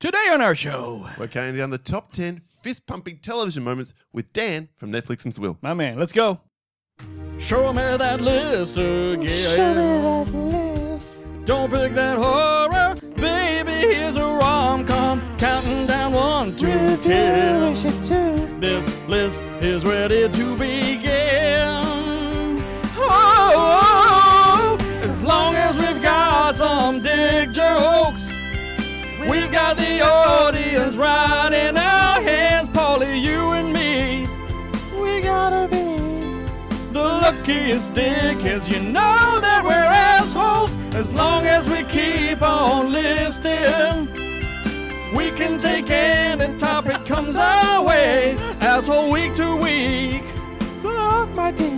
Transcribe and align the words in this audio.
Today 0.00 0.30
on 0.32 0.40
our 0.40 0.54
show, 0.54 1.06
We're 1.18 1.28
counting 1.28 1.58
down 1.58 1.68
the 1.68 1.76
top 1.76 2.12
10 2.12 2.40
fist 2.62 2.86
pumping 2.86 3.18
television 3.18 3.62
moments 3.62 3.92
with 4.14 4.32
Dan 4.32 4.70
from 4.78 4.90
Netflix 4.90 5.26
N 5.26 5.32
Swill. 5.32 5.58
my 5.60 5.74
man, 5.74 5.98
let's 5.98 6.12
go. 6.12 6.40
Show 7.38 7.70
me 7.74 7.82
that 7.98 8.22
list 8.22 8.78
again. 8.78 9.28
Show 9.28 9.74
me 9.74 10.00
that 10.00 10.32
list. 10.32 11.18
Don't 11.44 11.70
pick 11.70 11.92
that 11.92 12.16
horror, 12.16 12.94
baby. 13.16 13.72
Here's 13.72 14.16
a 14.16 14.24
rom 14.24 14.86
com 14.86 15.20
counting 15.36 15.86
down 15.86 16.14
one 16.14 16.56
to 16.56 16.96
ten. 17.02 17.74
This 18.58 19.06
list 19.06 19.36
is 19.60 19.84
ready 19.84 20.30
to 20.30 20.56
begin. 20.56 20.89
Right 31.00 31.52
in 31.52 31.76
our 31.78 32.20
hands, 32.20 32.68
Paulie, 32.70 33.20
you 33.20 33.52
and 33.52 33.72
me. 33.72 34.26
We 35.00 35.22
gotta 35.22 35.66
be 35.66 35.96
the 36.92 37.02
luckiest 37.02 37.94
dickheads. 37.94 38.68
You 38.68 38.80
know 38.80 39.38
that 39.40 39.62
we're 39.64 39.90
assholes 40.12 40.76
as 40.94 41.10
long 41.12 41.46
as 41.46 41.66
we 41.68 41.84
keep 41.84 42.42
on 42.42 42.92
listing. 42.92 44.08
We 45.16 45.30
can 45.30 45.58
take 45.58 45.88
any 45.90 46.58
topic 46.58 47.06
comes 47.06 47.34
our 47.34 47.82
way, 47.82 48.36
asshole 48.60 49.10
week 49.10 49.34
to 49.36 49.56
week. 49.56 50.24
Suck 50.70 51.34
my 51.34 51.50
dick. 51.50 51.70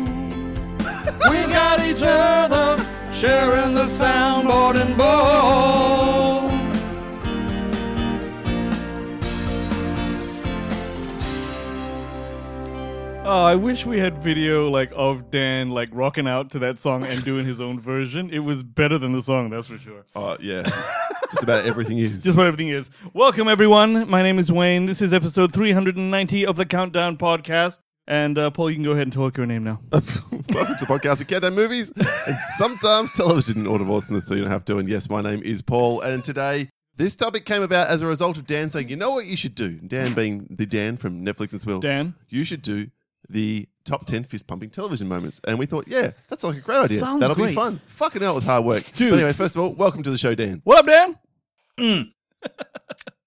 We 1.30 1.38
got 1.58 1.80
each 1.80 2.02
other 2.02 2.84
sharing 3.12 3.74
the 3.74 3.86
soundboard 3.86 4.80
and 4.80 4.96
bowl. 4.96 6.51
Oh, 13.24 13.44
I 13.44 13.54
wish 13.54 13.86
we 13.86 14.00
had 14.00 14.20
video 14.20 14.68
like 14.68 14.90
of 14.96 15.30
Dan 15.30 15.70
like 15.70 15.90
rocking 15.92 16.26
out 16.26 16.50
to 16.50 16.58
that 16.58 16.80
song 16.80 17.04
and 17.06 17.24
doing 17.24 17.46
his 17.46 17.60
own 17.60 17.78
version. 17.78 18.28
It 18.30 18.40
was 18.40 18.64
better 18.64 18.98
than 18.98 19.12
the 19.12 19.22
song, 19.22 19.48
that's 19.48 19.68
for 19.68 19.78
sure. 19.78 20.04
Oh, 20.16 20.36
yeah. 20.40 20.62
Just 21.30 21.44
about 21.44 21.64
everything 21.64 21.98
is. 21.98 22.24
Just 22.24 22.36
what 22.36 22.48
everything 22.48 22.68
is. 22.70 22.90
Welcome 23.14 23.46
everyone. 23.46 24.10
My 24.10 24.22
name 24.22 24.40
is 24.40 24.50
Wayne. 24.50 24.86
This 24.86 25.00
is 25.00 25.12
episode 25.12 25.52
390 25.52 26.44
of 26.44 26.56
the 26.56 26.66
Countdown 26.66 27.16
podcast. 27.16 27.78
And 28.08 28.36
uh, 28.36 28.50
Paul, 28.50 28.70
you 28.70 28.76
can 28.76 28.84
go 28.84 28.90
ahead 28.90 29.04
and 29.04 29.12
talk 29.12 29.36
your 29.36 29.46
name 29.46 29.62
now. 29.62 29.80
Welcome 29.92 30.10
to 30.76 30.84
the 30.84 30.86
podcast 30.86 31.20
of 31.20 31.28
Countdown 31.28 31.54
Movies 31.54 31.92
and 31.94 32.36
sometimes 32.56 33.12
television 33.12 33.58
in 33.58 33.66
order 33.68 33.84
of 33.84 33.90
awesomeness, 33.90 34.26
so 34.26 34.34
you 34.34 34.40
don't 34.42 34.50
have 34.50 34.64
to. 34.64 34.78
And 34.78 34.88
yes, 34.88 35.08
my 35.08 35.22
name 35.22 35.42
is 35.44 35.62
Paul. 35.62 36.00
And 36.00 36.24
today, 36.24 36.70
this 36.96 37.14
topic 37.14 37.44
came 37.44 37.62
about 37.62 37.86
as 37.86 38.02
a 38.02 38.06
result 38.06 38.36
of 38.36 38.48
Dan 38.48 38.68
saying, 38.68 38.88
you 38.88 38.96
know 38.96 39.12
what 39.12 39.26
you 39.26 39.36
should 39.36 39.54
do? 39.54 39.74
Dan 39.78 40.12
being 40.12 40.48
the 40.50 40.66
Dan 40.66 40.96
from 40.96 41.24
Netflix 41.24 41.52
N 41.52 41.60
Swill. 41.60 41.78
Dan? 41.78 42.14
You 42.28 42.42
should 42.42 42.62
do 42.62 42.88
the 43.32 43.68
top 43.84 44.06
10 44.06 44.24
fist 44.24 44.46
pumping 44.46 44.70
television 44.70 45.08
moments. 45.08 45.40
And 45.46 45.58
we 45.58 45.66
thought, 45.66 45.88
yeah, 45.88 46.12
that's 46.28 46.44
like 46.44 46.56
a 46.58 46.60
great 46.60 46.78
idea. 46.78 46.98
Sounds 46.98 47.20
That'll 47.20 47.34
great. 47.34 47.48
be 47.48 47.54
fun. 47.54 47.80
Fucking 47.86 48.22
hell, 48.22 48.32
it 48.32 48.34
was 48.36 48.44
hard 48.44 48.64
work. 48.64 48.84
Dude. 48.92 49.10
But 49.10 49.18
anyway, 49.18 49.32
first 49.32 49.56
of 49.56 49.62
all, 49.62 49.72
welcome 49.72 50.02
to 50.04 50.10
the 50.10 50.18
show, 50.18 50.34
Dan. 50.34 50.60
What 50.64 50.78
up, 50.78 50.86
Dan? 50.86 51.18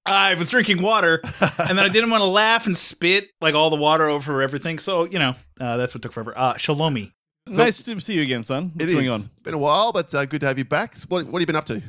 I 0.08 0.36
was 0.36 0.50
drinking 0.50 0.82
water, 0.84 1.20
and 1.58 1.78
then 1.78 1.80
I 1.80 1.90
didn't 1.90 2.12
want 2.12 2.22
to 2.22 2.26
laugh 2.28 2.68
and 2.68 2.78
spit 2.78 3.32
like 3.42 3.56
all 3.56 3.72
the 3.72 3.76
water 3.76 4.08
over 4.08 4.42
everything. 4.44 4.78
So 4.78 5.06
you 5.06 5.18
know, 5.18 5.34
uh, 5.60 5.78
that's 5.78 5.96
what 5.96 6.04
took 6.04 6.12
forever. 6.14 6.32
Uh, 6.38 6.54
Shalomi, 6.54 7.12
nice 7.48 7.82
to 7.82 8.00
see 8.00 8.14
you 8.14 8.22
again, 8.22 8.44
son. 8.44 8.72
What's 8.76 8.90
It 8.90 8.94
going 8.94 9.06
is. 9.06 9.12
on? 9.12 9.22
Been 9.44 9.56
a 9.56 9.58
while, 9.58 9.92
but 9.92 10.14
uh, 10.14 10.26
good 10.26 10.42
to 10.42 10.48
have 10.48 10.60
you 10.60 10.66
back. 10.66 10.96
So 10.96 11.08
What, 11.10 11.26
what 11.26 11.34
have 11.34 11.42
you 11.42 11.48
been 11.48 11.56
up 11.56 11.66
to? 11.66 11.82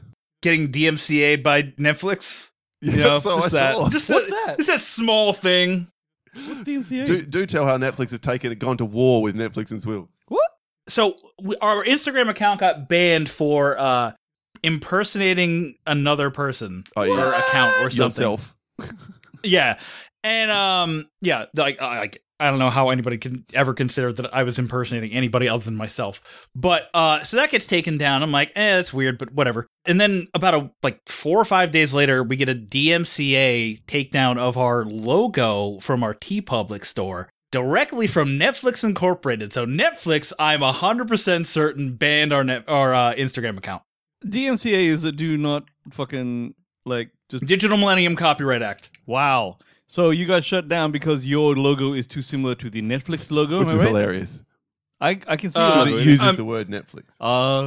getting 0.42 0.68
DMCA'd 0.72 1.42
by 1.42 1.62
Netflix. 1.62 2.50
Yeah, 2.80 2.92
You 2.92 2.98
know, 3.00 3.18
so 3.18 3.34
just 3.36 3.54
I 3.54 3.58
that, 3.58 3.74
saw. 3.74 3.88
just 3.90 4.08
What's 4.10 4.30
that, 4.30 4.46
that? 4.46 4.56
Just 4.58 4.68
that 4.68 4.80
small 4.80 5.32
thing. 5.34 5.88
What's 6.46 6.60
DMCA? 6.62 7.04
do, 7.06 7.22
do 7.22 7.46
tell 7.46 7.66
how 7.66 7.76
Netflix 7.78 8.10
have 8.12 8.20
taken 8.20 8.52
it, 8.52 8.58
gone 8.58 8.76
to 8.78 8.84
war 8.84 9.22
with 9.22 9.36
Netflix 9.36 9.72
N 9.72 9.80
Swill. 9.80 10.08
what? 10.28 10.50
So 10.88 11.16
we, 11.42 11.56
our 11.56 11.84
Instagram 11.84 12.28
account 12.28 12.60
got 12.60 12.88
banned 12.88 13.28
for 13.28 13.78
uh, 13.78 14.12
impersonating 14.62 15.76
another 15.86 16.30
person 16.30 16.84
Oh, 16.96 17.02
or 17.10 17.32
account 17.32 17.74
or 17.84 17.90
something. 17.90 18.04
Yourself. 18.06 18.54
Yeah, 19.42 19.78
and 20.24 20.50
um, 20.50 21.08
yeah, 21.20 21.44
like 21.54 21.80
uh, 21.80 21.86
like 21.88 22.22
I 22.38 22.50
don't 22.50 22.58
know 22.58 22.70
how 22.70 22.90
anybody 22.90 23.16
can 23.16 23.44
ever 23.54 23.72
consider 23.72 24.12
that 24.12 24.34
I 24.34 24.42
was 24.42 24.58
impersonating 24.58 25.12
anybody 25.12 25.48
other 25.48 25.64
than 25.64 25.76
myself. 25.76 26.20
But 26.54 26.90
uh, 26.92 27.24
so 27.24 27.36
that 27.38 27.50
gets 27.50 27.66
taken 27.66 27.96
down. 27.96 28.22
I'm 28.22 28.32
like, 28.32 28.52
eh, 28.54 28.76
that's 28.76 28.92
weird, 28.92 29.18
but 29.18 29.32
whatever. 29.32 29.66
And 29.86 30.00
then 30.00 30.28
about 30.34 30.54
a 30.54 30.70
like 30.82 31.00
four 31.08 31.40
or 31.40 31.44
five 31.44 31.70
days 31.70 31.94
later, 31.94 32.22
we 32.22 32.36
get 32.36 32.48
a 32.48 32.54
DMCA 32.54 33.84
takedown 33.86 34.38
of 34.38 34.58
our 34.58 34.84
logo 34.84 35.78
from 35.80 36.02
our 36.02 36.14
TeePublic 36.14 36.84
store. 36.84 37.30
Directly 37.52 38.06
from 38.06 38.30
Netflix 38.30 38.84
Incorporated. 38.84 39.52
So 39.52 39.64
Netflix, 39.64 40.32
I'm 40.38 40.60
hundred 40.60 41.08
percent 41.08 41.46
certain 41.46 41.94
banned 41.94 42.32
our 42.32 42.44
net 42.44 42.64
our 42.68 42.92
uh, 42.92 43.14
Instagram 43.14 43.56
account. 43.56 43.82
DMCA 44.26 44.86
is 44.88 45.04
a 45.04 45.12
do 45.12 45.38
not 45.38 45.64
fucking 45.90 46.54
like 46.84 47.12
just 47.28 47.46
Digital 47.46 47.78
Millennium 47.78 48.16
Copyright 48.16 48.62
Act. 48.62 48.90
wow. 49.06 49.58
So 49.88 50.10
you 50.10 50.26
got 50.26 50.44
shut 50.44 50.68
down 50.68 50.90
because 50.92 51.26
your 51.26 51.54
logo 51.54 51.92
is 51.92 52.06
too 52.06 52.22
similar 52.22 52.54
to 52.56 52.68
the 52.70 52.82
Netflix 52.82 53.30
logo, 53.30 53.60
Which 53.60 53.68
is 53.68 53.74
right? 53.76 53.86
hilarious. 53.86 54.44
I 55.00 55.20
I 55.28 55.36
can 55.36 55.50
see 55.50 55.60
Uh, 55.60 55.84
the 55.84 55.90
logo. 55.90 55.96
it 55.98 56.02
in 56.02 56.08
it. 56.08 56.10
uses 56.12 56.26
Um, 56.28 56.36
the 56.36 56.44
word 56.44 56.68
Netflix. 56.68 57.04
Uh, 57.20 57.62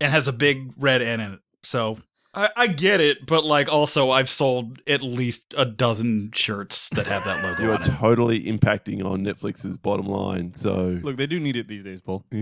and 0.00 0.12
has 0.12 0.26
a 0.28 0.32
big 0.32 0.72
red 0.76 1.02
N 1.02 1.20
in 1.20 1.32
it. 1.34 1.40
So 1.62 1.98
I, 2.34 2.50
I 2.56 2.66
get 2.66 3.00
it, 3.00 3.26
but 3.26 3.44
like 3.44 3.68
also 3.68 4.10
I've 4.10 4.28
sold 4.28 4.80
at 4.88 5.02
least 5.02 5.54
a 5.56 5.64
dozen 5.64 6.32
shirts 6.34 6.88
that 6.90 7.06
have 7.06 7.24
that 7.24 7.44
logo 7.44 7.62
You 7.62 7.70
are 7.70 7.74
on 7.74 7.80
it. 7.80 7.84
totally 7.84 8.40
impacting 8.44 9.04
on 9.04 9.22
Netflix's 9.24 9.78
bottom 9.78 10.06
line. 10.06 10.52
So, 10.54 10.98
look, 11.04 11.16
they 11.16 11.28
do 11.28 11.38
need 11.38 11.54
it 11.54 11.68
these 11.68 11.84
days, 11.84 12.00
Paul. 12.00 12.24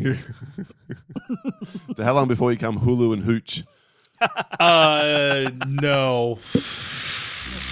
so 1.95 2.03
how 2.03 2.15
long 2.15 2.27
before 2.29 2.51
you 2.53 2.59
come 2.59 2.79
Hulu 2.81 3.13
and 3.13 3.23
Hooch? 3.23 3.65
uh, 4.61 5.51
no. 5.67 6.39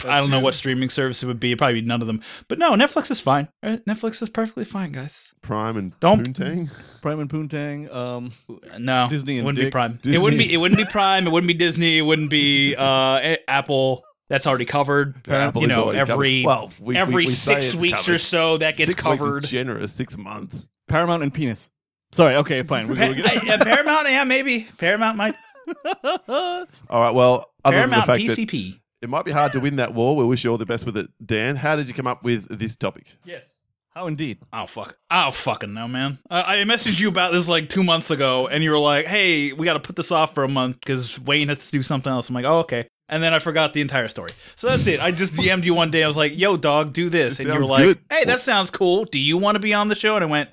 I 0.06 0.18
don't 0.18 0.30
know 0.30 0.40
what 0.40 0.54
streaming 0.54 0.88
service 0.90 1.22
it 1.22 1.26
would 1.26 1.40
be. 1.40 1.48
It'd 1.50 1.58
probably 1.58 1.80
be 1.80 1.86
none 1.86 2.00
of 2.00 2.06
them. 2.06 2.22
But 2.48 2.58
no, 2.58 2.72
Netflix 2.72 3.10
is 3.10 3.20
fine. 3.20 3.48
Right? 3.62 3.84
Netflix 3.84 4.22
is 4.22 4.28
perfectly 4.28 4.64
fine, 4.64 4.92
guys. 4.92 5.32
Prime 5.42 5.76
and 5.76 5.98
Don't- 6.00 6.26
Poontang? 6.34 6.70
Prime 7.02 7.20
and 7.20 7.28
Poontang. 7.30 7.92
Um, 7.94 8.32
No, 8.78 9.08
Disney 9.10 9.34
it 9.34 9.38
and 9.38 9.46
wouldn't 9.46 9.64
be 9.64 9.70
Prime. 9.70 9.98
Disney 10.02 10.16
It 10.16 10.22
wouldn't 10.22 10.38
be. 10.38 10.52
It 10.52 10.56
wouldn't 10.58 10.78
be 10.78 10.84
Prime. 10.84 11.26
It 11.26 11.30
wouldn't 11.30 11.48
be 11.48 11.54
Disney. 11.54 11.98
It 11.98 12.02
wouldn't 12.02 12.30
be 12.30 12.74
uh, 12.76 13.36
Apple. 13.48 14.04
That's 14.28 14.46
already 14.46 14.64
covered. 14.64 15.26
Apple 15.28 15.62
you 15.62 15.68
know, 15.68 15.90
every 15.90 16.44
covered. 16.44 16.46
Well, 16.46 16.72
we- 16.78 16.86
we- 16.86 16.96
every 16.96 17.14
we 17.26 17.26
say 17.32 17.60
six 17.60 17.74
weeks 17.80 17.98
covered. 18.02 18.14
or 18.14 18.18
so 18.18 18.56
that 18.58 18.76
gets 18.76 18.90
six 18.90 19.04
weeks 19.04 19.18
covered. 19.20 19.44
is 19.44 19.50
generous. 19.50 19.92
Six 19.92 20.16
months. 20.16 20.68
Paramount 20.88 21.22
and 21.22 21.34
penis. 21.34 21.68
Sorry. 22.12 22.36
Okay, 22.36 22.62
fine. 22.62 22.88
We're 22.88 22.94
Pa- 22.96 23.08
gonna 23.08 23.14
get. 23.22 23.26
I- 23.48 23.54
uh, 23.54 23.64
Paramount, 23.64 24.08
yeah, 24.08 24.24
maybe 24.24 24.68
Paramount 24.78 25.16
might. 25.16 25.34
All 26.28 26.66
right. 26.90 27.14
Well, 27.14 27.46
other 27.64 27.76
Paramount 27.76 28.06
than 28.06 28.16
the 28.18 28.26
fact 28.28 28.36
that 28.36 28.48
PCP. 28.48 28.80
It 29.02 29.08
might 29.08 29.24
be 29.24 29.32
hard 29.32 29.52
to 29.52 29.60
win 29.60 29.76
that 29.76 29.94
war, 29.94 30.16
we 30.16 30.24
wish 30.24 30.44
you 30.44 30.50
all 30.50 30.58
the 30.58 30.66
best 30.66 30.84
with 30.86 30.96
it. 30.96 31.08
Dan, 31.24 31.56
how 31.56 31.76
did 31.76 31.88
you 31.88 31.94
come 31.94 32.06
up 32.06 32.22
with 32.22 32.48
this 32.58 32.76
topic? 32.76 33.16
yes. 33.24 33.56
How 33.92 34.06
indeed? 34.06 34.38
Oh 34.52 34.66
fuck! 34.66 34.96
Oh 35.10 35.32
fucking 35.32 35.74
no, 35.74 35.88
man. 35.88 36.20
I, 36.30 36.60
I 36.60 36.62
messaged 36.62 37.00
you 37.00 37.08
about 37.08 37.32
this 37.32 37.48
like 37.48 37.68
two 37.68 37.82
months 37.82 38.12
ago, 38.12 38.46
and 38.46 38.62
you 38.62 38.70
were 38.70 38.78
like, 38.78 39.06
"Hey, 39.06 39.52
we 39.52 39.64
got 39.64 39.72
to 39.72 39.80
put 39.80 39.96
this 39.96 40.12
off 40.12 40.32
for 40.32 40.44
a 40.44 40.48
month 40.48 40.78
because 40.78 41.18
Wayne 41.18 41.48
has 41.48 41.66
to 41.66 41.72
do 41.72 41.82
something 41.82 42.10
else." 42.10 42.28
I'm 42.28 42.34
like, 42.36 42.44
"Oh, 42.44 42.60
okay." 42.60 42.86
And 43.08 43.20
then 43.20 43.34
I 43.34 43.40
forgot 43.40 43.72
the 43.72 43.80
entire 43.80 44.06
story. 44.06 44.30
So 44.54 44.68
that's 44.68 44.86
it. 44.86 45.00
I 45.00 45.10
just 45.10 45.34
DM'd 45.34 45.64
you 45.64 45.74
one 45.74 45.90
day. 45.90 46.04
I 46.04 46.06
was 46.06 46.16
like, 46.16 46.38
"Yo, 46.38 46.56
dog, 46.56 46.92
do 46.92 47.08
this," 47.10 47.38
This 47.38 47.46
and 47.46 47.52
you 47.52 47.60
were 47.60 47.66
sounds 47.66 47.70
like, 47.70 47.84
good. 47.84 47.98
"Hey, 48.08 48.24
that 48.26 48.40
sounds 48.40 48.70
cool. 48.70 49.06
Do 49.06 49.18
you 49.18 49.36
want 49.36 49.56
to 49.56 49.60
be 49.60 49.74
on 49.74 49.88
the 49.88 49.96
show?" 49.96 50.14
And 50.14 50.24
I 50.24 50.28
went, 50.28 50.50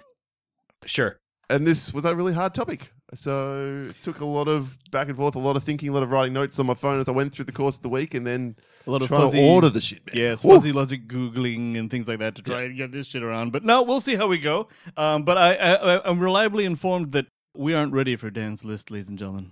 "Sure." 0.85 1.19
And 1.47 1.65
this 1.67 1.93
was 1.93 2.05
a 2.05 2.15
really 2.15 2.33
hard 2.33 2.55
topic. 2.55 2.91
So 3.13 3.87
it 3.89 3.95
took 4.01 4.19
a 4.19 4.25
lot 4.25 4.47
of 4.49 4.77
back 4.91 5.07
and 5.07 5.15
forth, 5.15 5.35
a 5.35 5.39
lot 5.39 5.55
of 5.55 5.63
thinking, 5.63 5.89
a 5.89 5.93
lot 5.93 6.03
of 6.03 6.11
writing 6.11 6.33
notes 6.33 6.59
on 6.59 6.65
my 6.65 6.73
phone 6.73 6.99
as 6.99 7.07
I 7.07 7.11
went 7.11 7.33
through 7.33 7.45
the 7.45 7.53
course 7.53 7.77
of 7.77 7.81
the 7.81 7.89
week, 7.89 8.13
and 8.13 8.27
then 8.27 8.57
A 8.85 8.91
lot 8.91 9.01
of 9.01 9.07
trying 9.07 9.21
fuzzy 9.21 9.37
to 9.39 9.43
order 9.47 9.69
the 9.69 9.79
shit. 9.79 10.05
Man. 10.07 10.15
Yes, 10.21 10.43
Woo. 10.43 10.55
fuzzy 10.55 10.73
logic 10.73 11.07
googling 11.07 11.77
and 11.77 11.89
things 11.89 12.07
like 12.07 12.19
that 12.19 12.35
to 12.35 12.41
try 12.41 12.63
and 12.63 12.75
get 12.75 12.91
this 12.91 13.07
shit 13.07 13.23
around. 13.23 13.51
But 13.53 13.63
no, 13.63 13.81
we'll 13.81 14.01
see 14.01 14.15
how 14.15 14.27
we 14.27 14.37
go. 14.39 14.67
Um, 14.97 15.23
but 15.23 15.37
I, 15.37 15.53
I, 15.55 16.09
I'm 16.09 16.19
reliably 16.19 16.65
informed 16.65 17.13
that 17.13 17.27
we 17.55 17.73
aren't 17.73 17.93
ready 17.93 18.15
for 18.17 18.29
Dan's 18.29 18.65
list, 18.65 18.91
ladies 18.91 19.07
and 19.09 19.17
gentlemen. 19.17 19.51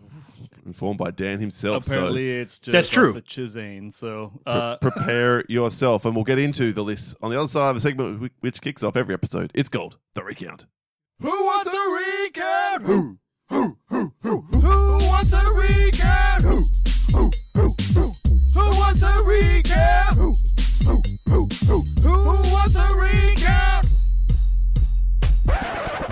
informed 0.66 0.98
by 0.98 1.12
Dan 1.12 1.40
himself. 1.40 1.88
Apparently, 1.88 2.30
it's 2.31 2.60
just 2.60 2.74
That's 2.74 2.90
true. 2.90 3.13
The 3.13 3.22
Chizane. 3.22 3.94
So 3.94 4.34
so 4.46 4.51
uh, 4.51 4.78
pre- 4.78 4.92
prepare 4.92 5.46
yourself, 5.48 6.04
and 6.04 6.13
we'll 6.13 6.25
get 6.25 6.40
into 6.40 6.74
the 6.74 6.84
list 6.84 7.16
on 7.22 7.31
the 7.31 7.40
other 7.40 7.48
side 7.48 7.69
of 7.69 7.75
the 7.75 7.81
segment, 7.81 8.31
which 8.42 8.60
kicks 8.62 8.84
off 8.84 8.98
every 8.98 9.13
episode. 9.13 9.51
It's 9.56 9.69
called 9.69 9.98
the 10.13 10.24
recount. 10.24 10.66
Who 11.22 11.30
wants 11.30 11.74
a 11.74 12.25
recount? 12.25 12.84
Who? 12.84 13.18
Who? 13.50 13.77
Who? 13.88 14.13
Who? 14.21 14.42
Who 14.42 14.97
wants 15.07 15.33
a 15.33 15.42
recount? 15.53 16.44
Who? 16.44 16.63
Who? 17.12 17.31
Who? 17.56 17.75
Who? 17.94 18.12
Who 18.53 18.69
wants 18.80 19.03
a 19.03 19.21
recount? 19.24 20.18
Who? 20.18 20.33
Who? 20.86 21.01
Who? 21.30 21.47
Who? 21.68 21.81
Who 22.01 22.51
wants 22.51 22.75
a 22.75 22.94
recount? 22.95 23.88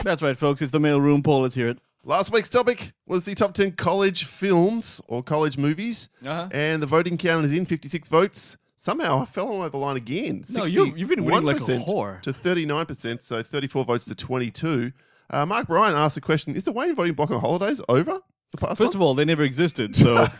that's 0.04 0.22
right, 0.22 0.38
folks. 0.38 0.62
It's 0.62 0.72
the 0.72 0.80
mailroom 0.80 0.82
mail 0.82 1.02
room. 1.02 1.24
Paul 1.24 1.46
is 1.46 1.56
here. 1.56 1.76
Last 2.06 2.32
week's 2.32 2.50
topic 2.50 2.92
was 3.08 3.24
the 3.26 3.34
top 3.34 3.54
10 3.54 3.72
college 3.74 4.26
films 4.26 5.02
or 5.08 5.24
college 5.24 5.58
movies, 5.58 6.10
Uh-huh. 6.26 6.50
and 6.52 6.82
the 6.84 6.88
voting 6.88 7.18
count 7.18 7.46
is 7.46 7.54
in 7.54 7.66
56 7.66 8.10
votes. 8.10 8.58
Somehow 8.76 9.22
I 9.22 9.26
fell 9.26 9.48
over 9.54 9.70
the 9.70 9.78
line 9.78 9.96
again. 9.96 10.44
No, 10.50 10.66
you- 10.66 10.94
you've 10.98 11.08
been 11.08 11.24
winning 11.24 11.46
like 11.46 11.56
a 11.56 11.60
whore. 11.62 12.22
To 12.24 12.34
39%, 12.34 13.24
so 13.24 13.42
34 13.42 13.86
votes 13.86 14.04
to 14.06 14.16
22. 14.16 14.92
Uh, 15.30 15.46
Mark 15.46 15.68
Bryan 15.68 15.96
asked 15.96 16.16
the 16.16 16.22
question 16.22 16.56
Is 16.56 16.64
the 16.66 16.72
Wayne 16.72 16.96
voting 16.96 17.14
block 17.14 17.32
on 17.32 17.40
holidays 17.40 17.82
over 17.90 18.20
the 18.52 18.58
past 18.58 18.78
First 18.78 18.94
of 18.96 19.02
all, 19.02 19.14
they 19.16 19.26
never 19.26 19.42
existed, 19.44 19.96
so 19.96 20.14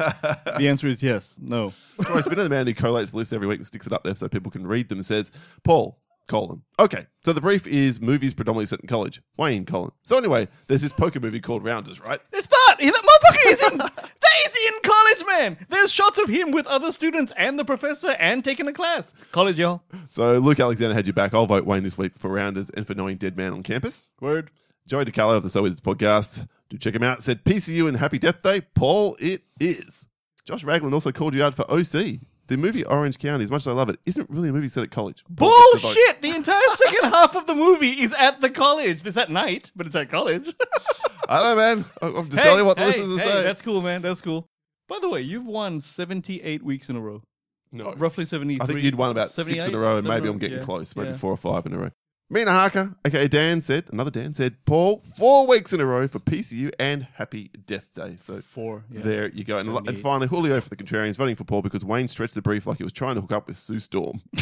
the 0.58 0.68
answer 0.68 0.88
is 0.88 1.02
yes. 1.02 1.40
No. 1.42 1.74
Troy 2.02 2.22
Spinner, 2.22 2.44
the 2.44 2.50
man 2.50 2.68
who 2.68 2.74
collates 2.76 3.12
the 3.12 3.18
list 3.18 3.34
every 3.34 3.48
week 3.48 3.58
and 3.58 3.66
sticks 3.68 3.88
it 3.88 3.94
up 3.94 4.04
there 4.04 4.14
so 4.16 4.28
people 4.28 4.52
can 4.52 4.68
read 4.68 4.90
them, 4.90 5.02
says, 5.02 5.32
Paul, 5.64 6.00
colon. 6.28 6.62
Okay, 6.80 7.08
so 7.26 7.34
the 7.34 7.42
brief 7.42 7.66
is 7.66 8.00
movies 8.00 8.34
predominantly 8.36 8.68
set 8.68 8.82
in 8.82 8.88
college. 8.88 9.20
Wayne, 9.36 9.66
colon. 9.66 9.92
So 10.04 10.18
anyway, 10.18 10.48
there's 10.68 10.84
this 10.84 10.92
poker 10.92 11.20
movie 11.20 11.40
called 11.42 11.64
Rounders, 11.64 12.00
right? 12.00 12.20
It's 12.32 12.48
not. 12.68 12.80
He- 12.80 12.92
That 12.92 13.02
motherfucker 13.04 13.52
is 13.52 13.72
in. 13.72 13.78
that 13.80 14.38
is 14.46 14.56
in 14.68 14.74
college, 14.84 15.38
man. 15.40 15.66
There's 15.70 15.92
shots 15.92 16.20
of 16.20 16.30
him 16.30 16.52
with 16.52 16.68
other 16.68 16.92
students 16.92 17.34
and 17.36 17.58
the 17.58 17.66
professor 17.66 18.12
and 18.20 18.44
taking 18.46 18.68
a 18.68 18.74
class. 18.74 19.14
College, 19.32 19.58
y'all. 19.58 19.82
So 20.10 20.38
Luke 20.38 20.60
Alexander 20.60 20.94
had 20.94 21.08
you 21.08 21.14
back. 21.14 21.34
I'll 21.34 21.48
vote 21.48 21.66
Wayne 21.66 21.82
this 21.84 21.98
week 21.98 22.12
for 22.20 22.30
Rounders 22.30 22.70
and 22.70 22.86
for 22.86 22.94
knowing 22.94 23.18
Dead 23.18 23.36
Man 23.36 23.54
on 23.54 23.64
Campus. 23.64 24.12
Word. 24.22 24.52
Joey 24.88 25.06
DeCallo 25.06 25.38
of 25.38 25.44
the 25.44 25.50
So 25.50 25.66
Is 25.66 25.80
podcast. 25.80 26.48
Do 26.70 26.78
check 26.78 26.96
him 26.96 27.04
out. 27.04 27.24
Said 27.24 27.44
PCU 27.44 27.88
and 27.88 27.98
Happy 27.98 28.20
Death 28.20 28.42
Day. 28.42 28.62
Paul, 28.62 29.16
it 29.20 29.44
is. 29.60 30.08
Josh 30.46 30.64
Ragland 30.64 30.94
also 30.94 31.12
called 31.12 31.34
you 31.36 31.44
out 31.44 31.54
for 31.54 31.70
OC. 31.72 32.20
The 32.48 32.58
movie 32.58 32.84
Orange 32.84 33.18
County, 33.18 33.46
as 33.46 33.52
much 33.52 33.62
as 33.62 33.70
I 33.70 33.72
love 33.72 33.88
it, 33.90 34.00
isn't 34.06 34.30
really 34.30 34.50
a 34.50 34.54
movie 34.54 34.68
set 34.68 34.84
at 34.84 34.92
college. 34.92 35.24
Paul. 35.38 35.50
Bullshit! 35.72 36.22
The 36.22 36.36
entire 36.36 36.60
second 36.76 37.10
half 37.10 37.38
of 37.38 37.48
the 37.48 37.56
movie 37.56 38.02
is 38.02 38.14
at 38.14 38.42
the 38.42 38.50
college. 38.50 39.06
It's 39.06 39.16
at 39.16 39.32
night, 39.32 39.72
but 39.74 39.88
it's 39.88 39.96
at 39.96 40.10
college. 40.10 40.54
I 41.30 41.42
don't 41.42 41.44
know, 41.44 41.56
man. 41.56 41.86
I- 42.02 42.20
I'm 42.20 42.30
just 42.30 42.44
telling 42.44 42.60
you 42.60 42.66
what 42.66 42.76
the 42.76 42.84
hey, 42.84 42.88
listeners 42.88 43.18
are 43.18 43.22
hey, 43.22 43.28
saying. 43.28 43.44
That's 43.46 43.62
cool, 43.62 43.82
man. 43.82 44.02
That's 44.02 44.20
cool. 44.20 44.46
By 44.90 45.00
the 45.00 45.08
way, 45.08 45.22
you've 45.22 45.46
won 45.46 45.80
78 45.80 46.62
weeks 46.62 46.90
in 46.90 46.98
a 46.98 47.00
row. 47.00 47.24
no. 47.72 47.92
Uh, 47.92 47.96
roughly 47.96 48.26
73. 48.26 48.62
I 48.62 48.68
think 48.68 48.84
you'd 48.84 48.96
won 48.96 49.12
about 49.12 49.32
six 49.32 49.50
in 49.50 49.74
a 49.74 49.80
row, 49.80 49.96
and 49.96 50.06
maybe 50.06 50.28
I'm 50.28 50.38
getting 50.38 50.62
close. 50.62 50.94
Maybe 50.98 51.12
yeah. 51.12 51.16
four 51.16 51.32
or 51.32 51.38
five 51.38 51.66
in 51.66 51.74
a 51.74 51.78
row. 51.78 51.92
Mina 52.34 52.52
Harker, 52.52 52.96
okay, 53.08 53.28
Dan 53.28 53.62
said, 53.62 53.86
another 53.94 54.10
Dan 54.10 54.34
said, 54.34 54.56
Paul, 54.66 54.98
four 55.16 55.46
weeks 55.46 55.72
in 55.72 55.80
a 55.80 55.86
row 55.86 56.08
for 56.08 56.18
PCU 56.20 56.72
and 56.80 57.04
Happy 57.14 57.52
Death 57.68 57.94
Day. 57.94 58.16
So 58.20 58.40
Four. 58.42 58.84
Yeah. 58.90 59.02
there 59.02 59.30
you 59.30 59.44
go. 59.44 59.58
And, 59.60 59.70
and 59.88 60.00
finally, 60.00 60.28
Julio 60.28 60.60
for 60.60 60.70
the 60.70 60.76
Contrarians 60.76 61.16
voting 61.16 61.36
for 61.36 61.44
Paul 61.44 61.62
because 61.62 61.86
Wayne 61.86 62.08
stretched 62.08 62.34
the 62.34 62.42
brief 62.42 62.66
like 62.66 62.78
he 62.78 62.84
was 62.84 62.92
trying 62.94 63.16
to 63.16 63.22
hook 63.22 63.32
up 63.32 63.48
with 63.48 63.58
Sue 63.58 63.78
Storm. 63.80 64.22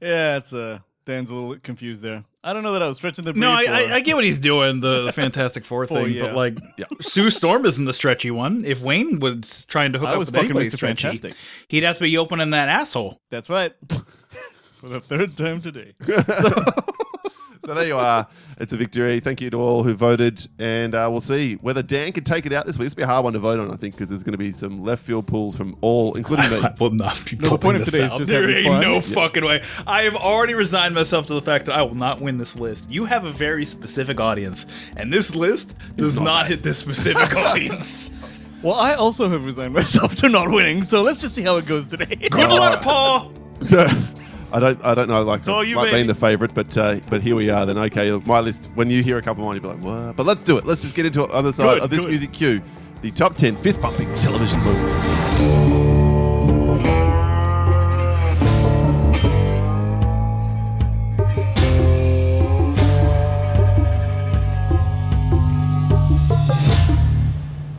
Yeah, 0.00 0.38
it's 0.38 0.52
uh 0.52 0.80
Dan's 1.04 1.30
a 1.30 1.34
little 1.34 1.56
confused 1.62 2.02
there. 2.02 2.24
I 2.44 2.52
don't 2.52 2.62
know 2.62 2.72
that 2.72 2.82
I 2.82 2.86
was 2.88 2.96
stretching 2.96 3.24
the 3.24 3.32
brief. 3.32 3.40
No, 3.40 3.50
I, 3.50 3.64
or- 3.64 3.68
I, 3.92 3.94
I 3.96 4.00
get 4.00 4.14
what 4.16 4.24
he's 4.24 4.38
doing, 4.38 4.80
the, 4.80 5.02
the 5.06 5.12
Fantastic 5.12 5.64
Four 5.64 5.86
Four, 5.88 6.04
thing, 6.04 6.12
yeah. 6.12 6.22
but 6.22 6.34
like 6.34 6.58
Yeah. 6.76 6.86
Sue 7.00 7.28
Storm 7.30 7.66
isn't 7.66 7.84
the 7.84 7.92
stretchy 7.92 8.30
one. 8.30 8.64
If 8.64 8.80
Wayne 8.82 9.20
was 9.20 9.64
trying 9.66 9.92
to 9.92 9.98
hook 9.98 10.08
I 10.08 10.12
up 10.12 10.18
was 10.18 10.28
with 10.28 10.36
fucking 10.36 10.50
anybody 10.50 10.68
Mr. 10.70 10.74
stretchy, 10.74 11.08
Fantastic. 11.08 11.34
he'd 11.68 11.82
have 11.84 11.98
to 11.98 12.02
be 12.04 12.16
opening 12.18 12.50
that 12.50 12.68
asshole. 12.68 13.20
That's 13.30 13.48
right. 13.50 13.72
For 14.82 14.88
the 14.88 15.00
third 15.00 15.36
time 15.36 15.62
today. 15.62 15.94
so 17.64 17.74
there 17.74 17.86
you 17.86 17.96
are. 17.96 18.26
It's 18.58 18.72
a 18.72 18.76
victory. 18.76 19.20
Thank 19.20 19.40
you 19.40 19.48
to 19.50 19.56
all 19.56 19.84
who 19.84 19.94
voted. 19.94 20.44
And 20.58 20.92
uh, 20.92 21.06
we'll 21.08 21.20
see 21.20 21.54
whether 21.54 21.84
Dan 21.84 22.10
can 22.10 22.24
take 22.24 22.46
it 22.46 22.52
out 22.52 22.66
this 22.66 22.76
week. 22.78 22.86
This 22.86 22.94
will 22.94 23.02
be 23.02 23.02
a 23.04 23.06
hard 23.06 23.22
one 23.22 23.32
to 23.34 23.38
vote 23.38 23.60
on, 23.60 23.70
I 23.72 23.76
think, 23.76 23.94
because 23.94 24.08
there's 24.08 24.24
going 24.24 24.32
to 24.32 24.38
be 24.38 24.50
some 24.50 24.82
left 24.82 25.04
field 25.04 25.28
pulls 25.28 25.56
from 25.56 25.76
all, 25.82 26.14
including 26.14 26.50
me. 26.50 26.56
I 26.64 26.74
will 26.80 26.90
not 26.90 27.22
be 27.24 27.36
No, 27.36 27.50
the 27.50 27.58
point 27.58 27.76
of 27.76 27.84
this 27.84 27.92
today 27.92 28.04
is 28.06 28.10
out. 28.10 28.18
just 28.18 28.28
There 28.28 28.50
ain't 28.50 28.66
fun. 28.66 28.80
no 28.82 28.94
Yes. 28.94 29.12
fucking 29.12 29.44
way. 29.44 29.62
I 29.86 30.02
have 30.02 30.16
already 30.16 30.54
resigned 30.54 30.96
myself 30.96 31.28
to 31.28 31.34
the 31.34 31.42
fact 31.42 31.66
that 31.66 31.76
I 31.78 31.82
will 31.82 31.94
not 31.94 32.20
win 32.20 32.38
this 32.38 32.56
list. 32.56 32.84
You 32.90 33.04
have 33.04 33.24
a 33.24 33.30
very 33.30 33.64
specific 33.64 34.18
audience, 34.18 34.66
and 34.96 35.12
this 35.12 35.32
list 35.36 35.76
does 35.96 36.16
not 36.16 36.24
not, 36.24 36.46
hit 36.48 36.64
this 36.64 36.78
specific 36.78 37.36
audience. 37.36 38.10
Well, 38.64 38.74
I 38.74 38.94
also 38.94 39.28
have 39.28 39.44
resigned 39.44 39.74
myself 39.74 40.16
to 40.16 40.28
not 40.28 40.50
winning, 40.50 40.82
so 40.82 41.02
let's 41.02 41.20
just 41.20 41.36
see 41.36 41.42
how 41.42 41.56
it 41.58 41.66
goes 41.66 41.86
today. 41.86 42.16
Good 42.30 42.48
luck, 42.50 42.82
Paul. 42.82 43.32
I 44.52 44.60
don't, 44.60 44.84
I 44.84 44.94
don't 44.94 45.08
know, 45.08 45.22
like, 45.22 45.46
you, 45.46 45.76
like 45.76 45.92
being 45.92 46.06
the 46.06 46.14
favourite, 46.14 46.54
but 46.54 46.76
uh, 46.76 47.00
but 47.08 47.22
here 47.22 47.34
we 47.34 47.48
are. 47.48 47.64
Then 47.64 47.78
okay, 47.78 48.10
my 48.26 48.40
list. 48.40 48.68
When 48.74 48.90
you 48.90 49.02
hear 49.02 49.16
a 49.16 49.22
couple 49.22 49.42
of 49.42 49.46
mine, 49.46 49.62
you'll 49.62 49.74
be 49.74 49.80
like, 49.82 50.06
what? 50.06 50.16
But 50.16 50.26
let's 50.26 50.42
do 50.42 50.58
it. 50.58 50.66
Let's 50.66 50.82
just 50.82 50.94
get 50.94 51.06
into 51.06 51.22
it 51.24 51.30
on 51.30 51.44
the 51.44 51.54
side 51.54 51.76
Good, 51.76 51.82
of 51.84 51.90
this 51.90 52.00
good. 52.00 52.10
music 52.10 52.32
cue. 52.32 52.62
The 53.00 53.10
top 53.10 53.36
ten 53.36 53.56
fist 53.56 53.80
pumping 53.80 54.14
television 54.16 54.60
movies. 54.60 56.02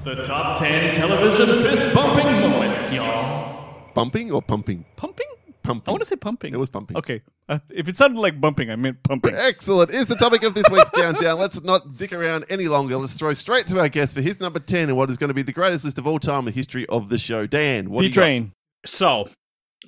The 0.04 0.24
top 0.24 0.60
10 0.60 0.96
television 0.96 1.48
fist 1.64 1.96
bumping 1.96 2.26
moments, 2.26 2.92
y'all. 2.92 3.90
Bumping 3.94 4.32
or 4.32 4.42
pumping? 4.42 4.86
pumping? 4.96 5.28
Pumping. 5.64 5.90
I 5.90 5.92
want 5.92 6.02
to 6.02 6.08
say 6.08 6.18
pumping. 6.18 6.54
It 6.54 6.58
was 6.58 6.70
pumping. 6.70 6.98
Okay. 6.98 7.22
Uh, 7.48 7.60
if 7.70 7.88
it 7.88 7.96
sounded 7.96 8.20
like 8.20 8.40
bumping, 8.42 8.70
I 8.70 8.76
meant 8.76 9.02
pumping. 9.04 9.34
Excellent. 9.34 9.92
Is 9.92 10.06
the 10.06 10.16
topic 10.16 10.44
of 10.44 10.54
this 10.54 10.66
week's 10.70 10.90
countdown. 10.96 11.40
Let's 11.40 11.64
not 11.64 11.98
dick 11.98 12.12
around 12.12 12.46
any 12.50 12.68
longer. 12.68 12.98
Let's 12.98 13.14
throw 13.14 13.34
straight 13.34 13.68
to 13.68 13.80
our 13.80 13.88
guest 13.88 14.14
for 14.14 14.22
his 14.22 14.42
number 14.42 14.60
10 14.60 14.90
and 14.90 14.98
what 14.98 15.10
is 15.10 15.18
going 15.18 15.30
to 15.30 15.34
be 15.34 15.42
the 15.42 15.54
greatest 15.54 15.86
list 15.86 15.98
of 15.98 16.06
all 16.06 16.20
time 16.20 16.40
in 16.40 16.46
the 16.46 16.52
history 16.52 16.86
of 16.88 17.08
the 17.08 17.18
show. 17.18 17.48
Dan, 17.48 17.90
what 17.90 18.02
do 18.02 18.08
you 18.08 18.14
got? 18.14 18.22
train. 18.22 18.52
So, 18.86 19.30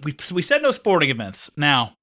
we, 0.03 0.15
we 0.31 0.41
said 0.41 0.61
no 0.61 0.71
sporting 0.71 1.09
events. 1.09 1.51
Now, 1.57 1.94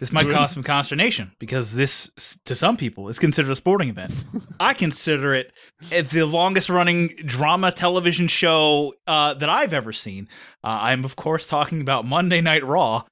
this 0.00 0.12
might 0.12 0.28
cause 0.28 0.52
some 0.52 0.62
consternation 0.62 1.32
because 1.38 1.72
this, 1.72 2.10
to 2.44 2.54
some 2.54 2.76
people, 2.76 3.08
is 3.08 3.18
considered 3.18 3.50
a 3.50 3.56
sporting 3.56 3.88
event. 3.88 4.12
I 4.60 4.74
consider 4.74 5.34
it 5.34 5.52
uh, 5.92 6.02
the 6.02 6.24
longest 6.24 6.68
running 6.68 7.08
drama 7.24 7.72
television 7.72 8.28
show 8.28 8.94
uh, 9.06 9.34
that 9.34 9.48
I've 9.48 9.72
ever 9.72 9.92
seen. 9.92 10.28
Uh, 10.62 10.78
I'm, 10.82 11.04
of 11.04 11.16
course, 11.16 11.46
talking 11.46 11.80
about 11.80 12.04
Monday 12.04 12.40
Night 12.40 12.64
Raw. 12.64 13.04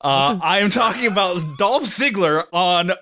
Uh, 0.00 0.38
I 0.42 0.58
am 0.60 0.70
talking 0.70 1.06
about 1.06 1.42
Dolph 1.58 1.84
Ziggler 1.84 2.44
on 2.52 2.92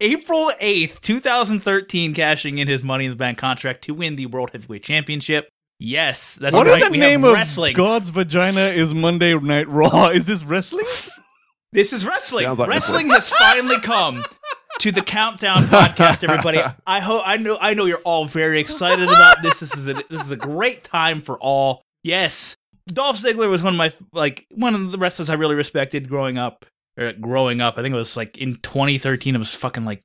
April 0.00 0.50
8th, 0.60 1.00
2013, 1.00 2.14
cashing 2.14 2.58
in 2.58 2.68
his 2.68 2.82
Money 2.82 3.04
in 3.04 3.10
the 3.10 3.16
Bank 3.16 3.38
contract 3.38 3.84
to 3.84 3.94
win 3.94 4.16
the 4.16 4.26
World 4.26 4.50
Heavyweight 4.52 4.82
Championship. 4.82 5.48
Yes, 5.78 6.34
that's 6.34 6.54
What 6.54 6.66
right. 6.66 6.74
in 6.76 6.80
the 6.80 6.90
we 6.90 6.98
name 6.98 7.24
of. 7.24 7.34
God's 7.74 8.10
vagina 8.10 8.60
is 8.60 8.92
Monday 8.92 9.38
Night 9.38 9.66
Raw? 9.68 10.08
Is 10.12 10.26
this 10.26 10.44
wrestling? 10.44 10.84
This 11.72 11.92
is 11.92 12.04
wrestling. 12.04 12.46
Like 12.56 12.68
wrestling 12.68 13.08
has 13.10 13.30
finally 13.30 13.78
come 13.80 14.24
to 14.80 14.90
the 14.90 15.02
Countdown 15.02 15.64
podcast. 15.64 16.24
Everybody, 16.24 16.60
I 16.86 17.00
hope 17.00 17.22
I 17.24 17.36
know 17.36 17.58
I 17.60 17.74
know 17.74 17.84
you're 17.84 17.98
all 17.98 18.24
very 18.26 18.58
excited 18.60 19.04
about 19.04 19.42
this. 19.42 19.60
This 19.60 19.76
is 19.76 19.88
a, 19.88 19.94
this 20.08 20.22
is 20.24 20.32
a 20.32 20.36
great 20.36 20.82
time 20.82 21.20
for 21.20 21.38
all. 21.38 21.82
Yes, 22.02 22.56
Dolph 22.88 23.20
Ziggler 23.22 23.48
was 23.48 23.62
one 23.62 23.74
of 23.74 23.78
my 23.78 23.92
like 24.12 24.46
one 24.50 24.74
of 24.74 24.90
the 24.90 24.98
wrestlers 24.98 25.30
I 25.30 25.34
really 25.34 25.54
respected 25.54 26.08
growing 26.08 26.38
up. 26.38 26.66
Or 26.98 27.12
growing 27.12 27.60
up, 27.60 27.78
I 27.78 27.82
think 27.82 27.94
it 27.94 27.98
was 27.98 28.16
like 28.16 28.36
in 28.38 28.56
2013. 28.56 29.36
I 29.36 29.38
was 29.38 29.54
fucking 29.54 29.84
like, 29.84 30.02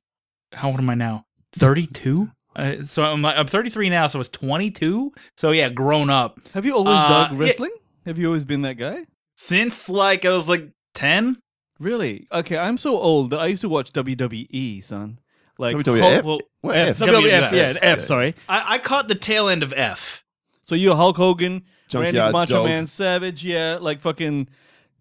how 0.52 0.68
old 0.70 0.78
am 0.78 0.88
I 0.88 0.94
now? 0.94 1.24
32. 1.54 2.30
Uh, 2.54 2.76
so 2.84 3.02
I'm 3.02 3.24
I'm 3.26 3.48
33 3.48 3.90
now. 3.90 4.06
So 4.06 4.18
I 4.18 4.20
was 4.20 4.28
22. 4.28 5.12
So 5.36 5.50
yeah, 5.50 5.68
grown 5.68 6.10
up 6.10 6.38
Have 6.54 6.64
you 6.64 6.74
always 6.76 6.94
Uh, 6.94 7.08
dug 7.08 7.32
yeah. 7.38 7.44
wrestling? 7.44 7.72
Have 8.06 8.18
you 8.18 8.28
always 8.28 8.44
been 8.44 8.62
that 8.62 8.74
guy? 8.74 9.04
since 9.34 9.88
like 9.90 10.24
I 10.24 10.30
was 10.30 10.48
like 10.48 10.70
10. 10.94 11.38
Really? 11.78 12.26
Okay, 12.32 12.56
I'm 12.56 12.78
so 12.78 12.96
old 12.98 13.30
that 13.30 13.40
I 13.40 13.46
used 13.46 13.62
to 13.62 13.68
watch 13.68 13.92
WWE, 13.92 14.82
son. 14.84 15.18
Like 15.58 15.74
WWF? 15.76 16.00
Hulk- 16.00 16.24
Well, 16.24 16.38
What, 16.62 16.76
F, 16.76 17.00
F? 17.00 17.08
WWF, 17.08 17.22
WWF. 17.22 17.52
yeah, 17.52 17.72
F. 17.80 17.98
Yeah. 17.98 18.04
Sorry. 18.04 18.34
I, 18.48 18.74
I 18.74 18.78
caught 18.78 19.08
the 19.08 19.14
tail 19.14 19.48
end 19.48 19.62
of 19.62 19.72
F. 19.74 20.22
So 20.62 20.74
you're 20.74 20.96
Hulk 20.96 21.16
Hogan, 21.16 21.62
Randy 21.94 22.18
Macho 22.18 22.54
Dog. 22.54 22.64
Man 22.66 22.86
Savage, 22.86 23.44
yeah, 23.44 23.78
like 23.80 24.00
fucking 24.00 24.48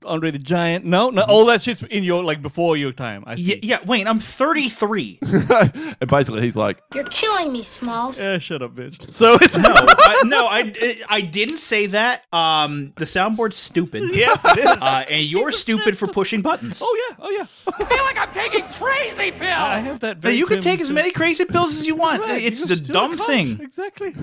Andre 0.05 0.31
the 0.31 0.39
Giant. 0.39 0.85
No, 0.85 1.09
no, 1.09 1.23
all 1.23 1.45
that 1.47 1.61
shit's 1.61 1.81
in 1.83 2.03
your 2.03 2.23
like 2.23 2.41
before 2.41 2.77
your 2.77 2.91
time. 2.91 3.23
I 3.27 3.33
Yeah, 3.33 3.55
see. 3.55 3.59
yeah, 3.63 3.79
Wayne, 3.85 4.07
I'm 4.07 4.19
33. 4.19 5.19
and 5.23 6.09
basically, 6.09 6.41
he's 6.41 6.55
like, 6.55 6.81
You're 6.93 7.03
killing 7.05 7.51
me, 7.51 7.63
Smalls. 7.63 8.19
Eh, 8.19 8.39
shut 8.39 8.61
up, 8.61 8.75
bitch. 8.75 9.13
So 9.13 9.37
it's 9.41 9.57
No, 9.57 9.73
I, 9.75 10.21
no, 10.25 10.45
I, 10.47 11.01
I 11.09 11.21
didn't 11.21 11.57
say 11.57 11.87
that. 11.87 12.23
Um, 12.33 12.93
the 12.97 13.05
soundboard's 13.05 13.57
stupid. 13.57 14.03
yes, 14.13 14.39
it 14.45 14.59
is. 14.65 14.71
Uh, 14.81 15.03
and 15.09 15.25
you're 15.25 15.51
stupid 15.51 15.97
for 15.97 16.07
pushing 16.07 16.41
buttons. 16.41 16.79
Oh 16.83 17.05
yeah, 17.09 17.15
oh 17.19 17.29
yeah. 17.31 17.45
I 17.73 17.83
feel 17.85 18.03
like 18.03 18.17
I'm 18.17 18.31
taking 18.31 18.63
crazy 18.73 19.31
pills. 19.31 19.43
I 19.43 19.79
have 19.79 19.99
that. 20.01 20.17
Now, 20.17 20.21
Very 20.21 20.35
you 20.35 20.45
can 20.45 20.61
clear 20.61 20.73
take 20.73 20.81
as 20.81 20.91
many 20.91 21.11
crazy 21.11 21.45
pills 21.45 21.73
as 21.75 21.85
you 21.87 21.95
want. 21.95 22.21
Right, 22.21 22.43
It's 22.43 22.59
you're 22.59 22.67
the 22.67 22.75
dumb 22.77 23.13
a 23.13 23.17
thing. 23.17 23.59
Exactly. 23.61 24.13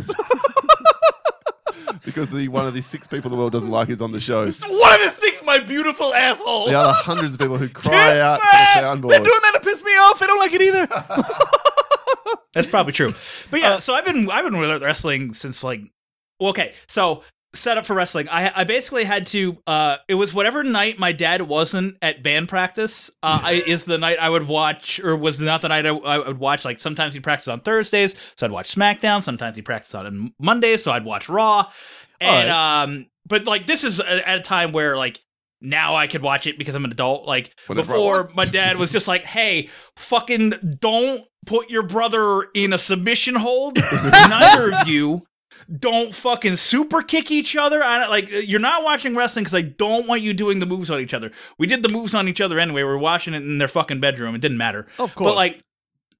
because 2.04 2.30
the 2.30 2.48
one 2.48 2.66
of 2.66 2.74
the 2.74 2.82
six 2.82 3.06
people 3.06 3.30
the 3.30 3.36
world 3.36 3.52
doesn't 3.52 3.70
like 3.70 3.88
is 3.88 4.02
on 4.02 4.12
the 4.12 4.20
show. 4.20 4.40
One 4.40 4.48
of 4.50 5.00
the 5.00 5.10
six, 5.10 5.42
my 5.44 5.58
beautiful 5.58 6.14
asshole. 6.14 6.66
The 6.68 6.78
other 6.78 6.92
hundreds 6.94 7.34
of 7.34 7.40
people 7.40 7.58
who 7.58 7.68
cry 7.68 8.20
out 8.20 8.36
to 8.36 8.42
that! 8.52 9.00
the 9.00 9.08
They're 9.08 9.18
doing 9.18 9.40
that 9.42 9.52
to 9.54 9.60
piss 9.60 9.82
me 9.82 9.92
off. 9.92 10.18
They 10.18 10.26
don't 10.26 10.38
like 10.38 10.52
it 10.52 10.62
either. 10.62 10.86
That's 12.54 12.66
probably 12.66 12.92
true. 12.92 13.12
But 13.50 13.60
yeah, 13.60 13.74
Uh, 13.74 13.80
so 13.80 13.94
I've 13.94 14.04
been 14.04 14.30
I've 14.30 14.44
been 14.44 14.58
with 14.58 14.82
wrestling 14.82 15.32
since 15.34 15.64
like 15.64 15.80
okay. 16.40 16.74
So 16.86 17.22
setup 17.54 17.87
for 17.87 17.94
wrestling. 17.94 18.28
I 18.28 18.61
I 18.61 18.64
basically 18.64 19.04
had 19.04 19.26
to. 19.28 19.59
Uh, 19.66 19.97
it 20.09 20.14
was 20.14 20.32
whatever 20.32 20.62
night 20.64 20.99
my 20.99 21.12
dad 21.12 21.42
wasn't 21.42 21.97
at 22.02 22.23
band 22.23 22.49
practice. 22.49 23.11
Uh, 23.23 23.40
I, 23.42 23.52
is 23.66 23.85
the 23.85 23.99
night 23.99 24.18
I 24.18 24.30
would 24.30 24.47
watch, 24.47 25.00
or 25.00 25.16
was 25.16 25.40
not 25.40 25.62
the 25.62 25.68
night 25.68 25.87
I, 25.87 25.90
I 25.90 26.18
would 26.28 26.38
watch. 26.38 26.64
Like 26.64 26.80
sometimes 26.80 27.14
he 27.14 27.21
practiced 27.21 27.49
on 27.49 27.61
Thursdays, 27.61 28.14
so 28.37 28.47
I'd 28.47 28.52
watch 28.52 28.75
SmackDown. 28.75 29.23
Sometimes 29.23 29.56
he 29.56 29.62
practiced 29.62 29.94
on 29.94 30.32
Mondays, 30.38 30.82
so 30.82 30.92
I'd 30.92 31.04
watch 31.04 31.28
Raw. 31.28 31.71
And 32.21 32.50
um, 32.50 33.06
but 33.26 33.47
like 33.47 33.66
this 33.66 33.85
is 33.85 34.00
at 34.00 34.18
at 34.18 34.38
a 34.38 34.42
time 34.42 34.73
where 34.73 34.97
like 34.97 35.21
now 35.61 35.94
I 35.94 36.06
could 36.06 36.23
watch 36.23 36.47
it 36.47 36.59
because 36.59 36.75
I'm 36.75 36.85
an 36.85 36.92
adult. 36.92 37.26
Like 37.26 37.54
Whenever 37.66 37.92
I 37.92 37.94
before, 37.94 38.30
my 38.35 38.44
dad 38.44 38.76
was 38.76 38.90
just 38.90 39.09
like, 39.09 39.23
"Hey, 39.23 39.68
fucking 39.97 40.76
don't 40.80 41.25
put 41.47 41.71
your 41.71 41.82
brother 41.82 42.49
in 42.54 42.73
a 42.73 42.78
submission 42.78 43.35
hold. 43.35 43.76
Neither 44.28 44.75
of 44.75 44.88
you." 44.88 45.23
Don't 45.78 46.14
fucking 46.14 46.57
super 46.57 47.02
kick 47.02 47.31
each 47.31 47.57
other. 47.57 47.83
I 47.83 48.07
like 48.09 48.31
you're 48.31 48.61
not 48.61 48.85
watching 48.85 49.14
wrestling 49.14 49.45
because 49.45 49.54
I 49.54 49.62
don't 49.62 50.07
want 50.07 50.23
you 50.23 50.33
doing 50.33 50.61
the 50.61 50.66
moves 50.66 50.90
on 50.90 51.00
each 51.00 51.14
other. 51.14 51.31
We 51.59 51.66
did 51.66 51.83
the 51.83 51.88
moves 51.88 52.14
on 52.14 52.28
each 52.28 52.40
other 52.40 52.59
anyway. 52.59 52.83
We 52.83 52.88
are 52.88 52.99
watching 52.99 53.35
it 53.35 53.42
in 53.42 53.59
their 53.59 53.69
fucking 53.69 54.00
bedroom. 54.00 54.35
It 54.35 54.40
didn't 54.40 54.59
matter. 54.59 54.87
Of 54.99 55.14
course. 55.14 55.31
But 55.31 55.37
like 55.37 55.61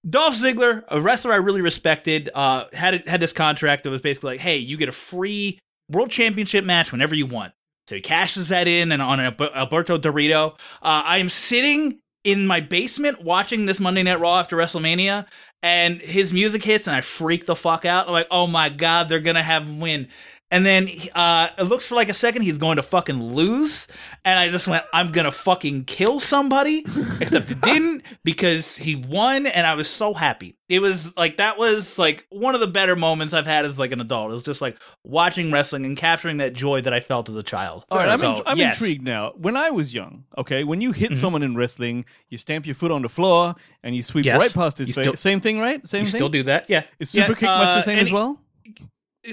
Dolph 0.09 0.35
Ziggler, 0.35 0.85
a 0.89 1.01
wrestler 1.01 1.33
I 1.33 1.37
really 1.37 1.61
respected, 1.61 2.29
uh, 2.35 2.67
had 2.73 3.07
had 3.07 3.21
this 3.21 3.33
contract 3.33 3.85
that 3.85 3.91
was 3.91 4.01
basically 4.01 4.35
like, 4.35 4.41
hey, 4.41 4.57
you 4.57 4.77
get 4.77 4.89
a 4.89 4.93
free 4.93 5.59
world 5.89 6.11
championship 6.11 6.65
match 6.65 6.93
whenever 6.93 7.15
you 7.15 7.27
want. 7.27 7.53
So 7.89 7.97
he 7.97 8.01
cashes 8.01 8.49
that 8.49 8.69
in 8.69 8.93
and 8.93 9.03
on 9.03 9.21
an 9.21 9.35
Alberto 9.55 9.99
Dorito. 9.99 10.53
Uh, 10.83 11.03
I 11.05 11.19
am 11.19 11.29
sitting 11.29 11.99
in 12.25 12.47
my 12.47 12.61
basement 12.61 13.23
watching 13.23 13.67
this 13.67 13.81
Monday 13.81 14.03
Night 14.03 14.21
Raw 14.21 14.39
after 14.39 14.57
WrestleMania, 14.57 15.27
and 15.63 16.01
his 16.01 16.33
music 16.33 16.65
hits, 16.65 16.87
and 16.87 16.97
I 16.97 17.01
freak 17.01 17.47
the 17.47 17.57
fuck 17.57 17.85
out. 17.85 18.07
I'm 18.07 18.13
like, 18.13 18.27
oh 18.31 18.47
my 18.47 18.69
god, 18.69 19.09
they're 19.09 19.21
gonna 19.21 19.43
have 19.43 19.63
him 19.63 19.81
win. 19.81 20.09
And 20.53 20.65
then 20.67 20.89
uh, 21.15 21.49
it 21.59 21.63
looks 21.65 21.87
for 21.87 21.95
like 21.97 22.09
a 22.11 22.15
second 22.15 22.43
he's 22.43 22.59
going 22.59 22.77
to 22.77 22.83
fucking 22.83 23.21
lose, 23.33 23.89
and 24.25 24.39
I 24.39 24.51
just 24.51 24.69
went, 24.69 24.85
I'm 24.93 25.11
gonna 25.11 25.33
fucking 25.33 25.85
kill 25.85 26.21
somebody. 26.21 26.85
Except 27.21 27.51
it 27.51 27.61
didn't 27.63 28.03
because 28.23 28.77
he 28.77 28.95
won, 28.95 29.47
and 29.47 29.67
I 29.67 29.75
was 29.75 29.89
so 29.89 30.13
happy. 30.15 30.57
It 30.69 30.81
was 30.81 31.17
like 31.17 31.39
that 31.39 31.59
was 31.59 31.99
like 31.99 32.27
one 32.31 32.55
of 32.55 32.61
the 32.61 32.67
better 32.67 32.97
moments 32.97 33.33
I've 33.35 33.47
had 33.47 33.65
as 33.65 33.79
like 33.79 33.93
an 33.93 34.01
adult. 34.01 34.31
It 34.31 34.33
was 34.35 34.43
just 34.43 34.61
like 34.61 34.77
watching 35.05 35.51
wrestling 35.51 35.87
and 35.87 35.97
capturing 35.97 36.37
that 36.39 36.53
joy 36.53 36.83
that 36.83 36.93
I 36.93 37.01
felt 37.01 37.29
as 37.31 37.37
a 37.37 37.43
child. 37.43 37.85
All 37.91 37.99
right, 37.99 38.09
I'm, 38.09 38.19
So, 38.19 38.37
in- 38.37 38.43
I'm 38.47 38.59
yes. 38.59 38.79
intrigued 38.81 39.03
now. 39.05 39.33
When 39.37 39.57
I 39.57 39.71
was 39.71 39.93
young, 39.95 40.25
okay, 40.37 40.65
when 40.65 40.81
you 40.83 40.93
hit 40.93 41.13
Mhm. 41.13 41.17
someone 41.17 41.43
in 41.43 41.57
wrestling, 41.57 42.05
you 42.29 42.37
stamp 42.39 42.67
your 42.67 42.75
foot 42.75 42.91
on 42.91 43.01
the 43.03 43.09
floor 43.09 43.55
and 43.83 43.97
you 43.97 44.03
sweep 44.03 44.25
Yes. 44.27 44.39
right 44.39 44.53
past 44.53 44.77
his 44.79 44.89
face. 44.95 45.03
still- 45.05 45.17
same 45.17 45.41
thing, 45.41 45.59
right? 45.61 45.87
Same 45.89 46.01
You 46.01 46.07
thing. 46.07 46.19
still 46.19 46.29
do 46.29 46.43
that, 46.45 46.69
yeah. 46.69 46.83
Is 46.99 47.09
super 47.11 47.33
Yeah, 47.33 47.35
kick 47.35 47.43
much 47.43 47.71
uh, 47.71 47.75
the 47.77 47.83
same 47.83 47.99
as 47.99 48.13
well? 48.13 48.39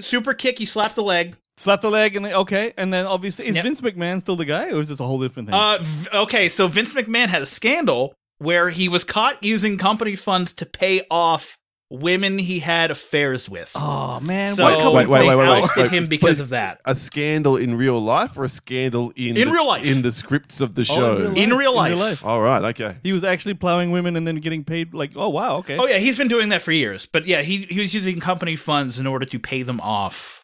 Super 0.01 0.34
kick, 0.34 0.60
you 0.60 0.65
slap 0.65 0.96
the 0.96 1.03
leg. 1.03 1.36
Slap 1.58 1.81
the 1.81 1.89
leg 1.89 2.15
and 2.15 2.24
then 2.24 2.34
okay, 2.34 2.74
and 2.77 2.93
then 2.93 3.05
obviously 3.05 3.46
is 3.48 3.55
Yep. 3.55 3.63
Vince 3.65 3.81
McMahon 3.81 4.22
still 4.22 4.36
the 4.38 4.46
guy, 4.46 4.72
or 4.72 4.79
is 4.81 4.88
this 4.89 5.00
a 5.00 5.05
whole 5.05 5.19
different 5.19 5.50
thing? 5.50 5.55
Uh, 5.55 5.77
v- 5.81 6.10
okay, 6.13 6.48
so 6.50 6.67
Vince 6.67 6.93
McMahon 6.93 7.27
had 7.27 7.41
a 7.41 7.46
scandal 7.46 8.13
where 8.38 8.69
he 8.69 8.88
was 8.88 9.03
caught 9.03 9.43
using 9.43 9.77
company 9.77 10.15
funds 10.15 10.53
to 10.53 10.65
pay 10.65 11.05
off 11.12 11.58
women 11.89 12.38
he 12.38 12.60
had 12.60 12.91
affairs 12.91 13.50
with. 13.50 13.72
oh 13.75 14.19
man, 14.19 14.55
so 14.55 14.63
what 14.63 14.72
wait, 14.74 14.79
company 14.81 15.08
wait, 15.08 15.27
wait, 15.27 15.38
wait, 15.38 15.38
wait, 15.50 15.63
ousted 15.63 15.84
wait, 15.84 15.91
him 15.91 16.05
because 16.08 16.36
please. 16.36 16.39
of 16.39 16.50
that. 16.50 16.79
A 16.86 16.93
scandal 16.96 17.58
in 17.58 17.75
real 17.75 18.00
life 18.00 18.38
or 18.38 18.43
a 18.43 18.50
scandal 18.50 19.12
in 19.15 19.36
In 19.38 19.48
the, 19.48 19.53
real 19.53 19.65
life. 19.67 19.86
in 19.86 20.01
the 20.03 20.12
scripts 20.12 20.62
of 20.62 20.75
the 20.75 20.81
Oh, 20.81 20.84
show? 20.96 21.34
In 21.36 21.53
real 21.55 21.75
life. 21.75 22.24
All 22.24 22.41
right, 22.41 22.63
okay. 22.75 22.96
He 23.03 23.12
was 23.13 23.24
actually 23.24 23.55
plowing 23.55 23.91
women 23.91 24.15
and 24.15 24.27
then 24.27 24.36
getting 24.38 24.63
paid 24.63 24.93
like, 24.93 25.12
oh 25.15 25.29
wow, 25.29 25.58
okay. 25.58 25.77
Oh 25.77 25.88
yeah, 25.88 25.98
he's 25.98 26.17
been 26.17 26.27
doing 26.27 26.50
that 26.50 26.62
for 26.62 26.72
years. 26.72 27.05
But 27.05 27.25
yeah, 27.25 27.41
he 27.41 27.58
he 27.63 27.79
was 27.79 27.93
using 27.93 28.19
company 28.19 28.55
funds 28.55 29.00
in 29.00 29.08
order 29.08 29.25
to 29.25 29.39
pay 29.39 29.63
them 29.63 29.81
off. 29.81 30.38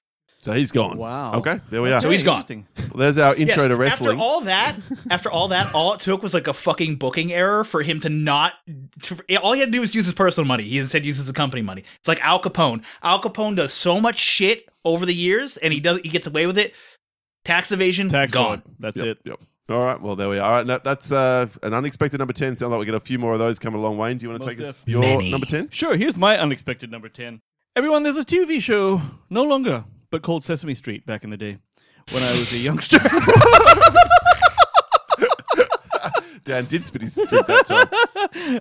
So 0.46 0.54
he's 0.54 0.72
gone. 0.72 0.98
Wow. 0.98 1.34
Okay, 1.40 1.60
there 1.72 1.82
we 1.82 1.92
are. 1.92 2.00
So 2.02 2.10
he's 2.12 2.22
gone. 2.22 2.42
interesting. 2.42 2.68
Well, 2.78 2.90
there's 2.98 3.18
our 3.18 3.34
intro 3.36 3.64
Yes, 3.64 3.68
to 3.68 3.76
wrestling. 3.76 4.12
After 4.12 4.22
all 4.24 4.42
that, 4.42 4.76
after 5.10 5.32
all 5.32 5.48
that, 5.48 5.74
all 5.74 5.94
it 5.94 6.02
took 6.02 6.22
was 6.22 6.36
like 6.36 6.48
a 6.48 6.54
fucking 6.54 6.98
booking 6.98 7.34
error 7.34 7.64
for 7.64 7.82
him 7.82 8.00
to 8.02 8.10
not. 8.10 8.54
To, 9.02 9.38
all 9.42 9.54
he 9.54 9.60
had 9.62 9.66
to 9.68 9.72
do 9.72 9.82
was 9.82 9.96
use 9.96 10.06
his 10.06 10.14
personal 10.14 10.48
money. 10.48 10.64
He 10.66 10.78
instead 10.78 11.04
uses 11.04 11.26
the 11.26 11.34
company 11.34 11.64
money. 11.64 11.84
It's 11.98 12.08
like 12.08 12.24
Al 12.24 12.40
Capone. 12.40 12.84
Al 13.02 13.20
Capone 13.22 13.56
does 13.56 13.74
so 13.74 14.00
much 14.00 14.20
shit 14.20 14.70
over 14.86 15.04
the 15.06 15.16
years, 15.16 15.58
and 15.58 15.74
he 15.74 15.80
does. 15.80 16.00
He 16.02 16.10
gets 16.10 16.28
away 16.28 16.46
with 16.46 16.60
it. 16.60 16.76
Tax 17.44 17.72
evasion, 17.72 18.10
Tax 18.10 18.32
gone. 18.32 18.62
fraud. 18.62 18.76
That's 18.80 18.98
Yep, 18.98 19.06
it. 19.06 19.18
Yep. 19.26 19.40
All 19.70 19.84
right. 19.84 20.00
Well, 20.00 20.16
there 20.16 20.30
we 20.30 20.38
are. 20.38 20.44
All 20.46 20.52
right. 20.58 20.68
That, 20.68 20.84
that's 20.84 21.12
uh, 21.12 21.48
an 21.64 21.74
unexpected 21.74 22.20
number 22.20 22.34
10. 22.34 22.58
Sounds 22.58 22.70
like 22.72 22.80
we 22.80 22.86
get 22.86 22.94
a 22.94 23.00
few 23.00 23.18
more 23.18 23.34
of 23.34 23.40
those 23.40 23.58
coming 23.58 23.80
along. 23.80 23.98
Wayne. 23.98 24.20
Do 24.20 24.26
you 24.26 24.30
want 24.30 24.44
to 24.44 24.48
Most 24.48 24.58
take 24.60 24.68
us 24.68 24.76
def. 24.76 24.84
your 24.88 25.02
Many. 25.02 25.32
number 25.32 25.48
10? 25.48 25.70
Sure, 25.72 25.96
here's 25.96 26.18
my 26.20 26.38
unexpected 26.38 26.92
number 26.92 27.10
10. 27.10 27.42
Everyone, 27.76 28.04
there's 28.04 28.16
a 28.18 28.24
TV 28.24 28.62
show, 28.62 29.02
no 29.30 29.42
longer, 29.44 29.84
but 30.16 30.22
called 30.24 30.46
Sesame 30.46 30.76
Street 30.76 31.06
back 31.06 31.26
in 31.26 31.30
the 31.30 31.36
day 31.36 31.58
when 32.12 32.24
I 32.24 32.32
was 32.32 32.54
a 32.54 32.58
youngster. 32.58 33.00
Dan 36.46 36.64
did 36.66 36.86
spit 36.86 37.02
his 37.02 37.16
drink 37.16 37.30
that 37.48 37.66
time. 37.66 37.88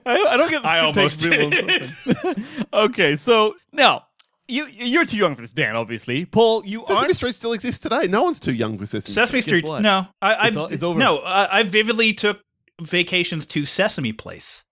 I, 0.04 0.26
I 0.30 0.36
don't 0.36 0.50
get 0.50 0.64
I 0.64 0.88
it 0.88 0.94
takes 0.94 1.14
almost 1.22 1.24
real 1.24 1.50
did. 1.50 1.90
something. 1.90 2.44
okay, 2.72 3.14
so 3.14 3.54
now, 3.72 4.06
you, 4.48 4.66
you're 4.66 5.04
too 5.04 5.16
young 5.18 5.36
for 5.36 5.42
this, 5.42 5.52
Dan, 5.52 5.76
obviously. 5.76 6.24
Paul, 6.24 6.64
you 6.66 6.80
Sesame 6.86 6.96
aren't. 6.98 7.14
Street 7.14 7.34
still 7.36 7.52
exists 7.52 7.80
today. 7.80 8.08
No 8.08 8.24
one's 8.24 8.40
too 8.40 8.54
young 8.54 8.76
for 8.78 8.86
Sesame, 8.86 9.12
Sesame 9.14 9.40
Street. 9.42 9.60
Street. 9.60 9.64
what? 9.70 9.82
No, 9.82 10.08
I, 10.20 10.34
I 10.34 10.48
It's 10.48 10.56
all- 10.56 10.66
it's 10.66 10.82
over. 10.82 10.98
no, 10.98 11.18
I, 11.18 11.60
I 11.60 11.62
vividly 11.62 12.14
took 12.14 12.40
vacations 12.82 13.46
to 13.46 13.64
Sesame 13.64 14.12
Place 14.12 14.64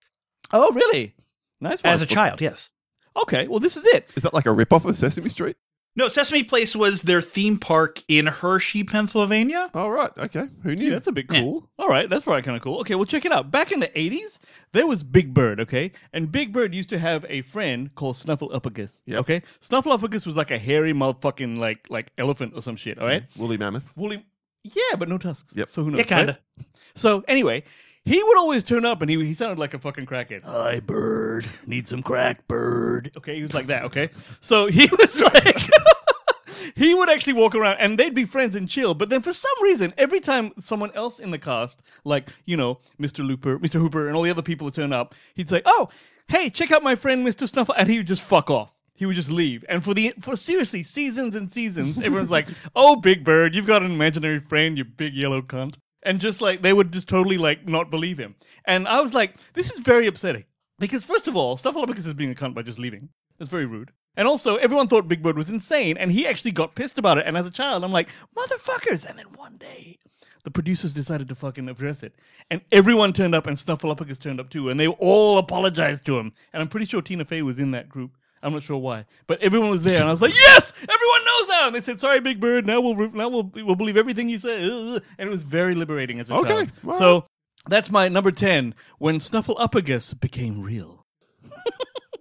Oh, 0.51 0.69
really? 0.73 1.15
Nice 1.61 1.81
one. 1.81 1.93
as 1.93 2.01
a 2.01 2.05
child. 2.05 2.41
Yes. 2.41 2.71
Okay, 3.15 3.47
well, 3.47 3.59
this 3.59 3.77
is 3.77 3.85
it. 3.85 4.09
Is 4.15 4.23
that 4.23 4.33
like 4.33 4.47
a 4.47 4.51
rip-off 4.51 4.83
of 4.85 4.97
Sesame 4.97 5.29
Street? 5.29 5.55
No, 5.95 6.07
Sesame 6.07 6.43
Place 6.43 6.75
was 6.75 7.03
their 7.03 7.21
theme 7.21 7.59
park 7.59 8.01
in 8.07 8.25
Hershey, 8.25 8.83
Pennsylvania. 8.83 9.69
All 9.75 9.91
right. 9.91 10.09
Okay. 10.17 10.47
Who 10.63 10.75
knew? 10.75 10.85
Yeah, 10.85 10.89
that's 10.93 11.05
a 11.07 11.11
bit 11.11 11.27
Yeah. 11.29 11.41
cool. 11.41 11.69
All 11.77 11.87
right, 11.87 12.09
that's 12.09 12.23
probably 12.23 12.41
kind 12.41 12.57
of 12.57 12.63
cool. 12.63 12.79
Okay, 12.79 12.95
well, 12.95 13.05
check 13.05 13.25
it 13.25 13.31
out. 13.31 13.51
Back 13.51 13.71
in 13.71 13.79
the 13.79 13.89
80s, 13.89 14.39
there 14.71 14.87
was 14.87 15.03
Big 15.03 15.35
Bird, 15.35 15.59
okay? 15.59 15.91
And 16.11 16.31
Big 16.31 16.51
Bird 16.51 16.73
used 16.73 16.89
to 16.89 16.97
have 16.99 17.25
a 17.29 17.43
friend 17.43 17.93
called 17.93 18.15
Snuffleupagus, 18.15 19.01
Yep. 19.05 19.19
okay? 19.19 19.41
Snuffleupagus 19.61 20.25
was 20.25 20.35
like 20.35 20.49
a 20.49 20.57
hairy 20.57 20.93
motherfucking, 20.93 21.57
like, 21.57 21.85
like 21.89 22.11
elephant 22.17 22.53
or 22.55 22.63
some 22.63 22.75
shit, 22.75 22.97
all 22.97 23.05
right? 23.05 23.23
Woolly 23.37 23.57
Mammoth. 23.57 23.95
Woolly, 23.95 24.25
yeah, 24.63 24.95
but 24.97 25.09
no 25.09 25.19
tusks. 25.19 25.53
Yep. 25.55 25.69
So 25.69 25.83
who 25.83 25.91
knows? 25.91 25.99
Yeah, 25.99 26.05
kind 26.05 26.29
of. 26.31 26.37
right? 26.57 26.65
So 26.95 27.23
anyway, 27.27 27.63
he 28.05 28.21
would 28.21 28.37
always 28.37 28.63
turn 28.63 28.85
up 28.85 29.01
and 29.01 29.09
he, 29.09 29.23
he 29.25 29.33
sounded 29.33 29.59
like 29.59 29.73
a 29.73 29.79
fucking 29.79 30.05
crackhead. 30.05 30.43
Hi, 30.43 30.79
bird. 30.79 31.45
Need 31.65 31.87
some 31.87 32.03
crack, 32.03 32.47
bird. 32.47 33.11
Okay, 33.17 33.35
he 33.35 33.41
was 33.41 33.53
like 33.53 33.67
that, 33.67 33.83
okay? 33.85 34.09
So 34.41 34.67
he 34.67 34.89
was 34.97 35.19
like. 35.19 35.57
he 36.75 36.93
would 36.93 37.09
actually 37.09 37.33
walk 37.33 37.55
around 37.55 37.77
and 37.77 37.97
they'd 37.97 38.13
be 38.13 38.25
friends 38.25 38.55
and 38.55 38.67
chill. 38.69 38.93
But 38.93 39.09
then 39.09 39.21
for 39.21 39.33
some 39.33 39.51
reason, 39.61 39.93
every 39.97 40.19
time 40.19 40.51
someone 40.59 40.91
else 40.91 41.19
in 41.19 41.31
the 41.31 41.39
cast, 41.39 41.81
like, 42.03 42.29
you 42.45 42.57
know, 42.57 42.79
Mr. 42.99 43.25
Looper, 43.25 43.59
Mr. 43.59 43.79
Hooper, 43.79 44.07
and 44.07 44.15
all 44.15 44.23
the 44.23 44.31
other 44.31 44.41
people 44.41 44.65
would 44.65 44.73
turn 44.73 44.93
up, 44.93 45.15
he'd 45.35 45.49
say, 45.49 45.61
Oh, 45.65 45.89
hey, 46.27 46.49
check 46.49 46.71
out 46.71 46.83
my 46.83 46.95
friend 46.95 47.25
Mr. 47.25 47.47
Snuffle. 47.47 47.75
And 47.77 47.89
he 47.89 47.97
would 47.97 48.07
just 48.07 48.21
fuck 48.21 48.49
off. 48.49 48.73
He 48.95 49.05
would 49.05 49.15
just 49.15 49.31
leave. 49.31 49.65
And 49.69 49.83
for 49.83 49.93
the 49.93 50.13
for 50.21 50.37
seriously, 50.37 50.83
seasons 50.83 51.35
and 51.35 51.51
seasons, 51.51 51.97
everyone's 51.97 52.29
like, 52.29 52.47
Oh, 52.75 52.95
Big 52.95 53.23
Bird, 53.23 53.55
you've 53.55 53.65
got 53.65 53.81
an 53.81 53.91
imaginary 53.91 54.39
friend, 54.39 54.77
you 54.77 54.85
big 54.85 55.13
yellow 55.13 55.41
cunt. 55.41 55.75
And 56.05 56.19
just 56.19 56.41
like 56.41 56.61
they 56.61 56.73
would 56.73 56.91
just 56.91 57.07
totally 57.07 57.37
like 57.37 57.67
not 57.67 57.89
believe 57.89 58.17
him. 58.17 58.35
And 58.65 58.87
I 58.87 59.01
was 59.01 59.13
like, 59.13 59.35
this 59.53 59.71
is 59.71 59.79
very 59.79 60.07
upsetting. 60.07 60.45
Because 60.79 61.05
first 61.05 61.27
of 61.27 61.35
all, 61.35 61.57
Snuffleupagus 61.57 62.05
is 62.05 62.13
being 62.13 62.31
a 62.31 62.35
cunt 62.35 62.53
by 62.53 62.61
just 62.61 62.79
leaving. 62.79 63.09
That's 63.37 63.49
very 63.49 63.65
rude. 63.65 63.91
And 64.15 64.27
also, 64.27 64.57
everyone 64.57 64.87
thought 64.87 65.07
Big 65.07 65.23
Bird 65.23 65.37
was 65.37 65.49
insane, 65.49 65.97
and 65.97 66.11
he 66.11 66.27
actually 66.27 66.51
got 66.51 66.75
pissed 66.75 66.99
about 66.99 67.17
it. 67.17 67.25
And 67.25 67.35
as 67.35 67.47
a 67.47 67.51
child, 67.51 67.83
I'm 67.83 67.91
like, 67.91 68.09
motherfuckers! 68.37 69.03
And 69.05 69.17
then 69.17 69.25
one 69.33 69.57
day, 69.57 69.97
the 70.43 70.51
producers 70.51 70.93
decided 70.93 71.29
to 71.29 71.35
fucking 71.35 71.67
address 71.67 72.03
it, 72.03 72.13
and 72.51 72.61
everyone 72.71 73.13
turned 73.13 73.33
up, 73.33 73.47
and 73.47 73.57
Snuffleupagus 73.57 74.19
turned 74.19 74.39
up 74.39 74.49
too, 74.49 74.69
and 74.69 74.79
they 74.79 74.87
all 74.87 75.39
apologized 75.39 76.05
to 76.05 76.19
him. 76.19 76.33
And 76.51 76.61
I'm 76.61 76.69
pretty 76.69 76.85
sure 76.85 77.01
Tina 77.01 77.25
Fey 77.25 77.41
was 77.41 77.57
in 77.57 77.71
that 77.71 77.89
group. 77.89 78.15
I'm 78.43 78.53
not 78.53 78.61
sure 78.63 78.77
why, 78.77 79.05
but 79.25 79.41
everyone 79.41 79.69
was 79.69 79.83
there, 79.83 79.99
and 79.99 80.07
I 80.07 80.11
was 80.11 80.21
like, 80.21 80.33
"Yes, 80.35 80.71
everyone 80.81 81.25
knows 81.25 81.47
now." 81.47 81.67
And 81.67 81.75
they 81.75 81.81
said, 81.81 81.99
"Sorry, 81.99 82.19
Big 82.19 82.39
Bird. 82.39 82.65
Now 82.67 82.81
we'll 82.81 83.09
now 83.11 83.29
we'll 83.29 83.49
we'll 83.55 83.75
believe 83.75 83.97
everything 83.97 84.29
you 84.29 84.37
say." 84.37 84.65
Uh, 84.65 84.99
and 85.17 85.29
it 85.29 85.31
was 85.31 85.41
very 85.41 85.73
liberating 85.75 86.19
as 86.19 86.29
a 86.29 86.35
Okay, 86.35 86.49
child. 86.49 86.71
all 86.85 86.93
So 86.93 87.25
that's 87.67 87.89
my 87.89 88.09
number 88.09 88.31
ten. 88.31 88.75
When 88.99 89.15
Snuffleupagus 89.17 90.19
became 90.19 90.61
real. 90.61 91.05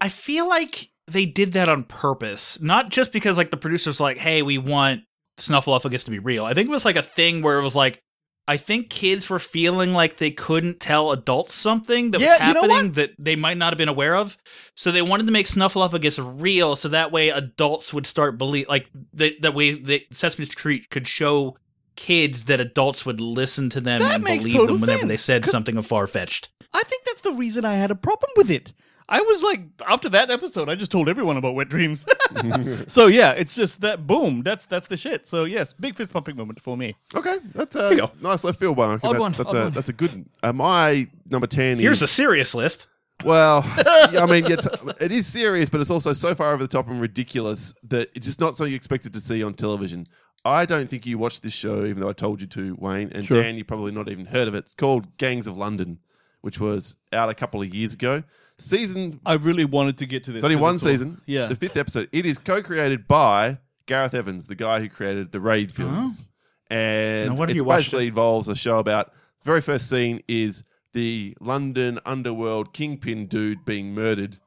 I 0.01 0.09
feel 0.09 0.49
like 0.49 0.91
they 1.07 1.27
did 1.27 1.53
that 1.53 1.69
on 1.69 1.85
purpose, 1.85 2.61
not 2.61 2.89
just 2.91 3.13
because 3.13 3.37
like 3.37 3.51
the 3.51 3.57
producers 3.57 4.01
were 4.01 4.05
like, 4.05 4.19
"Hey, 4.19 4.43
we 4.43 4.59
want 4.59 5.03
Snuffleupagus 5.39 6.05
to 6.05 6.11
be 6.11 6.19
real." 6.19 6.45
I 6.45 6.55
think 6.55 6.69
it 6.69 6.73
was 6.73 6.85
like 6.85 6.97
a 6.97 7.03
thing 7.03 7.43
where 7.43 7.59
it 7.59 7.63
was 7.63 7.75
like, 7.77 8.01
I 8.49 8.57
think 8.57 8.91
kids 8.91 9.31
were 9.31 9.39
feeling 9.39 9.93
like 9.93 10.17
they 10.17 10.33
couldn't 10.33 10.81
tell 10.81 11.13
adults 11.13 11.55
something 11.55 12.11
that 12.11 12.21
Yeah, 12.21 12.39
was 12.39 12.49
you 12.49 12.55
know 12.55 12.61
happening 12.61 12.93
that 12.93 13.11
they 13.19 13.37
might 13.37 13.57
not 13.57 13.73
have 13.73 13.79
been 13.79 13.89
aware 13.89 14.17
of, 14.17 14.37
so 14.75 14.91
they 14.91 15.03
wanted 15.03 15.27
to 15.27 15.33
make 15.33 15.47
Snuffleupagus 15.47 16.19
real, 16.41 16.75
so 16.75 16.89
that 16.89 17.13
way 17.13 17.29
adults 17.29 17.95
would 17.95 18.07
start 18.07 18.39
believe 18.39 18.69
like 18.69 18.89
the 19.13 19.37
that 19.41 19.55
way 19.55 19.75
that 19.75 20.03
Sesame 20.13 20.45
Street 20.45 20.91
could 20.91 21.07
show 21.07 21.57
kids 21.95 22.45
that 22.45 22.59
adults 22.59 23.07
would 23.07 23.21
listen 23.21 23.71
to 23.71 23.81
them 23.81 24.01
That 24.01 24.17
and 24.17 24.25
believe 24.25 24.67
them 24.67 24.81
whenever 24.81 25.07
they 25.07 25.17
said 25.17 25.45
something 25.45 25.81
far 25.83 26.07
fetched. 26.07 26.49
I 26.73 26.83
think 26.83 27.05
that's 27.05 27.21
the 27.21 27.33
reason 27.33 27.65
I 27.65 27.75
had 27.75 27.91
a 27.91 27.95
problem 27.95 28.31
with 28.37 28.51
it. 28.51 28.73
I 29.15 29.21
was 29.21 29.43
like, 29.43 29.61
after 29.87 30.09
that 30.09 30.31
episode, 30.31 30.71
I 30.71 30.75
just 30.75 30.91
told 30.91 31.07
everyone 31.07 31.37
about 31.37 31.55
wet 31.55 31.69
dreams. 31.69 32.05
so 32.87 33.09
yeah, 33.09 33.33
it's 33.33 33.55
just 33.55 33.83
that 33.83 34.07
boom. 34.07 34.43
That's 34.43 34.65
that's 34.65 34.87
the 34.87 34.97
shit. 34.97 35.27
So 35.27 35.45
yes, 35.45 35.75
big 35.75 35.95
fist 35.95 36.13
pumping 36.15 36.35
moment 36.35 36.61
for 36.63 36.77
me. 36.79 36.97
Okay, 37.15 37.37
that's 37.55 37.77
a 37.77 38.11
nice 38.23 38.43
left 38.43 38.59
field 38.59 38.79
one. 38.79 38.89
I 38.89 38.93
reckon 38.95 39.09
Odd 39.11 39.15
that- 39.15 39.21
one, 39.21 39.33
That's 39.33 39.51
odd 39.51 39.57
a 39.57 39.65
one. 39.65 39.73
that's 39.75 39.89
a 39.91 39.93
good. 39.93 40.25
Uh, 40.43 40.53
my 40.55 41.07
number 41.29 41.47
ten 41.47 41.79
Here's 41.79 41.99
is 41.99 42.03
a 42.03 42.09
serious 42.09 42.55
list. 42.55 42.87
Well, 43.23 43.63
yeah, 44.13 44.23
I 44.23 44.27
mean, 44.27 44.51
it's, 44.51 44.67
it 45.01 45.13
is 45.13 45.27
serious, 45.27 45.69
but 45.69 45.81
it's 45.83 45.91
also 45.91 46.13
so 46.15 46.35
far 46.35 46.55
over 46.55 46.63
the 46.65 46.67
top 46.69 46.89
and 46.89 47.01
ridiculous 47.01 47.75
that 47.89 48.09
it's 48.15 48.27
just 48.27 48.41
not 48.41 48.57
something 48.57 48.73
you 48.73 48.77
expected 48.77 49.13
to 49.13 49.21
see 49.21 49.45
on 49.45 49.55
television. 49.55 50.09
I 50.45 50.65
don't 50.65 50.91
think 50.91 51.07
you 51.07 51.19
watched 51.19 51.43
this 51.45 51.53
show, 51.53 51.85
even 51.85 52.01
though 52.01 52.09
I 52.09 52.15
told 52.15 52.41
you 52.41 52.49
to, 52.49 52.75
Wayne. 52.81 53.13
And 53.13 53.25
Sure. 53.25 53.41
Dan, 53.41 53.55
you 53.57 53.65
probably 53.65 53.93
not 53.93 54.09
even 54.09 54.27
heard 54.27 54.49
of 54.49 54.55
it. 54.57 54.65
It's 54.65 54.75
called 54.75 55.17
Gangs 55.19 55.47
of 55.47 55.57
London, 55.57 55.99
which 56.41 56.59
was 56.59 56.97
out 57.13 57.29
a 57.29 57.35
couple 57.35 57.63
of 57.63 57.73
years 57.73 57.93
ago. 57.93 58.25
Season, 58.63 59.21
I 59.27 59.35
really 59.35 59.65
wanted 59.65 59.99
to 59.99 60.07
get 60.07 60.25
to 60.25 60.33
this. 60.33 60.39
it's 60.39 60.45
only 60.45 60.57
'cause 60.57 60.63
one 60.63 60.75
all- 60.75 60.79
season. 60.79 61.21
Yeah. 61.27 61.47
The 61.47 61.57
fifth 61.57 61.77
episode. 61.77 62.09
It 62.13 62.25
is 62.27 62.39
co 62.39 62.63
created 62.63 63.07
by 63.09 63.59
Gareth 63.87 64.15
Evans, 64.15 64.47
the 64.47 64.55
guy 64.55 64.81
who 64.81 64.89
created 64.89 65.33
the 65.33 65.41
Raid 65.41 65.73
films. 65.73 66.23
And 66.71 67.31
Now, 67.31 67.35
what 67.37 67.49
have 67.49 67.57
it 67.57 67.61
you 67.61 67.65
watched 67.65 67.87
basically 67.91 68.07
involves 68.09 68.49
a 68.49 68.55
show 68.57 68.79
about 68.79 69.13
the 69.43 69.45
very 69.45 69.61
first 69.61 69.91
scene 69.91 70.23
is 70.29 70.65
the 70.95 71.37
London 71.41 71.99
underworld 72.07 72.73
kingpin 72.73 73.27
dude 73.27 73.65
being 73.65 73.93
murdered, 73.95 74.39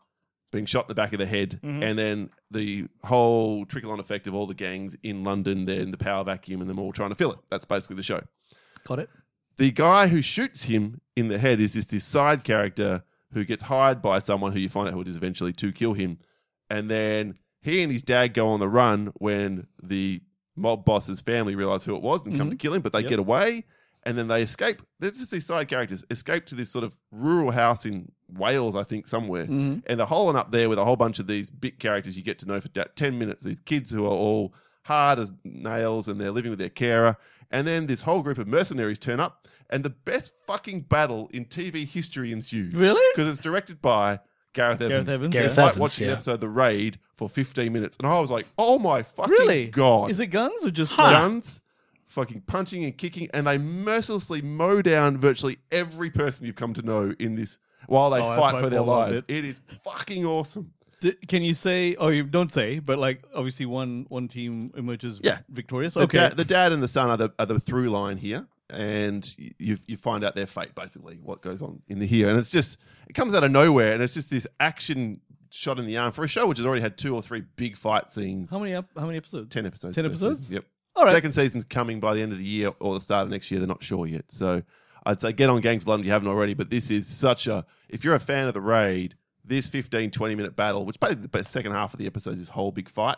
being 0.51 0.65
shot 0.65 0.85
in 0.85 0.87
the 0.87 0.95
back 0.95 1.13
of 1.13 1.19
the 1.19 1.25
head, 1.25 1.59
Mm-hmm. 1.63 1.83
and 1.83 1.99
then 1.99 2.29
the 2.49 2.87
whole 3.03 3.65
trickle 3.65 3.91
on 3.91 3.99
effect 3.99 4.25
of 4.27 4.33
all 4.33 4.47
the 4.47 4.53
gangs 4.53 4.95
in 5.03 5.23
London, 5.23 5.65
then 5.65 5.91
the 5.91 5.97
power 5.97 6.23
vacuum, 6.23 6.61
and 6.61 6.69
them 6.69 6.79
all 6.79 6.91
trying 6.93 7.09
to 7.09 7.15
fill 7.15 7.31
it. 7.31 7.39
That's 7.51 7.65
basically 7.65 7.97
the 7.97 8.03
show. 8.03 8.21
Got 8.87 8.99
it. 8.99 9.09
The 9.57 9.71
guy 9.71 10.07
who 10.07 10.21
shoots 10.21 10.63
him 10.63 11.01
in 11.15 11.27
the 11.27 11.37
head 11.39 11.59
is 11.59 11.73
just 11.73 11.91
this 11.91 12.05
side 12.05 12.43
character 12.43 13.03
who 13.35 13.45
gets 13.45 13.63
hired 13.63 14.01
by 14.01 14.17
someone 14.17 14.53
who 14.53 14.59
you 14.59 14.69
find 14.69 14.87
out 14.87 14.93
who 14.93 15.01
it 15.01 15.07
is 15.07 15.17
eventually 15.17 15.53
to 15.53 15.71
kill 15.71 15.93
him. 15.93 16.17
And 16.69 16.89
then 16.89 17.37
he 17.61 17.83
and 17.83 17.91
his 17.91 18.01
dad 18.01 18.33
go 18.33 18.47
on 18.47 18.59
the 18.59 18.69
run 18.69 19.11
when 19.15 19.67
the 19.83 20.21
mob 20.55 20.85
boss's 20.85 21.21
family 21.21 21.53
realize 21.53 21.83
who 21.83 21.95
it 21.95 22.01
was 22.01 22.25
and 22.25 22.37
come 22.37 22.49
to 22.49 22.55
mm-hmm. 22.55 22.59
kill 22.59 22.73
him, 22.73 22.81
but 22.81 22.93
they 22.93 23.01
Yep. 23.01 23.09
get 23.09 23.19
away 23.19 23.65
and 24.03 24.17
then 24.17 24.29
they 24.29 24.41
escape. 24.41 24.81
They're 24.99 25.11
just 25.11 25.31
these 25.31 25.45
side 25.45 25.67
characters 25.67 26.05
escape 26.09 26.45
to 26.47 26.55
this 26.55 26.71
sort 26.71 26.85
of 26.85 26.95
rural 27.11 27.51
house 27.51 27.85
in 27.85 28.11
Wales, 28.31 28.75
I 28.75 28.83
think, 28.83 29.07
somewhere. 29.07 29.45
Mm-hmm. 29.45 29.79
And 29.85 29.99
they're 29.99 30.07
holing 30.07 30.37
up 30.37 30.51
there 30.51 30.69
with 30.69 30.79
a 30.79 30.85
whole 30.85 30.95
bunch 30.95 31.19
of 31.19 31.27
these 31.27 31.51
bit 31.51 31.79
characters 31.79 32.15
you 32.15 32.23
get 32.23 32.39
to 32.39 32.45
know 32.45 32.61
for 32.61 32.69
about 32.69 32.95
10 32.95 33.19
minutes. 33.19 33.43
These 33.43 33.59
kids 33.59 33.91
who 33.91 34.05
are 34.05 34.09
all 34.09 34.53
hard 34.83 35.19
as 35.19 35.33
nails 35.43 36.07
and 36.07 36.21
they're 36.21 36.31
living 36.31 36.51
with 36.51 36.59
their 36.59 36.69
carer. 36.69 37.17
And 37.51 37.67
then 37.67 37.87
this 37.87 38.01
whole 38.01 38.21
group 38.21 38.37
of 38.37 38.47
mercenaries 38.47 38.99
turn 38.99 39.19
up, 39.19 39.47
and 39.69 39.83
the 39.83 39.89
best 39.89 40.33
fucking 40.47 40.81
battle 40.81 41.29
in 41.33 41.45
TV 41.45 41.87
history 41.87 42.31
ensues. 42.31 42.75
Really? 42.75 43.01
Because 43.15 43.29
it's 43.29 43.39
directed 43.41 43.81
by 43.81 44.19
Gareth 44.53 44.81
Evans. 44.81 44.89
Gareth 44.89 45.09
Evans, 45.09 45.33
Gareth 45.33 45.47
It's 45.49 45.57
like 45.57 45.65
Evans, 45.67 45.79
watching 45.81 46.05
yeah. 46.05 46.11
an 46.11 46.15
episode 46.15 46.33
of 46.33 46.39
The 46.41 46.49
Raid 46.49 46.99
for 47.15 47.27
15 47.29 47.71
minutes. 47.73 47.97
And 47.97 48.07
I 48.07 48.19
was 48.19 48.31
like, 48.31 48.45
oh 48.57 48.77
my 48.79 49.03
fucking 49.03 49.31
Really? 49.31 49.67
God. 49.67 50.11
Is 50.11 50.19
it 50.19 50.27
guns 50.27 50.65
or 50.65 50.71
just 50.71 50.95
guns, 50.95 51.61
fucking 52.07 52.41
punching 52.47 52.83
and 52.85 52.97
kicking, 52.97 53.27
and 53.33 53.47
they 53.47 53.57
mercilessly 53.57 54.41
mow 54.41 54.81
down 54.81 55.17
virtually 55.17 55.57
every 55.71 56.09
person 56.09 56.45
you've 56.45 56.55
come 56.55 56.73
to 56.73 56.81
know 56.81 57.13
in 57.19 57.35
this 57.35 57.59
while 57.87 58.09
they 58.09 58.19
Oh, 58.21 58.29
that's 58.29 58.39
fight 58.41 58.53
why 58.55 58.61
for 58.61 58.69
their 58.69 58.79
Paul 58.79 58.87
loved 58.87 59.11
lives. 59.13 59.23
it. 59.27 59.35
It 59.37 59.45
is 59.45 59.61
fucking 59.83 60.25
awesome. 60.25 60.71
D- 61.01 61.13
can 61.27 61.43
you 61.43 61.53
say? 61.53 61.95
Oh, 61.99 62.07
you 62.07 62.23
don't 62.23 62.51
say, 62.51 62.79
but 62.79 62.97
like 62.97 63.21
obviously 63.35 63.65
one 63.65 64.05
one 64.07 64.27
team 64.29 64.71
emerges 64.77 65.19
Yeah. 65.21 65.39
victorious. 65.49 65.93
The, 65.95 66.01
Okay, 66.01 66.17
da- 66.17 66.29
the 66.29 66.45
dad 66.45 66.71
and 66.71 66.81
the 66.81 66.87
son 66.87 67.09
are 67.09 67.17
the, 67.17 67.33
are 67.37 67.45
the 67.45 67.59
through 67.59 67.89
line 67.89 68.17
here, 68.17 68.47
and 68.69 69.27
you 69.37 69.77
you 69.87 69.97
find 69.97 70.23
out 70.23 70.35
their 70.35 70.47
fate 70.47 70.75
basically, 70.75 71.17
what 71.21 71.41
goes 71.41 71.61
on 71.61 71.81
in 71.87 71.99
the 71.99 72.07
here, 72.07 72.29
and 72.29 72.39
it's 72.39 72.51
just 72.51 72.77
it 73.07 73.13
comes 73.13 73.35
out 73.35 73.43
of 73.43 73.51
nowhere, 73.51 73.93
and 73.93 74.01
it's 74.03 74.13
just 74.13 74.31
this 74.31 74.47
action 74.59 75.21
shot 75.51 75.79
in 75.79 75.85
the 75.85 75.97
arm 75.97 76.11
for 76.11 76.23
a 76.23 76.27
show 76.27 76.45
which 76.47 76.57
has 76.57 76.65
already 76.65 76.81
had 76.81 76.97
two 76.97 77.15
or 77.15 77.21
three 77.21 77.43
big 77.55 77.77
fight 77.77 78.11
scenes. 78.11 78.51
how 78.51 78.59
many 78.59 78.73
ep- 78.73 78.89
how 78.97 79.05
many 79.05 79.17
episodes? 79.17 79.49
Ten 79.49 79.65
episodes. 79.65 79.95
10 79.95 80.05
episodes? 80.05 80.39
season. 80.41 80.55
Yep. 80.55 80.65
All 80.95 81.03
right. 81.05 81.13
Second 81.13 81.33
season's 81.33 81.63
coming 81.65 81.99
by 81.99 82.13
the 82.13 82.21
end 82.21 82.31
of 82.31 82.37
the 82.37 82.45
year 82.45 82.71
or 82.79 82.93
the 82.93 83.01
start 83.01 83.23
of 83.23 83.29
next 83.29 83.51
year. 83.51 83.59
They're 83.59 83.67
not 83.67 83.83
sure 83.83 84.07
yet. 84.07 84.31
So 84.31 84.63
I'd 85.05 85.19
say 85.21 85.33
get 85.33 85.49
on 85.49 85.61
Gangs 85.61 85.83
of 85.83 85.89
London 85.89 86.03
if 86.03 86.07
you 86.07 86.13
haven't 86.13 86.29
already. 86.29 86.53
But 86.53 86.69
this 86.69 86.89
is 86.89 87.05
such 87.05 87.47
a, 87.47 87.65
if 87.89 88.03
you're 88.03 88.15
a 88.15 88.19
fan 88.19 88.47
of 88.47 88.53
the 88.53 88.61
raid, 88.61 89.15
this 89.43 89.67
15, 89.67 90.11
20 90.11 90.35
minute 90.35 90.55
battle, 90.55 90.85
which 90.85 90.99
basically 90.99 91.27
the 91.31 91.43
second 91.45 91.73
half 91.73 91.93
of 91.93 91.99
the 91.99 92.07
episode 92.07 92.31
is 92.31 92.39
this 92.39 92.49
whole 92.49 92.71
big 92.71 92.89
fight. 92.89 93.17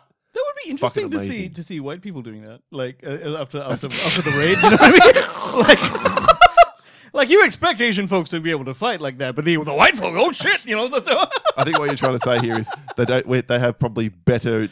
Be 0.64 0.70
interesting 0.70 1.10
to 1.10 1.20
see 1.20 1.48
to 1.48 1.62
see 1.62 1.80
white 1.80 2.00
people 2.02 2.22
doing 2.22 2.42
that, 2.42 2.60
like 2.70 3.00
uh, 3.06 3.38
after 3.40 3.60
after, 3.62 3.86
after 3.88 4.22
the 4.22 4.30
raid. 4.32 4.56
You 4.58 4.70
know 4.70 4.76
what 4.76 4.80
I 4.82 4.90
mean? 4.90 5.24
Like, 5.58 7.12
like 7.14 7.28
you 7.30 7.44
expect 7.44 7.80
Asian 7.80 8.06
folks 8.06 8.30
to 8.30 8.40
be 8.40 8.50
able 8.50 8.66
to 8.66 8.74
fight 8.74 9.00
like 9.00 9.18
that, 9.18 9.34
but 9.34 9.44
the, 9.44 9.56
the 9.56 9.74
white 9.74 9.96
folk, 9.96 10.14
oh 10.16 10.30
shit, 10.32 10.64
you 10.66 10.76
know, 10.76 10.84
I 11.56 11.64
think 11.64 11.78
what 11.78 11.86
you're 11.86 11.96
trying 11.96 12.18
to 12.18 12.24
say 12.24 12.38
here 12.38 12.58
is 12.58 12.70
they 12.96 13.04
don't, 13.06 13.26
we- 13.26 13.40
they 13.40 13.58
have 13.58 13.78
probably 13.78 14.10
better, 14.10 14.68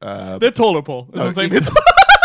uh, 0.00 0.38
they're 0.38 0.50
taller, 0.50 0.82
Paul. 0.82 1.08
No, 1.14 1.26
I'm 1.26 1.34
saying. 1.34 1.52
it- 1.54 1.68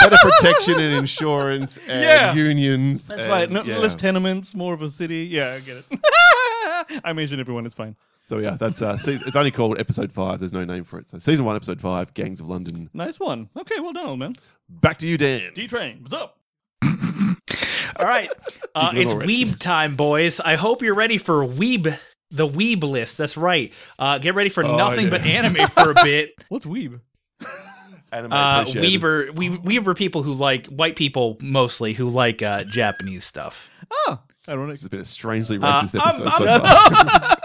better 0.01 0.15
protection 0.21 0.75
and 0.79 0.95
insurance 0.95 1.77
and 1.89 2.03
Yeah. 2.03 2.33
unions. 2.33 3.07
That's 3.09 3.21
and- 3.21 3.29
right. 3.29 3.49
No, 3.51 3.63
yeah. 3.63 3.77
Less 3.79 3.95
tenements, 3.95 4.55
more 4.55 4.73
of 4.73 4.81
a 4.81 4.89
city. 4.89 5.25
Yeah, 5.29 5.57
I 5.57 5.59
get 5.59 5.83
it. 5.91 7.01
I'm 7.03 7.19
Asian, 7.19 7.39
everyone. 7.39 7.65
It's 7.65 7.75
fine. 7.75 7.95
So 8.29 8.37
yeah, 8.37 8.57
that's 8.59 8.79
uh, 8.81 8.95
season, 8.95 9.27
it's 9.27 9.35
only 9.35 9.49
called 9.49 9.79
episode 9.79 10.11
five. 10.11 10.39
There's 10.39 10.53
no 10.53 10.63
name 10.63 10.83
for 10.83 10.99
it. 10.99 11.09
So 11.09 11.17
season 11.17 11.45
one, 11.45 11.55
episode 11.55 11.81
five, 11.81 12.13
Gangs 12.13 12.39
of 12.39 12.47
London. 12.47 12.87
Nice 12.93 13.19
one. 13.19 13.49
Okay, 13.57 13.79
well 13.79 13.91
done, 13.91 14.05
old 14.05 14.19
man. 14.19 14.35
Back 14.69 14.99
to 14.99 15.07
you, 15.07 15.17
Dan. 15.17 15.51
D 15.55 15.65
Train, 15.67 15.97
what's 16.01 16.13
up? 16.13 16.37
All 16.83 18.05
right. 18.05 18.29
Uh, 18.75 18.91
it's 18.93 19.11
already. 19.11 19.45
Weeb 19.45 19.57
time, 19.59 19.95
boys. 19.95 20.39
I 20.39 20.55
hope 20.55 20.83
you're 20.83 20.93
ready 20.93 21.17
for 21.17 21.43
Weeb, 21.43 21.97
the 22.29 22.47
Weeb 22.47 22.83
list. 22.83 23.17
That's 23.17 23.35
right. 23.35 23.73
Uh, 23.97 24.19
get 24.19 24.35
ready 24.35 24.49
for 24.49 24.63
Oh, 24.63 24.77
nothing 24.77 25.05
yeah. 25.05 25.09
but 25.09 25.21
anime 25.21 25.67
for 25.69 25.89
a 25.91 25.95
bit. 26.03 26.35
What's 26.49 26.65
weeb? 26.65 26.99
Anime 28.11 28.31
Uh, 28.31 28.61
appreciators. 28.61 29.31
Weeber, 29.31 29.35
we, 29.35 29.49
Weeber 29.49 29.97
people 29.97 30.21
who 30.21 30.33
like 30.33 30.67
white 30.67 30.95
people 30.95 31.37
mostly 31.41 31.93
who 31.93 32.09
like 32.09 32.43
uh, 32.43 32.59
Japanese 32.65 33.25
stuff. 33.25 33.69
Oh, 33.91 34.19
ironic. 34.47 34.73
This 34.75 34.81
has 34.81 34.89
been 34.89 34.99
a 35.01 35.05
strangely 35.05 35.57
Uh, 35.57 35.81
racist 35.81 35.99
I'm- 35.99 36.21
episode 36.21 36.47
I'm- 36.47 36.61
so 36.61 37.07
far. 37.07 37.37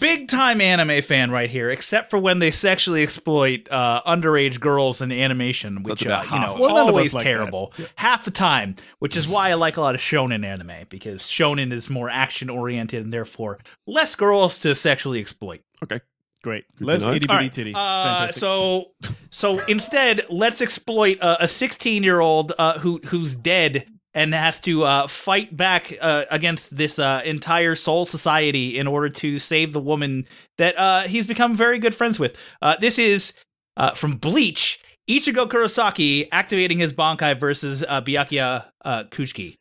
Big 0.00 0.28
time 0.28 0.62
anime 0.62 1.02
fan 1.02 1.30
right 1.30 1.50
here, 1.50 1.68
except 1.68 2.10
for 2.10 2.18
when 2.18 2.38
they 2.38 2.50
sexually 2.50 3.02
exploit 3.02 3.68
uh, 3.70 4.00
underage 4.06 4.58
girls 4.58 5.02
in 5.02 5.12
animation, 5.12 5.82
which 5.82 6.06
uh, 6.06 6.22
you 6.32 6.40
know 6.40 6.56
Well, 6.58 6.74
none 6.74 6.86
always 6.88 7.12
like 7.12 7.24
that. 7.24 7.30
terrible. 7.30 7.74
Half 7.96 8.24
the 8.24 8.30
time, 8.30 8.76
which 9.00 9.16
is 9.18 9.28
why 9.28 9.50
I 9.50 9.54
like 9.54 9.76
a 9.76 9.82
lot 9.82 9.94
of 9.94 10.00
shonen 10.00 10.46
anime 10.46 10.86
because 10.88 11.24
shonen 11.24 11.72
is 11.72 11.90
more 11.90 12.08
action 12.08 12.48
oriented 12.48 13.04
and 13.04 13.12
therefore 13.12 13.58
less 13.86 14.14
girls 14.14 14.58
to 14.60 14.74
sexually 14.74 15.20
exploit. 15.20 15.60
okay. 15.82 16.00
Great. 16.42 16.64
Good 16.78 16.86
Less 16.86 17.02
to 17.02 17.08
itty 17.10 17.26
bitty 17.26 17.32
right. 17.34 17.52
titty. 17.52 17.72
Uh, 17.74 18.30
so, 18.30 18.92
so 19.30 19.58
instead, 19.66 20.26
let's 20.30 20.60
exploit 20.60 21.18
uh, 21.20 21.38
a 21.40 21.48
16 21.48 22.04
year 22.04 22.20
old 22.20 22.52
uh, 22.56 22.78
who 22.78 23.00
who's 23.06 23.34
dead 23.34 23.86
and 24.16 24.32
has 24.32 24.58
to 24.60 24.82
uh, 24.82 25.06
fight 25.06 25.54
back 25.54 25.94
uh, 26.00 26.24
against 26.30 26.74
this 26.74 26.98
uh, 26.98 27.20
entire 27.26 27.74
soul 27.76 28.06
society 28.06 28.78
in 28.78 28.86
order 28.86 29.10
to 29.10 29.38
save 29.38 29.74
the 29.74 29.78
woman 29.80 30.26
that 30.56 30.76
uh, 30.78 31.02
he's 31.02 31.26
become 31.26 31.54
very 31.54 31.78
good 31.78 31.94
friends 31.94 32.18
with. 32.18 32.34
Uh, 32.62 32.74
this 32.80 32.98
is 32.98 33.34
uh, 33.76 33.92
from 33.92 34.12
Bleach. 34.16 34.80
Ichigo 35.08 35.46
Kurosaki 35.48 36.28
activating 36.32 36.78
his 36.78 36.92
Bankai 36.94 37.38
versus 37.38 37.84
uh, 37.86 38.00
Byakuya 38.00 38.64
uh, 38.84 39.04
Kuchiki. 39.04 39.56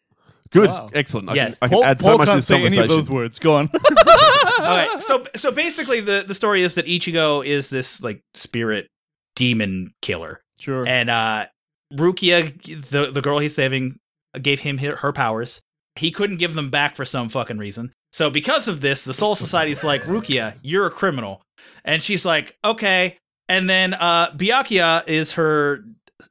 Good. 0.51 0.69
Wow. 0.69 0.89
Excellent. 0.93 1.29
I 1.29 1.33
Yes. 1.35 1.47
can, 1.49 1.57
I 1.61 1.67
can 1.67 1.75
Paul, 1.75 1.83
add 1.83 2.01
so 2.01 2.07
Paul 2.09 2.17
much 2.19 2.25
to 2.27 2.31
can't 2.31 2.37
this 2.37 2.47
say 2.47 2.65
any 2.65 2.77
of 2.77 2.87
those 2.87 3.09
words. 3.09 3.37
Go 3.39 3.55
on. 3.55 3.69
okay, 4.59 4.87
so 4.99 5.25
so 5.35 5.51
basically 5.51 5.99
the 5.99 6.23
the 6.25 6.33
story 6.33 6.63
is 6.63 6.75
that 6.75 6.85
Ichigo 6.85 7.45
is 7.45 7.69
this 7.69 8.01
like 8.01 8.21
spirit 8.35 8.87
demon 9.35 9.91
killer. 10.01 10.39
sure. 10.59 10.87
and 10.87 11.09
uh 11.09 11.47
Rukia, 11.93 12.89
the 12.89 13.11
the 13.11 13.21
girl 13.21 13.37
he's 13.39 13.53
saving, 13.53 13.97
gave 14.39 14.61
him 14.61 14.77
her, 14.79 14.97
her 14.97 15.11
powers. 15.13 15.61
He 15.95 16.11
couldn't 16.11 16.37
give 16.37 16.53
them 16.55 16.69
back 16.69 16.95
for 16.95 17.05
some 17.05 17.29
fucking 17.29 17.57
reason. 17.57 17.93
So 18.11 18.29
because 18.29 18.67
of 18.67 18.81
this, 18.81 19.03
the 19.03 19.13
Soul 19.13 19.35
Society's 19.35 19.83
like, 19.83 20.01
Rukia, 20.03 20.55
you're 20.61 20.85
a 20.87 20.91
criminal, 20.91 21.41
and 21.83 22.01
she's 22.01 22.25
like, 22.25 22.57
okay. 22.63 23.17
And 23.47 23.69
then 23.69 23.93
uh 23.93 24.31
Byakuya 24.31 25.07
is 25.07 25.33
her 25.33 25.83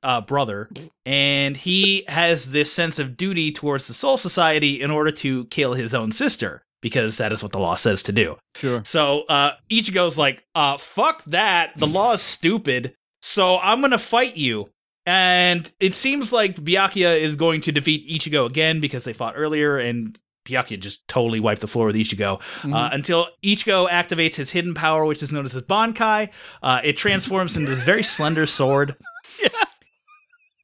uh, 0.03 0.21
brother, 0.23 0.69
and 1.05 1.57
he 1.57 2.05
has 2.09 2.51
this 2.51 2.73
sense 2.73 2.99
of 2.99 3.17
duty 3.17 3.53
towards 3.53 3.87
the 3.87 3.95
Soul 3.95 4.17
Society 4.17 4.81
in 4.81 4.91
order 4.91 5.11
to 5.11 5.45
kill 5.47 5.75
his 5.75 5.95
own 5.95 6.11
sister 6.11 6.63
because 6.81 7.17
that 7.17 7.33
is 7.33 7.43
what 7.43 7.53
the 7.53 7.59
law 7.59 7.75
says 7.75 8.03
to 8.03 8.13
do. 8.13 8.37
sure. 8.57 8.83
So 8.85 9.23
uh, 9.29 9.53
Ichigo's 9.71 10.19
like, 10.19 10.45
uh, 10.55 10.77
fuck 10.77 11.25
that. 11.25 11.73
The 11.77 11.87
law 11.87 12.13
is 12.13 12.21
stupid. 12.21 12.95
So 13.23 13.59
I'm 13.59 13.81
going 13.81 13.93
to 13.93 13.99
fight 13.99 14.37
you. 14.37 14.69
And 15.07 15.71
it 15.81 15.95
seems 15.95 16.33
like 16.33 16.57
Byakuya 16.57 17.21
is 17.21 17.37
going 17.37 17.61
to 17.63 17.73
defeat 17.73 18.09
Ichigo 18.09 18.47
again 18.47 18.81
because 18.81 19.05
they 19.05 19.13
fought 19.13 19.35
earlier 19.37 19.77
and 19.77 20.19
Byakuya 20.47 20.81
just 20.81 21.07
totally 21.09 21.41
wiped 21.41 21.61
the 21.61 21.67
floor 21.67 21.87
with 21.87 21.97
Ichigo 21.97 22.41
uh, 22.65 22.89
until 22.93 23.29
Ichigo 23.45 23.89
activates 23.89 24.35
his 24.37 24.51
hidden 24.51 24.75
power, 24.75 25.05
which 25.05 25.23
is 25.23 25.31
known 25.33 25.45
as 25.45 25.53
his 25.53 25.63
Bankai. 25.63 26.31
Uh, 26.63 26.81
it 26.85 26.97
transforms 26.97 27.57
into 27.57 27.71
this 27.71 27.83
very 27.83 28.03
slender 28.17 28.47
sword. 28.47 28.95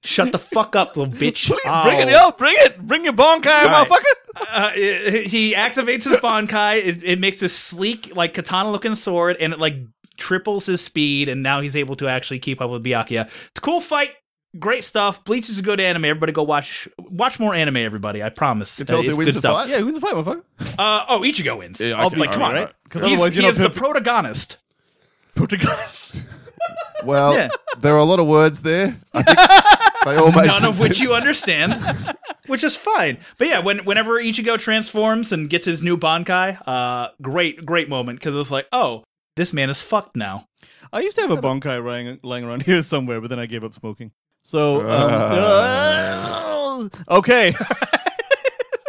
Shut 0.02 0.32
the 0.32 0.38
fuck 0.38 0.74
up, 0.76 0.96
little 0.96 1.12
bitch. 1.12 1.46
Please 1.46 1.82
bring 1.84 1.98
it, 2.00 2.08
yo, 2.08 2.30
bring 2.32 2.54
it, 2.60 2.78
bring 2.80 3.04
your 3.04 3.12
bonkai, 3.12 3.44
Right. 3.44 3.86
motherfucker. 3.86 4.40
Uh, 4.50 4.72
it- 4.74 5.26
he 5.26 5.52
activates 5.54 6.04
his 6.04 6.16
Bonkai. 6.16 6.78
It, 6.82 7.02
it 7.02 7.20
makes 7.20 7.40
this 7.40 7.54
sleek, 7.54 8.16
like 8.16 8.32
katana 8.32 8.70
looking 8.70 8.94
sword, 8.94 9.36
and 9.38 9.52
it 9.52 9.58
like 9.58 9.74
triples 10.16 10.64
his 10.66 10.80
speed, 10.80 11.28
and 11.28 11.42
now 11.42 11.60
he's 11.60 11.76
able 11.76 11.96
to 11.96 12.08
actually 12.08 12.38
keep 12.38 12.62
up 12.62 12.70
with 12.70 12.82
Byakuya. 12.82 13.26
It's 13.26 13.58
a 13.58 13.60
cool 13.60 13.82
fight. 13.82 14.12
Great 14.58 14.82
stuff. 14.84 15.22
Bleach 15.24 15.48
is 15.48 15.58
a 15.58 15.62
good 15.62 15.78
anime. 15.80 16.04
Everybody 16.06 16.32
go 16.32 16.42
watch 16.42 16.88
watch 16.98 17.38
more 17.38 17.54
anime, 17.54 17.76
everybody. 17.76 18.20
I 18.22 18.30
promise. 18.30 18.74
Can 18.76 18.82
you 18.82 18.86
tell 18.86 18.98
us 18.98 19.04
Uh, 19.04 19.06
who 19.06 19.10
it's 19.10 19.18
wins 19.18 19.26
good 19.28 19.34
the 19.36 19.38
stuff. 19.40 19.56
fight? 19.62 19.68
Yeah, 19.70 19.78
who's 19.78 19.94
the 19.94 20.00
fight, 20.00 20.14
motherfucker? 20.14 20.42
Uh, 20.78 21.04
oh, 21.08 21.20
Ichigo 21.20 21.56
wins. 21.58 21.80
Yeah, 21.80 22.04
okay, 22.06 22.16
like, 22.16 22.30
come 22.30 22.42
all 22.42 22.48
on. 22.48 22.54
right, 22.54 22.60
right. 22.64 22.74
'Cause 22.88 23.02
He's, 23.02 23.12
otherwise 23.12 23.36
you're 23.36 23.42
he 23.42 23.46
not 23.46 23.50
is 23.52 23.58
the 23.58 23.70
protagonist. 23.70 24.56
Protagonist. 25.34 26.24
Well, 27.04 27.32
Yeah. 27.34 27.48
there 27.78 27.94
are 27.94 27.98
a 27.98 28.04
lot 28.04 28.18
of 28.20 28.26
words 28.26 28.60
there. 28.60 28.94
I 29.14 29.22
think 29.22 29.38
they 30.04 30.16
all 30.16 30.30
made 30.32 30.46
None 30.48 30.60
some 30.60 30.68
of 30.70 30.80
which 30.80 31.00
you 31.00 31.14
understand, 31.14 31.82
which 32.46 32.62
is 32.62 32.76
fine. 32.76 33.16
But 33.38 33.48
yeah, 33.48 33.60
when 33.60 33.78
whenever 33.86 34.20
Ichigo 34.20 34.58
transforms 34.58 35.32
and 35.32 35.48
gets 35.48 35.64
his 35.64 35.82
new 35.82 35.96
Bonkai, 35.96 36.60
uh, 36.66 37.08
great, 37.22 37.64
great 37.64 37.88
moment 37.88 38.18
because 38.18 38.34
it 38.34 38.38
was 38.38 38.50
like, 38.50 38.66
oh, 38.72 39.04
this 39.36 39.54
man 39.54 39.70
is 39.70 39.80
fucked 39.80 40.14
now. 40.14 40.46
I 40.92 41.00
used 41.00 41.16
to 41.16 41.22
have 41.22 41.30
a 41.30 41.38
bonkai 41.38 41.82
lying, 41.82 42.18
lying 42.22 42.44
around 42.44 42.64
here 42.64 42.82
somewhere, 42.82 43.18
but 43.22 43.30
then 43.30 43.38
I 43.38 43.46
gave 43.46 43.64
up 43.64 43.72
smoking. 43.72 44.10
So, 44.42 44.80
um, 44.80 44.86
Uh. 44.88 46.88
uh, 47.10 47.18
okay. 47.18 47.54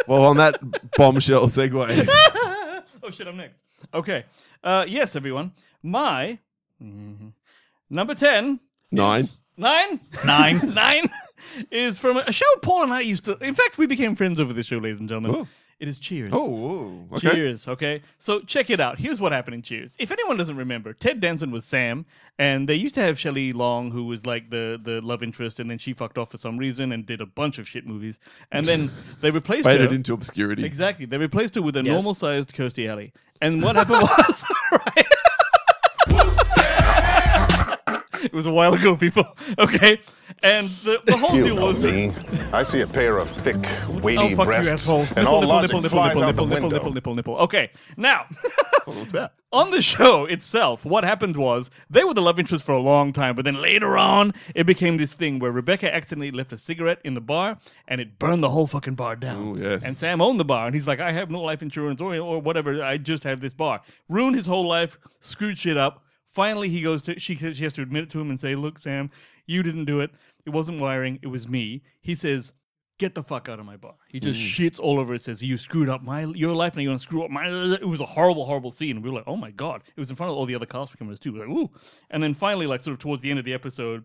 Well, 0.08 0.24
on 0.24 0.36
that 0.38 0.58
bombshell 0.96 1.46
segue, 1.46 2.08
oh 3.04 3.10
shit, 3.10 3.26
I'm 3.28 3.36
next. 3.36 3.60
Okay. 3.94 4.24
Uh, 4.62 4.84
yes, 4.88 5.14
everyone. 5.14 5.52
My 5.82 6.38
mhm, 6.82 7.32
number 7.88 8.14
ten. 8.16 8.58
nine. 8.90 9.24
is- 9.24 9.38
Nine. 9.56 10.00
Nine. 10.24 10.60
Nine 10.74 11.08
is 11.70 11.98
from 12.00 12.16
a 12.16 12.32
show 12.32 12.44
Paul 12.62 12.82
and 12.84 12.92
I 12.92 13.00
used 13.00 13.24
to. 13.26 13.38
In 13.38 13.54
fact, 13.54 13.78
we 13.78 13.86
became 13.86 14.16
friends 14.16 14.40
over 14.40 14.52
this 14.52 14.66
show, 14.66 14.78
ladies 14.78 14.98
and 14.98 15.08
gentlemen. 15.08 15.42
Oh. 15.42 15.48
It 15.80 15.88
is 15.88 15.98
Cheers. 15.98 16.30
Oh, 16.32 17.06
okay. 17.14 17.30
Cheers, 17.30 17.66
okay? 17.66 18.02
So 18.18 18.40
check 18.40 18.70
it 18.70 18.78
out. 18.80 18.98
Here's 19.00 19.20
what 19.20 19.32
happened 19.32 19.54
in 19.54 19.62
Cheers. 19.62 19.96
If 19.98 20.12
anyone 20.12 20.36
doesn't 20.36 20.56
remember, 20.56 20.92
Ted 20.92 21.20
Danson 21.20 21.50
was 21.50 21.64
Sam, 21.64 22.06
and 22.38 22.68
they 22.68 22.74
used 22.76 22.94
to 22.94 23.00
have 23.02 23.18
Shelley 23.18 23.52
Long, 23.52 23.90
who 23.90 24.04
was 24.04 24.24
like 24.24 24.50
the, 24.50 24.78
the 24.82 25.00
love 25.00 25.22
interest, 25.22 25.58
and 25.58 25.68
then 25.70 25.78
she 25.78 25.92
fucked 25.92 26.18
off 26.18 26.30
for 26.30 26.36
some 26.36 26.56
reason 26.56 26.92
and 26.92 27.04
did 27.04 27.20
a 27.20 27.26
bunch 27.26 27.58
of 27.58 27.66
shit 27.68 27.86
movies. 27.86 28.20
And 28.52 28.64
then 28.64 28.90
they 29.20 29.30
replaced 29.40 29.64
Faded 29.66 29.90
her. 29.90 29.94
into 29.96 30.14
obscurity. 30.14 30.64
Exactly. 30.64 31.04
They 31.06 31.18
replaced 31.18 31.54
her 31.56 31.62
with 31.62 31.76
a 31.76 31.82
Yes. 31.84 31.92
normal 31.92 32.14
sized 32.14 32.52
Kirstie 32.54 32.88
Alley. 32.88 33.12
And 33.40 33.60
what 33.62 33.74
happened 33.74 34.02
was, 34.02 34.44
right? 34.72 35.06
It 38.24 38.32
was 38.32 38.46
a 38.46 38.52
while 38.52 38.74
ago, 38.74 38.96
people. 38.96 39.24
Okay. 39.58 40.00
And 40.42 40.68
the, 40.68 41.00
the 41.04 41.16
whole 41.16 41.36
You 41.36 41.44
deal 41.44 41.56
know 41.56 41.66
was. 41.66 41.84
me. 41.84 42.10
I 42.52 42.62
see 42.62 42.80
a 42.80 42.86
pair 42.86 43.18
of 43.18 43.30
thick, 43.30 43.56
weighty 44.02 44.34
Oh, 44.34 44.44
breasts, 44.44 44.88
you, 44.88 44.94
and 44.96 45.08
Nipple, 45.08 45.26
all 45.26 45.40
nipple, 45.40 45.48
logic 45.48 45.68
nipple, 45.68 45.82
nipple, 45.82 45.90
flies 45.98 46.14
nipple, 46.14 46.22
out 46.28 46.36
the 46.36 46.42
nipple, 46.42 46.46
nipple, 46.46 46.62
window. 46.62 46.76
nipple, 46.76 46.92
nipple, 46.94 47.14
nipple. 47.14 47.36
Okay. 47.36 47.70
Now. 47.96 48.26
That's 48.42 48.88
all 48.88 48.96
it's 49.02 49.10
about. 49.10 49.32
on 49.52 49.70
the 49.70 49.82
show 49.82 50.24
itself, 50.24 50.86
what 50.86 51.04
happened 51.04 51.36
was 51.36 51.68
they 51.90 52.02
were 52.02 52.14
the 52.14 52.22
love 52.22 52.38
interest 52.38 52.64
for 52.64 52.72
a 52.72 52.80
long 52.80 53.12
time, 53.12 53.34
but 53.36 53.44
then 53.44 53.60
later 53.60 53.98
on, 53.98 54.32
it 54.54 54.64
became 54.64 54.96
this 54.96 55.12
thing 55.12 55.38
where 55.38 55.52
Rebecca 55.52 55.94
accidentally 55.94 56.30
left 56.30 56.52
a 56.52 56.58
cigarette 56.58 57.00
in 57.04 57.12
the 57.12 57.20
bar 57.20 57.58
and 57.86 58.00
it 58.00 58.18
burned 58.18 58.42
the 58.42 58.50
whole 58.50 58.66
fucking 58.66 58.94
bar 58.94 59.14
down. 59.16 59.58
Ooh, 59.58 59.60
yes. 59.60 59.84
And 59.84 59.94
Sam 59.94 60.22
owned 60.22 60.40
the 60.40 60.44
bar, 60.46 60.64
and 60.66 60.74
he's 60.74 60.86
like, 60.86 60.98
I 61.00 61.12
have 61.12 61.30
no 61.30 61.40
life 61.42 61.60
insurance 61.60 62.00
or, 62.00 62.16
or 62.16 62.40
whatever. 62.40 62.82
I 62.82 62.96
just 62.96 63.24
have 63.24 63.40
this 63.40 63.52
bar. 63.52 63.82
Ruined 64.08 64.36
his 64.36 64.46
whole 64.46 64.66
life, 64.66 64.98
screwed 65.20 65.58
shit 65.58 65.76
up. 65.76 66.01
Finally, 66.32 66.70
he 66.70 66.80
goes 66.80 67.02
to, 67.02 67.18
she, 67.18 67.36
she 67.36 67.62
has 67.62 67.74
to 67.74 67.82
admit 67.82 68.04
it 68.04 68.10
to 68.10 68.20
him 68.20 68.30
and 68.30 68.40
say, 68.40 68.54
Look, 68.54 68.78
Sam, 68.78 69.10
you 69.46 69.62
didn't 69.62 69.84
do 69.84 70.00
it. 70.00 70.10
It 70.46 70.50
wasn't 70.50 70.80
wiring, 70.80 71.18
it 71.22 71.28
was 71.28 71.46
me. 71.46 71.82
He 72.00 72.14
says, 72.14 72.52
Get 72.98 73.14
the 73.14 73.22
fuck 73.22 73.48
out 73.48 73.58
of 73.58 73.66
my 73.66 73.76
bar. 73.76 73.94
He 74.08 74.20
just 74.20 74.38
mm-hmm. 74.38 74.62
shits 74.62 74.78
all 74.78 75.00
over 75.00 75.14
it. 75.14 75.22
Says 75.22 75.42
you 75.42 75.56
screwed 75.56 75.88
up 75.88 76.02
my 76.02 76.22
your 76.24 76.54
life, 76.54 76.74
and 76.74 76.82
you're 76.82 76.90
gonna 76.90 77.00
screw 77.00 77.24
up 77.24 77.30
my. 77.30 77.48
It 77.74 77.88
was 77.88 78.00
a 78.00 78.06
horrible, 78.06 78.44
horrible 78.44 78.70
scene. 78.70 79.02
We 79.02 79.10
were 79.10 79.16
like, 79.16 79.24
oh 79.26 79.36
my 79.36 79.50
god! 79.50 79.82
It 79.96 79.98
was 79.98 80.10
in 80.10 80.14
front 80.14 80.30
of 80.30 80.36
all 80.36 80.46
the 80.46 80.54
other 80.54 80.66
cast 80.66 81.00
members 81.00 81.18
too. 81.18 81.32
We 81.32 81.40
were 81.40 81.48
like, 81.48 81.56
ooh. 81.56 81.70
And 82.10 82.22
then 82.22 82.32
finally, 82.32 82.66
like 82.66 82.80
sort 82.80 82.92
of 82.92 83.00
towards 83.00 83.20
the 83.20 83.30
end 83.30 83.40
of 83.40 83.44
the 83.44 83.54
episode, 83.54 84.04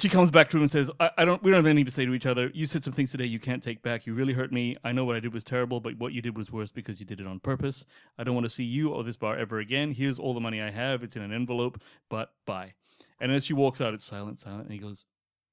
she 0.00 0.08
comes 0.08 0.30
back 0.30 0.50
to 0.50 0.56
him 0.56 0.62
and 0.62 0.70
says, 0.70 0.90
I, 0.98 1.10
I 1.18 1.24
don't. 1.24 1.42
We 1.42 1.50
don't 1.50 1.58
have 1.58 1.66
anything 1.66 1.84
to 1.84 1.90
say 1.90 2.04
to 2.04 2.14
each 2.14 2.26
other. 2.26 2.50
You 2.52 2.66
said 2.66 2.84
some 2.84 2.92
things 2.92 3.10
today 3.10 3.26
you 3.26 3.38
can't 3.38 3.62
take 3.62 3.82
back. 3.82 4.06
You 4.06 4.14
really 4.14 4.32
hurt 4.32 4.52
me. 4.52 4.76
I 4.82 4.92
know 4.92 5.04
what 5.04 5.16
I 5.16 5.20
did 5.20 5.32
was 5.32 5.44
terrible, 5.44 5.80
but 5.80 5.96
what 5.98 6.12
you 6.12 6.20
did 6.20 6.36
was 6.36 6.50
worse 6.50 6.72
because 6.72 6.98
you 6.98 7.06
did 7.06 7.20
it 7.20 7.26
on 7.26 7.38
purpose. 7.40 7.84
I 8.18 8.24
don't 8.24 8.34
want 8.34 8.44
to 8.44 8.50
see 8.50 8.64
you 8.64 8.90
or 8.90 9.04
this 9.04 9.16
bar 9.16 9.36
ever 9.36 9.58
again. 9.58 9.92
Here's 9.92 10.18
all 10.18 10.34
the 10.34 10.40
money 10.40 10.60
I 10.60 10.70
have. 10.70 11.02
It's 11.02 11.16
in 11.16 11.22
an 11.22 11.32
envelope. 11.32 11.80
But 12.08 12.32
bye. 12.44 12.74
And 13.20 13.30
as 13.30 13.44
she 13.44 13.52
walks 13.52 13.80
out, 13.80 13.94
it's 13.94 14.04
silent, 14.04 14.40
silent. 14.40 14.64
And 14.64 14.72
he 14.72 14.78
goes, 14.78 15.04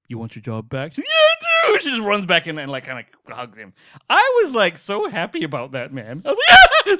you 0.07 0.17
want 0.17 0.35
your 0.35 0.41
job 0.41 0.69
back? 0.69 0.95
She, 0.95 1.01
yeah, 1.01 1.07
I 1.07 1.71
do. 1.71 1.79
She 1.79 1.89
just 1.91 2.01
runs 2.01 2.25
back 2.25 2.47
in 2.47 2.57
and 2.59 2.71
like 2.71 2.83
kind 2.83 2.99
of 2.99 3.33
hugs 3.33 3.57
him. 3.57 3.73
I 4.09 4.41
was 4.43 4.53
like 4.53 4.77
so 4.77 5.07
happy 5.07 5.43
about 5.43 5.71
that 5.71 5.93
man. 5.93 6.21
I 6.25 6.29
was 6.29 6.39
like, 6.49 6.99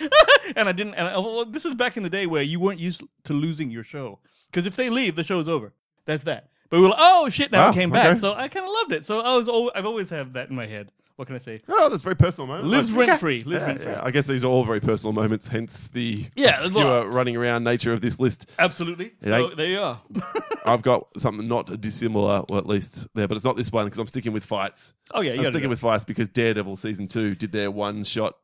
they're 0.00 0.08
back. 0.08 0.12
and 0.56 0.68
I 0.68 0.72
didn't. 0.72 0.94
And 0.94 1.08
I, 1.08 1.14
oh, 1.14 1.36
well, 1.36 1.44
this 1.44 1.64
is 1.64 1.74
back 1.74 1.96
in 1.96 2.02
the 2.02 2.10
day 2.10 2.26
where 2.26 2.42
you 2.42 2.58
weren't 2.58 2.80
used 2.80 3.02
to 3.24 3.32
losing 3.34 3.70
your 3.70 3.84
show 3.84 4.18
because 4.50 4.66
if 4.66 4.76
they 4.76 4.90
leave, 4.90 5.14
the 5.14 5.22
show's 5.24 5.46
over. 5.46 5.72
That's 6.06 6.24
that. 6.24 6.48
But 6.70 6.76
we 6.78 6.82
were 6.84 6.88
like, 6.90 6.98
oh 7.00 7.28
shit! 7.28 7.50
Now 7.52 7.64
Wow, 7.66 7.70
it 7.70 7.74
came 7.74 7.92
okay. 7.92 8.02
back, 8.10 8.16
so 8.16 8.32
I 8.32 8.48
kind 8.48 8.64
of 8.64 8.72
loved 8.72 8.92
it. 8.92 9.04
So 9.04 9.20
I 9.20 9.36
was, 9.36 9.48
al- 9.48 9.72
I've 9.74 9.86
always 9.86 10.08
had 10.08 10.32
that 10.34 10.48
in 10.50 10.54
my 10.56 10.66
head. 10.66 10.90
What 11.16 11.26
can 11.26 11.36
I 11.36 11.40
say? 11.40 11.60
Oh, 11.68 11.90
that's 11.90 12.02
a 12.02 12.04
very 12.04 12.16
personal 12.16 12.46
moment. 12.46 12.68
Lives 12.68 12.90
rent 12.92 13.20
free. 13.20 13.42
Lives 13.42 13.60
Yeah, 13.60 13.66
rent 13.66 13.82
free. 13.82 13.92
yeah, 13.92 14.00
I 14.02 14.10
guess 14.10 14.26
these 14.26 14.42
are 14.42 14.46
all 14.46 14.64
very 14.64 14.80
personal 14.80 15.12
moments, 15.12 15.48
hence 15.48 15.88
the 15.88 16.24
Yeah, 16.34 16.56
obscure 16.64 16.82
well- 16.84 17.06
running 17.08 17.36
around 17.36 17.62
nature 17.64 17.92
of 17.92 18.00
this 18.00 18.18
list. 18.18 18.46
Absolutely. 18.58 19.06
It 19.20 19.28
So 19.28 19.34
ain't- 19.48 19.56
there 19.58 19.66
you 19.66 19.80
are. 19.80 20.00
I've 20.64 20.80
got 20.80 21.08
something 21.18 21.46
not 21.46 21.78
dissimilar, 21.80 22.44
or 22.48 22.56
at 22.56 22.66
least 22.66 23.06
there, 23.14 23.28
but 23.28 23.36
it's 23.36 23.44
not 23.44 23.56
this 23.56 23.70
one 23.70 23.84
because 23.84 23.98
I'm 23.98 24.06
sticking 24.06 24.32
with 24.32 24.44
fights. 24.44 24.94
oh 25.12 25.20
yeah, 25.20 25.32
you 25.32 25.38
I'm 25.38 25.42
gotta 25.44 25.52
sticking 25.54 25.68
with 25.70 25.80
fights 25.80 26.04
because 26.04 26.28
Daredevil 26.28 26.76
season 26.76 27.06
two 27.06 27.34
did 27.34 27.52
their 27.52 27.70
one 27.70 28.02
shot 28.04 28.36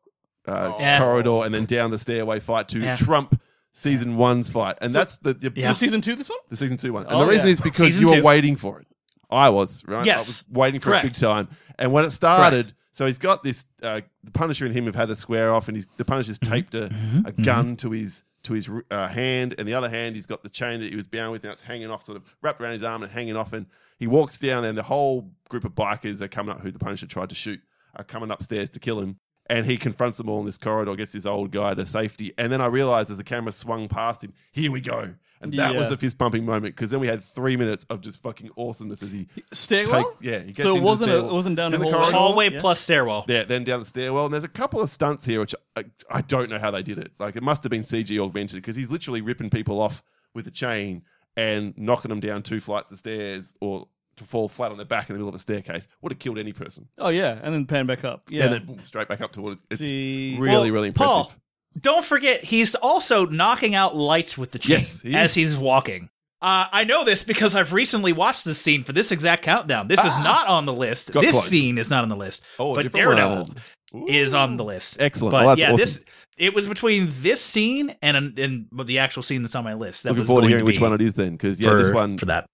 uh, 0.46 0.74
Yeah. 0.78 0.98
corridor 0.98 1.44
and 1.46 1.54
then 1.54 1.64
down 1.64 1.90
the 1.92 1.98
stairway 1.98 2.40
fight 2.40 2.68
to 2.70 2.80
Yeah. 2.80 2.96
trump 2.96 3.40
season 3.76 4.16
one's 4.16 4.48
fight, 4.50 4.78
and 4.80 4.92
that's 4.92 5.18
the 5.18 5.34
the, 5.34 5.52
Yeah. 5.54 5.68
The 5.68 5.74
season 5.74 6.00
two. 6.00 6.14
This 6.14 6.28
one. 6.30 6.38
the 6.48 6.56
season 6.56 6.76
two 6.76 6.92
one. 6.92 7.04
And 7.04 7.14
Oh, 7.14 7.20
the 7.20 7.26
reason 7.26 7.46
yeah. 7.48 7.52
is 7.54 7.60
because 7.60 7.86
Season 7.88 8.02
you 8.02 8.08
were 8.08 8.16
two. 8.16 8.22
waiting 8.22 8.56
for 8.56 8.80
it. 8.80 8.86
I 9.30 9.48
was 9.50 9.84
right. 9.86 10.02
I 10.02 10.04
Yes. 10.04 10.26
was 10.26 10.44
waiting 10.50 10.80
for 10.80 10.90
Correct. 10.90 11.04
it 11.04 11.08
big 11.12 11.16
time. 11.20 11.48
And 11.78 11.92
when 11.92 12.04
it 12.04 12.10
started, 12.10 12.72
so 12.92 13.06
he's 13.06 13.18
got 13.18 13.42
this. 13.42 13.66
Uh, 13.82 14.00
the 14.24 14.30
Punisher 14.30 14.64
and 14.66 14.74
him 14.74 14.86
have 14.86 14.94
had 14.94 15.10
a 15.10 15.16
square 15.16 15.52
off, 15.52 15.68
and 15.68 15.76
he's 15.76 15.86
the 15.96 16.04
Punisher's 16.04 16.38
Mm-hmm. 16.38 16.52
taped 16.54 16.74
a, 16.74 16.90
a 17.26 17.32
gun 17.32 17.76
to 17.76 17.90
his 17.90 18.22
to 18.44 18.52
his 18.54 18.70
uh, 18.92 19.08
hand, 19.08 19.54
and 19.58 19.66
the 19.68 19.74
other 19.74 19.90
hand 19.90 20.14
he's 20.14 20.26
got 20.26 20.42
the 20.44 20.48
chain 20.48 20.78
that 20.80 20.90
he 20.90 20.96
was 20.96 21.06
bound 21.08 21.32
with, 21.32 21.42
and 21.44 21.52
it's 21.52 21.62
hanging 21.62 21.90
off, 21.90 22.04
sort 22.04 22.16
of 22.16 22.36
wrapped 22.42 22.60
around 22.60 22.72
his 22.72 22.82
arm 22.84 23.02
and 23.02 23.10
hanging 23.12 23.36
off. 23.36 23.52
And 23.52 23.66
he 23.98 24.06
walks 24.06 24.38
down, 24.38 24.64
and 24.64 24.78
the 24.78 24.84
whole 24.84 25.32
group 25.48 25.64
of 25.64 25.72
bikers 25.74 26.20
are 26.22 26.28
coming 26.28 26.54
up, 26.54 26.60
who 26.62 26.70
the 26.70 26.78
Punisher 26.78 27.06
tried 27.08 27.28
to 27.30 27.34
shoot, 27.34 27.60
are 27.96 28.04
coming 28.04 28.30
upstairs 28.30 28.70
to 28.70 28.78
kill 28.80 29.00
him. 29.00 29.18
And 29.48 29.64
he 29.64 29.76
confronts 29.76 30.18
them 30.18 30.28
all 30.28 30.40
in 30.40 30.46
this 30.46 30.58
corridor, 30.58 30.96
gets 30.96 31.12
this 31.12 31.24
old 31.26 31.52
guy 31.52 31.74
to 31.74 31.86
safety. 31.86 32.32
And 32.36 32.50
then 32.50 32.60
I 32.60 32.66
realized 32.66 33.10
as 33.12 33.16
the 33.18 33.24
camera 33.24 33.52
swung 33.52 33.86
past 33.88 34.24
him, 34.24 34.32
here 34.52 34.72
we 34.72 34.80
go. 34.80 35.14
And 35.40 35.52
that 35.52 35.74
was 35.76 35.88
the 35.90 35.96
fist 35.98 36.16
pumping 36.18 36.44
moment 36.46 36.74
because 36.74 36.90
then 36.90 36.98
we 36.98 37.06
had 37.06 37.22
three 37.22 37.56
minutes 37.56 37.84
of 37.90 38.00
just 38.00 38.22
fucking 38.22 38.50
awesomeness 38.56 39.02
as 39.02 39.12
he 39.12 39.28
Stairwell. 39.52 40.02
takes. 40.04 40.18
Yeah, 40.22 40.38
he 40.38 40.46
gets 40.52 40.62
so 40.62 40.74
it 40.76 40.80
wasn't 40.82 41.12
it 41.12 41.24
wasn't 41.30 41.56
down 41.56 41.70
the 41.70 41.76
the 41.76 41.84
hallway. 41.84 41.98
corridor. 41.98 42.16
Hallway 42.16 42.50
Yeah. 42.50 42.58
plus 42.60 42.80
stairwell. 42.80 43.24
Yeah, 43.28 43.44
then 43.44 43.62
down 43.62 43.80
the 43.80 43.86
stairwell, 43.86 44.24
and 44.24 44.32
there's 44.34 44.44
a 44.44 44.48
couple 44.48 44.80
of 44.80 44.88
stunts 44.88 45.26
here 45.26 45.38
which 45.40 45.54
I, 45.76 45.84
I 46.10 46.22
don't 46.22 46.48
know 46.48 46.58
how 46.58 46.70
they 46.70 46.82
did 46.82 46.98
it. 46.98 47.12
Like 47.18 47.36
it 47.36 47.42
must 47.42 47.62
have 47.64 47.70
been 47.70 47.82
CG 47.82 48.18
augmented 48.18 48.56
because 48.56 48.76
he's 48.76 48.90
literally 48.90 49.20
ripping 49.20 49.50
people 49.50 49.80
off 49.80 50.02
with 50.34 50.46
a 50.46 50.50
chain 50.50 51.02
and 51.36 51.74
knocking 51.76 52.08
them 52.08 52.18
down 52.20 52.42
two 52.42 52.58
flights 52.60 52.90
of 52.90 52.98
stairs 52.98 53.54
or 53.60 53.86
to 54.16 54.24
fall 54.24 54.48
flat 54.48 54.70
on 54.70 54.76
their 54.76 54.86
back 54.86 55.08
in 55.08 55.14
the 55.14 55.18
middle 55.18 55.28
of 55.28 55.34
a 55.34 55.38
staircase. 55.38 55.88
Would 56.02 56.12
have 56.12 56.18
killed 56.18 56.38
any 56.38 56.52
person. 56.52 56.88
Oh 56.98 57.08
yeah, 57.08 57.38
and 57.42 57.54
then 57.54 57.66
pan 57.66 57.86
back 57.86 58.04
up. 58.04 58.22
Yeah. 58.30 58.44
And 58.44 58.54
then 58.54 58.64
boom, 58.64 58.78
straight 58.80 59.08
back 59.08 59.20
up 59.20 59.32
to 59.32 59.42
what 59.42 59.58
it's, 59.70 59.78
See- 59.80 60.36
really, 60.38 60.70
Well, 60.70 60.74
really 60.74 60.88
impressive. 60.88 61.12
Paul, 61.12 61.32
don't 61.78 62.04
forget, 62.04 62.44
he's 62.44 62.74
also 62.74 63.26
knocking 63.26 63.74
out 63.74 63.94
lights 63.94 64.38
with 64.38 64.50
the 64.50 64.58
chain 64.58 64.76
Yes, 64.76 65.02
he 65.02 65.14
as 65.14 65.34
he's 65.34 65.56
walking. 65.56 66.08
Uh, 66.42 66.66
I 66.70 66.84
know 66.84 67.04
this 67.04 67.24
because 67.24 67.54
I've 67.54 67.72
recently 67.72 68.12
watched 68.12 68.44
this 68.44 68.60
scene 68.60 68.84
for 68.84 68.92
this 68.92 69.10
exact 69.10 69.42
countdown. 69.42 69.88
This 69.88 70.04
is 70.04 70.12
not 70.22 70.46
on 70.46 70.66
the 70.66 70.72
list. 70.72 71.10
Ah. 71.14 71.20
This 71.20 71.32
close. 71.32 71.48
scene 71.48 71.78
is 71.78 71.88
not 71.88 72.02
on 72.02 72.08
the 72.08 72.16
list. 72.16 72.42
Oh, 72.58 72.74
but 72.74 72.92
Daredevil 72.92 73.52
one. 73.92 74.08
is 74.08 74.34
on 74.34 74.56
the 74.56 74.64
list. 74.64 74.98
Excellent. 75.00 75.32
But 75.32 75.44
that's 75.46 75.60
yeah, 75.60 75.72
awesome. 75.72 75.76
this 75.76 76.00
it 76.36 76.54
was 76.54 76.68
between 76.68 77.08
this 77.10 77.40
scene 77.40 77.94
and 78.02 78.38
and 78.38 78.66
the 78.84 78.98
actual 78.98 79.22
scene 79.22 79.42
that's 79.42 79.54
on 79.54 79.64
my 79.64 79.74
list. 79.74 80.02
That 80.02 80.10
Looking 80.10 80.24
forward 80.24 80.42
to 80.42 80.48
hearing 80.48 80.64
which 80.64 80.80
one 80.80 80.92
it 80.92 81.00
is 81.00 81.14
then, 81.14 81.32
because 81.32 81.58
yeah, 81.58 81.70
for, 81.70 81.78
this 81.78 81.90
one 81.90 82.18
for 82.18 82.26
that. 82.26 82.46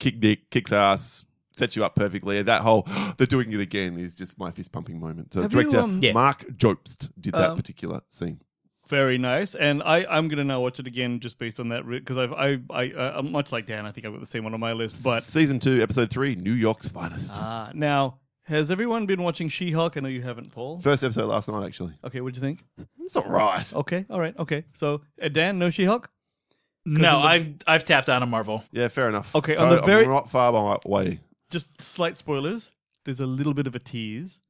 Kick 0.00 0.20
dick, 0.20 0.50
kicks 0.50 0.72
ass, 0.72 1.24
sets 1.52 1.76
you 1.76 1.84
up 1.84 1.94
perfectly. 1.94 2.38
And 2.38 2.48
that 2.48 2.62
whole 2.62 2.86
they're 3.16 3.26
doing 3.26 3.52
it 3.52 3.60
again 3.60 3.98
is 3.98 4.14
just 4.14 4.38
my 4.38 4.50
fist 4.50 4.72
pumping 4.72 4.98
moment. 5.00 5.32
So 5.34 5.42
Have 5.42 5.52
you, 5.52 5.60
director 5.60 5.80
um, 5.80 6.00
Yeah. 6.02 6.12
Marc 6.12 6.40
Jobst 6.56 7.10
did 7.20 7.34
that 7.34 7.50
Um, 7.50 7.56
particular 7.56 8.00
scene. 8.08 8.40
Very 8.88 9.16
nice, 9.16 9.54
and 9.54 9.82
I 9.82 10.04
I'm 10.10 10.28
gonna 10.28 10.44
now 10.44 10.60
watch 10.60 10.78
it 10.78 10.86
again 10.86 11.18
just 11.18 11.38
based 11.38 11.58
on 11.58 11.68
that 11.70 11.88
because 11.88 12.18
I've 12.18 12.34
I 12.34 12.58
I 12.68 12.90
uh, 12.92 13.22
much 13.22 13.50
like 13.50 13.64
Dan 13.66 13.86
I 13.86 13.92
think 13.92 14.06
I've 14.06 14.12
got 14.12 14.20
the 14.20 14.26
same 14.26 14.44
one 14.44 14.52
on 14.52 14.60
my 14.60 14.74
list. 14.74 15.02
But 15.02 15.22
season 15.22 15.58
two, 15.58 15.80
episode 15.80 16.10
three, 16.10 16.34
New 16.34 16.52
York's 16.52 16.88
finest. 16.88 17.32
uh, 17.32 17.70
now 17.72 18.18
has 18.42 18.70
everyone 18.70 19.06
been 19.06 19.22
watching 19.22 19.48
She-Hulk? 19.48 19.96
I 19.96 20.00
know 20.00 20.08
you 20.08 20.20
haven't, 20.20 20.52
Paul. 20.52 20.78
First 20.78 21.02
episode 21.02 21.28
last 21.28 21.48
night, 21.48 21.64
actually. 21.64 21.94
Okay, 22.04 22.20
what'd 22.20 22.36
you 22.36 22.42
think? 22.42 22.62
It's 22.98 23.16
all 23.16 23.26
right. 23.26 23.72
Okay, 23.74 24.04
all 24.10 24.20
right, 24.20 24.38
okay. 24.38 24.66
So 24.74 25.00
uh, 25.22 25.28
Dan, 25.28 25.58
no 25.58 25.70
She-Hulk. 25.70 26.10
No, 26.86 27.00
the- 27.20 27.26
I've 27.26 27.54
I've 27.66 27.84
tapped 27.84 28.08
out 28.08 28.22
on 28.22 28.30
Marvel. 28.30 28.64
Yeah, 28.72 28.88
fair 28.88 29.08
enough. 29.08 29.34
Okay, 29.34 29.56
on 29.56 29.68
the 29.70 29.80
very- 29.82 30.04
I'm 30.04 30.10
not 30.10 30.30
far 30.30 30.52
by 30.52 30.78
way. 30.88 31.20
just 31.50 31.80
slight 31.80 32.16
spoilers. 32.18 32.70
There's 33.04 33.20
a 33.20 33.26
little 33.26 33.54
bit 33.54 33.66
of 33.66 33.74
a 33.74 33.78
tease 33.78 34.40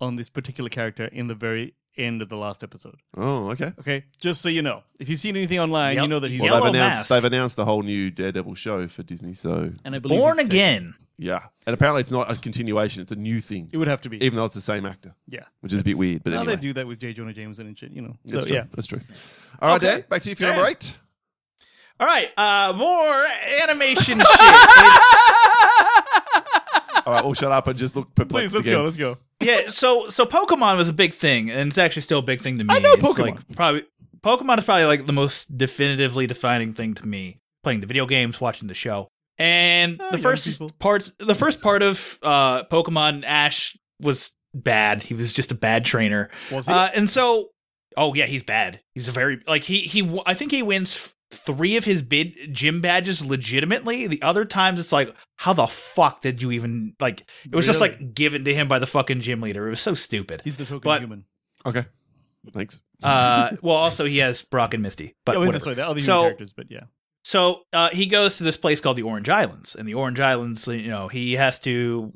on 0.00 0.16
this 0.16 0.28
particular 0.28 0.68
character 0.70 1.04
in 1.06 1.26
the 1.28 1.34
very 1.34 1.74
end 1.98 2.22
of 2.22 2.28
the 2.30 2.36
last 2.36 2.62
episode. 2.64 2.96
Oh, 3.16 3.50
okay. 3.50 3.72
Okay, 3.78 4.04
just 4.20 4.40
so 4.40 4.48
you 4.48 4.62
know, 4.62 4.82
if 4.98 5.08
you've 5.10 5.20
seen 5.20 5.36
anything 5.36 5.58
online, 5.58 5.96
Yep. 5.96 6.02
you 6.02 6.08
know 6.08 6.20
that 6.20 6.30
he's 6.30 6.40
well, 6.40 6.62
they've 6.62 6.74
announced 6.74 7.00
Mask. 7.00 7.08
they've 7.08 7.24
announced 7.24 7.58
a 7.58 7.64
whole 7.66 7.82
new 7.82 8.10
Daredevil 8.10 8.54
show 8.54 8.86
for 8.88 9.02
Disney. 9.02 9.34
So 9.34 9.72
and 9.84 9.94
I 9.94 9.98
believe 9.98 10.18
Born 10.18 10.38
he's 10.38 10.48
taken- 10.48 10.56
again. 10.56 10.94
yeah, 11.18 11.40
and 11.66 11.74
apparently 11.74 12.00
it's 12.00 12.10
not 12.10 12.30
a 12.30 12.36
continuation; 12.36 13.02
it's 13.02 13.12
a 13.12 13.16
new 13.16 13.40
thing, 13.42 13.68
It 13.72 13.76
would 13.76 13.88
have 13.88 14.00
to 14.02 14.08
be. 14.08 14.16
even 14.24 14.36
though 14.36 14.46
it's 14.46 14.54
the 14.54 14.60
same 14.62 14.86
actor, 14.86 15.14
yeah, 15.28 15.44
which 15.60 15.72
is 15.74 15.80
a 15.80 15.84
bit 15.84 15.98
weird. 15.98 16.24
But 16.24 16.30
Now 16.30 16.40
anyway, 16.40 16.56
they 16.56 16.62
do 16.62 16.72
that 16.74 16.86
with 16.86 16.98
J. 16.98 17.12
Jonah 17.12 17.34
Jameson 17.34 17.66
and 17.66 17.78
shit, 17.78 17.92
you 17.92 18.00
know. 18.02 18.16
That's 18.24 18.42
so 18.44 18.46
true. 18.48 18.56
yeah, 18.56 18.64
that's 18.74 18.86
true. 18.86 19.00
All 19.60 19.68
right, 19.70 19.76
Okay. 19.84 19.94
Dan, 20.00 20.04
back 20.08 20.22
to 20.22 20.30
you 20.30 20.34
for 20.34 20.42
your 20.44 20.52
number 20.54 20.68
eight. 20.70 20.98
All 22.02 22.08
right, 22.08 22.30
uh, 22.36 22.72
more 22.76 23.24
animation 23.62 24.18
shit. 24.18 24.26
All 27.04 27.12
right, 27.12 27.24
we'll 27.24 27.34
shut 27.34 27.50
up 27.52 27.66
and 27.66 27.76
just 27.78 27.96
look 27.96 28.14
perplexed 28.14 28.50
please 28.50 28.54
let's 28.54 28.66
again. 28.66 28.78
go. 28.78 28.84
Let's 28.84 28.96
go. 28.96 29.18
yeah, 29.40 29.68
so 29.70 30.08
so 30.08 30.24
Pokemon 30.26 30.76
was 30.78 30.88
a 30.88 30.92
big 30.92 31.14
thing, 31.14 31.50
and 31.50 31.68
it's 31.68 31.78
actually 31.78 32.02
still 32.02 32.18
a 32.20 32.22
big 32.22 32.40
thing 32.40 32.58
to 32.58 32.64
me. 32.64 32.74
I 32.74 32.78
know 32.80 32.92
It's 32.94 33.02
Pokemon. 33.02 33.18
Like, 33.36 33.56
probably 33.56 33.84
Pokemon 34.22 34.58
is 34.58 34.64
probably 34.64 34.84
like 34.84 35.06
the 35.06 35.12
most 35.12 35.56
definitively 35.56 36.26
defining 36.26 36.74
thing 36.74 36.94
to 36.94 37.06
me. 37.06 37.38
Playing 37.62 37.80
the 37.80 37.86
video 37.86 38.06
games, 38.06 38.40
watching 38.40 38.66
the 38.68 38.74
show, 38.74 39.08
and 39.38 40.00
Ah, 40.02 40.10
the 40.10 40.18
first 40.18 40.44
people. 40.48 40.70
parts, 40.80 41.12
the 41.20 41.34
first 41.36 41.60
part 41.60 41.82
of 41.82 42.18
uh, 42.22 42.64
Pokemon 42.64 43.22
Ash 43.24 43.76
was 44.00 44.32
bad. 44.54 45.04
He 45.04 45.14
was 45.14 45.32
just 45.32 45.52
a 45.52 45.54
bad 45.56 45.84
trainer. 45.84 46.30
Was 46.50 46.66
he? 46.66 46.72
Uh, 46.72 46.88
and 46.94 47.08
so, 47.08 47.50
oh 47.96 48.14
yeah, 48.14 48.26
he's 48.26 48.42
bad. 48.42 48.80
He's 48.94 49.06
a 49.08 49.12
very 49.12 49.40
like 49.46 49.62
he 49.64 49.78
he. 49.82 50.02
w- 50.02 50.22
I 50.26 50.34
think 50.34 50.50
he 50.50 50.62
wins 50.64 50.92
f- 50.94 51.14
three 51.32 51.76
of 51.76 51.84
his 51.84 52.02
bid 52.02 52.34
gym 52.52 52.80
badges 52.80 53.24
legitimately. 53.24 54.06
The 54.06 54.22
other 54.22 54.44
times, 54.44 54.78
it's 54.78 54.92
like, 54.92 55.14
how 55.36 55.52
the 55.52 55.66
fuck 55.66 56.20
did 56.20 56.40
you 56.42 56.52
even 56.52 56.94
like? 57.00 57.22
It 57.44 57.54
was 57.54 57.66
just 57.66 57.80
like 57.80 58.14
given 58.14 58.44
to 58.44 58.54
him 58.54 58.68
by 58.68 58.78
the 58.78 58.86
fucking 58.86 59.20
gym 59.20 59.40
leader. 59.40 59.66
It 59.66 59.70
was 59.70 59.80
so 59.80 59.94
stupid. 59.94 60.42
he's 60.44 60.56
the 60.56 60.64
token 60.64 60.80
but- 60.84 61.00
human. 61.00 61.24
Okay, 61.64 61.84
thanks. 62.52 62.82
Uh, 63.02 63.52
well, 63.62 63.76
also 63.76 64.04
he 64.04 64.18
has 64.18 64.42
Brock 64.42 64.74
and 64.74 64.82
Misty, 64.82 65.16
but 65.24 65.32
yeah, 65.32 65.38
wait, 65.40 65.46
whatever. 65.46 65.52
that's 65.52 65.66
right. 65.66 65.76
The 65.76 65.86
other 65.88 66.00
So- 66.00 66.22
characters, 66.22 66.52
but 66.52 66.66
yeah. 66.70 66.84
So 67.24 67.62
uh, 67.72 67.90
he 67.90 68.06
goes 68.06 68.38
to 68.38 68.44
this 68.44 68.56
place 68.56 68.80
called 68.80 68.96
the 68.96 69.02
Orange 69.04 69.28
Islands, 69.28 69.76
and 69.76 69.86
the 69.86 69.94
Orange 69.94 70.18
Islands, 70.18 70.66
you 70.66 70.88
know, 70.88 71.06
he 71.06 71.34
has 71.34 71.60
to 71.60 72.12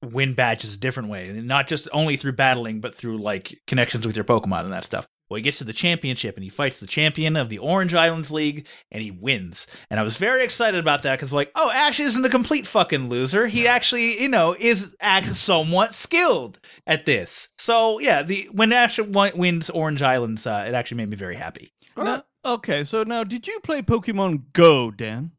win 0.00 0.34
badges 0.34 0.76
a 0.76 0.78
different 0.78 1.08
way, 1.08 1.28
and 1.28 1.48
not 1.48 1.66
just 1.66 1.88
only 1.92 2.16
through 2.16 2.32
battling, 2.34 2.80
but 2.80 2.94
through 2.94 3.18
like 3.18 3.60
connections 3.66 4.06
with 4.06 4.14
your 4.14 4.24
Pokemon 4.24 4.60
and 4.64 4.72
that 4.72 4.84
stuff. 4.84 5.06
Well, 5.28 5.36
he 5.36 5.42
gets 5.42 5.58
to 5.58 5.64
the 5.64 5.72
championship 5.72 6.36
and 6.36 6.44
he 6.44 6.50
fights 6.50 6.78
the 6.80 6.86
champion 6.86 7.34
of 7.34 7.48
the 7.48 7.58
Orange 7.58 7.94
Islands 7.94 8.30
League, 8.30 8.66
and 8.92 9.02
he 9.02 9.10
wins. 9.10 9.66
And 9.90 9.98
I 9.98 10.02
was 10.02 10.16
very 10.18 10.44
excited 10.44 10.78
about 10.78 11.02
that 11.02 11.16
because, 11.18 11.32
like, 11.32 11.50
oh, 11.54 11.70
Ash 11.70 11.98
isn't 11.98 12.24
a 12.24 12.28
complete 12.28 12.66
fucking 12.66 13.08
loser. 13.08 13.46
He 13.46 13.66
actually, 13.66 14.20
you 14.20 14.28
know, 14.28 14.54
is 14.58 14.94
act 15.00 15.34
somewhat 15.34 15.94
skilled 15.94 16.60
at 16.86 17.06
this. 17.06 17.48
So 17.58 17.98
yeah, 18.00 18.22
the 18.22 18.48
when 18.52 18.72
Ash 18.72 18.98
won- 18.98 19.36
wins 19.36 19.70
Orange 19.70 20.02
Islands, 20.02 20.46
uh, 20.46 20.64
it 20.68 20.74
actually 20.74 20.98
made 20.98 21.08
me 21.10 21.16
very 21.16 21.36
happy. 21.36 21.72
Now, 21.96 22.24
okay, 22.44 22.84
so 22.84 23.02
now 23.04 23.24
did 23.24 23.46
you 23.46 23.60
play 23.60 23.80
Pokemon 23.80 24.52
Go, 24.52 24.90
Dan? 24.90 25.30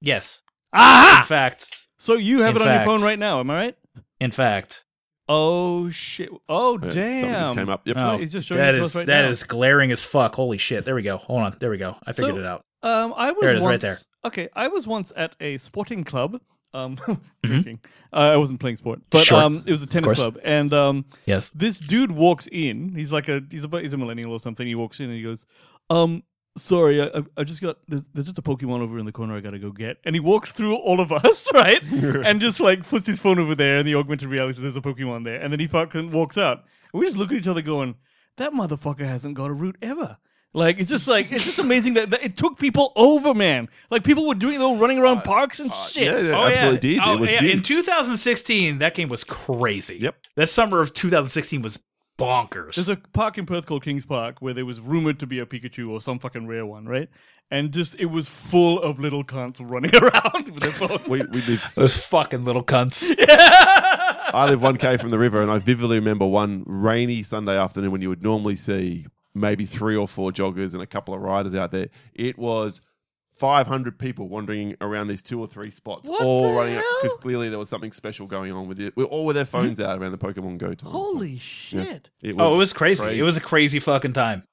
Yes, 0.00 0.40
Ah! 0.72 1.20
in 1.20 1.26
fact, 1.26 1.88
So 1.98 2.14
you 2.14 2.40
have 2.42 2.56
it 2.56 2.62
on 2.62 2.68
fact. 2.68 2.86
your 2.86 2.96
phone 2.98 3.04
right 3.04 3.18
now, 3.18 3.40
am 3.40 3.50
I 3.50 3.54
right? 3.56 3.76
in 4.20 4.30
fact. 4.30 4.84
Oh 5.28 5.90
shit! 5.90 6.28
Oh 6.48 6.78
Yeah, 6.82 6.90
damn! 6.92 7.20
something 7.20 7.32
just 7.42 7.54
came 7.54 7.68
up. 7.68 7.86
Yep. 7.86 7.96
Oh, 7.98 8.16
He's 8.18 8.30
just 8.32 8.46
showing 8.46 8.60
that 8.60 8.74
it 8.74 8.78
to 8.78 8.84
is 8.84 8.90
us 8.92 8.96
right 8.96 9.06
that 9.06 9.22
now. 9.22 9.28
is 9.28 9.42
glaring 9.42 9.90
as 9.92 10.04
fuck. 10.04 10.34
Holy 10.34 10.58
shit! 10.58 10.84
There 10.84 10.94
we 10.94 11.02
go. 11.02 11.16
Hold 11.16 11.42
on. 11.42 11.56
There 11.58 11.70
we 11.70 11.78
go. 11.78 11.96
I 12.06 12.12
figured 12.12 12.34
So- 12.36 12.40
it 12.40 12.46
out. 12.46 12.62
Um, 12.82 13.12
I 13.16 13.32
was 13.32 13.40
There 13.40 13.50
it 13.50 13.56
is, 13.56 13.62
once, 13.62 13.72
right 13.72 13.80
there. 13.80 13.96
Okay, 14.26 14.48
I 14.54 14.68
was 14.68 14.86
once 14.86 15.12
at 15.16 15.34
a 15.40 15.58
sporting 15.58 16.04
club. 16.04 16.40
Um, 16.74 16.96
Mm-hmm. 17.06 17.12
drinking. 17.42 17.80
Uh, 18.12 18.16
I 18.34 18.36
wasn't 18.36 18.60
playing 18.60 18.76
sport, 18.76 19.00
but 19.10 19.24
Sure. 19.24 19.38
um, 19.42 19.64
it 19.66 19.72
was 19.72 19.82
a 19.82 19.86
tennis 19.86 20.14
club, 20.14 20.38
and 20.44 20.72
um, 20.74 21.04
Yes. 21.24 21.48
this 21.50 21.80
dude 21.80 22.12
walks 22.12 22.46
in. 22.52 22.94
He's 22.94 23.12
like 23.12 23.28
a 23.28 23.42
he's 23.50 23.64
a 23.64 23.80
he's 23.80 23.92
a 23.92 23.96
millennial 23.96 24.32
or 24.32 24.38
something. 24.40 24.66
He 24.66 24.74
walks 24.74 25.00
in 25.00 25.06
and 25.06 25.14
he 25.14 25.22
goes, 25.22 25.46
"Um, 25.90 26.22
sorry, 26.56 27.00
I, 27.00 27.06
I- 27.06 27.22
I 27.38 27.44
just 27.44 27.60
got 27.62 27.78
there's, 27.88 28.08
there's 28.08 28.26
just 28.26 28.38
a 28.38 28.42
Pokemon 28.42 28.80
over 28.80 28.98
in 28.98 29.06
the 29.06 29.12
corner. 29.12 29.36
I 29.36 29.40
gotta 29.40 29.58
go 29.58 29.70
get." 29.70 29.98
And 30.04 30.14
he 30.16 30.20
walks 30.20 30.52
through 30.52 30.74
all 30.76 31.00
of 31.00 31.12
us, 31.12 31.48
right, 31.54 31.82
and 31.92 32.40
just 32.40 32.60
like 32.60 32.86
puts 32.88 33.06
his 33.06 33.18
phone 33.20 33.38
over 33.38 33.54
there, 33.54 33.78
and 33.78 33.86
the 33.88 33.94
augmented 33.94 34.28
reality 34.28 34.54
says 34.54 34.62
there's 34.62 34.76
a 34.76 34.80
Pokemon 34.80 35.24
there, 35.24 35.40
and 35.40 35.52
then 35.52 35.60
he 35.60 35.66
fucking 35.66 36.10
walks 36.10 36.36
out. 36.38 36.64
And 36.92 37.00
we 37.00 37.06
just 37.06 37.16
look 37.18 37.30
at 37.32 37.38
each 37.38 37.46
other, 37.46 37.62
going, 37.62 37.96
"That 38.36 38.52
motherfucker 38.52 39.00
hasn't 39.06 39.34
got 39.34 39.50
a 39.50 39.54
route 39.54 39.76
ever." 39.82 40.18
Like 40.54 40.78
it's 40.80 40.88
just 40.90 41.06
like 41.06 41.30
it's 41.32 41.44
just 41.44 41.58
amazing 41.58 41.94
that, 41.94 42.08
that 42.10 42.24
it 42.24 42.34
took 42.38 42.58
people 42.58 42.90
over, 42.96 43.34
man. 43.34 43.68
Like 43.90 44.04
people 44.04 44.26
were 44.26 44.34
doing, 44.34 44.58
they 44.58 44.64
were 44.64 44.76
running 44.78 44.98
around 44.98 45.20
parks 45.22 45.60
and 45.60 45.70
shit. 45.74 46.08
Uh, 46.08 46.16
Yeah, 46.16 46.22
yeah, 46.22 46.38
Oh, 46.38 46.44
absolutely 46.46 46.90
yeah. 46.94 47.00
did. 47.00 47.00
Oh, 47.08 47.12
it 47.14 47.20
was 47.20 47.32
yeah. 47.32 47.42
In 47.42 47.60
2016, 47.62 48.78
that 48.78 48.94
game 48.94 49.08
was 49.10 49.22
crazy. 49.22 49.98
Yep. 50.00 50.16
That 50.36 50.48
summer 50.48 50.80
of 50.80 50.94
2016 50.94 51.60
was 51.60 51.78
bonkers. 52.18 52.74
There's 52.74 52.88
a 52.88 52.96
park 52.96 53.38
in 53.38 53.46
Perth 53.46 53.66
called 53.66 53.84
Kings 53.84 54.04
Park 54.04 54.36
where 54.40 54.54
there 54.54 54.66
was 54.66 54.80
rumored 54.80 55.18
to 55.20 55.26
be 55.26 55.38
a 55.38 55.46
Pikachu 55.46 55.90
or 55.90 56.00
some 56.00 56.18
fucking 56.18 56.46
rare 56.46 56.66
one, 56.66 56.86
right? 56.86 57.08
And 57.50 57.72
just 57.72 57.94
it 57.96 58.06
was 58.06 58.26
full 58.28 58.80
of 58.80 58.98
little 58.98 59.24
cunts 59.24 59.58
running 59.60 59.94
around 60.02 60.46
with 60.46 60.60
their 60.60 60.70
phone. 60.70 60.98
we, 61.08 61.22
we 61.30 61.42
live 61.42 61.72
Those 61.74 61.96
fucking 61.96 62.44
little 62.44 62.64
cunts. 62.64 63.14
Yeah! 63.18 63.26
I 64.34 64.46
live 64.48 64.60
1k 64.60 65.00
from 65.00 65.10
the 65.10 65.18
river, 65.18 65.40
and 65.40 65.50
I 65.50 65.58
vividly 65.58 65.98
remember 65.98 66.26
one 66.26 66.64
rainy 66.66 67.22
Sunday 67.22 67.56
afternoon 67.56 67.92
when 67.92 68.02
you 68.02 68.08
would 68.08 68.22
normally 68.22 68.56
see 68.56 69.06
maybe 69.34 69.64
three 69.64 69.96
or 69.96 70.08
four 70.08 70.32
joggers 70.32 70.74
and 70.74 70.82
a 70.82 70.86
couple 70.86 71.14
of 71.14 71.20
riders 71.20 71.54
out 71.54 71.70
there. 71.70 71.88
It 72.14 72.38
was 72.38 72.80
500 73.36 73.98
people 73.98 74.28
wandering 74.28 74.76
around 74.80 75.08
these 75.08 75.22
two 75.22 75.38
or 75.40 75.46
three 75.46 75.70
spots, 75.70 76.08
What 76.08 76.22
all 76.22 76.48
the 76.48 76.54
running 76.54 76.76
up 76.76 76.84
because 77.02 77.18
clearly 77.20 77.48
there 77.48 77.58
was 77.58 77.68
something 77.68 77.92
special 77.92 78.26
going 78.26 78.52
on 78.52 78.66
with 78.68 78.80
it. 78.80 78.94
We're 78.96 79.04
all 79.04 79.26
with 79.26 79.36
their 79.36 79.44
phones 79.44 79.78
out 79.80 80.00
around 80.00 80.12
the 80.12 80.18
Pokemon 80.18 80.58
Go 80.58 80.68
time. 80.68 80.90
so, 80.90 80.90
Holy 80.90 81.38
shit! 81.38 82.10
it 82.22 82.34
oh, 82.38 82.54
it 82.54 82.58
was 82.58 82.72
crazy. 82.72 83.04
It 83.18 83.22
was 83.22 83.36
a 83.36 83.40
crazy 83.40 83.78
fucking 83.78 84.14
time. 84.14 84.44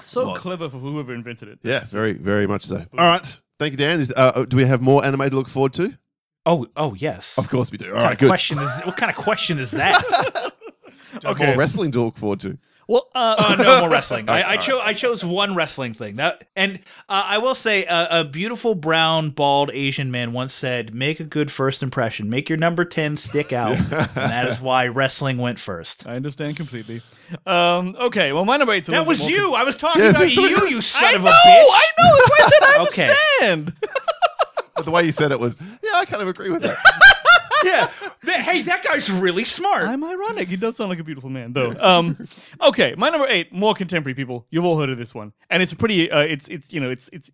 So 0.00 0.34
clever 0.34 0.68
for 0.68 0.78
whoever 0.78 1.12
invented 1.14 1.48
it. 1.48 1.58
yeah, 1.62 1.84
very, 1.84 2.12
very 2.12 2.46
much 2.46 2.64
so. 2.64 2.84
All 2.98 3.06
right, 3.06 3.40
thank 3.58 3.72
you, 3.72 3.76
Dan. 3.76 4.00
Is, 4.00 4.12
uh, 4.16 4.44
do 4.48 4.56
we 4.56 4.64
have 4.64 4.80
more 4.80 5.04
anime 5.04 5.30
to 5.30 5.36
look 5.36 5.48
forward 5.48 5.72
to? 5.74 5.96
Oh, 6.44 6.66
oh 6.76 6.94
yes. 6.94 7.38
Of 7.38 7.48
course 7.48 7.70
we 7.70 7.78
do. 7.78 7.90
All 7.90 7.94
What 7.96 8.02
right, 8.04 8.18
good. 8.18 8.28
question 8.28 8.58
is 8.58 8.70
what 8.84 8.96
kind 8.96 9.10
of 9.10 9.16
question 9.16 9.58
is 9.58 9.70
that? 9.72 10.50
Okay. 11.24 11.48
More 11.48 11.56
wrestling 11.56 11.90
to 11.92 12.00
look 12.00 12.16
forward 12.16 12.40
to. 12.40 12.58
Well, 12.88 13.08
uh, 13.14 13.36
Uh, 13.38 13.54
no 13.62 13.80
more 13.80 13.88
wrestling. 13.90 14.28
I, 14.28 14.50
I 14.52 14.56
chose 14.56 14.80
I 14.84 14.92
chose 14.92 15.24
one 15.24 15.54
wrestling 15.54 15.94
thing. 15.94 16.16
That 16.16 16.48
and 16.56 16.80
uh, 17.08 17.22
I 17.26 17.38
will 17.38 17.54
say 17.54 17.86
uh, 17.86 18.20
a 18.20 18.24
beautiful 18.24 18.74
brown 18.74 19.30
bald 19.30 19.70
Asian 19.72 20.10
man 20.10 20.32
once 20.32 20.52
said, 20.52 20.92
"Make 20.94 21.20
a 21.20 21.24
good 21.24 21.50
first 21.50 21.82
impression. 21.82 22.28
Make 22.28 22.48
your 22.48 22.58
number 22.58 22.84
ten 22.84 23.16
stick 23.16 23.52
out." 23.52 23.76
and 23.76 23.86
that 23.90 24.48
is 24.48 24.60
why 24.60 24.88
wrestling 24.88 25.38
went 25.38 25.58
first. 25.60 26.06
I 26.06 26.16
understand 26.16 26.56
completely. 26.56 27.00
Um, 27.46 27.96
okay, 27.98 28.32
well, 28.32 28.44
my 28.44 28.56
number 28.56 28.72
eight's 28.74 28.88
a 28.88 28.92
That 28.92 29.06
was 29.06 29.20
more 29.20 29.30
you. 29.30 29.54
I 29.54 29.62
was 29.64 29.76
talking 29.76 30.02
Yes, 30.02 30.16
about 30.16 30.24
it's- 30.30 30.36
you, 30.50 30.68
you 30.68 30.80
son 30.82 31.04
I 31.04 31.12
of 31.12 31.22
know, 31.22 31.30
a 31.30 31.32
bitch. 31.32 31.36
I 31.46 31.82
know. 31.98 32.16
That's 32.16 32.28
why 32.30 32.36
I 32.38 32.48
said 32.48 32.62
I 32.62 32.82
Okay. 32.88 33.14
understand. 33.40 33.88
But 34.74 34.84
the 34.86 34.90
way 34.90 35.04
you 35.04 35.12
said 35.12 35.32
it 35.32 35.38
was, 35.40 35.58
yeah, 35.82 35.90
I 35.94 36.04
kind 36.04 36.20
of 36.22 36.28
agree 36.28 36.50
with 36.50 36.62
that. 36.62 36.78
yeah. 37.64 37.90
That- 38.24 38.42
hey, 38.42 38.62
that 38.62 38.84
guy's 38.84 39.10
really 39.10 39.44
smart. 39.44 39.84
I'm 39.84 40.04
ironic. 40.04 40.48
He 40.48 40.56
does 40.56 40.76
sound 40.76 40.90
like 40.90 40.98
a 41.00 41.04
beautiful 41.04 41.30
man, 41.30 41.52
though. 41.52 41.74
Um, 41.78 42.26
okay, 42.60 42.94
my 42.96 43.10
number 43.10 43.26
eight, 43.28 43.52
more 43.52 43.74
contemporary 43.74 44.14
people. 44.14 44.46
You've 44.50 44.64
all 44.64 44.78
heard 44.78 44.90
of 44.90 44.98
this 44.98 45.14
one, 45.14 45.32
and 45.50 45.62
it's 45.62 45.72
a 45.72 45.76
pretty. 45.76 46.10
Uh, 46.10 46.20
it's 46.20 46.46
it's 46.48 46.72
you 46.72 46.80
know 46.80 46.90
it's 46.90 47.08
it's 47.12 47.30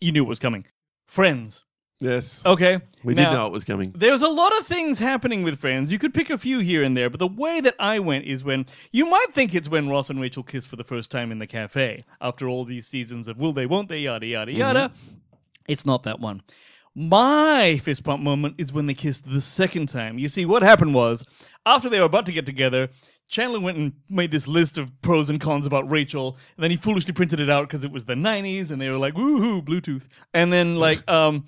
you 0.00 0.12
knew 0.12 0.24
it 0.24 0.28
was 0.28 0.38
coming. 0.40 0.64
Friends. 1.06 1.64
yes. 2.00 2.42
Okay, 2.44 2.80
We 3.04 3.14
Now, 3.14 3.30
did 3.30 3.36
know 3.36 3.46
it 3.46 3.52
was 3.52 3.64
coming. 3.64 3.92
There's 3.94 4.22
a 4.22 4.28
lot 4.28 4.56
of 4.58 4.66
things 4.66 4.98
happening 4.98 5.42
with 5.44 5.58
Friends. 5.60 5.92
You 5.92 5.98
could 5.98 6.14
pick 6.14 6.30
a 6.30 6.38
few 6.38 6.58
here 6.58 6.82
and 6.82 6.96
there, 6.96 7.08
but 7.10 7.20
the 7.20 7.28
way 7.28 7.60
that 7.60 7.76
I 7.78 7.98
went 8.00 8.24
is 8.24 8.42
when 8.42 8.64
you 8.90 9.04
might 9.06 9.26
think 9.30 9.54
it's 9.54 9.68
when 9.68 9.88
Ross 9.88 10.10
and 10.10 10.20
Rachel 10.20 10.42
kiss 10.42 10.64
for 10.66 10.74
the 10.76 10.82
first 10.84 11.10
time 11.10 11.30
in 11.30 11.38
the 11.38 11.46
cafe 11.46 12.04
after 12.20 12.48
all 12.48 12.64
these 12.64 12.86
seasons 12.88 13.28
of 13.28 13.38
will 13.38 13.52
they, 13.52 13.66
won't 13.66 13.88
they, 13.88 13.98
yada 13.98 14.26
yada 14.26 14.50
yada. 14.52 14.92
It's 15.68 15.86
not 15.86 16.02
that 16.04 16.18
one. 16.18 16.40
My 16.94 17.78
fist 17.78 18.04
pump 18.04 18.22
moment 18.22 18.56
is 18.58 18.72
when 18.72 18.86
they 18.86 18.94
kissed 18.94 19.24
the 19.28 19.40
second 19.40 19.88
time. 19.88 20.18
You 20.18 20.28
see, 20.28 20.44
what 20.44 20.62
happened 20.62 20.94
was 20.94 21.24
after 21.64 21.88
they 21.88 21.98
were 21.98 22.06
about 22.06 22.26
to 22.26 22.32
get 22.32 22.46
together. 22.46 22.88
Chandler 23.28 23.60
went 23.60 23.78
and 23.78 23.92
made 24.10 24.30
this 24.30 24.46
list 24.46 24.76
of 24.76 25.00
pros 25.00 25.30
and 25.30 25.40
cons 25.40 25.64
about 25.64 25.88
Rachel, 25.88 26.36
and 26.56 26.64
then 26.64 26.70
he 26.70 26.76
foolishly 26.76 27.14
printed 27.14 27.40
it 27.40 27.48
out 27.48 27.66
because 27.66 27.82
it 27.82 27.90
was 27.90 28.04
the 28.04 28.14
'90s, 28.14 28.70
and 28.70 28.80
they 28.80 28.90
were 28.90 28.98
like, 28.98 29.14
"Woohoo, 29.14 29.64
Bluetooth!" 29.64 30.02
And 30.34 30.52
then 30.52 30.76
like, 30.86 31.10
um, 31.10 31.46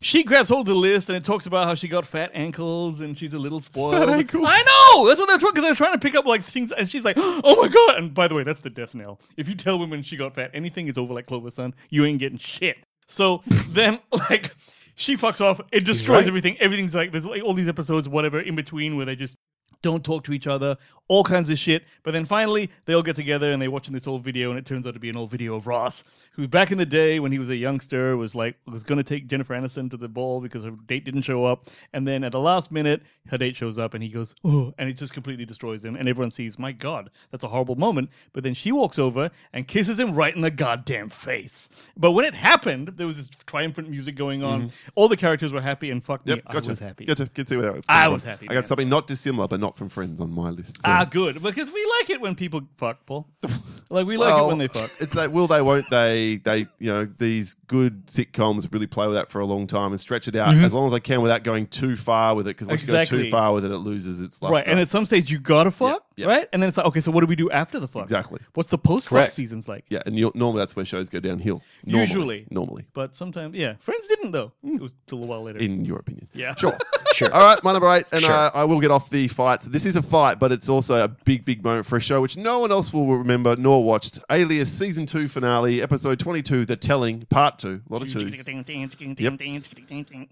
she 0.00 0.22
grabs 0.22 0.48
hold 0.48 0.68
of 0.68 0.74
the 0.74 0.78
list 0.78 1.08
and 1.08 1.16
it 1.16 1.24
talks 1.24 1.46
about 1.46 1.66
how 1.66 1.74
she 1.74 1.88
got 1.88 2.06
fat 2.06 2.30
ankles 2.34 3.00
and 3.00 3.18
she's 3.18 3.32
a 3.32 3.38
little 3.38 3.60
spoiled. 3.60 3.94
Fat 3.94 4.08
ankles. 4.08 4.44
I 4.46 4.62
know. 4.62 5.08
That's 5.08 5.18
what 5.18 5.28
they're 5.28 5.38
trying 5.38 5.54
because 5.54 5.64
they're 5.64 5.74
trying 5.74 5.94
to 5.94 5.98
pick 5.98 6.14
up 6.14 6.26
like 6.26 6.44
things. 6.44 6.70
And 6.70 6.88
she's 6.88 7.04
like, 7.04 7.16
"Oh 7.18 7.60
my 7.60 7.68
god!" 7.68 7.96
And 7.96 8.14
by 8.14 8.28
the 8.28 8.36
way, 8.36 8.44
that's 8.44 8.60
the 8.60 8.70
death 8.70 8.94
knell. 8.94 9.18
If 9.36 9.48
you 9.48 9.56
tell 9.56 9.76
women 9.76 10.04
she 10.04 10.16
got 10.16 10.36
fat, 10.36 10.52
anything 10.54 10.86
is 10.86 10.96
over 10.96 11.14
like 11.14 11.26
Clover 11.26 11.50
Sun, 11.50 11.74
you 11.90 12.04
ain't 12.04 12.20
getting 12.20 12.38
shit. 12.38 12.76
So 13.06 13.42
then, 13.68 13.98
like, 14.12 14.54
she 14.94 15.16
fucks 15.16 15.40
off. 15.40 15.60
It 15.72 15.84
destroys 15.84 16.18
right. 16.18 16.26
everything. 16.26 16.58
Everything's 16.60 16.94
like 16.94 17.12
there's 17.12 17.26
like 17.26 17.42
all 17.42 17.54
these 17.54 17.68
episodes, 17.68 18.08
whatever, 18.08 18.40
in 18.40 18.56
between 18.56 18.96
where 18.96 19.06
they 19.06 19.16
just 19.16 19.36
don't 19.82 20.04
talk 20.04 20.24
to 20.24 20.32
each 20.32 20.46
other, 20.46 20.76
all 21.08 21.24
kinds 21.24 21.50
of 21.50 21.58
shit. 21.58 21.84
But 22.02 22.12
then 22.12 22.24
finally, 22.24 22.70
they 22.86 22.94
all 22.94 23.02
get 23.02 23.16
together 23.16 23.50
and 23.52 23.60
they're 23.60 23.70
watching 23.70 23.94
this 23.94 24.06
old 24.06 24.22
video, 24.24 24.50
and 24.50 24.58
it 24.58 24.66
turns 24.66 24.86
out 24.86 24.94
to 24.94 25.00
be 25.00 25.08
an 25.10 25.16
old 25.16 25.30
video 25.30 25.54
of 25.54 25.66
Ross, 25.66 26.04
who 26.32 26.48
back 26.48 26.70
in 26.72 26.78
the 26.78 26.86
day 26.86 27.20
when 27.20 27.32
he 27.32 27.38
was 27.38 27.48
a 27.50 27.56
youngster 27.56 28.16
was 28.16 28.34
like 28.34 28.56
was 28.66 28.84
going 28.84 28.98
to 28.98 29.04
take 29.04 29.26
Jennifer 29.26 29.54
Aniston 29.54 29.90
to 29.90 29.96
the 29.96 30.08
ball 30.08 30.40
because 30.40 30.64
her 30.64 30.70
date 30.70 31.04
didn't 31.04 31.22
show 31.22 31.44
up, 31.44 31.66
and 31.92 32.06
then 32.08 32.24
at 32.24 32.32
the 32.32 32.40
last 32.40 32.70
minute, 32.72 33.02
her 33.28 33.38
date 33.38 33.56
shows 33.56 33.78
up, 33.78 33.94
and 33.94 34.02
he 34.02 34.08
goes, 34.10 34.34
oh, 34.44 34.74
and 34.78 34.88
it 34.88 34.94
just 34.94 35.12
completely 35.12 35.44
destroys 35.44 35.84
him, 35.84 35.96
and 35.96 36.08
everyone 36.08 36.30
sees, 36.30 36.58
my 36.58 36.72
God, 36.72 37.10
that's 37.30 37.44
a 37.44 37.48
horrible 37.48 37.76
moment. 37.76 38.10
But 38.32 38.42
then 38.42 38.54
she 38.54 38.72
walks 38.72 38.98
over 38.98 39.30
and 39.52 39.66
kisses 39.68 39.98
him 39.98 40.12
right 40.14 40.34
in 40.34 40.40
the 40.42 40.50
goddamn 40.50 41.08
face. 41.10 41.68
But 41.96 42.12
when 42.12 42.24
it 42.24 42.34
happened, 42.34 42.92
there 42.96 43.06
was 43.06 43.16
this 43.16 43.28
triumphant 43.46 43.88
music 43.88 44.14
going 44.16 44.42
on. 44.42 44.62
Mm-hmm. 44.62 44.68
All 44.94 45.08
the 45.08 45.16
characters 45.16 45.52
were 45.52 45.60
happy, 45.60 45.90
and 45.90 46.02
fuck 46.04 46.22
Yep, 46.24 46.36
me, 46.36 46.42
gotcha. 46.52 46.68
I 46.68 46.70
was 46.70 46.78
happy. 46.78 47.04
Gotcha. 47.06 47.26
Can 47.28 47.46
see 47.46 47.56
where 47.56 47.66
that 47.66 47.74
was. 47.76 47.84
I 47.88 48.08
was 48.08 48.22
happy, 48.22 48.46
I 48.48 48.52
man. 48.54 48.62
got 48.62 48.68
something 48.68 48.88
not 48.88 49.06
dissimilar, 49.06 49.48
but 49.48 49.60
not 49.60 49.76
from 49.76 49.88
Friends 49.88 50.20
on 50.20 50.30
my 50.30 50.50
list. 50.50 50.80
so- 50.82 50.90
Ah, 51.00 51.04
good 51.04 51.42
because 51.42 51.70
we 51.72 51.94
like 52.00 52.10
it 52.10 52.20
when 52.20 52.34
people 52.34 52.62
fuck, 52.76 53.04
Paul. 53.06 53.28
like 53.90 54.06
we 54.06 54.16
like 54.16 54.34
Well, 54.34 54.46
it 54.46 54.48
when 54.48 54.58
they 54.58 54.68
fuck. 54.68 54.90
It's 55.00 55.14
like 55.14 55.30
will 55.30 55.46
they, 55.46 55.62
won't 55.62 55.88
they? 55.90 56.36
They, 56.36 56.66
you 56.78 56.92
know, 56.92 57.04
these 57.18 57.54
good 57.66 58.06
sitcoms 58.06 58.70
really 58.72 58.86
play 58.86 59.06
with 59.06 59.16
that 59.16 59.30
for 59.30 59.40
a 59.40 59.46
long 59.46 59.66
time 59.66 59.92
and 59.92 60.00
stretch 60.00 60.28
it 60.28 60.36
out 60.36 60.54
as 60.54 60.72
long 60.72 60.86
as 60.86 60.92
they 60.92 61.00
can 61.00 61.22
without 61.22 61.42
going 61.42 61.66
too 61.66 61.96
far 61.96 62.34
with 62.34 62.46
it. 62.46 62.56
Because 62.56 62.68
once 62.68 62.82
you 62.82 62.88
go 62.88 62.94
Mm-hmm. 62.94 63.16
Too 63.24 63.30
far 63.30 63.52
with 63.52 63.64
it, 63.64 63.70
it 63.70 63.78
loses 63.78 64.20
its 64.20 64.40
luster. 64.40 64.54
Right, 64.54 64.66
and 64.66 64.78
at 64.80 64.88
some 64.88 65.04
stage 65.04 65.30
you 65.30 65.38
gotta 65.38 65.70
fuck, 65.70 66.04
yeah. 66.16 66.26
right? 66.26 66.48
And 66.52 66.62
then 66.62 66.68
it's 66.68 66.76
like, 66.76 66.86
okay, 66.86 67.00
so 67.00 67.10
what 67.10 67.20
do 67.20 67.26
we 67.26 67.36
do 67.36 67.50
after 67.50 67.78
the 67.80 67.88
fuck? 67.88 68.04
Exactly. 68.04 68.40
What's 68.54 68.70
the 68.70 68.78
post 68.78 69.04
fuck 69.08 69.10
Correct. 69.18 69.32
seasons 69.32 69.68
like? 69.68 69.84
yeah, 69.88 70.02
and 70.06 70.18
you 70.18 70.30
normally 70.34 70.60
that's 70.60 70.74
where 70.76 70.84
shows 70.84 71.08
go 71.08 71.20
downhill. 71.20 71.62
Normally, 71.84 72.06
Usually. 72.06 72.46
normally, 72.50 72.84
But 72.94 73.14
sometimes, 73.14 73.56
yeah, 73.56 73.74
Friends 73.80 74.06
didn't 74.08 74.32
though. 74.32 74.52
It 74.62 74.80
was 74.80 74.94
till 75.06 75.22
a 75.22 75.26
while 75.26 75.42
later. 75.44 75.58
in 75.58 75.84
your 75.84 75.98
opinion. 75.98 76.28
Yeah. 76.32 76.54
sure. 76.54 76.76
Sure. 77.14 77.32
All 77.32 77.44
right, 77.44 77.62
my 77.62 77.70
number 77.70 77.88
eight, 77.94 78.02
and 78.10 78.22
Sure. 78.22 78.32
uh, 78.32 78.50
I 78.54 78.64
will 78.64 78.80
get 78.80 78.90
off 78.90 79.08
the 79.08 79.28
fight. 79.28 79.60
This 79.62 79.86
is 79.86 79.94
a 79.94 80.02
fight, 80.02 80.40
but 80.40 80.50
it's 80.50 80.68
also 80.68 81.04
a 81.04 81.06
big, 81.06 81.44
big 81.44 81.62
moment 81.62 81.86
for 81.86 81.96
a 81.96 82.00
show 82.00 82.20
which 82.20 82.36
no 82.36 82.58
one 82.58 82.72
else 82.72 82.92
will 82.92 83.06
remember 83.16 83.54
nor 83.54 83.84
watched. 83.84 84.18
Alias 84.32 84.72
season 84.72 85.06
two 85.06 85.28
finale, 85.28 85.80
episode 85.80 86.18
twenty-two, 86.18 86.64
The 86.66 86.74
Telling, 86.74 87.24
part 87.26 87.60
two. 87.60 87.82
A 87.88 87.92
lot 87.92 88.02
of 88.02 88.08
twos. 88.08 88.24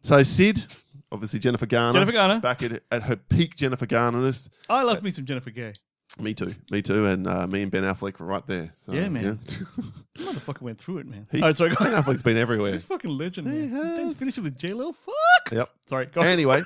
So 0.03 0.23
Sid, 0.25 0.67
obviously 1.13 1.39
Jennifer 1.39 1.67
Garner, 1.67 1.93
Jennifer 2.01 2.13
Garner. 2.13 2.41
back 2.41 2.63
at, 2.63 2.83
at 2.91 3.03
her 3.05 3.15
peak 3.17 3.55
Jennifer 3.55 3.87
Garnerness. 3.87 4.49
I 4.69 4.83
love 4.83 5.03
me 5.03 5.13
some 5.13 5.25
Jennifer 5.27 5.51
Gay. 5.51 5.75
Me 6.19 6.35
too, 6.35 6.53
me 6.71 6.83
too, 6.83 7.07
and 7.07 7.27
uh, 7.27 7.47
me 7.47 7.63
and 7.63 7.71
Ben 7.71 7.85
Affleck 7.85 8.19
were 8.19 8.27
right 8.27 8.47
there. 8.47 8.71
So, 8.75 8.93
Yeah, 8.93 9.09
man. 9.09 9.39
yeah. 9.47 9.55
Motherfucker 10.19 10.61
went 10.61 10.79
through 10.79 10.99
it, 10.99 11.07
man. 11.07 11.27
He- 11.33 11.41
All 11.41 11.49
right, 11.49 11.57
sorry, 11.57 11.71
go 11.71 11.77
Ben 11.85 11.93
ahead. 11.95 12.05
Affleck's 12.05 12.23
been 12.23 12.37
everywhere. 12.47 12.73
He's 12.73 12.83
fucking 12.85 13.11
legend, 13.11 13.47
man. 13.47 13.63
He 13.63 13.69
has. 13.75 13.97
Then 13.97 14.11
finished 14.11 14.39
with 14.39 14.59
J 14.59 14.75
Lo. 14.75 14.93
Fuck. 14.93 15.53
Yep. 15.53 15.71
Sorry, 15.87 16.07
go. 16.07 16.21
Anyway, 16.21 16.63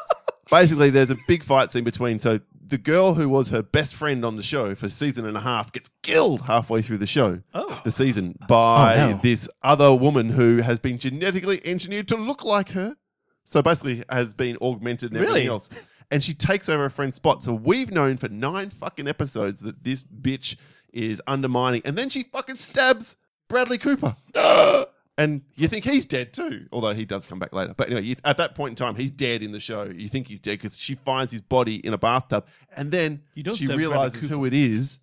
basically, 0.50 0.90
there's 0.90 1.10
a 1.10 1.16
big 1.26 1.44
fight 1.44 1.72
scene 1.72 1.84
between. 1.84 2.18
So 2.18 2.40
the 2.66 2.78
girl 2.78 3.14
who 3.14 3.28
was 3.28 3.48
her 3.48 3.62
best 3.62 3.94
friend 3.94 4.24
on 4.24 4.36
the 4.36 4.42
show 4.42 4.74
for 4.74 4.88
season 4.88 5.26
and 5.26 5.36
a 5.36 5.40
half 5.40 5.72
gets 5.72 5.90
killed 6.02 6.42
halfway 6.46 6.82
through 6.82 6.98
the 6.98 7.06
show, 7.06 7.40
Oh. 7.54 7.80
the 7.84 7.90
season, 7.90 8.38
by 8.48 8.96
Oh, 8.98 9.10
no. 9.12 9.20
this 9.22 9.48
other 9.62 9.94
woman 9.94 10.28
who 10.30 10.58
has 10.58 10.78
been 10.78 10.98
genetically 10.98 11.60
engineered 11.66 12.06
to 12.08 12.16
look 12.16 12.44
like 12.44 12.70
her. 12.70 12.96
So 13.44 13.62
basically, 13.62 14.02
has 14.08 14.34
been 14.34 14.56
augmented 14.62 15.10
and 15.10 15.16
everything 15.18 15.34
Really? 15.36 15.48
else. 15.48 15.70
And 16.10 16.22
she 16.24 16.34
takes 16.34 16.68
over 16.68 16.82
her 16.84 16.90
friend's 16.90 17.16
spot. 17.16 17.42
So 17.44 17.52
we've 17.52 17.90
known 17.92 18.16
for 18.16 18.28
nine 18.28 18.70
fucking 18.70 19.06
episodes 19.08 19.60
that 19.60 19.84
this 19.84 20.02
bitch 20.04 20.56
is 20.92 21.22
undermining, 21.26 21.82
and 21.84 21.96
then 21.96 22.08
she 22.08 22.24
fucking 22.24 22.56
stabs 22.56 23.16
Bradley 23.48 23.78
Cooper. 23.78 24.16
And 25.18 25.42
you 25.54 25.68
think 25.68 25.84
he's 25.84 26.06
dead 26.06 26.32
too, 26.32 26.66
although 26.72 26.94
he 26.94 27.04
does 27.04 27.26
come 27.26 27.38
back 27.38 27.52
later. 27.52 27.74
But 27.76 27.88
anyway, 27.88 28.04
you, 28.04 28.16
at 28.24 28.38
that 28.38 28.54
point 28.54 28.70
in 28.72 28.76
time, 28.76 28.96
he's 28.96 29.10
dead 29.10 29.42
in 29.42 29.52
the 29.52 29.60
show. 29.60 29.82
You 29.84 30.08
think 30.08 30.28
he's 30.28 30.40
dead 30.40 30.52
because 30.52 30.78
she 30.78 30.94
finds 30.94 31.30
his 31.30 31.42
body 31.42 31.74
in 31.76 31.92
a 31.92 31.98
bathtub, 31.98 32.46
and 32.74 32.90
then 32.90 33.20
You 33.34 33.42
don't 33.42 33.54
she 33.54 33.66
stab 33.66 33.76
Bradley 33.76 33.86
realizes 33.86 34.22
Cooper. 34.22 34.34
who 34.34 34.44
it 34.46 34.54
is, 34.54 35.00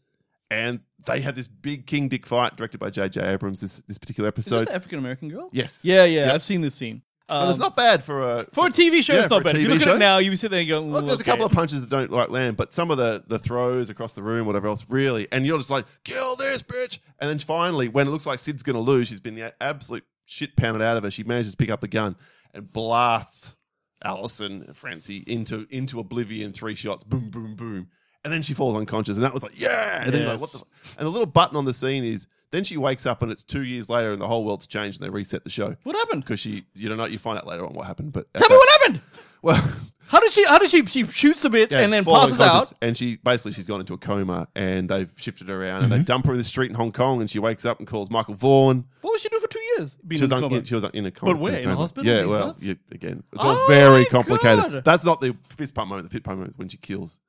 and 0.50 0.80
they 1.06 1.21
have 1.21 1.36
this 1.36 1.47
big 1.47 1.86
King 1.86 2.08
Dick 2.08 2.26
fight 2.26 2.56
directed 2.58 2.80
by 2.80 2.89
J.J. 2.89 3.21
Abrams. 3.32 3.62
This 3.62 3.78
this 3.84 4.00
particular 4.00 4.30
Is 4.30 4.36
this 4.36 4.47
episode, 4.52 4.67
the 4.69 4.76
African 4.76 4.97
American 4.97 5.30
girl? 5.30 5.50
yes, 5.52 5.82
Yeah, 5.86 6.06
yeah, 6.06 6.26
Yep. 6.26 6.34
I've 6.36 6.43
seen 6.43 6.62
this 6.62 6.73
scene. 6.73 7.04
And 7.29 7.49
it's 7.49 7.59
Um, 7.59 7.61
not 7.61 7.75
bad 7.75 8.03
for 8.03 8.21
a 8.23 8.45
for 8.53 8.67
a 8.67 8.69
TV 8.71 9.01
show. 9.03 9.13
yeah, 9.13 9.19
it's 9.21 9.29
not 9.29 9.43
bad. 9.43 9.55
If 9.57 9.63
you 9.63 9.69
look 9.69 9.81
at 9.81 9.87
it 9.95 9.97
now, 9.99 10.17
you 10.19 10.35
sit 10.35 10.51
there 10.51 10.61
and 10.61 10.69
go, 10.69 10.79
Look, 10.81 11.05
there's 11.05 11.19
a 11.21 11.23
couple 11.23 11.45
of 11.45 11.51
punches 11.51 11.81
that 11.81 11.89
don't 11.89 12.11
like 12.11 12.29
land, 12.29 12.55
but 12.57 12.73
some 12.73 12.89
of 12.91 12.97
the 12.97 13.23
the 13.27 13.37
throws 13.39 13.89
across 13.89 14.13
the 14.13 14.23
room, 14.23 14.45
whatever 14.47 14.67
else, 14.67 14.85
really, 14.89 15.27
and 15.31 15.45
you're 15.45 15.57
just 15.57 15.69
like, 15.69 15.85
kill 16.03 16.35
this 16.37 16.61
bitch. 16.61 16.99
And 17.19 17.29
then 17.29 17.39
finally, 17.39 17.89
when 17.89 18.07
it 18.07 18.11
looks 18.11 18.25
like 18.25 18.39
Sid's 18.39 18.63
going 18.63 18.75
to 18.75 18.81
lose, 18.81 19.07
she's 19.07 19.19
been 19.19 19.35
the 19.35 19.53
absolute 19.61 20.05
shit 20.25 20.55
pounded 20.55 20.81
out 20.81 20.97
of 20.97 21.03
her. 21.03 21.11
She 21.11 21.23
manages 21.23 21.51
to 21.51 21.57
pick 21.57 21.69
up 21.69 21.81
the 21.81 21.87
gun 21.87 22.15
and 22.53 22.71
blasts 22.71 23.55
Allison 24.03 24.73
Francie 24.73 25.23
into 25.27 25.65
into 25.69 25.99
oblivion. 25.99 26.53
Three 26.53 26.75
shots, 26.75 27.03
boom, 27.03 27.29
boom, 27.29 27.55
boom, 27.55 27.87
and 28.23 28.31
then 28.31 28.41
she 28.41 28.53
falls 28.53 28.75
unconscious. 28.75 29.17
And 29.17 29.25
that 29.25 29.33
was 29.33 29.43
like, 29.43 29.59
yeah. 29.59 30.03
And 30.03 30.13
then 30.13 30.21
you're 30.21 30.31
like, 30.31 30.39
what 30.39 30.51
the? 30.51 30.59
f-" 30.59 30.95
And 30.97 31.05
the 31.05 31.09
little 31.11 31.25
button 31.25 31.57
on 31.57 31.65
the 31.65 31.73
scene 31.73 32.03
is. 32.03 32.27
Then 32.51 32.63
she 32.63 32.77
wakes 32.77 33.05
up 33.05 33.21
and 33.21 33.31
it's 33.31 33.43
two 33.43 33.63
years 33.63 33.89
later 33.89 34.13
and 34.13 34.21
the 34.21 34.27
whole 34.27 34.45
world's 34.45 34.67
changed 34.67 35.01
and 35.01 35.05
they 35.05 35.13
reset 35.13 35.43
the 35.43 35.49
show 35.49 35.75
What 35.83 35.95
happened? 35.97 36.23
because 36.23 36.39
she, 36.39 36.63
you 36.75 36.88
don't 36.88 36.97
know, 36.97 37.05
you 37.05 37.19
find 37.19 37.38
out 37.38 37.45
later 37.45 37.65
on 37.65 37.73
what 37.73 37.86
happened. 37.88 38.13
But 38.13 38.33
Tell 38.33 38.47
me 38.49 38.55
what 38.55 38.69
happened. 38.81 39.01
Well, 39.41 39.62
How 40.10 40.21
did 40.21 40.31
she? 40.31 40.45
How 40.45 40.57
did 40.57 40.71
she? 40.71 40.86
She 40.86 41.05
shoots 41.07 41.43
a 41.43 41.49
bit 41.49 41.69
Yeah, 41.69 41.79
and 41.81 41.91
then 41.91 42.05
passes 42.05 42.39
out. 42.39 42.71
And 42.81 42.97
she 42.97 43.17
basically 43.17 43.51
she's 43.51 43.65
gone 43.65 43.81
into 43.81 43.93
a 43.93 43.97
coma, 43.97 44.47
and 44.55 44.88
they've 44.89 45.12
shifted 45.17 45.49
her 45.49 45.62
around, 45.62 45.83
Mm-hmm. 45.83 45.91
and 45.91 46.01
they 46.01 46.05
dump 46.05 46.25
her 46.27 46.31
in 46.31 46.38
the 46.38 46.45
street 46.45 46.69
in 46.69 46.75
Hong 46.77 46.93
Kong, 46.93 47.19
and 47.19 47.29
she 47.29 47.39
wakes 47.39 47.65
up 47.65 47.79
and 47.79 47.86
calls 47.89 48.10
Michael 48.10 48.33
Vaughn. 48.36 48.86
What 49.01 49.12
was 49.12 49.21
she 49.21 49.27
doing 49.27 49.41
for 49.41 49.49
two 49.49 49.60
years? 49.60 49.97
Being 50.07 50.19
She 50.19 50.23
was, 50.23 50.31
in 50.31 50.38
a 50.38 50.41
coma? 50.41 50.65
she 50.65 50.75
was 50.75 50.83
in 50.93 51.05
a 51.07 51.12
coma. 51.12 51.33
But 51.33 51.41
where? 51.41 51.55
In 51.55 51.60
a 51.60 51.63
coma. 51.73 51.75
hospital? 51.75 52.05
Yeah, 52.10 52.23
well, 52.25 52.55
yeah, 52.60 52.75
again, 52.89 53.21
it's 53.33 53.43
all 53.43 53.51
Oh 53.53 53.65
very 53.67 54.05
complicated. 54.05 54.71
God. 54.71 54.83
That's 54.86 55.03
not 55.03 55.19
the 55.19 55.36
fist 55.49 55.73
pump 55.75 55.89
moment. 55.89 56.07
The 56.10 56.13
fist 56.13 56.23
pump 56.23 56.38
moment 56.38 56.53
is 56.53 56.57
when 56.57 56.69
she 56.69 56.77
kills 56.77 57.19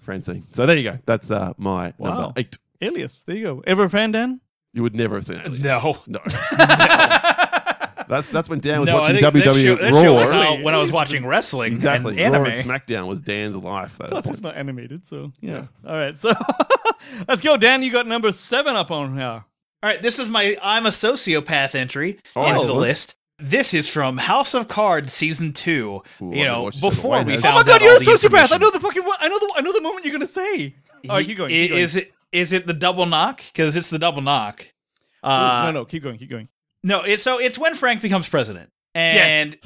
Francine. 0.00 0.44
So 0.50 0.66
there 0.66 0.76
you 0.76 0.90
go. 0.90 0.98
That's 1.06 1.30
uh, 1.30 1.52
my 1.56 1.94
Wow. 1.98 2.18
number 2.18 2.32
eight. 2.36 2.58
Alias. 2.82 3.22
There 3.22 3.36
you 3.36 3.44
go. 3.44 3.62
Ever 3.64 3.84
a 3.84 3.88
fan, 3.88 4.10
Dan? 4.10 4.40
You 4.74 4.82
would 4.82 4.94
never 4.94 5.14
have 5.14 5.24
seen 5.24 5.38
it. 5.38 5.60
No. 5.60 5.96
no. 6.06 6.18
that's 8.08 8.30
that's 8.30 8.48
when 8.48 8.60
Dan 8.60 8.80
was 8.80 8.88
No, 8.88 8.96
I 8.96 9.00
watching 9.00 9.18
think 9.20 9.34
that 9.34 9.44
WWE 9.44 9.80
that 9.80 9.92
Raw. 9.92 10.02
show 10.02 10.14
was 10.14 10.30
out 10.30 10.62
when 10.62 10.74
I 10.74 10.78
was 10.78 10.92
watching 10.92 11.24
wrestling 11.24 11.72
exactly. 11.72 12.22
and 12.22 12.34
Raw 12.34 12.40
anime. 12.44 12.52
and 12.58 12.68
SmackDown 12.68 13.06
was 13.06 13.20
Dan's 13.20 13.56
life. 13.56 13.94
At 13.94 13.98
that 14.06 14.10
Plus, 14.10 14.24
point. 14.24 14.34
it's 14.36 14.42
not 14.42 14.56
animated, 14.56 15.06
so 15.06 15.32
yeah. 15.40 15.66
All 15.86 15.96
right, 15.96 16.18
so 16.18 16.32
let's 17.28 17.40
go, 17.42 17.56
Dan. 17.56 17.82
You 17.82 17.90
got 17.92 18.06
number 18.06 18.32
seven 18.32 18.76
up 18.76 18.90
on 18.90 19.16
here. 19.16 19.24
All 19.26 19.44
right, 19.82 20.00
this 20.02 20.18
is 20.18 20.28
my 20.28 20.56
I'm 20.62 20.86
a 20.86 20.90
sociopath 20.90 21.74
entry 21.74 22.18
Oh, 22.36 22.42
into 22.42 22.54
the 22.54 22.60
excellent. 22.62 22.80
list. 22.80 23.14
This 23.38 23.74
is 23.74 23.88
from 23.88 24.16
House 24.18 24.54
of 24.54 24.68
Cards 24.68 25.12
season 25.12 25.52
two. 25.52 26.02
Ooh, 26.22 26.32
I 26.32 26.34
you 26.34 26.44
know, 26.44 26.62
watched 26.64 26.78
it, 26.78 26.82
but 26.82 26.90
before 26.90 27.10
Wayne 27.12 27.26
we 27.26 27.32
has. 27.32 27.42
found 27.42 27.54
Oh 27.56 27.58
my 27.58 27.62
god, 27.64 27.74
out 27.76 27.82
you're 27.82 27.90
all 27.92 27.96
a 27.96 28.00
the 28.00 28.04
sociopath! 28.06 28.12
I 28.12 28.42
information. 28.42 28.60
know 28.60 28.70
the 28.70 28.80
fucking. 28.80 29.04
one- 29.04 29.16
I 29.20 29.28
know 29.28 29.38
the. 29.38 29.52
I 29.56 29.60
know 29.62 29.72
the 29.72 29.80
moment 29.80 30.04
you're 30.04 30.12
gonna 30.12 30.26
say. 30.26 30.74
All 31.08 31.16
right, 31.16 31.26
keep 31.26 31.36
going. 31.38 31.50
Keep 31.50 31.64
I- 31.64 31.68
going. 31.68 31.80
Is 31.82 31.96
it 31.96 32.12
is 32.34 32.52
it 32.52 32.66
the 32.66 32.74
double 32.74 33.06
knock? 33.06 33.40
Because 33.52 33.76
it's 33.76 33.88
the 33.88 33.98
double 33.98 34.20
knock. 34.20 34.66
Uh, 35.22 35.62
no, 35.66 35.80
no, 35.80 35.84
keep 35.86 36.02
going. 36.02 36.18
Keep 36.18 36.30
going. 36.30 36.48
No, 36.82 37.02
it's 37.02 37.22
so 37.22 37.38
it's 37.38 37.56
when 37.56 37.74
Frank 37.74 38.02
becomes 38.02 38.28
president, 38.28 38.70
and 38.94 39.56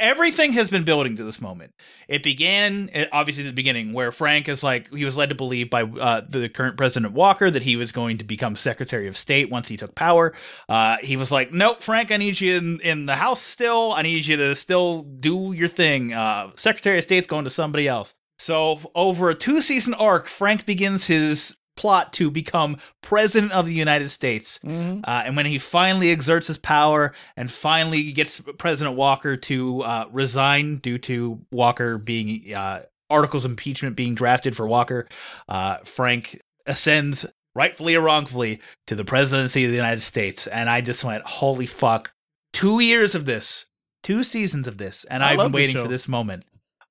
everything 0.00 0.52
has 0.52 0.70
been 0.70 0.84
building 0.84 1.16
to 1.16 1.22
this 1.22 1.40
moment. 1.40 1.72
It 2.08 2.22
began 2.22 2.90
eh, 2.92 3.06
obviously 3.12 3.44
at 3.44 3.48
the 3.48 3.52
beginning 3.52 3.92
where 3.92 4.10
Frank 4.10 4.48
is 4.48 4.64
like 4.64 4.92
he 4.92 5.04
was 5.04 5.16
led 5.16 5.28
to 5.28 5.34
believe 5.34 5.70
by 5.70 5.82
uh, 5.82 6.22
the 6.28 6.48
current 6.48 6.76
president 6.76 7.12
Walker 7.12 7.50
that 7.50 7.62
he 7.62 7.76
was 7.76 7.92
going 7.92 8.18
to 8.18 8.24
become 8.24 8.56
Secretary 8.56 9.06
of 9.06 9.16
State 9.16 9.50
once 9.50 9.68
he 9.68 9.76
took 9.76 9.94
power. 9.94 10.32
Uh, 10.68 10.96
he 11.02 11.16
was 11.16 11.30
like, 11.30 11.52
"Nope, 11.52 11.82
Frank, 11.82 12.10
I 12.10 12.16
need 12.16 12.40
you 12.40 12.56
in, 12.56 12.80
in 12.80 13.06
the 13.06 13.16
House 13.16 13.42
still. 13.42 13.92
I 13.92 14.02
need 14.02 14.26
you 14.26 14.38
to 14.38 14.54
still 14.54 15.02
do 15.02 15.52
your 15.52 15.68
thing. 15.68 16.14
Uh, 16.14 16.52
Secretary 16.56 16.96
of 16.96 17.04
State's 17.04 17.26
going 17.26 17.44
to 17.44 17.50
somebody 17.50 17.86
else." 17.86 18.14
So 18.38 18.80
over 18.94 19.30
a 19.30 19.34
two 19.34 19.60
season 19.60 19.94
arc, 19.94 20.26
Frank 20.26 20.66
begins 20.66 21.06
his 21.06 21.56
plot 21.76 22.12
to 22.14 22.30
become 22.30 22.76
president 23.00 23.52
of 23.52 23.66
the 23.66 23.74
United 23.74 24.08
States. 24.08 24.58
Mm-hmm. 24.64 25.00
Uh, 25.04 25.22
and 25.26 25.36
when 25.36 25.46
he 25.46 25.58
finally 25.58 26.10
exerts 26.10 26.46
his 26.46 26.58
power 26.58 27.12
and 27.36 27.50
finally 27.50 28.12
gets 28.12 28.40
President 28.58 28.96
Walker 28.96 29.36
to 29.36 29.80
uh, 29.82 30.06
resign 30.12 30.76
due 30.78 30.98
to 30.98 31.40
Walker 31.50 31.98
being 31.98 32.54
uh, 32.54 32.82
articles 33.10 33.44
of 33.44 33.52
impeachment 33.52 33.96
being 33.96 34.14
drafted 34.14 34.56
for 34.56 34.66
Walker, 34.66 35.08
uh, 35.48 35.78
Frank 35.84 36.40
ascends 36.66 37.26
rightfully 37.54 37.94
or 37.94 38.00
wrongfully 38.00 38.60
to 38.86 38.94
the 38.94 39.04
presidency 39.04 39.64
of 39.64 39.70
the 39.70 39.76
United 39.76 40.00
States. 40.00 40.46
And 40.46 40.68
I 40.68 40.80
just 40.80 41.04
went, 41.04 41.24
holy 41.24 41.66
fuck! 41.66 42.12
Two 42.52 42.80
years 42.80 43.14
of 43.14 43.24
this, 43.24 43.66
two 44.02 44.22
seasons 44.22 44.68
of 44.68 44.78
this, 44.78 45.04
and 45.04 45.24
I 45.24 45.32
I've 45.32 45.38
been 45.38 45.52
waiting 45.52 45.82
for 45.82 45.88
this 45.88 46.06
moment. 46.08 46.44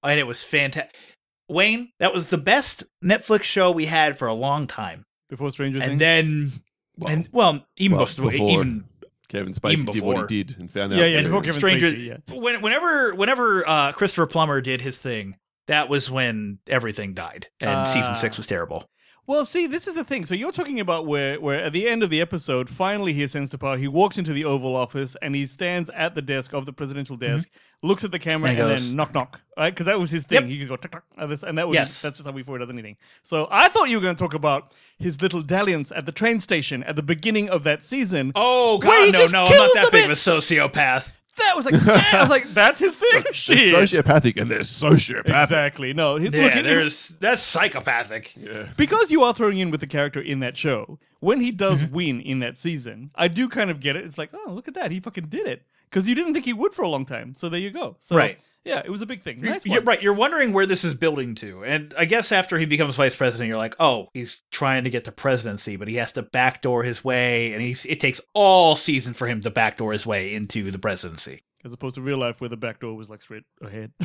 And 0.03 0.19
it 0.19 0.27
was 0.27 0.43
fantastic. 0.43 0.93
Wayne, 1.53 1.89
that 1.99 2.13
was 2.13 2.27
the 2.27 2.37
best 2.37 2.83
Netflix 3.03 3.43
show 3.43 3.71
we 3.71 3.85
had 3.85 4.17
for 4.17 4.27
a 4.27 4.33
long 4.33 4.67
time. 4.67 5.05
Before 5.29 5.49
Stranger 5.51 5.79
And 5.79 5.91
Things. 5.91 5.99
then, 5.99 6.51
and 7.07 7.29
well, 7.31 7.65
even 7.77 7.97
well, 7.97 8.05
before, 8.05 8.31
before- 8.31 8.49
even 8.51 8.83
Kevin 9.29 9.49
Even 9.49 9.53
Spacey 9.53 9.91
did 9.91 10.03
what 10.03 10.29
he 10.29 10.43
did 10.43 10.57
and 10.59 10.69
found 10.69 10.93
out. 10.93 10.99
yeah, 10.99 11.05
yeah. 11.05 11.17
that 11.17 11.23
Before 11.23 11.39
it 11.41 11.45
Kevin 11.45 11.59
Stranger. 11.59 11.87
Spacey, 11.91 12.05
yeah. 12.29 12.35
When, 12.35 12.61
whenever, 12.61 13.15
whenever 13.15 13.67
uh, 13.67 13.91
Christopher 13.93 14.27
Plummer 14.27 14.61
did 14.61 14.81
his 14.81 14.97
thing, 14.97 15.37
that 15.67 15.89
was 15.89 16.11
when 16.11 16.59
everything 16.67 17.13
died, 17.13 17.47
and 17.61 17.69
Ah. 17.69 17.83
season 17.85 18.15
six 18.15 18.37
was 18.37 18.45
terrible. 18.45 18.87
Well, 19.25 19.45
see, 19.45 19.67
this 19.67 19.87
is 19.87 19.93
the 19.93 20.03
thing. 20.03 20.25
So 20.25 20.35
you're 20.35 20.51
talking 20.51 20.81
about 20.81 21.05
where, 21.05 21.39
where 21.39 21.63
at 21.63 21.71
the 21.71 21.87
end 21.87 22.03
of 22.03 22.09
the 22.09 22.19
episode, 22.19 22.69
finally 22.69 23.13
he 23.13 23.23
ascends 23.23 23.49
to 23.51 23.57
power. 23.57 23.77
He 23.77 23.87
walks 23.87 24.17
into 24.17 24.33
the 24.33 24.43
Oval 24.43 24.75
Office 24.75 25.15
and 25.21 25.33
he 25.33 25.45
stands 25.47 25.89
at 25.95 26.13
the 26.13 26.21
desk 26.21 26.51
of 26.53 26.65
the 26.65 26.73
presidential 26.73 27.15
mm-hmm. 27.15 27.35
desk, 27.35 27.49
looks 27.81 28.03
at 28.03 28.11
the 28.11 28.19
camera, 28.19 28.49
And 28.49 28.59
and, 28.59 28.69
then 28.69 28.95
knock 28.97 29.13
knock, 29.13 29.39
right? 29.57 29.69
Because 29.69 29.85
that 29.85 29.97
was 29.97 30.11
his 30.11 30.25
thing. 30.25 30.41
Yep. 30.41 30.49
He 30.49 30.59
could 30.59 30.67
go 30.67 30.75
tuck 30.75 30.91
tuck, 30.91 31.05
and 31.17 31.31
this- 31.31 31.43
and 31.43 31.57
that 31.57 31.69
was 31.69 31.75
Yes. 31.75 32.01
that's 32.01 32.17
just 32.17 32.25
how 32.25 32.33
before 32.33 32.57
he 32.57 32.65
does 32.65 32.69
anything. 32.69 32.97
So 33.21 33.47
I 33.49 33.69
thought 33.69 33.89
you 33.89 33.95
were 33.95 34.03
going 34.03 34.15
to 34.15 34.21
talk 34.21 34.33
about 34.33 34.73
his 34.99 35.21
little 35.21 35.41
dalliance 35.41 35.93
at 35.93 36.05
the 36.05 36.11
train 36.11 36.41
station 36.41 36.83
at 36.83 36.97
the 36.97 37.03
beginning 37.03 37.49
of 37.49 37.63
that 37.63 37.81
season. 37.81 38.33
Oh 38.35 38.77
god, 38.79 39.13
no, 39.13 39.27
no, 39.27 39.45
I'm 39.45 39.57
not 39.57 39.73
that 39.75 39.89
big 39.93 40.03
of 40.03 40.11
a 40.11 40.13
sociopath. 40.15 41.11
That 41.37 41.55
was 41.55 41.65
like, 41.65 41.73
I 41.75 42.21
was 42.21 42.29
like, 42.29 42.47
that's 42.49 42.79
his 42.79 42.95
thing. 42.95 43.09
They're 43.23 43.33
Shit. 43.33 43.73
sociopathic 43.73 44.39
and 44.39 44.49
they're 44.51 44.59
sociopathic. 44.59 45.43
Exactly. 45.43 45.93
No, 45.93 46.17
he- 46.17 46.29
Yeah, 46.29 46.43
look, 46.43 46.55
it- 46.55 46.63
there's 46.63 47.09
that's 47.19 47.41
psychopathic. 47.41 48.33
Yeah. 48.37 48.67
because 48.77 49.11
you 49.11 49.23
are 49.23 49.33
throwing 49.33 49.57
in 49.57 49.71
with 49.71 49.79
the 49.79 49.87
character 49.87 50.21
in 50.21 50.39
that 50.41 50.57
show, 50.57 50.99
when 51.19 51.41
he 51.41 51.51
does 51.51 51.83
win 51.91 52.21
in 52.21 52.39
that 52.39 52.57
season, 52.57 53.09
I 53.15 53.27
do 53.29 53.49
kind 53.49 53.71
of 53.71 53.79
get 53.79 53.95
it. 53.95 54.05
It's 54.05 54.17
like, 54.17 54.29
oh, 54.33 54.51
look 54.51 54.67
at 54.67 54.73
that, 54.75 54.91
he 54.91 54.99
fucking 54.99 55.27
did 55.27 55.47
it 55.47 55.63
because 55.89 56.07
you 56.07 56.13
didn't 56.15 56.33
think 56.33 56.45
he 56.45 56.53
would 56.53 56.73
for 56.75 56.83
a 56.83 56.89
long 56.89 57.05
time. 57.05 57.33
So 57.35 57.49
there 57.49 57.59
you 57.59 57.71
go. 57.71 57.97
So 57.99 58.15
Right. 58.15 58.39
Yeah, 58.65 58.81
it 58.83 58.89
was 58.89 59.01
a 59.01 59.05
big 59.05 59.21
thing. 59.21 59.41
Nice 59.41 59.65
You're, 59.65 59.77
one. 59.81 59.85
right, 59.85 60.01
you're 60.01 60.13
wondering 60.13 60.53
where 60.53 60.65
this 60.65 60.83
is 60.83 60.95
building 60.95 61.35
to, 61.35 61.63
and 61.65 61.93
I 61.97 62.05
guess 62.05 62.31
after 62.31 62.57
he 62.57 62.65
becomes 62.65 62.95
vice 62.95 63.15
president, 63.15 63.47
you're 63.49 63.57
like, 63.57 63.75
oh, 63.79 64.07
he's 64.13 64.41
trying 64.51 64.83
to 64.85 64.89
get 64.89 65.03
the 65.03 65.11
presidency, 65.11 65.75
but 65.75 65.87
he 65.87 65.95
has 65.95 66.11
to 66.13 66.21
backdoor 66.21 66.83
his 66.83 67.03
way, 67.03 67.53
and 67.53 67.61
he's 67.61 67.85
it 67.85 67.99
takes 67.99 68.21
all 68.33 68.75
season 68.75 69.13
for 69.13 69.27
him 69.27 69.41
to 69.41 69.49
backdoor 69.49 69.91
his 69.93 70.05
way 70.05 70.33
into 70.33 70.71
the 70.71 70.79
presidency. 70.79 71.43
As 71.65 71.71
opposed 71.73 71.95
to 71.95 72.01
real 72.01 72.17
life 72.17 72.41
where 72.41 72.49
the 72.49 72.57
backdoor 72.57 72.93
was 72.95 73.09
like 73.09 73.21
straight 73.21 73.43
ahead. 73.61 73.91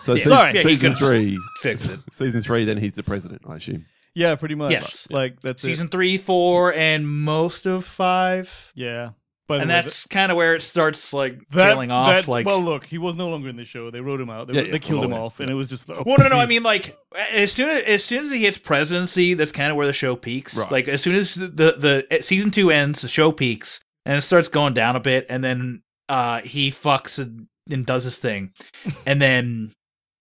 So 0.00 0.14
Yeah. 0.14 0.22
se- 0.22 0.28
Sorry. 0.30 0.54
Yeah, 0.54 0.62
season 0.62 0.92
could've 0.94 0.98
three, 1.08 1.38
Fix 1.60 1.88
it. 1.90 2.00
season 2.12 2.40
three, 2.40 2.64
then 2.64 2.78
he's 2.78 2.92
the 2.94 3.02
president, 3.02 3.42
I 3.46 3.56
assume. 3.56 3.84
yeah, 4.14 4.34
pretty 4.34 4.54
much. 4.54 4.70
Yes. 4.70 5.06
Like 5.10 5.40
that's 5.40 5.60
Season 5.62 5.86
it. 5.88 5.90
three, 5.90 6.16
four, 6.16 6.72
and 6.72 7.06
most 7.06 7.66
of 7.66 7.84
five, 7.84 8.72
Yeah. 8.74 9.10
By 9.50 9.56
and 9.58 9.68
way, 9.68 9.74
that's 9.74 10.06
kind 10.06 10.32
of 10.32 10.36
where 10.36 10.54
it 10.54 10.62
starts 10.62 11.12
like 11.12 11.46
that, 11.50 11.70
tailing 11.70 11.90
off. 11.90 12.08
that- 12.08 12.28
like, 12.28 12.46
well, 12.46 12.60
look, 12.62 12.86
he 12.86 12.96
was 12.98 13.14
no 13.14 13.28
longer 13.28 13.48
in 13.48 13.56
the 13.56 13.64
show. 13.64 13.90
They 13.90 14.00
wrote 14.00 14.20
him 14.20 14.30
out. 14.30 14.46
They, 14.48 14.54
Yeah, 14.54 14.62
they 14.62 14.70
yeah, 14.72 14.78
killed 14.78 15.04
him 15.04 15.12
off, 15.12 15.40
and 15.40 15.50
it 15.50 15.54
was 15.54 15.68
just. 15.68 15.86
The, 15.86 16.02
Well, 16.06 16.16
no, 16.18 16.28
no. 16.28 16.38
I 16.38 16.46
mean, 16.46 16.62
like 16.62 16.96
as 17.32 17.52
soon 17.52 17.68
as 17.70 17.82
as 17.84 18.04
soon 18.04 18.24
as 18.24 18.30
he 18.32 18.44
hits 18.44 18.56
presidency, 18.58 19.34
that's 19.34 19.52
kind 19.52 19.70
of 19.70 19.76
where 19.76 19.86
the 19.86 19.92
show 19.92 20.16
peaks. 20.16 20.56
Right. 20.56 20.70
Like 20.70 20.88
as 20.88 21.02
soon 21.02 21.14
as 21.16 21.34
the 21.34 21.46
the 21.48 22.06
uh, 22.10 22.22
season 22.22 22.50
two 22.50 22.70
ends, 22.70 23.02
the 23.02 23.08
show 23.08 23.32
peaks 23.32 23.80
and 24.06 24.16
it 24.16 24.22
starts 24.22 24.48
going 24.48 24.72
down 24.72 24.96
a 24.96 25.00
bit, 25.00 25.26
and 25.28 25.44
then 25.44 25.82
uh 26.08 26.40
he 26.40 26.70
fucks 26.70 27.18
and, 27.18 27.46
and 27.70 27.84
does 27.86 28.04
his 28.04 28.16
thing, 28.16 28.52
and 29.06 29.20
then 29.20 29.72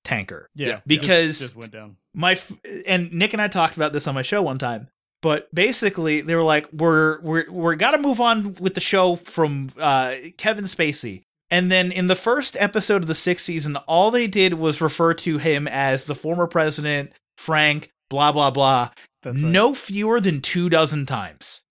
tanker. 0.03 0.49
yeah, 0.55 0.79
because- 0.85 1.39
just, 1.39 1.41
just 1.41 1.55
went 1.55 1.71
down. 1.71 1.95
My 2.13 2.39
and 2.87 3.13
Nick 3.13 3.33
and 3.33 3.41
I 3.41 3.47
talked 3.47 3.75
about 3.77 3.93
this 3.93 4.07
on 4.07 4.15
my 4.15 4.23
show 4.23 4.41
one 4.41 4.57
time. 4.57 4.89
But 5.21 5.53
basically, 5.53 6.21
they 6.21 6.35
were 6.35 6.43
like, 6.43 6.67
"We're 6.71 7.19
we're 7.21 7.51
we're 7.51 7.75
got 7.75 7.91
to 7.91 7.97
move 7.97 8.21
on 8.21 8.53
with 8.55 8.73
the 8.73 8.81
show 8.81 9.15
from 9.15 9.69
uh, 9.77 10.15
Kevin 10.37 10.65
Spacey." 10.65 11.23
And 11.51 11.71
then 11.71 11.91
in 11.91 12.07
the 12.07 12.15
first 12.15 12.55
episode 12.59 13.01
of 13.01 13.07
the 13.07 13.15
sixth 13.15 13.45
season, 13.45 13.75
all 13.75 14.11
they 14.11 14.27
did 14.27 14.53
was 14.53 14.81
refer 14.81 15.13
to 15.15 15.37
him 15.39 15.67
as 15.67 16.05
the 16.05 16.15
former 16.15 16.47
president, 16.47 17.11
Frank, 17.37 17.91
blah 18.09 18.31
blah 18.31 18.51
blah, 18.51 18.91
That's 19.23 19.41
right. 19.41 19.51
no 19.51 19.73
fewer 19.73 20.19
than 20.21 20.41
two 20.41 20.69
dozen 20.69 21.05
times. 21.05 21.61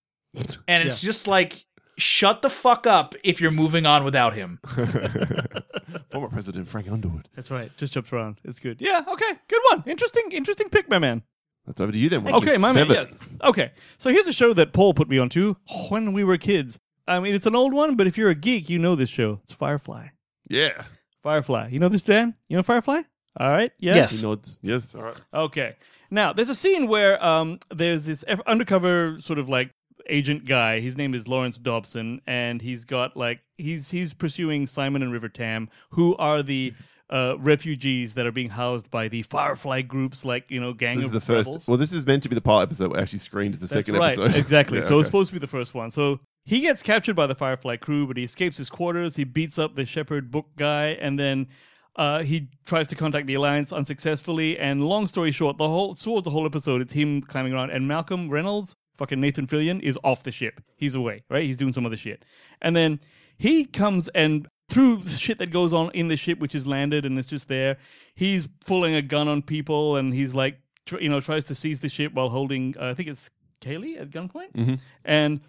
And 0.67 0.87
it's 0.87 0.99
just 0.99 1.27
like, 1.27 1.65
shut 1.97 2.41
the 2.43 2.49
fuck 2.49 2.85
up 2.85 3.15
if 3.23 3.41
you're 3.41 3.51
moving 3.51 3.85
on 3.85 4.03
without 4.03 4.35
him. 4.35 4.59
Former 6.11 6.27
President 6.29 6.69
Frank 6.69 6.89
Underwood. 6.89 7.29
That's 7.35 7.49
right. 7.49 7.71
Just 7.77 7.93
jumps 7.93 8.13
around. 8.13 8.39
It's 8.43 8.59
good. 8.59 8.79
Yeah. 8.79 9.03
Okay. 9.07 9.31
Good 9.47 9.61
one. 9.71 9.83
Interesting. 9.87 10.31
Interesting 10.31 10.69
pick, 10.69 10.89
my 10.89 10.99
man. 10.99 11.23
That's 11.65 11.79
over 11.81 11.91
to 11.91 11.99
you 11.99 12.09
then. 12.09 12.23
which 12.23 12.33
Okay, 12.33 12.53
is 12.55 12.61
my 12.61 12.71
seven. 12.71 12.95
man. 12.95 13.17
Yeah. 13.41 13.47
Okay, 13.49 13.71
so 13.97 14.09
here's 14.09 14.27
a 14.27 14.33
show 14.33 14.53
that 14.53 14.73
Paul 14.73 14.93
put 14.93 15.07
me 15.09 15.17
onto 15.19 15.55
when 15.89 16.13
we 16.13 16.23
were 16.23 16.37
kids. 16.37 16.79
I 17.07 17.19
mean, 17.19 17.35
it's 17.35 17.45
an 17.45 17.55
old 17.55 17.73
one, 17.73 17.95
but 17.95 18.07
if 18.07 18.17
you're 18.17 18.29
a 18.29 18.35
geek, 18.35 18.69
you 18.69 18.79
know 18.79 18.95
this 18.95 19.09
show. 19.09 19.39
It's 19.43 19.53
Firefly. 19.53 20.07
Yeah. 20.49 20.83
Firefly. 21.23 21.69
You 21.71 21.79
know 21.79 21.89
this, 21.89 22.03
Dan? 22.03 22.35
You 22.47 22.57
know 22.57 22.63
Firefly? 22.63 23.01
All 23.39 23.49
right. 23.51 23.71
Yeah? 23.79 23.95
Yes. 23.95 24.17
He 24.19 24.21
nods. 24.25 24.59
Yes. 24.61 24.93
All 24.95 25.03
right. 25.03 25.15
Okay. 25.33 25.75
Now, 26.11 26.33
there's 26.33 26.49
a 26.49 26.55
scene 26.55 26.87
where 26.87 27.23
um, 27.23 27.59
there's 27.73 28.05
this 28.05 28.23
eff- 28.27 28.41
undercover 28.47 29.17
sort 29.19 29.37
of 29.39 29.47
like 29.49 29.71
agent 30.07 30.45
guy. 30.47 30.79
His 30.79 30.97
name 30.97 31.13
is 31.13 31.27
Lawrence 31.27 31.59
Dobson, 31.59 32.21
and 32.25 32.61
he's 32.61 32.83
got 32.85 33.15
like 33.15 33.41
he's 33.57 33.91
he's 33.91 34.13
pursuing 34.13 34.65
Simon 34.65 35.03
and 35.03 35.11
River 35.11 35.29
Tam, 35.29 35.69
who 35.91 36.15
are 36.17 36.41
the 36.41 36.73
uh, 37.09 37.35
refugees 37.39 38.13
that 38.13 38.25
are 38.27 38.31
being 38.31 38.49
housed 38.49 38.89
by 38.91 39.07
the 39.07 39.23
Firefly 39.23 39.81
groups, 39.81 40.23
like 40.23 40.51
you 40.51 40.59
know, 40.59 40.73
gang 40.73 40.97
This 40.97 41.05
is 41.05 41.09
of 41.09 41.13
the 41.13 41.21
first. 41.21 41.47
rebels. 41.47 41.67
Well, 41.67 41.77
this 41.77 41.91
is 41.93 42.05
meant 42.05 42.23
to 42.23 42.29
be 42.29 42.35
the 42.35 42.41
pilot 42.41 42.63
episode. 42.63 42.91
We 42.91 42.99
actually 42.99 43.19
screened 43.19 43.55
as 43.55 43.61
the 43.61 43.67
That's 43.67 43.85
second 43.87 43.95
right. 43.99 44.17
episode. 44.17 44.35
Exactly. 44.39 44.79
Yeah, 44.79 44.85
so 44.85 44.99
it's 44.99 45.07
supposed 45.07 45.29
to 45.29 45.33
be 45.33 45.39
the 45.39 45.47
first 45.47 45.73
one. 45.73 45.89
So 45.91 46.19
he 46.45 46.61
gets 46.61 46.83
captured 46.83 47.15
by 47.15 47.27
the 47.27 47.35
Firefly 47.35 47.77
crew, 47.77 48.05
but 48.07 48.17
he 48.17 48.23
escapes 48.23 48.57
his 48.57 48.69
quarters. 48.69 49.15
He 49.15 49.23
beats 49.23 49.57
up 49.57 49.75
the 49.75 49.85
Shepherd 49.85 50.29
book 50.31 50.47
guy, 50.55 50.89
and 51.01 51.19
then 51.19 51.47
uh, 51.95 52.21
he 52.23 52.47
tries 52.65 52.87
to 52.89 52.95
contact 52.95 53.25
the 53.27 53.33
Alliance 53.33 53.73
unsuccessfully. 53.73 54.57
And 54.57 54.83
long 54.85 55.07
story 55.07 55.31
short, 55.31 55.57
the 55.57 55.67
whole 55.67 55.95
towards 55.95 56.25
the 56.25 56.31
whole 56.31 56.45
episode, 56.45 56.81
it's 56.81 56.93
him 56.93 57.21
climbing 57.21 57.53
around, 57.53 57.71
and 57.71 57.87
Malcolm 57.87 58.29
Reynolds, 58.29 58.75
fucking 58.97 59.19
Nathan 59.19 59.47
Fillion, 59.47 59.81
is 59.81 59.97
off 60.03 60.23
the 60.23 60.31
ship. 60.31 60.61
He's 60.75 60.93
away, 60.95 61.23
right? 61.29 61.43
He's 61.43 61.57
doing 61.57 61.73
some 61.73 61.85
other 61.85 61.97
shit, 61.97 62.23
and 62.61 62.75
then 62.75 62.99
he 63.37 63.65
comes 63.65 64.09
and 64.09 64.47
through 64.69 65.05
shit 65.07 65.39
that 65.39 65.51
goes 65.51 65.73
on 65.73 65.91
in 65.91 66.07
the 66.07 66.17
ship, 66.17 66.39
which 66.39 66.55
is 66.55 66.65
landed 66.67 67.05
and 67.05 67.17
it's 67.17 67.27
just 67.27 67.47
there, 67.47 67.77
he's 68.15 68.47
pulling 68.65 68.95
a 68.95 69.01
gun 69.01 69.27
on 69.27 69.41
people, 69.41 69.95
and 69.97 70.13
he's 70.13 70.33
like, 70.33 70.59
tr- 70.85 70.99
you 70.99 71.09
know, 71.09 71.19
tries 71.19 71.45
to 71.45 71.55
seize 71.55 71.79
the 71.79 71.89
ship 71.89 72.13
while 72.13 72.29
holding, 72.29 72.75
uh, 72.79 72.89
I 72.89 72.93
think 72.93 73.09
it's 73.09 73.29
Kaylee 73.61 73.99
at 73.99 74.09
gunpoint, 74.11 74.79
and. 75.03 75.41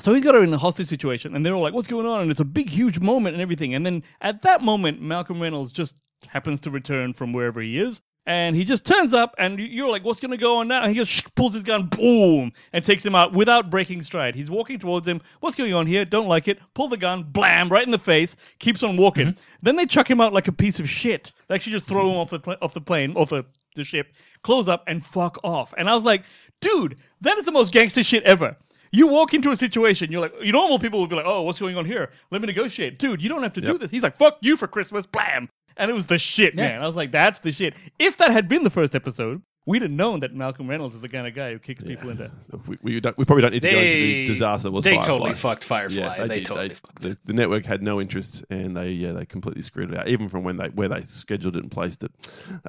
So 0.00 0.12
he's 0.12 0.24
got 0.24 0.34
her 0.34 0.42
in 0.42 0.52
a 0.52 0.58
hostage 0.58 0.88
situation, 0.88 1.36
and 1.36 1.46
they're 1.46 1.54
all 1.54 1.62
like, 1.62 1.72
"What's 1.72 1.86
going 1.86 2.04
on?" 2.04 2.22
And 2.22 2.28
it's 2.28 2.40
a 2.40 2.44
big, 2.44 2.68
huge 2.68 2.98
moment 2.98 3.34
and 3.34 3.40
everything. 3.40 3.76
And 3.76 3.86
then 3.86 4.02
at 4.20 4.42
that 4.42 4.60
moment, 4.60 5.00
Malcolm 5.00 5.40
Reynolds 5.40 5.70
just 5.70 5.94
happens 6.26 6.60
to 6.62 6.70
return 6.72 7.12
from 7.12 7.32
wherever 7.32 7.60
he 7.60 7.78
is, 7.78 8.02
and 8.26 8.56
he 8.56 8.64
just 8.64 8.84
turns 8.84 9.12
up, 9.12 9.34
and 9.38 9.58
you're 9.58 9.88
like, 9.88 10.04
"What's 10.04 10.20
going 10.20 10.30
to 10.30 10.36
go 10.36 10.58
on 10.58 10.68
now?" 10.68 10.82
And 10.82 10.94
he 10.94 11.02
just 11.02 11.34
pulls 11.34 11.54
his 11.54 11.62
gun, 11.62 11.86
boom, 11.86 12.52
and 12.72 12.84
takes 12.84 13.04
him 13.04 13.14
out 13.14 13.32
without 13.32 13.70
breaking 13.70 14.02
stride. 14.02 14.34
He's 14.34 14.50
walking 14.50 14.78
towards 14.78 15.06
him. 15.06 15.20
What's 15.40 15.56
going 15.56 15.74
on 15.74 15.86
here? 15.86 16.04
Don't 16.04 16.28
like 16.28 16.48
it. 16.48 16.58
Pull 16.74 16.88
the 16.88 16.96
gun, 16.96 17.24
blam, 17.24 17.68
right 17.68 17.84
in 17.84 17.90
the 17.90 17.98
face. 17.98 18.36
Keeps 18.58 18.82
on 18.82 18.96
walking. 18.96 19.28
Mm-hmm. 19.28 19.40
Then 19.62 19.76
they 19.76 19.86
chuck 19.86 20.10
him 20.10 20.20
out 20.20 20.32
like 20.32 20.48
a 20.48 20.52
piece 20.52 20.78
of 20.78 20.88
shit. 20.88 21.32
They 21.48 21.54
actually 21.54 21.72
just 21.72 21.86
throw 21.86 22.10
him 22.10 22.16
off 22.16 22.30
the 22.30 22.40
pla- 22.40 22.56
off 22.62 22.74
the 22.74 22.80
plane, 22.80 23.14
off 23.16 23.30
the, 23.30 23.44
the 23.76 23.84
ship, 23.84 24.14
close 24.42 24.68
up, 24.68 24.84
and 24.86 25.04
fuck 25.04 25.38
off. 25.44 25.74
And 25.76 25.88
I 25.88 25.94
was 25.94 26.04
like, 26.04 26.24
dude, 26.60 26.96
that 27.20 27.38
is 27.38 27.44
the 27.44 27.52
most 27.52 27.72
gangster 27.72 28.02
shit 28.02 28.22
ever. 28.24 28.56
You 28.90 29.08
walk 29.08 29.34
into 29.34 29.50
a 29.50 29.56
situation, 29.56 30.12
you're 30.12 30.20
like, 30.20 30.34
you 30.40 30.52
normal 30.52 30.78
people 30.78 31.00
would 31.00 31.10
be 31.10 31.16
like, 31.16 31.26
oh, 31.26 31.42
what's 31.42 31.58
going 31.58 31.76
on 31.76 31.84
here? 31.84 32.12
Let 32.30 32.40
me 32.40 32.46
negotiate. 32.46 32.96
Dude, 32.96 33.20
you 33.20 33.28
don't 33.28 33.42
have 33.42 33.52
to 33.54 33.60
do 33.60 33.76
this. 33.76 33.90
He's 33.90 34.04
like, 34.04 34.16
fuck 34.16 34.38
you 34.40 34.56
for 34.56 34.68
Christmas, 34.68 35.04
blam. 35.04 35.48
And 35.76 35.90
it 35.90 35.94
was 35.94 36.06
the 36.06 36.18
shit, 36.18 36.54
man. 36.54 36.80
I 36.82 36.86
was 36.86 36.96
like, 36.96 37.10
that's 37.10 37.38
the 37.40 37.52
shit. 37.52 37.74
If 37.98 38.16
that 38.18 38.30
had 38.30 38.48
been 38.48 38.64
the 38.64 38.70
first 38.70 38.94
episode, 38.94 39.42
we'd 39.66 39.82
have 39.82 39.90
known 39.90 40.20
that 40.20 40.34
Malcolm 40.34 40.68
Reynolds 40.68 40.94
is 40.94 41.00
the 41.00 41.08
kind 41.08 41.26
of 41.26 41.34
guy 41.34 41.52
who 41.52 41.58
kicks 41.58 41.82
people 41.82 42.10
into. 42.10 42.30
We, 42.68 42.78
we, 42.82 43.00
don't, 43.00 43.16
we 43.16 43.24
probably 43.24 43.42
don't 43.42 43.52
need 43.52 43.62
to 43.62 43.70
go 43.70 43.78
into 43.78 43.92
the 43.94 44.26
disaster 44.26 44.64
that 44.64 44.72
was 44.72 44.84
they 44.84 44.92
Firefly. 44.94 45.06
totally 45.06 45.34
fucked 45.34 45.64
Firefly. 45.64 45.96
Yeah, 46.16 46.26
they 46.26 46.34
did. 46.36 46.46
totally 46.46 46.68
They- 46.68 46.74
fucked. 46.74 47.00
the, 47.02 47.18
the 47.24 47.32
network 47.32 47.64
had 47.64 47.82
no 47.82 48.00
interest, 48.00 48.44
and 48.50 48.76
they 48.76 48.90
yeah 48.90 49.12
they 49.12 49.24
completely 49.26 49.62
screwed 49.62 49.90
it 49.92 49.98
out, 49.98 50.08
even 50.08 50.28
from 50.28 50.44
when 50.44 50.58
they 50.58 50.68
where 50.68 50.88
they 50.88 51.02
scheduled 51.02 51.56
it 51.56 51.62
and 51.62 51.70
placed 51.70 52.04
it. 52.04 52.12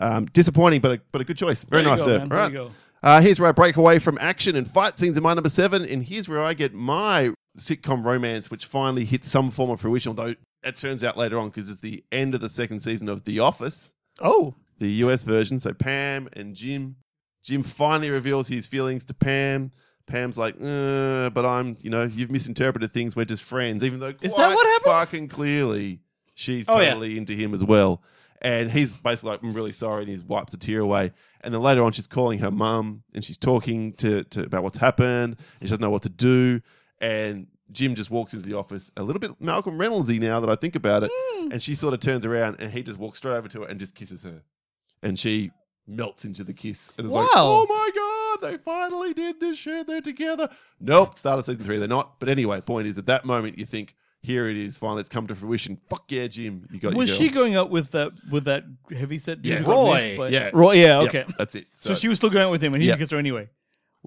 Um, 0.02 0.26
disappointing, 0.28 0.82
but 0.82 0.92
a, 0.92 1.02
but 1.12 1.22
a 1.22 1.26
good 1.26 1.38
choice. 1.38 1.64
Very 1.66 1.84
nice, 1.84 2.00
go, 2.00 2.06
sir. 2.06 2.20
man. 2.26 2.32
All 2.32 2.38
right. 2.66 2.72
Uh, 3.04 3.22
here's 3.22 3.40
where 3.40 3.50
I 3.50 3.52
break 3.52 3.76
away 3.78 4.00
from 4.00 4.18
action 4.20 4.56
and 4.56 4.68
fight 4.68 4.98
scenes 4.98 5.16
in 5.16 5.22
my 5.22 5.34
number 5.36 5.50
seven, 5.50 5.86
and 5.86 6.04
here's 6.04 6.28
where 6.28 6.42
I 6.42 6.54
get 6.56 6.74
my 6.74 7.34
sitcom 7.58 8.04
romance, 8.04 8.50
which 8.50 8.66
finally 8.66 9.06
hits 9.06 9.30
some 9.30 9.52
form 9.52 9.70
of 9.70 9.80
fruition. 9.82 10.10
Although 10.10 10.34
it 10.66 10.78
turns 10.78 11.04
out 11.04 11.16
later 11.18 11.38
on, 11.40 11.50
because 11.50 11.70
it's 11.70 11.80
the 11.80 12.04
end 12.12 12.34
of 12.36 12.42
the 12.42 12.50
second 12.50 12.80
season 12.82 13.08
of 13.10 13.24
The 13.24 13.40
Office, 13.40 13.94
Oh, 14.22 14.54
the 14.80 14.90
US 15.06 15.24
version. 15.24 15.60
So 15.60 15.74
Pam 15.74 16.28
and 16.34 16.56
Jim. 16.56 16.96
Jim 17.44 17.64
finally 17.64 18.10
reveals 18.10 18.48
his 18.48 18.66
feelings 18.68 19.04
to 19.06 19.14
Pam. 19.14 19.72
Pam's 20.08 20.38
like, 20.38 20.56
uh, 20.62 21.30
but 21.32 21.46
I'm, 21.46 21.76
you 21.82 21.90
know, 21.90 22.04
you've 22.04 22.32
misinterpreted 22.32 22.92
things. 22.92 23.16
We're 23.16 23.26
just 23.26 23.44
friends, 23.44 23.84
even 23.84 24.00
though 24.00 24.14
Is 24.22 24.32
quite 24.34 24.50
that 24.50 24.56
what 24.56 24.66
happened? 24.68 24.84
fucking 24.86 25.28
clearly 25.30 26.00
she's 26.36 26.66
Oh, 26.68 26.80
yeah. 26.80 26.90
totally 26.90 27.18
into 27.18 27.34
him 27.34 27.54
as 27.54 27.64
well. 27.64 28.02
And 28.42 28.70
he's 28.72 28.94
basically 28.96 29.32
like, 29.32 29.44
I'm 29.44 29.54
really 29.54 29.72
sorry, 29.74 30.04
and 30.04 30.12
he 30.12 30.22
wipes 30.28 30.54
a 30.54 30.58
tear 30.58 30.82
away. 30.82 31.12
And 31.42 31.54
then 31.54 31.62
later 31.62 31.84
on, 31.84 31.92
she's 31.94 32.06
calling 32.08 32.40
her 32.40 32.52
mum 32.52 33.04
and 33.14 33.24
she's 33.24 33.38
talking 33.38 33.94
to, 33.94 34.24
to 34.26 34.44
about 34.44 34.62
what's 34.64 34.78
happened, 34.78 35.38
and 35.60 35.68
she 35.68 35.72
doesn't 35.72 35.82
know 35.82 35.90
what 35.90 36.04
to 36.04 36.10
do. 36.10 36.62
And 37.00 37.48
Jim 37.72 37.96
just 37.96 38.12
walks 38.12 38.34
into 38.34 38.48
the 38.48 38.56
office, 38.56 38.92
a 38.96 39.04
little 39.04 39.20
bit 39.20 39.32
Malcolm 39.42 39.78
Reynoldsy 39.78 40.20
now 40.20 40.40
that 40.40 40.50
I 40.50 40.56
think 40.56 40.76
about 40.76 41.04
it. 41.04 41.12
Hmm. 41.14 41.52
And 41.52 41.64
she 41.64 41.76
sort 41.76 41.94
of 41.94 42.00
turns 42.00 42.26
around, 42.26 42.58
and 42.60 42.72
he 42.72 42.84
just 42.84 43.00
walks 43.00 43.18
straight 43.20 43.36
over 43.36 43.48
to 43.50 43.62
her 43.62 43.68
and 43.68 43.80
just 43.80 43.96
kisses 43.96 44.24
her 44.24 44.44
and 45.04 45.20
she 45.20 45.52
melts 45.88 46.26
into 46.26 46.44
the 46.44 46.54
kiss 46.54 46.92
and 46.98 47.06
is 47.06 47.14
like, 47.14 47.28
"Oh 47.34 47.66
my 47.70 48.40
god, 48.42 48.50
they 48.52 48.58
finally 48.58 49.14
did 49.14 49.40
this 49.40 49.58
shit. 49.58 49.86
They're 49.86 50.02
together." 50.02 50.50
Nope, 50.80 51.16
start 51.18 51.38
of 51.40 51.46
season 51.46 51.64
three, 51.64 51.78
they're 51.78 51.88
not. 51.88 52.20
But 52.20 52.30
anyway, 52.30 52.60
point 52.62 52.88
is, 52.88 52.98
at 52.98 53.06
that 53.06 53.24
moment, 53.24 53.60
you 53.60 53.66
think, 53.68 53.94
"Here 54.22 54.50
it 54.50 54.58
is, 54.58 54.78
finally, 54.80 55.02
it's 55.02 55.10
come 55.10 55.28
to 55.28 55.36
fruition." 55.36 55.78
Fuck 55.90 56.06
yeah, 56.12 56.26
Jim, 56.28 56.68
you 56.72 56.80
got 56.80 56.96
was 56.96 57.10
your 57.10 57.18
she 57.18 57.30
going 57.30 57.56
out 57.56 57.70
with 57.70 57.92
that 57.92 58.12
with 58.32 58.46
that 58.46 58.64
heavy 58.96 59.20
set 59.20 59.44
dude 59.44 59.54
Yeah. 59.54 59.60
who 59.60 59.72
Roy. 59.72 60.28
Yeah. 60.30 60.50
Roy. 60.54 60.72
Yeah. 60.74 61.02
Yep, 61.02 61.10
Okay. 61.10 61.34
that's 61.38 61.54
it. 61.54 61.68
So, 61.74 61.94
she 61.94 62.08
was 62.08 62.18
still 62.18 62.32
going 62.32 62.46
out 62.46 62.52
with 62.52 62.64
him, 62.64 62.74
and 62.74 62.82
he 62.82 62.88
Yeah. 62.88 62.94
just 62.94 63.00
gets 63.02 63.12
her 63.12 63.20
anyway. 63.20 63.50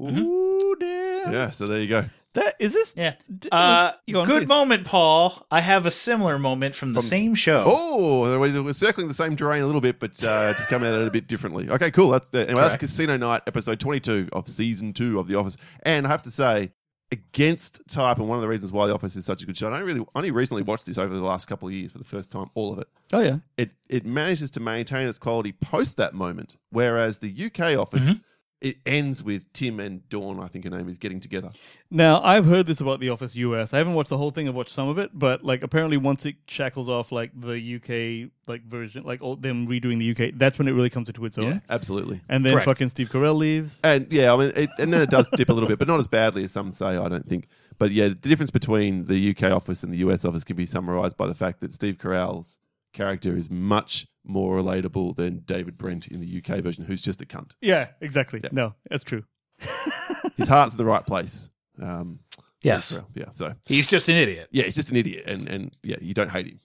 Ooh, 0.01 0.77
damn. 0.81 1.33
Yeah, 1.33 1.51
so 1.51 1.67
there 1.69 1.81
you 1.81 1.89
go. 1.89 2.05
That 2.35 2.55
is 2.61 2.73
this. 2.73 2.93
Yeah. 2.97 3.15
d- 3.39 3.49
Uh, 3.51 3.93
you 4.07 4.15
good 4.25 4.43
please. 4.43 4.49
moment, 4.49 4.85
Paul. 4.87 5.45
I 5.51 5.61
have 5.61 5.87
a 5.87 5.91
similar 5.91 6.39
moment 6.39 6.75
from 6.75 6.93
the 6.93 7.01
From- 7.01 7.09
same 7.09 7.35
show. 7.35 7.65
Oh, 7.67 8.39
we're 8.39 8.63
we're 8.63 8.73
circling 8.75 9.09
the 9.09 9.15
same 9.15 9.35
terrain 9.35 9.63
a 9.63 9.67
little 9.67 9.81
bit, 9.81 9.99
but 9.99 10.23
uh, 10.23 10.53
just 10.53 10.69
coming 10.69 10.89
at 10.93 11.01
it 11.01 11.09
a 11.09 11.11
bit 11.11 11.27
differently. 11.27 11.69
Okay, 11.71 11.91
cool. 11.91 12.11
That's 12.11 12.29
the, 12.29 12.43
anyway, 12.45 12.61
that's 12.63 12.77
Casino 12.77 13.17
Night, 13.17 13.43
episode 13.47 13.81
twenty-two 13.81 14.29
of 14.33 14.47
season 14.47 14.93
two 14.93 15.19
of 15.19 15.27
The 15.27 15.37
Office. 15.37 15.57
And 15.85 16.07
I 16.07 16.11
have 16.11 16.23
to 16.25 16.31
say, 16.31 16.71
against 17.11 17.81
type, 17.89 18.19
and 18.19 18.29
one 18.29 18.37
of 18.37 18.43
the 18.43 18.49
reasons 18.49 18.71
why 18.73 18.87
The 18.87 18.95
Office 18.95 19.17
is 19.17 19.25
such 19.25 19.43
a 19.43 19.47
good 19.47 19.57
show. 19.57 19.69
I 19.73 19.81
only 19.81 19.87
really 19.95 20.07
only 20.15 20.31
recently 20.31 20.63
watched 20.63 20.87
this 20.87 20.99
over 20.99 21.15
the 21.17 21.25
last 21.25 21.47
couple 21.47 21.69
of 21.69 21.75
years 21.75 21.93
for 21.93 21.99
the 21.99 22.05
first 22.05 22.31
time, 22.31 22.51
all 22.55 22.73
of 22.73 22.79
it. 22.79 22.89
Oh 23.13 23.21
yeah. 23.21 23.39
It 23.57 23.71
it 23.89 24.05
manages 24.05 24.51
to 24.53 24.61
maintain 24.61 25.09
its 25.09 25.19
quality 25.19 25.53
post 25.53 25.97
that 25.97 26.15
moment, 26.15 26.57
whereas 26.71 27.19
the 27.19 27.35
UK 27.47 27.77
Office. 27.79 28.05
Mm-hmm. 28.05 28.19
It 28.61 28.79
ends 28.85 29.23
with 29.23 29.53
Tim 29.53 29.79
and 29.79 30.09
Dawn, 30.09 30.41
I 30.41 30.49
think 30.49 30.65
her 30.65 30.71
name 30.71 30.89
is, 30.89 30.99
getting 30.99 31.21
together. 31.21 31.51
Now 31.91 32.21
I've 32.23 32.45
heard 32.45 32.67
this 32.67 32.81
about 32.81 32.99
The 32.99 33.09
Office 33.09 33.35
US. 33.37 33.73
I 33.73 33.79
haven't 33.79 33.95
watched 33.95 34.11
the 34.11 34.19
whole 34.19 34.33
thing. 34.33 34.49
I've 34.49 34.55
watched 34.55 34.73
some 34.73 34.89
of 34.89 34.99
it, 34.99 35.11
but 35.15 35.45
like 35.45 35.63
apparently 35.63 35.97
once 35.97 36.27
it 36.27 36.37
shackles 36.49 36.89
off 36.89 37.13
like 37.13 37.31
the 37.41 37.77
UK 37.77 38.31
like 38.49 38.65
version, 38.65 39.05
like 39.05 39.23
all, 39.23 39.37
them 39.37 39.69
redoing 39.69 39.99
the 39.99 40.11
UK, 40.11 40.33
that's 40.37 40.59
when 40.59 40.67
it 40.67 40.73
really 40.73 40.91
comes 40.91 41.09
into 41.09 41.25
its 41.25 41.39
own. 41.39 41.63
absolutely. 41.71 42.21
And 42.29 42.45
then 42.45 42.55
Correct. 42.55 42.65
fucking 42.65 42.89
Steve 42.89 43.11
Carell 43.11 43.37
leaves. 43.37 43.79
And 43.85 44.13
yeah, 44.13 44.33
I 44.33 44.37
mean, 44.37 44.53
it, 44.57 44.71
and 44.79 44.93
then 44.93 45.03
it 45.03 45.11
does 45.11 45.29
dip 45.37 45.49
a 45.49 45.53
little 45.53 45.69
bit, 45.69 45.79
but 45.79 45.87
not 45.87 46.01
as 46.01 46.09
badly 46.09 46.45
as 46.45 46.53
some 46.53 46.73
say, 46.73 46.97
I 46.97 47.09
don't 47.09 47.29
think. 47.29 47.47
But 47.79 47.93
yeah, 47.93 48.09
the 48.09 48.15
difference 48.15 48.51
between 48.51 49.05
the 49.05 49.31
UK 49.31 49.53
office 49.53 49.85
and 49.85 49.93
the 49.93 49.99
US 49.99 50.25
office 50.25 50.43
can 50.43 50.57
be 50.57 50.67
summarized 50.67 51.17
by 51.17 51.29
the 51.29 51.35
fact 51.35 51.61
that 51.61 51.73
Steve 51.73 51.97
Carell's 51.99 52.59
character 52.93 53.37
is 53.37 53.51
much 53.51 54.09
more 54.29 54.57
relatable 54.59 55.17
than 55.17 55.39
David 55.41 55.77
Brent 55.79 56.07
in 56.09 56.21
the 56.21 56.39
UK 56.43 56.61
version, 56.63 56.85
who's 56.85 57.03
just 57.03 57.21
a 57.23 57.27
cunt. 57.27 57.53
Yeah, 57.61 57.89
exactly. 58.01 58.41
No, 58.53 58.75
that's 58.91 59.05
true. 59.05 59.25
His 60.37 60.47
heart's 60.49 60.75
in 60.75 60.79
the 60.79 60.85
right 60.85 61.05
place. 61.05 61.51
Um, 61.83 62.21
yes. 62.63 62.93
Carell, 62.93 63.07
yeah. 63.15 63.31
So 63.31 63.55
He's 63.67 63.87
just 63.87 64.09
an 64.09 64.17
idiot. 64.17 64.49
yeah, 64.53 64.65
he's 64.65 64.75
just 64.77 64.91
an 64.91 64.97
idiot, 64.97 65.25
and 65.27 65.49
and 65.49 65.77
yeah, 65.83 65.97
you 66.01 66.15
don't 66.15 66.31
hate 66.31 66.47
him. 66.47 66.61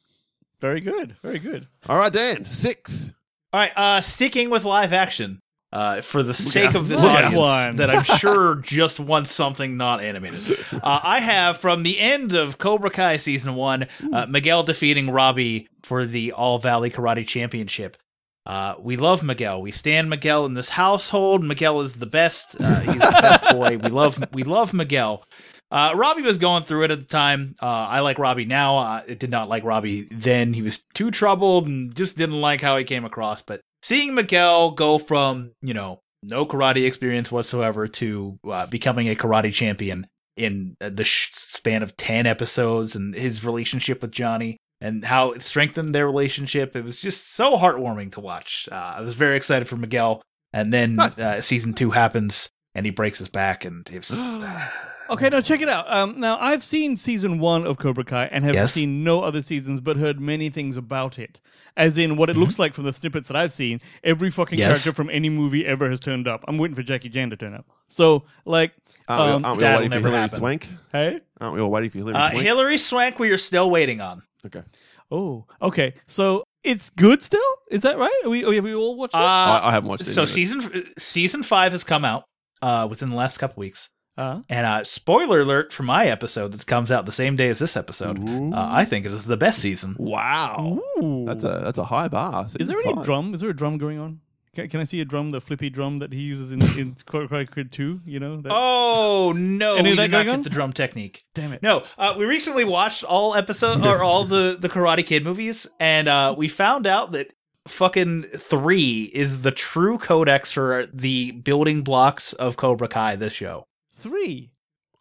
Very 0.62 0.82
good. 0.82 1.16
Very 1.24 1.40
good. 1.40 1.68
All 1.88 1.98
right, 1.98 2.12
Dan, 2.14 2.46
six. 2.46 3.14
All 3.52 3.60
right, 3.60 3.72
uh, 3.76 4.02
sticking 4.02 4.50
with 4.50 4.64
live 4.66 4.94
action, 4.94 5.40
uh, 5.74 6.02
for 6.02 6.22
the 6.22 6.36
sake 6.36 6.70
at 6.70 6.76
of 6.76 6.88
this 6.88 7.00
us. 7.00 7.04
Look 7.04 7.12
at 7.14 7.26
audience 7.26 7.40
one. 7.40 7.76
that 7.78 7.90
I'm 7.90 8.04
sure 8.04 8.56
just 8.64 9.00
wants 9.00 9.32
something 9.32 9.76
not 9.76 10.02
animated, 10.02 10.58
uh, 10.72 11.00
I 11.04 11.20
have 11.20 11.58
from 11.58 11.82
the 11.82 12.00
end 12.00 12.36
of 12.36 12.60
Cobra 12.60 12.92
Kai 12.92 13.18
season 13.18 13.56
one, 13.56 13.88
uh, 14.14 14.28
Miguel 14.28 14.62
defeating 14.64 15.10
Robbie 15.10 15.68
for 15.82 16.06
the 16.06 16.32
All 16.32 16.60
Valley 16.60 16.92
Karate 16.92 17.28
Championship. 17.28 17.98
Uh, 18.46 18.76
we 18.80 18.98
love 18.98 19.24
Miguel. 19.24 19.62
We 19.62 19.72
stand 19.72 20.10
Miguel 20.10 20.46
in 20.46 20.54
this 20.54 20.70
household. 20.70 21.44
Miguel 21.44 21.82
is 21.82 21.96
the 21.96 22.06
best. 22.06 22.56
Uh, 22.60 22.80
he's 22.82 22.94
the 22.94 23.00
best 23.00 23.44
boy. 23.56 23.78
We 23.78 23.90
love 23.90 24.24
we 24.32 24.44
love 24.44 24.74
Miguel. 24.74 25.26
Uh, 25.72 25.94
Robbie 25.96 26.22
was 26.22 26.38
going 26.38 26.62
through 26.64 26.84
it 26.84 26.92
at 26.92 27.00
the 27.00 27.06
time. 27.06 27.56
Uh, 27.60 27.66
I 27.66 28.02
like 28.02 28.20
Robbie 28.20 28.46
now. 28.46 28.78
Uh, 28.78 29.04
I 29.08 29.14
did 29.16 29.32
not 29.32 29.50
like 29.50 29.64
Robbie 29.64 30.08
then. 30.12 30.54
He 30.54 30.62
was 30.62 30.84
too 30.94 31.10
troubled 31.10 31.66
and 31.66 31.96
just 31.96 32.16
didn't 32.16 32.42
like 32.42 32.62
how 32.62 32.78
he 32.78 32.84
came 32.84 33.06
across. 33.06 33.42
But 33.42 33.62
seeing 33.84 34.16
Miguel 34.16 34.72
go 34.72 34.98
from, 34.98 35.52
you 35.62 35.76
know, 35.76 36.00
no 36.24 36.46
karate 36.46 36.88
experience 36.88 37.32
whatsoever 37.32 37.86
to 37.88 38.40
uh, 38.50 38.66
becoming 38.66 39.08
a 39.10 39.16
karate 39.16 39.54
champion 39.54 40.08
in 40.36 40.76
uh, 40.82 40.90
the 40.90 41.04
sh- 41.04 41.30
span 41.36 41.84
of 41.84 41.96
10 41.98 42.26
episodes 42.26 42.96
and 42.96 43.14
his 43.14 43.44
relationship 43.44 44.02
with 44.02 44.12
Johnny 44.12 44.58
and 44.82 45.06
how 45.06 45.32
it 45.32 45.42
strengthened 45.42 45.94
their 45.94 46.06
relationship, 46.08 46.76
it 46.76 46.84
was 46.84 47.00
just 47.02 47.34
so 47.34 47.56
heartwarming 47.58 48.12
to 48.14 48.20
watch. 48.20 48.68
Uh, 48.72 48.76
I 48.98 49.02
was 49.02 49.14
very 49.14 49.38
excited 49.38 49.68
for 49.68 49.76
Miguel. 49.78 50.22
And 50.54 50.72
then 50.72 50.96
Nice. 50.96 51.20
uh, 51.20 51.42
season 51.42 51.74
two 51.74 51.92
happens 51.92 52.50
and 52.76 52.86
he 52.86 52.92
breaks 52.92 53.20
his 53.20 53.30
back 53.30 53.66
and 53.66 53.88
it 53.92 54.10
was. 54.10 54.12
Okay, 55.14 55.30
now 55.30 55.42
check 55.42 55.62
it 55.62 55.70
out. 55.70 55.92
Um, 55.92 56.20
now 56.20 56.38
I've 56.40 56.64
seen 56.64 56.98
season 56.98 57.40
one 57.40 57.66
of 57.66 57.78
Cobra 57.78 58.04
Kai 58.04 58.26
and 58.26 58.44
have 58.44 58.56
Yes. 58.56 58.74
seen 58.74 59.04
no 59.04 59.22
other 59.22 59.42
seasons, 59.42 59.80
but 59.82 59.98
heard 59.98 60.20
many 60.20 60.50
things 60.50 60.76
about 60.78 61.18
it. 61.20 61.40
As 61.78 61.98
in 61.98 62.18
what 62.18 62.30
it 62.30 62.36
looks 62.38 62.60
like 62.60 62.74
from 62.74 62.84
the 62.86 62.94
snippets 62.94 63.28
that 63.28 63.38
I've 63.38 63.54
seen. 63.54 63.80
Every 64.04 64.30
fucking 64.32 64.60
Yes. 64.60 64.68
character 64.70 64.94
from 64.94 65.10
any 65.10 65.30
movie 65.30 65.66
ever 65.66 65.90
has 65.90 66.00
turned 66.00 66.28
up. 66.28 66.44
I'm 66.48 66.58
waiting 66.58 66.76
for 66.76 66.84
Jackie 66.84 67.10
Chan 67.10 67.30
to 67.32 67.36
turn 67.38 67.54
up. 67.54 67.66
So, 67.88 68.26
like, 68.46 68.74
Aren't 69.08 69.22
um, 69.22 69.28
we, 69.28 69.32
aren't 69.34 69.44
we 69.44 69.50
all 69.50 69.56
that'll 69.56 69.78
waiting 69.78 69.90
for 69.90 69.96
never 69.96 70.08
Hilary 70.08 70.22
happen. 70.22 70.38
Swank? 70.40 70.68
hey, 70.92 71.20
Aren't 71.42 71.56
we 71.56 71.62
all 71.62 71.72
waiting 71.72 71.90
for 71.90 71.98
Hilary 72.00 72.16
Uh, 72.16 72.30
Swank? 72.32 72.44
Hilary 72.44 72.78
Swank, 72.78 73.20
we 73.20 73.30
are 73.32 73.38
still 73.38 73.70
waiting 73.70 74.02
on. 74.02 74.22
okay. 74.46 74.64
oh, 75.12 75.46
okay. 75.62 75.94
So 76.08 76.44
it's 76.64 76.90
good 76.90 77.22
still. 77.22 77.42
Is 77.70 77.82
that 77.82 77.98
right? 77.98 78.12
Are 78.24 78.30
we? 78.30 78.44
Are 78.46 78.62
we 78.62 78.74
all 78.74 78.96
watched 78.96 79.14
it? 79.14 79.18
Uh, 79.18 79.24
I, 79.24 79.62
I 79.70 79.72
haven't 79.72 79.90
watched 79.90 80.08
it. 80.08 80.14
so 80.14 80.26
season 80.26 80.92
season 80.98 81.44
five 81.44 81.72
has 81.74 81.84
come 81.84 82.06
out 82.06 82.24
uh, 82.62 82.88
within 82.90 83.10
the 83.10 83.16
last 83.16 83.38
couple 83.38 83.60
weeks, 83.60 83.90
Uh, 84.18 84.42
and 84.48 84.66
uh, 84.66 84.84
spoiler 84.84 85.42
alert 85.42 85.74
for 85.74 85.84
my 85.84 86.06
episode 86.06 86.52
that 86.52 86.66
comes 86.68 86.92
out 86.92 87.06
the 87.06 87.12
same 87.12 87.36
day 87.36 87.50
as 87.50 87.60
this 87.60 87.76
episode. 87.76 88.20
Uh, 88.28 88.52
I 88.54 88.86
think 88.86 89.06
it 89.06 89.12
is 89.12 89.26
the 89.26 89.38
best 89.38 89.60
season. 89.60 89.96
Wow. 89.98 90.80
ooh. 91.02 91.26
That's 91.26 91.44
a 91.44 91.62
that's 91.64 91.78
a 91.80 91.86
high 91.86 92.08
bar. 92.10 92.46
Is 92.60 92.68
there 92.68 92.80
any 92.80 92.94
Five. 92.94 93.06
drum? 93.06 93.34
Is 93.34 93.42
there 93.42 93.50
a 93.50 93.56
drum 93.56 93.78
going 93.78 93.98
on? 94.00 94.20
Can, 94.56 94.70
can 94.70 94.80
I 94.82 94.84
see 94.84 95.02
a 95.02 95.06
drum, 95.06 95.32
the 95.32 95.42
flippy 95.42 95.72
drum 95.72 95.98
that 95.98 96.14
he 96.14 96.22
uses 96.22 96.52
in 96.52 96.62
in 96.78 96.94
Karate 96.94 97.52
Kid 97.52 97.72
2? 97.72 98.02
You 98.06 98.20
know? 98.20 98.40
That, 98.40 98.52
Oh 98.54 99.34
no! 99.36 99.78
Any 99.78 99.90
we 99.90 99.92
of 99.94 99.98
that 99.98 100.04
did 100.04 100.12
not 100.12 100.18
going 100.18 100.28
get 100.28 100.34
on? 100.36 100.42
the 100.44 100.50
drum 100.52 100.74
technique. 100.74 101.24
Damn 101.34 101.54
it. 101.54 101.64
No, 101.64 101.84
uh, 101.98 102.14
we 102.16 102.26
recently 102.26 102.64
watched 102.66 103.04
all 103.04 103.34
episode 103.34 103.84
or 103.84 104.04
all 104.04 104.26
the 104.26 104.56
the 104.62 104.70
Karate 104.70 105.04
Kid 105.08 105.24
movies, 105.24 105.66
and 105.80 106.08
uh, 106.08 106.36
we 106.38 106.48
found 106.50 106.86
out 106.86 107.14
that 107.14 107.34
fucking 107.68 108.24
three 108.24 109.10
is 109.14 109.42
the 109.42 109.52
true 109.52 109.98
codex 109.98 110.52
for 110.52 110.86
the 110.94 111.32
building 111.32 111.82
blocks 111.82 112.34
of 112.34 112.56
Cobra 112.58 112.88
Kai. 112.88 113.16
This 113.16 113.34
show. 113.34 113.66
Three. 114.04 114.52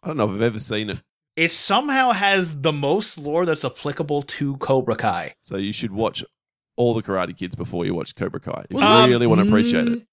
I 0.01 0.07
don't 0.07 0.17
know 0.17 0.23
if 0.25 0.31
I've 0.31 0.41
ever 0.41 0.59
seen 0.59 0.89
it. 0.89 1.01
It 1.35 1.51
somehow 1.51 2.11
has 2.11 2.61
the 2.61 2.71
most 2.73 3.17
lore 3.17 3.45
that's 3.45 3.65
applicable 3.65 4.23
to 4.23 4.55
Cobra 4.57 4.95
Kai. 4.95 5.35
So 5.41 5.57
you 5.57 5.73
should 5.73 5.91
watch 5.91 6.23
all 6.77 6.93
the 6.93 7.01
Karate 7.03 7.35
Kids 7.37 7.55
before 7.55 7.85
you 7.85 7.93
watch 7.93 8.15
Cobra 8.15 8.39
Kai. 8.39 8.65
If 8.69 8.79
you 8.79 8.85
Um, 8.85 9.09
really 9.09 9.27
want 9.27 9.41
to 9.41 9.47
appreciate 9.47 9.87
it. 9.87 10.03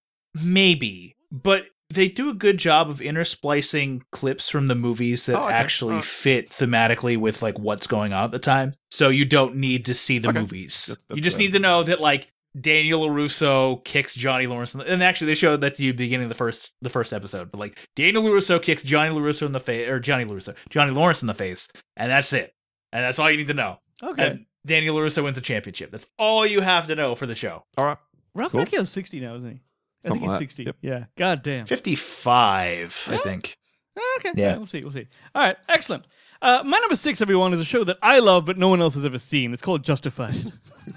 Maybe, 0.43 1.17
but 1.31 1.67
they 1.93 2.09
do 2.09 2.29
a 2.31 2.35
good 2.35 2.57
job 2.59 2.89
of 2.89 3.01
intersplicing 3.01 4.03
clips 4.13 4.49
from 4.49 4.69
the 4.69 4.75
movies 4.77 5.27
that 5.27 5.37
Oh, 5.37 5.45
okay. 5.47 5.55
actually 5.55 5.95
Alright. 5.95 6.05
fit 6.05 6.51
thematically 6.51 7.17
with 7.17 7.43
like 7.43 7.59
what's 7.59 7.87
going 7.87 8.13
on 8.13 8.25
at 8.25 8.31
the 8.31 8.39
time. 8.39 8.75
So 8.91 9.09
you 9.09 9.25
don't 9.25 9.57
need 9.57 9.85
to 9.87 9.95
see 9.95 10.19
the 10.19 10.29
Okay. 10.29 10.41
movies. 10.41 10.87
That's- 10.87 11.17
you 11.17 11.23
just 11.23 11.37
fair. 11.37 11.47
need 11.47 11.53
to 11.53 11.59
know 11.59 11.83
that 11.83 12.01
like 12.01 12.33
Daniel 12.59 13.07
LaRusso 13.09 13.85
kicks 13.85 14.15
Johnny 14.15 14.47
Lawrence, 14.47 14.75
in 14.75 14.81
the, 14.81 14.93
and 14.93 15.03
actually 15.03 15.29
they 15.29 15.35
showed 15.35 15.61
that 15.61 15.73
at 15.73 15.77
the 15.77 15.93
beginning 15.93 16.25
of 16.25 16.29
the 16.29 16.35
first 16.35 16.73
the 16.83 16.91
first 16.91 17.13
episode. 17.13 17.51
But 17.51 17.59
like 17.59 17.79
Daniel 17.97 18.23
LaRusso 18.25 18.61
kicks 18.63 18.83
Johnny 18.83 19.15
LaRusso 19.15 19.47
in 19.47 19.53
the 19.53 19.61
face, 19.61 19.89
or 19.89 20.01
Johnny 20.01 20.25
LaRusso, 20.25 20.57
Johnny 20.69 20.91
Lawrence 20.93 21.23
in 21.23 21.27
the 21.29 21.35
face, 21.35 21.69
and 21.97 22.11
that's 22.11 22.33
it. 22.33 22.53
And 22.93 23.05
that's 23.05 23.19
all 23.21 23.31
you 23.31 23.37
need 23.37 23.47
to 23.47 23.55
know. 23.55 23.79
Okay. 24.03 24.27
And 24.27 24.47
Daniel 24.67 24.97
LaRusso 24.97 25.23
wins 25.23 25.37
the 25.37 25.41
championship. 25.43 25.91
That's 25.93 26.07
all 26.19 26.45
you 26.45 26.61
have 26.61 26.89
to 26.89 26.97
know 26.97 27.15
for 27.15 27.27
the 27.27 27.35
show. 27.37 27.63
All 27.79 27.85
right. 27.87 27.97
Ralph 28.35 28.53
Cool. 28.53 28.65
Macchio's 28.65 28.91
60 28.91 29.21
now, 29.21 29.37
isn't 29.37 29.49
he? 29.49 29.57
I 29.57 30.09
Something 30.09 30.21
think 30.21 30.23
he's 30.23 30.31
like 30.31 30.39
60. 30.41 30.63
Yep. 30.65 30.77
Yeah. 30.83 31.05
God 31.17 31.43
damn. 31.43 31.67
55, 31.67 33.09
I 33.11 33.17
think. 33.19 33.57
Ah, 33.97 34.01
Okay. 34.19 34.33
Yeah. 34.35 34.57
We'll 34.57 34.67
see. 34.67 34.83
We'll 34.83 34.93
see. 34.93 35.07
All 35.35 35.43
right. 35.43 35.57
Excellent. 35.69 36.05
Uh, 36.43 36.63
my 36.65 36.79
number 36.79 36.97
six, 36.97 37.21
everyone, 37.21 37.53
is 37.53 37.61
a 37.61 37.65
show 37.65 37.85
that 37.85 37.99
I 38.03 38.19
love, 38.21 38.47
but 38.47 38.57
no 38.59 38.69
one 38.69 38.81
else 38.81 38.95
has 38.95 39.05
ever 39.05 39.19
seen. 39.19 39.53
It's 39.53 39.63
called 39.63 39.85
Justified. 39.85 40.35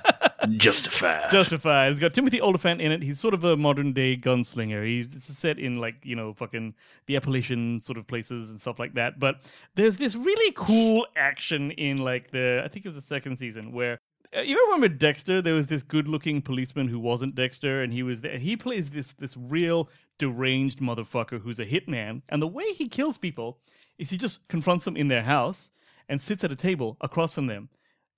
Justified. 0.56 1.30
Justified. 1.30 1.92
It's 1.92 2.00
got 2.00 2.14
Timothy 2.14 2.40
Olyphant 2.40 2.80
in 2.80 2.92
it. 2.92 3.02
He's 3.02 3.20
sort 3.20 3.34
of 3.34 3.44
a 3.44 3.56
modern 3.56 3.92
day 3.92 4.16
gunslinger. 4.16 4.84
He's 4.86 5.22
set 5.24 5.58
in 5.58 5.76
like 5.76 6.04
you 6.04 6.16
know 6.16 6.34
fucking 6.34 6.74
the 7.06 7.16
Appalachian 7.16 7.80
sort 7.80 7.98
of 7.98 8.06
places 8.06 8.50
and 8.50 8.60
stuff 8.60 8.78
like 8.78 8.94
that. 8.94 9.18
But 9.18 9.42
there's 9.74 9.96
this 9.96 10.14
really 10.14 10.52
cool 10.56 11.06
action 11.16 11.70
in 11.72 11.98
like 11.98 12.30
the 12.30 12.62
I 12.64 12.68
think 12.68 12.84
it 12.84 12.88
was 12.88 12.96
the 12.96 13.02
second 13.02 13.36
season 13.38 13.72
where. 13.72 13.98
Uh, 14.36 14.42
you 14.42 14.62
remember 14.66 14.88
Dexter? 14.88 15.40
There 15.40 15.54
was 15.54 15.68
this 15.68 15.82
good-looking 15.82 16.42
policeman 16.42 16.88
who 16.88 17.00
wasn't 17.00 17.34
Dexter, 17.34 17.82
and 17.82 17.94
he 17.94 18.02
was 18.02 18.20
there. 18.20 18.36
He 18.36 18.58
plays 18.58 18.90
this 18.90 19.12
this 19.12 19.34
real 19.38 19.88
deranged 20.18 20.80
motherfucker 20.80 21.40
who's 21.40 21.58
a 21.58 21.64
hitman, 21.64 22.20
and 22.28 22.42
the 22.42 22.46
way 22.46 22.74
he 22.74 22.88
kills 22.88 23.16
people 23.16 23.58
is 23.98 24.10
he 24.10 24.18
just 24.18 24.46
confronts 24.48 24.84
them 24.84 24.98
in 24.98 25.08
their 25.08 25.22
house 25.22 25.70
and 26.08 26.20
sits 26.20 26.44
at 26.44 26.52
a 26.52 26.56
table 26.56 26.96
across 27.00 27.32
from 27.32 27.46
them 27.46 27.70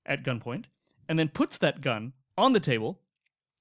at 0.04 0.24
gunpoint, 0.24 0.64
and 1.08 1.16
then 1.16 1.28
puts 1.28 1.58
that 1.58 1.80
gun 1.80 2.12
on 2.36 2.52
the 2.52 2.60
table 2.60 3.00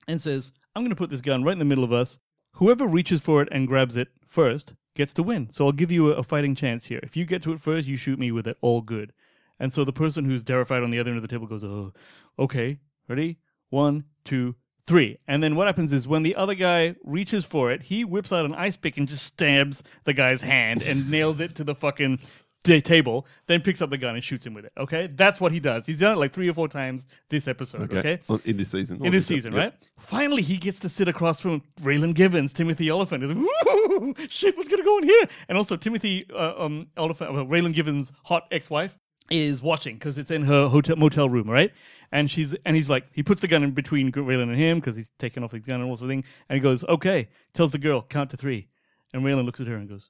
and 0.07 0.21
says, 0.21 0.51
I'm 0.75 0.83
going 0.83 0.89
to 0.91 0.95
put 0.95 1.09
this 1.09 1.21
gun 1.21 1.43
right 1.43 1.53
in 1.53 1.59
the 1.59 1.65
middle 1.65 1.83
of 1.83 1.91
us. 1.91 2.19
Whoever 2.53 2.87
reaches 2.87 3.21
for 3.21 3.41
it 3.41 3.49
and 3.51 3.67
grabs 3.67 3.95
it 3.95 4.09
first 4.25 4.73
gets 4.95 5.13
to 5.15 5.23
win. 5.23 5.49
So 5.49 5.65
I'll 5.65 5.71
give 5.71 5.91
you 5.91 6.11
a, 6.11 6.17
a 6.17 6.23
fighting 6.23 6.55
chance 6.55 6.87
here. 6.87 6.99
If 7.03 7.15
you 7.15 7.25
get 7.25 7.41
to 7.43 7.53
it 7.53 7.59
first, 7.59 7.87
you 7.87 7.97
shoot 7.97 8.19
me 8.19 8.31
with 8.31 8.47
it. 8.47 8.57
All 8.61 8.81
good. 8.81 9.13
And 9.59 9.73
so 9.73 9.83
the 9.83 9.93
person 9.93 10.25
who's 10.25 10.43
terrified 10.43 10.83
on 10.83 10.91
the 10.91 10.99
other 10.99 11.09
end 11.09 11.17
of 11.17 11.21
the 11.21 11.27
table 11.27 11.47
goes, 11.47 11.63
Oh, 11.63 11.93
okay. 12.37 12.79
Ready? 13.07 13.37
One, 13.69 14.05
two, 14.23 14.55
three. 14.85 15.19
And 15.27 15.43
then 15.43 15.55
what 15.55 15.67
happens 15.67 15.91
is 15.91 16.07
when 16.07 16.23
the 16.23 16.35
other 16.35 16.55
guy 16.55 16.95
reaches 17.03 17.45
for 17.45 17.71
it, 17.71 17.83
he 17.83 18.03
whips 18.03 18.31
out 18.31 18.45
an 18.45 18.55
ice 18.55 18.77
pick 18.77 18.97
and 18.97 19.07
just 19.07 19.23
stabs 19.23 19.83
the 20.05 20.13
guy's 20.13 20.41
hand 20.41 20.81
and 20.81 21.11
nails 21.11 21.39
it 21.39 21.55
to 21.55 21.63
the 21.63 21.75
fucking 21.75 22.19
the 22.63 22.81
table, 22.81 23.25
then 23.47 23.61
picks 23.61 23.81
up 23.81 23.89
the 23.89 23.97
gun 23.97 24.15
and 24.15 24.23
shoots 24.23 24.45
him 24.45 24.53
with 24.53 24.65
it. 24.65 24.73
Okay, 24.77 25.07
that's 25.07 25.39
what 25.39 25.51
he 25.51 25.59
does. 25.59 25.85
He's 25.85 25.99
done 25.99 26.13
it 26.13 26.19
like 26.19 26.33
three 26.33 26.49
or 26.49 26.53
four 26.53 26.67
times 26.67 27.05
this 27.29 27.47
episode. 27.47 27.91
Okay, 27.93 28.19
Well, 28.27 28.41
In 28.45 28.57
this 28.57 28.69
season. 28.71 29.03
in 29.05 29.11
this 29.11 29.25
season, 29.27 29.53
right? 29.53 29.73
Finally, 29.97 30.41
he 30.41 30.57
gets 30.57 30.79
to 30.79 30.89
sit 30.89 31.07
across 31.07 31.39
from 31.39 31.61
Raylan 31.81 32.13
Givens, 32.13 32.51
Timothy 32.53 32.91
Olyphant. 32.91 33.23
He's 33.23 33.33
like, 33.35 34.29
shit, 34.29 34.57
what's 34.57 34.69
gonna 34.69 34.83
go 34.83 34.97
in 34.97 35.03
here? 35.05 35.25
And 35.47 35.57
also, 35.57 35.75
Timothy 35.77 36.25
uh, 36.33 36.53
um, 36.57 36.87
Olyphant, 36.97 37.33
well, 37.33 37.45
Raylan 37.45 37.73
Givens' 37.73 38.11
hot 38.25 38.43
ex-wife, 38.51 38.97
is 39.31 39.61
watching 39.61 39.95
because 39.95 40.17
it's 40.17 40.31
in 40.31 40.43
her 40.45 40.67
hotel 40.69 40.95
motel 40.95 41.29
room, 41.29 41.49
right? 41.49 41.71
And 42.11 42.29
she's 42.31 42.55
and 42.65 42.75
he's 42.75 42.89
like, 42.89 43.05
he 43.13 43.21
puts 43.23 43.41
the 43.41 43.47
gun 43.47 43.63
in 43.63 43.71
between 43.71 44.11
Raylan 44.11 44.43
and 44.43 44.55
him 44.55 44.79
because 44.79 44.95
he's 44.95 45.11
taking 45.19 45.43
off 45.43 45.51
his 45.51 45.61
gun 45.63 45.81
and 45.81 45.89
all 45.89 45.95
sort 45.97 46.05
of 46.05 46.09
thing. 46.09 46.23
And 46.49 46.55
he 46.55 46.59
goes, 46.59 46.83
okay, 46.85 47.29
tells 47.53 47.71
the 47.71 47.77
girl, 47.77 48.01
count 48.01 48.31
to 48.31 48.37
three. 48.37 48.67
And 49.13 49.23
Raylan 49.23 49.45
looks 49.45 49.59
at 49.59 49.67
her 49.67 49.75
and 49.75 49.87
goes, 49.87 50.09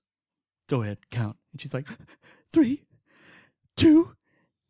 go 0.70 0.82
ahead, 0.84 0.98
count. 1.12 1.36
And 1.52 1.60
she's 1.60 1.74
like, 1.74 1.88
three, 2.54 2.84
two, 3.76 4.16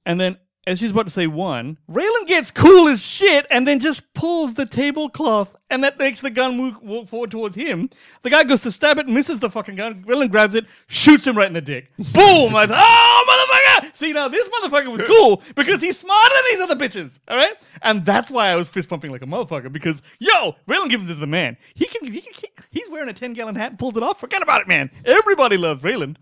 and 0.06 0.20
then 0.20 0.38
as 0.68 0.78
she's 0.78 0.92
about 0.92 1.06
to 1.08 1.12
say 1.12 1.26
one, 1.26 1.78
Raylan 1.90 2.28
gets 2.28 2.52
cool 2.52 2.88
as 2.90 3.04
shit 3.04 3.48
and 3.50 3.68
then 3.68 3.80
just 3.80 4.14
pulls 4.14 4.54
the 4.54 4.68
tablecloth, 4.68 5.56
and 5.72 5.84
that 5.84 5.98
makes 5.98 6.22
the 6.22 6.30
gun 6.30 6.58
move, 6.58 6.80
walk 6.84 7.08
forward 7.08 7.32
towards 7.32 7.56
him. 7.56 7.90
The 8.22 8.30
guy 8.30 8.44
goes 8.44 8.62
to 8.62 8.72
stab 8.72 9.00
it, 9.00 9.08
misses 9.08 9.40
the 9.40 9.50
fucking 9.50 9.76
gun. 9.76 10.04
Raylan 10.04 10.30
grabs 10.30 10.54
it, 10.54 10.66
shoots 10.86 11.26
him 11.26 11.36
right 11.36 11.48
in 11.48 11.54
the 11.54 11.62
dick. 11.62 11.92
Boom! 11.98 12.56
I 12.56 12.68
thought, 12.68 12.78
oh, 12.80 13.80
motherfucker! 13.82 13.96
See, 13.96 14.14
now 14.14 14.28
this 14.28 14.48
motherfucker 14.50 14.92
was 14.92 15.02
cool 15.04 15.42
because 15.56 15.82
he's 15.82 15.98
smarter 15.98 16.36
than 16.36 16.44
these 16.52 16.60
other 16.62 16.76
bitches, 16.76 17.20
all 17.28 17.38
right? 17.38 17.54
And 17.82 18.06
that's 18.06 18.30
why 18.30 18.50
I 18.50 18.56
was 18.56 18.68
fist 18.68 18.90
pumping 18.90 19.12
like 19.12 19.24
a 19.24 19.26
motherfucker 19.26 19.72
because, 19.72 20.04
yo, 20.20 20.56
Raylan 20.68 20.90
Givens 20.90 21.10
is 21.10 21.20
the 21.20 21.26
man. 21.28 21.58
He 21.74 21.86
can, 21.86 22.12
he 22.12 22.22
can 22.22 22.34
he- 22.34 22.80
he's 22.80 22.90
wearing 22.90 23.10
a 23.10 23.14
10 23.14 23.34
gallon 23.34 23.56
hat 23.56 23.72
and 23.72 23.80
pulls 23.80 23.98
it 23.98 24.04
off. 24.04 24.20
Forget 24.20 24.44
about 24.44 24.62
it, 24.62 24.68
man. 24.68 24.92
Everybody 25.04 25.58
loves 25.58 25.82
Raylan. 25.82 26.18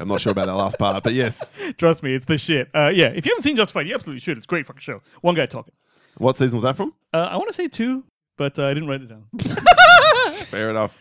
I'm 0.00 0.08
not 0.08 0.20
sure 0.20 0.32
about 0.32 0.46
that 0.46 0.54
last 0.54 0.78
part, 0.78 1.02
but 1.04 1.12
yes. 1.12 1.60
Trust 1.78 2.02
me, 2.02 2.14
it's 2.14 2.26
the 2.26 2.38
shit. 2.38 2.68
Uh, 2.74 2.90
yeah, 2.92 3.08
if 3.08 3.26
you 3.26 3.30
haven't 3.32 3.42
seen 3.42 3.56
Justified, 3.56 3.86
you 3.86 3.94
absolutely 3.94 4.20
should. 4.20 4.36
It's 4.38 4.46
a 4.46 4.48
great 4.48 4.66
fucking 4.66 4.80
show. 4.80 5.02
One 5.20 5.34
guy 5.34 5.46
talking. 5.46 5.74
What 6.18 6.36
season 6.36 6.56
was 6.56 6.64
that 6.64 6.76
from? 6.76 6.94
Uh, 7.12 7.28
I 7.30 7.36
want 7.36 7.48
to 7.48 7.54
say 7.54 7.68
two, 7.68 8.04
but 8.36 8.58
uh, 8.58 8.66
I 8.66 8.74
didn't 8.74 8.88
write 8.88 9.02
it 9.02 9.08
down. 9.08 9.26
Fair 10.46 10.70
enough. 10.70 10.98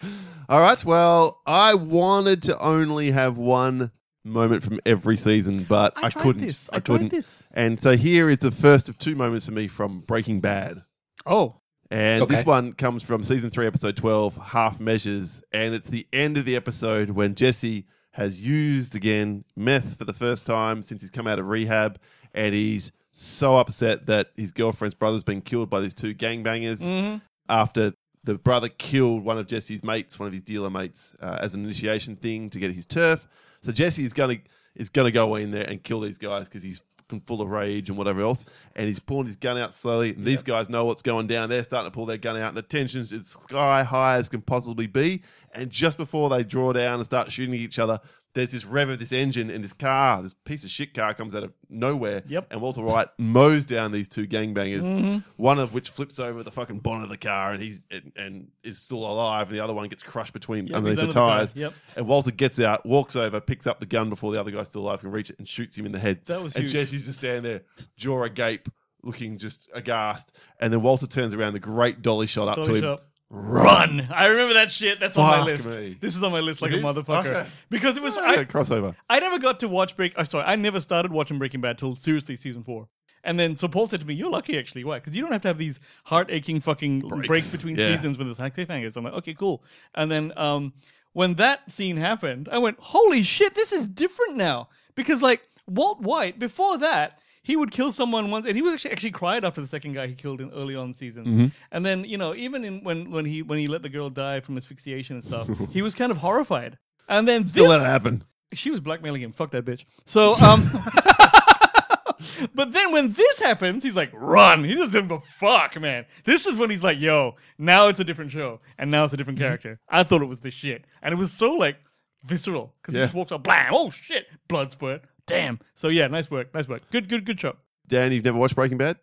All 0.48 0.62
right. 0.62 0.84
Well, 0.84 1.42
I 1.46 1.74
wanted 1.76 2.44
to 2.44 2.60
only 2.60 3.12
have 3.12 3.38
one 3.38 3.92
moment 4.26 4.64
from 4.64 4.80
every 4.86 5.18
season, 5.18 5.64
but 5.64 5.94
I 5.98 6.08
I, 6.08 6.10
tried 6.10 6.22
couldn't. 6.24 6.42
this. 6.44 6.70
I 6.72 6.78
I, 6.78 6.80
tried 6.80 6.94
couldn't. 6.96 7.10
this. 7.12 7.46
And 7.54 7.80
so 7.82 7.96
here 7.96 8.30
is 8.30 8.40
the 8.40 8.52
first 8.52 8.90
of 8.90 8.98
two 9.00 9.16
moments 9.16 9.46
for 9.46 9.52
me 9.54 9.68
from 9.68 10.02
Breaking 10.02 10.40
Bad. 10.42 10.84
Oh, 11.26 11.56
And 11.92 12.24
Okay. 12.24 12.36
this 12.36 12.46
one 12.46 12.74
comes 12.74 13.02
from 13.04 13.24
season 13.24 13.50
three, 13.50 13.66
episode 13.68 13.96
12, 13.98 14.36
Half 14.38 14.80
Measures. 14.80 15.42
And 15.52 15.74
it's 15.74 15.88
the 15.90 16.08
end 16.14 16.38
of 16.38 16.46
the 16.46 16.56
episode 16.56 17.12
when 17.12 17.36
Jesse 17.36 17.86
has 18.12 18.42
used 18.42 18.96
again 18.96 19.46
meth 19.56 19.98
for 19.98 20.06
the 20.06 20.14
first 20.14 20.46
time 20.46 20.82
since 20.82 21.02
he's 21.02 21.12
come 21.12 21.28
out 21.28 21.40
of 21.40 21.48
rehab. 21.48 22.00
And 22.34 22.54
he's 22.54 22.92
so 23.12 23.58
upset 23.58 24.06
that 24.06 24.32
his 24.38 24.52
girlfriend's 24.52 24.96
brother's 24.96 25.24
been 25.24 25.42
killed 25.42 25.70
by 25.70 25.82
these 25.82 25.94
two 25.94 26.14
gangbangers 26.14 27.22
after 27.48 27.94
the 28.24 28.36
brother 28.36 28.70
killed 28.70 29.24
one 29.24 29.38
of 29.38 29.48
Jesse's 29.48 29.84
mates, 29.84 30.20
one 30.20 30.28
of 30.28 30.34
his 30.34 30.44
dealer 30.44 30.70
mates, 30.70 31.16
uh, 31.22 31.40
as 31.42 31.56
an 31.56 31.64
initiation 31.64 32.16
thing 32.16 32.50
to 32.50 32.60
get 32.60 32.72
his 32.72 32.86
turf. 32.86 33.28
So 33.62 33.72
Jesse 33.72 34.04
is 34.04 34.14
to 34.14 34.40
is 34.76 34.90
to 34.90 35.12
go 35.12 35.36
in 35.36 35.52
there 35.52 35.64
and 35.64 35.84
kill 35.84 36.00
these 36.00 36.18
guys 36.18 36.46
because 36.46 36.64
he's 36.64 36.84
fucking 37.10 37.22
full 37.26 37.42
of 37.42 37.50
rage 37.50 37.90
and 37.90 37.98
whatever 37.98 38.22
else. 38.22 38.46
And 38.76 38.88
he's 38.88 39.00
pulling 39.00 39.26
his 39.26 39.36
gun 39.36 39.58
out 39.58 39.74
slowly. 39.74 40.14
And 40.14 40.26
these 40.26 40.44
guys 40.44 40.70
know 40.70 40.86
what's 40.86 41.02
going 41.02 41.28
down. 41.28 41.50
They're 41.50 41.64
starting 41.64 41.90
to 41.90 41.96
pull 41.96 42.06
their 42.06 42.18
gun 42.18 42.38
out, 42.38 42.50
and 42.50 42.58
the 42.58 42.62
tension's 42.62 43.12
as 43.12 43.28
sky 43.28 43.84
high 43.84 44.16
as 44.16 44.30
can 44.30 44.42
possibly 44.42 44.88
be. 44.88 45.22
And 45.54 45.70
just 45.70 45.98
before 45.98 46.30
they 46.30 46.44
draw 46.44 46.74
down 46.74 46.96
and 46.96 47.06
start 47.06 47.32
shooting 47.32 47.54
each 47.56 47.80
other, 47.80 48.00
there's 48.34 48.52
this 48.52 48.64
rev 48.64 48.90
of 48.90 49.00
this 49.00 49.12
engine, 49.12 49.50
and 49.50 49.64
this 49.64 49.74
car, 49.74 50.22
this 50.22 50.36
piece 50.36 50.64
of 50.64 50.70
shit 50.70 50.94
car, 50.94 51.16
comes 51.16 51.34
out 51.34 51.44
of 51.44 51.52
nowhere. 51.68 52.22
Yep. 52.28 52.48
And 52.52 52.62
Walter 52.62 52.82
White 52.82 53.08
mows 53.18 53.66
down 53.66 53.92
these 53.92 54.08
two 54.08 54.28
gangbangers. 54.28 54.84
Mm-hmm. 54.84 55.18
One 55.38 55.58
of 55.58 55.74
which 55.74 55.90
flips 55.90 56.20
over 56.20 56.44
the 56.44 56.52
fucking 56.52 56.80
bonnet 56.80 57.06
of 57.06 57.10
the 57.10 57.18
car, 57.18 57.54
and 57.54 57.62
he's 57.62 57.82
and, 57.90 58.12
and 58.16 58.48
is 58.64 58.78
still 58.80 59.00
alive. 59.00 59.48
And 59.48 59.58
the 59.58 59.64
other 59.64 59.74
one 59.74 59.90
gets 59.90 60.04
crushed 60.04 60.34
between 60.34 60.68
Yep, 60.68 60.76
underneath 60.76 61.00
the 61.00 61.08
tires. 61.08 61.56
yep. 61.56 61.74
And 61.96 62.08
Walter 62.08 62.32
gets 62.32 62.60
out, 62.60 62.86
walks 62.86 63.16
over, 63.16 63.42
picks 63.42 63.66
up 63.66 63.80
the 63.80 63.88
gun 63.88 64.10
before 64.10 64.32
the 64.32 64.40
other 64.40 64.52
guy's 64.52 64.68
still 64.68 64.82
alive 64.82 65.02
can 65.02 65.12
reach 65.12 65.32
it, 65.32 65.40
and 65.40 65.48
shoots 65.48 65.76
him 65.76 65.88
in 65.88 65.92
the 65.92 66.00
head. 66.00 66.22
That 66.28 66.44
was 66.44 66.54
and 66.54 66.66
huge. 66.66 66.74
Jesse's 66.74 67.06
just 67.06 67.20
standing 67.20 67.42
there, 67.42 67.62
jaw 67.96 68.24
agape, 68.24 68.70
looking 69.02 69.40
just 69.40 69.70
aghast. 69.74 70.36
And 70.60 70.72
then 70.72 70.82
Walter 70.82 71.08
turns 71.08 71.34
around, 71.34 71.54
the 71.54 71.60
great 71.60 72.04
dolly 72.04 72.28
shot 72.28 72.48
up 72.48 72.66
to 72.66 72.76
him. 72.76 72.84
shot. 72.84 73.04
Run! 73.32 74.08
I 74.12 74.26
remember 74.26 74.56
that 74.56 74.72
shit. 74.72 75.00
That's 75.00 75.16
on 75.18 75.26
my 75.28 75.38
Fuck 75.38 75.66
list. 75.66 75.80
me. 75.80 75.98
This 76.02 76.16
is 76.18 76.24
on 76.24 76.32
my 76.32 76.40
list 76.40 76.62
like 76.64 76.72
It 76.72 76.76
a 76.76 76.78
is? 76.80 76.84
motherfucker. 76.84 77.26
Okay. 77.28 77.48
Because 77.70 77.96
it 77.96 78.02
was. 78.04 78.18
I, 78.18 78.44
crossover. 78.46 78.96
I 79.10 79.20
never 79.20 79.38
got 79.38 79.60
to 79.60 79.68
watch 79.68 79.96
Break. 79.96 80.14
Oh, 80.18 80.24
sorry, 80.24 80.46
I 80.46 80.56
never 80.56 80.82
started 80.82 81.12
watching 81.12 81.38
Breaking 81.38 81.62
Bad 81.62 81.78
till 81.78 81.96
seriously 81.96 82.38
season 82.38 82.64
four. 82.64 82.88
And 83.24 83.40
then 83.40 83.56
so 83.56 83.68
Paul 83.68 83.88
said 83.88 84.00
to 84.00 84.08
me, 84.08 84.16
"You're 84.16 84.32
lucky 84.32 84.58
actually. 84.58 84.84
Why? 84.84 84.98
Because 84.98 85.14
you 85.14 85.22
don't 85.22 85.32
have 85.32 85.42
to 85.42 85.48
have 85.50 85.58
these 85.60 85.80
heart 86.06 86.32
aching 86.32 86.60
fucking 86.60 87.02
breaks, 87.02 87.28
Breaks. 87.28 87.56
between 87.56 87.76
Yeah. 87.76 87.96
seasons 87.96 88.18
with 88.18 88.28
this 88.28 88.38
high 88.40 88.50
cliffhangers." 88.50 88.98
I'm 88.98 89.04
like, 89.04 89.14
okay, 89.14 89.34
cool. 89.36 89.64
And 89.94 90.12
then 90.12 90.34
um, 90.36 90.74
when 91.14 91.36
that 91.36 91.70
scene 91.72 91.98
happened, 91.98 92.50
I 92.52 92.58
went, 92.58 92.78
"Holy 92.80 93.22
shit, 93.22 93.54
this 93.54 93.72
is 93.72 93.86
different 93.86 94.38
now." 94.38 94.70
Because 94.96 95.22
like 95.22 95.42
Walt 95.68 96.02
White, 96.02 96.40
before 96.40 96.78
that, 96.80 97.20
he 97.44 97.56
would 97.56 97.72
kill 97.72 97.92
someone 97.92 98.30
once, 98.32 98.46
and 98.46 98.56
he 98.56 98.62
was 98.62 98.74
actually 98.74 98.92
actually 98.92 99.12
cried 99.12 99.44
after 99.46 99.62
the 99.62 99.68
second 99.68 99.94
guy 99.94 100.08
he 100.08 100.14
killed 100.16 100.42
in 100.42 100.52
early 100.52 100.76
on 100.76 100.94
seasons. 100.94 101.28
Mm-hmm. 101.28 101.48
And 101.72 101.86
then 101.86 102.04
you 102.06 102.18
know, 102.18 102.36
even 102.36 102.64
in 102.66 102.84
when 102.84 103.10
when 103.12 103.26
he 103.26 103.42
when 103.42 103.60
he 103.60 103.68
let 103.68 103.82
the 103.82 103.90
girl 103.90 104.10
die 104.10 104.40
from 104.42 104.58
asphyxiation 104.58 105.16
and 105.18 105.24
stuff, 105.24 105.48
he 105.72 105.82
was 105.82 105.96
kind 105.96 106.12
of 106.12 106.18
horrified. 106.18 106.78
And 107.08 107.28
then 107.28 107.48
Still 107.48 107.64
this- 107.64 107.72
let 107.72 107.82
it 107.82 107.86
happen. 107.86 108.24
she 108.54 108.70
was 108.72 108.80
blackmailing 108.82 109.22
him. 109.22 109.32
Fuck 109.32 109.52
that 109.52 109.66
bitch. 109.66 109.86
So, 110.06 110.34
um, 110.44 110.70
but 112.54 112.72
then 112.74 112.92
when 112.92 113.14
this 113.14 113.40
happens, 113.40 113.84
he's 113.84 113.96
like, 113.96 114.12
run. 114.14 114.64
He 114.64 114.76
doesn't 114.76 114.92
give 114.92 115.12
a 115.12 115.20
fuck, 115.20 115.80
man. 115.80 116.06
This 116.26 116.46
is 116.46 116.58
when 116.58 116.70
he's 116.70 116.84
like, 116.84 117.00
yo, 117.00 117.36
now 117.58 117.88
it's 117.88 118.00
a 118.00 118.04
different 118.04 118.32
show, 118.32 118.60
and 118.78 118.92
now 118.92 119.06
it's 119.06 119.14
a 119.14 119.18
different 119.18 119.40
Mm-hmm. 119.40 119.46
character. 119.48 119.80
I 119.88 120.04
thought 120.04 120.22
it 120.22 120.26
was 120.26 120.42
the 120.42 120.52
shit, 120.52 120.86
and 121.02 121.14
it 121.14 121.18
was 121.18 121.32
so 121.32 121.54
like 121.54 121.78
visceral 122.24 122.74
because 122.82 122.94
he 122.96 123.00
Yeah. 123.00 123.06
just 123.06 123.16
walks 123.16 123.32
up, 123.32 123.44
blam, 123.44 123.72
oh 123.74 123.90
shit, 123.90 124.28
blood 124.48 124.72
spurt, 124.72 125.02
damn. 125.30 125.60
So 125.76 125.88
yeah, 125.88 126.08
nice 126.08 126.30
work, 126.30 126.54
nice 126.54 126.68
work, 126.68 126.82
good, 126.92 127.08
good, 127.10 127.26
good 127.26 127.40
show. 127.40 127.56
Dan, 127.88 128.12
you've 128.12 128.26
never 128.26 128.38
watched 128.38 128.56
Breaking 128.56 128.78
Bad? 128.78 128.98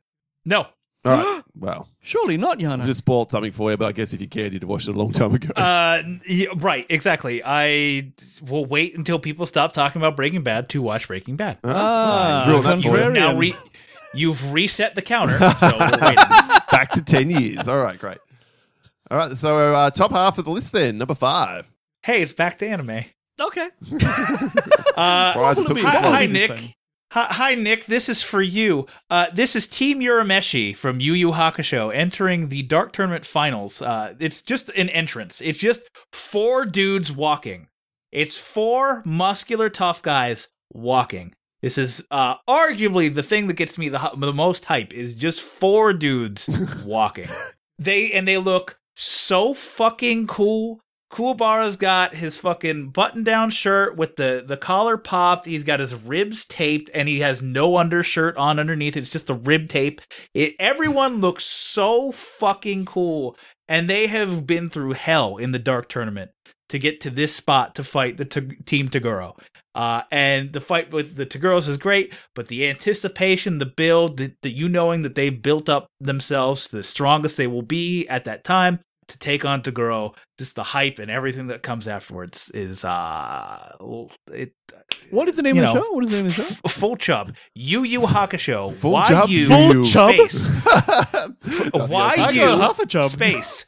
No. 0.45 0.67
All 1.05 1.13
right. 1.13 1.43
well, 1.59 1.89
Surely 2.01 2.37
not, 2.37 2.59
Yana. 2.59 2.83
I 2.83 2.87
just 2.87 2.99
spoiled 2.99 3.31
something 3.31 3.51
for 3.53 3.71
you, 3.71 3.77
but 3.77 3.87
I 3.87 3.93
guess 3.93 4.13
if 4.13 4.21
you 4.21 4.29
cared, 4.29 4.53
you'd 4.53 4.63
have 4.63 4.69
watched 4.69 4.89
it 4.89 4.95
a 4.95 4.99
long 4.99 5.13
time 5.13 5.35
ago. 5.35 5.49
Uh, 5.55 6.03
yeah, 6.29 6.49
right, 6.57 6.87
exactly. 6.89 7.43
I 7.45 8.13
will 8.47 8.65
wait 8.65 8.97
until 8.97 9.19
people 9.19 9.47
stop 9.47 9.73
talking 9.73 10.01
about 10.01 10.17
Breaking 10.17 10.43
Bad 10.43 10.69
to 10.71 10.83
watch 10.83 11.09
Breaking 11.09 11.37
Bad. 11.37 11.59
ah, 11.65 12.45
Ruined 12.49 12.65
that 12.67 12.83
for 12.83 12.97
you. 12.99 13.05
You've 13.05 13.13
now 13.13 13.37
re- 13.37 13.57
you've 14.15 14.53
reset 14.53 14.95
the 14.95 15.03
counter, 15.03 15.39
so 15.39 15.77
we're 15.79 15.91
waiting. 16.01 16.25
Back 16.71 16.93
to 16.93 17.03
10 17.03 17.31
years. 17.31 17.67
All 17.69 17.79
right, 17.83 17.99
great. 17.99 18.19
All 19.11 19.19
right, 19.19 19.37
so 19.37 19.75
uh, 19.75 19.91
top 19.91 20.13
half 20.13 20.39
of 20.39 20.45
the 20.45 20.51
list 20.51 20.73
then, 20.73 20.99
number 20.99 21.15
five. 21.15 21.73
Hey, 22.03 22.23
it's 22.23 22.33
back 22.33 22.59
to 22.59 22.69
anime. 22.69 23.05
Okay. 23.41 23.69
Uh, 24.97 25.35
Surprised 25.35 25.59
it 25.59 25.67
took 25.67 25.79
Probably 25.79 25.83
this 25.83 25.93
hi, 25.93 26.11
hi, 26.11 26.27
Nick. 26.27 26.75
Hi, 27.13 27.27
hi, 27.31 27.55
Nick. 27.55 27.85
This 27.85 28.09
is 28.09 28.23
for 28.23 28.41
you. 28.41 28.87
Uh, 29.11 29.27
this 29.31 29.55
is 29.55 29.67
Team 29.67 30.01
Urameshi 30.01 30.75
from 30.75 31.01
Yu 31.01 31.13
Yu 31.13 31.33
Hakusho 31.33 31.95
entering 31.95 32.49
the 32.49 32.63
Dark 32.63 32.93
Tournament 32.93 33.27
Finals. 33.27 33.83
Uh, 33.83 34.15
it's 34.21 34.41
just 34.41 34.71
an 34.71 34.89
entrance. 34.89 35.43
It's 35.43 35.59
just 35.59 35.83
four 36.15 36.65
dudes 36.65 37.13
walking. 37.13 37.69
It's 38.11 38.39
four 38.39 39.03
muscular, 39.05 39.69
tough 39.69 40.01
guys 40.01 40.49
walking. 40.73 41.35
This 41.61 41.79
is 41.79 42.03
uh, 42.11 42.37
arguably 42.49 43.13
the 43.13 43.23
thing 43.23 43.47
that 43.49 43.55
gets 43.55 43.77
me 43.77 43.89
the 43.89 44.13
the 44.17 44.33
most 44.33 44.65
hype 44.65 44.95
is 44.95 45.15
just 45.15 45.41
four 45.41 45.93
dudes 45.93 46.49
walking. 46.87 47.29
They 47.79 48.13
and 48.13 48.27
they 48.27 48.39
look 48.39 48.79
so 48.95 49.53
fucking 49.53 50.27
cool. 50.27 50.81
Kuwabara's 51.13 51.77
got 51.77 52.15
his 52.15 52.37
fucking 52.37 52.91
button-down 52.91 53.51
shirt 53.51 53.97
with 53.97 54.17
the 54.17 54.45
the 54.47 54.57
collar 54.57 54.97
popped. 54.97 55.47
He's 55.47 55.65
got 55.65 55.81
his 55.81 55.95
ribs 55.95 56.45
taped, 56.45 56.91
and 56.93 57.09
he 57.09 57.21
has 57.21 57.41
no 57.41 57.77
undershirt 57.77 58.37
on 58.37 58.59
underneath. 58.59 58.97
It's 58.97 59.13
just 59.13 59.29
the 59.29 59.35
rib 59.35 59.69
tape. 59.69 60.01
It 60.35 60.55
everyone 60.59 61.21
looks 61.21 61.45
so 61.45 62.11
fucking 62.11 62.87
cool, 62.87 63.37
and 63.69 63.89
they 63.89 64.09
have 64.09 64.47
been 64.47 64.69
through 64.69 64.95
hell 64.95 65.37
in 65.37 65.53
the 65.53 65.59
dark 65.61 65.89
tournament 65.89 66.33
to 66.69 66.79
get 66.79 67.01
to 67.01 67.11
this 67.11 67.35
spot 67.35 67.77
to 67.77 67.85
fight 67.85 68.17
the 68.17 68.25
t- 68.25 68.57
team 68.65 68.89
Toguro. 68.89 69.39
Uh, 69.77 70.03
and 70.11 70.53
the 70.55 70.61
fight 70.61 70.91
with 70.91 71.17
the 71.17 71.27
Toguros 71.27 71.69
is 71.69 71.77
great, 71.77 72.15
but 72.35 72.49
the 72.49 72.67
anticipation, 72.67 73.59
the 73.59 73.67
build, 73.67 74.17
the, 74.17 74.33
the 74.43 74.51
you 74.51 74.71
knowing 74.71 75.03
that 75.03 75.15
they've 75.15 75.43
built 75.43 75.69
up 75.69 75.87
themselves 76.01 76.69
the 76.69 76.83
strongest 76.83 77.37
they 77.37 77.47
will 77.47 77.63
be 77.63 78.09
at 78.09 78.25
that 78.25 78.43
time 78.43 78.81
to 79.09 79.19
take 79.19 79.45
on 79.45 79.63
Toguro, 79.63 80.15
just 80.39 80.57
the 80.57 80.63
hype 80.65 80.99
and 80.99 81.11
everything 81.11 81.47
that 81.49 81.63
comes 81.63 81.87
afterwards 81.87 82.51
is 82.51 82.85
uh 82.85 83.77
it 84.33 84.53
What 85.11 85.29
is 85.29 85.37
the 85.37 85.43
name 85.43 85.57
You 85.57 85.63
of 85.65 85.69
the 85.69 85.75
know, 85.75 85.83
show? 85.85 85.93
What 85.93 86.05
is 86.05 86.11
the 86.11 86.17
name 86.17 86.27
of 86.27 86.37
the 86.37 86.43
show? 86.43 86.55
f- 86.65 86.73
full 86.73 86.97
chub. 86.97 87.35
Yu 87.55 87.85
Yu 87.85 88.01
Hakusho. 88.01 88.75
Full 88.77 88.93
Y 88.93 89.05
chub? 89.05 89.29
U 89.31 89.47
Full 89.47 89.85
chub? 89.87 90.15
space. 90.15 90.49
Nothing 90.49 91.89
Y 91.91 92.15
else. 92.17 92.19
I 92.19 92.31
U 92.31 92.41
got 92.47 92.61
half 92.61 92.81
a 92.81 93.09
space 93.09 93.65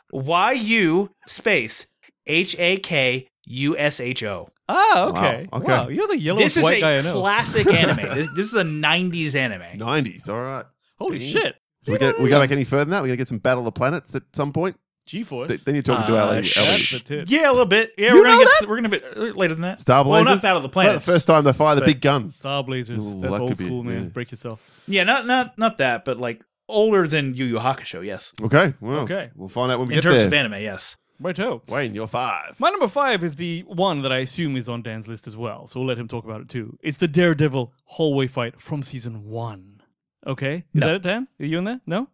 H 2.27 2.57
A 2.59 2.77
K 2.79 3.29
U 3.47 3.79
S 3.79 4.01
H 4.01 4.23
O. 4.25 4.27
space 4.27 4.27
H 4.27 4.27
A 4.29 4.37
K 4.37 4.39
USHO. 4.45 4.49
Ah, 4.71 5.07
okay. 5.07 5.49
Wow, 5.51 5.59
okay. 5.61 5.67
Wow, 5.73 5.89
you're 5.89 6.07
the 6.09 6.19
yellow 6.19 6.39
This 6.39 6.59
is 6.59 6.63
white 6.63 6.83
guy 6.83 6.91
I 6.91 6.95
a 6.97 7.03
know. 7.03 7.21
classic 7.21 7.67
anime. 7.73 7.97
This, 8.15 8.29
this 8.37 8.47
is 8.49 8.55
a 8.55 8.63
90s 8.63 9.35
anime. 9.35 9.79
90s, 9.79 10.29
all 10.29 10.43
right. 10.43 10.67
Holy 10.99 11.19
Dang. 11.19 11.29
shit. 11.29 11.55
Should 11.87 11.93
we, 11.93 11.99
get, 11.99 12.21
we 12.21 12.29
go 12.29 12.39
back 12.39 12.51
any 12.51 12.65
further 12.65 12.85
than 12.85 12.91
that? 12.91 12.99
We're 13.01 13.07
going 13.09 13.17
to 13.17 13.23
get 13.23 13.29
some 13.29 13.39
Battle 13.39 13.61
of 13.61 13.65
the 13.65 13.73
Planets 13.73 14.15
at 14.15 14.25
some 14.35 14.53
point? 14.53 14.77
G-Force. 15.09 15.49
Th- 15.49 15.65
Then 15.65 15.75
you're 15.75 15.83
talking 15.83 16.07
to 16.15 16.17
Uh, 16.21 16.27
Ali. 16.27 16.43
sh- 16.45 16.57
Ali. 16.59 16.67
That's 16.69 16.91
the 16.93 17.01
tit. 17.01 17.31
Yeah, 17.31 17.51
a 17.51 17.53
little 17.53 17.67
bit. 17.67 17.93
Yeah, 17.99 18.11
You 18.11 18.17
we're 18.17 18.23
gonna 18.25 18.35
know 18.37 18.41
get 18.45 18.51
that? 18.61 18.69
we're 18.69 18.77
gonna 18.77 18.89
be 18.89 19.03
uh, 19.05 19.21
later 19.35 19.55
than 19.55 19.63
that. 19.63 19.79
Star 19.81 20.05
Well, 20.05 20.23
Blazers? 20.23 20.27
not 20.27 20.43
Battle 20.43 20.57
of 20.59 20.63
the 20.63 20.67
Well, 20.69 20.85
Planets. 20.87 21.05
the 21.07 21.13
first 21.13 21.27
time 21.27 21.45
they 21.45 21.53
fire 21.53 21.75
the 21.75 21.85
big 21.85 22.01
gun. 22.01 22.29
Star 22.31 22.63
Blazers. 22.63 23.05
Ooh, 23.05 23.21
That's 23.21 23.33
that 23.35 23.41
old 23.41 23.51
could 23.51 23.59
be- 23.59 23.65
school, 23.67 23.83
man. 23.83 23.95
yeah. 24.05 24.09
Break 24.11 24.31
yourself. 24.31 24.61
Yeah, 24.87 25.05
not 25.05 25.27
not 25.27 25.59
not 25.59 25.79
that, 25.79 26.05
but 26.05 26.19
like 26.19 26.45
older 26.69 27.09
than 27.09 27.35
Yu 27.35 27.47
Yu 27.47 27.57
Hakusho. 27.57 28.05
Yes, 28.05 28.33
Okay, 28.43 28.75
well, 28.81 29.01
Okay. 29.01 29.31
we'll 29.35 29.49
find 29.49 29.73
out 29.73 29.79
when 29.81 29.89
we 29.89 29.95
in 29.95 30.01
get 30.01 30.03
there. 30.09 30.13
In 30.13 30.19
terms 30.19 30.27
of 30.27 30.33
anime. 30.35 30.63
Yes. 30.63 30.97
Righto. 31.21 31.63
Wayne, 31.69 31.97
you're 31.97 32.07
five. 32.07 32.55
My 32.61 32.71
number 32.71 32.87
five 32.87 33.25
is 33.25 33.35
the 33.35 33.65
one 33.67 34.03
that 34.03 34.13
I 34.13 34.19
assume 34.19 34.57
is 34.57 34.69
on 34.69 34.83
Dan's 34.83 35.09
list 35.09 35.27
as 35.27 35.37
well, 35.37 35.67
so 35.67 35.81
we'll 35.81 35.89
let 35.89 35.99
him 35.99 36.07
talk 36.07 36.25
about 36.25 36.41
it 36.43 36.49
too. 36.49 36.79
It's 36.81 36.99
the 36.99 37.09
Daredevil 37.09 37.73
hallway 37.87 38.29
fight 38.29 38.61
from 38.61 38.85
season 38.85 39.25
one. 39.29 39.83
Okay, 40.27 40.57
is 40.59 40.63
No. 40.81 40.87
that 40.87 40.97
it, 40.97 41.03
Dan? 41.03 41.27
Are 41.41 41.45
you 41.47 41.59
in 41.59 41.65
there? 41.65 41.81
No. 41.87 42.09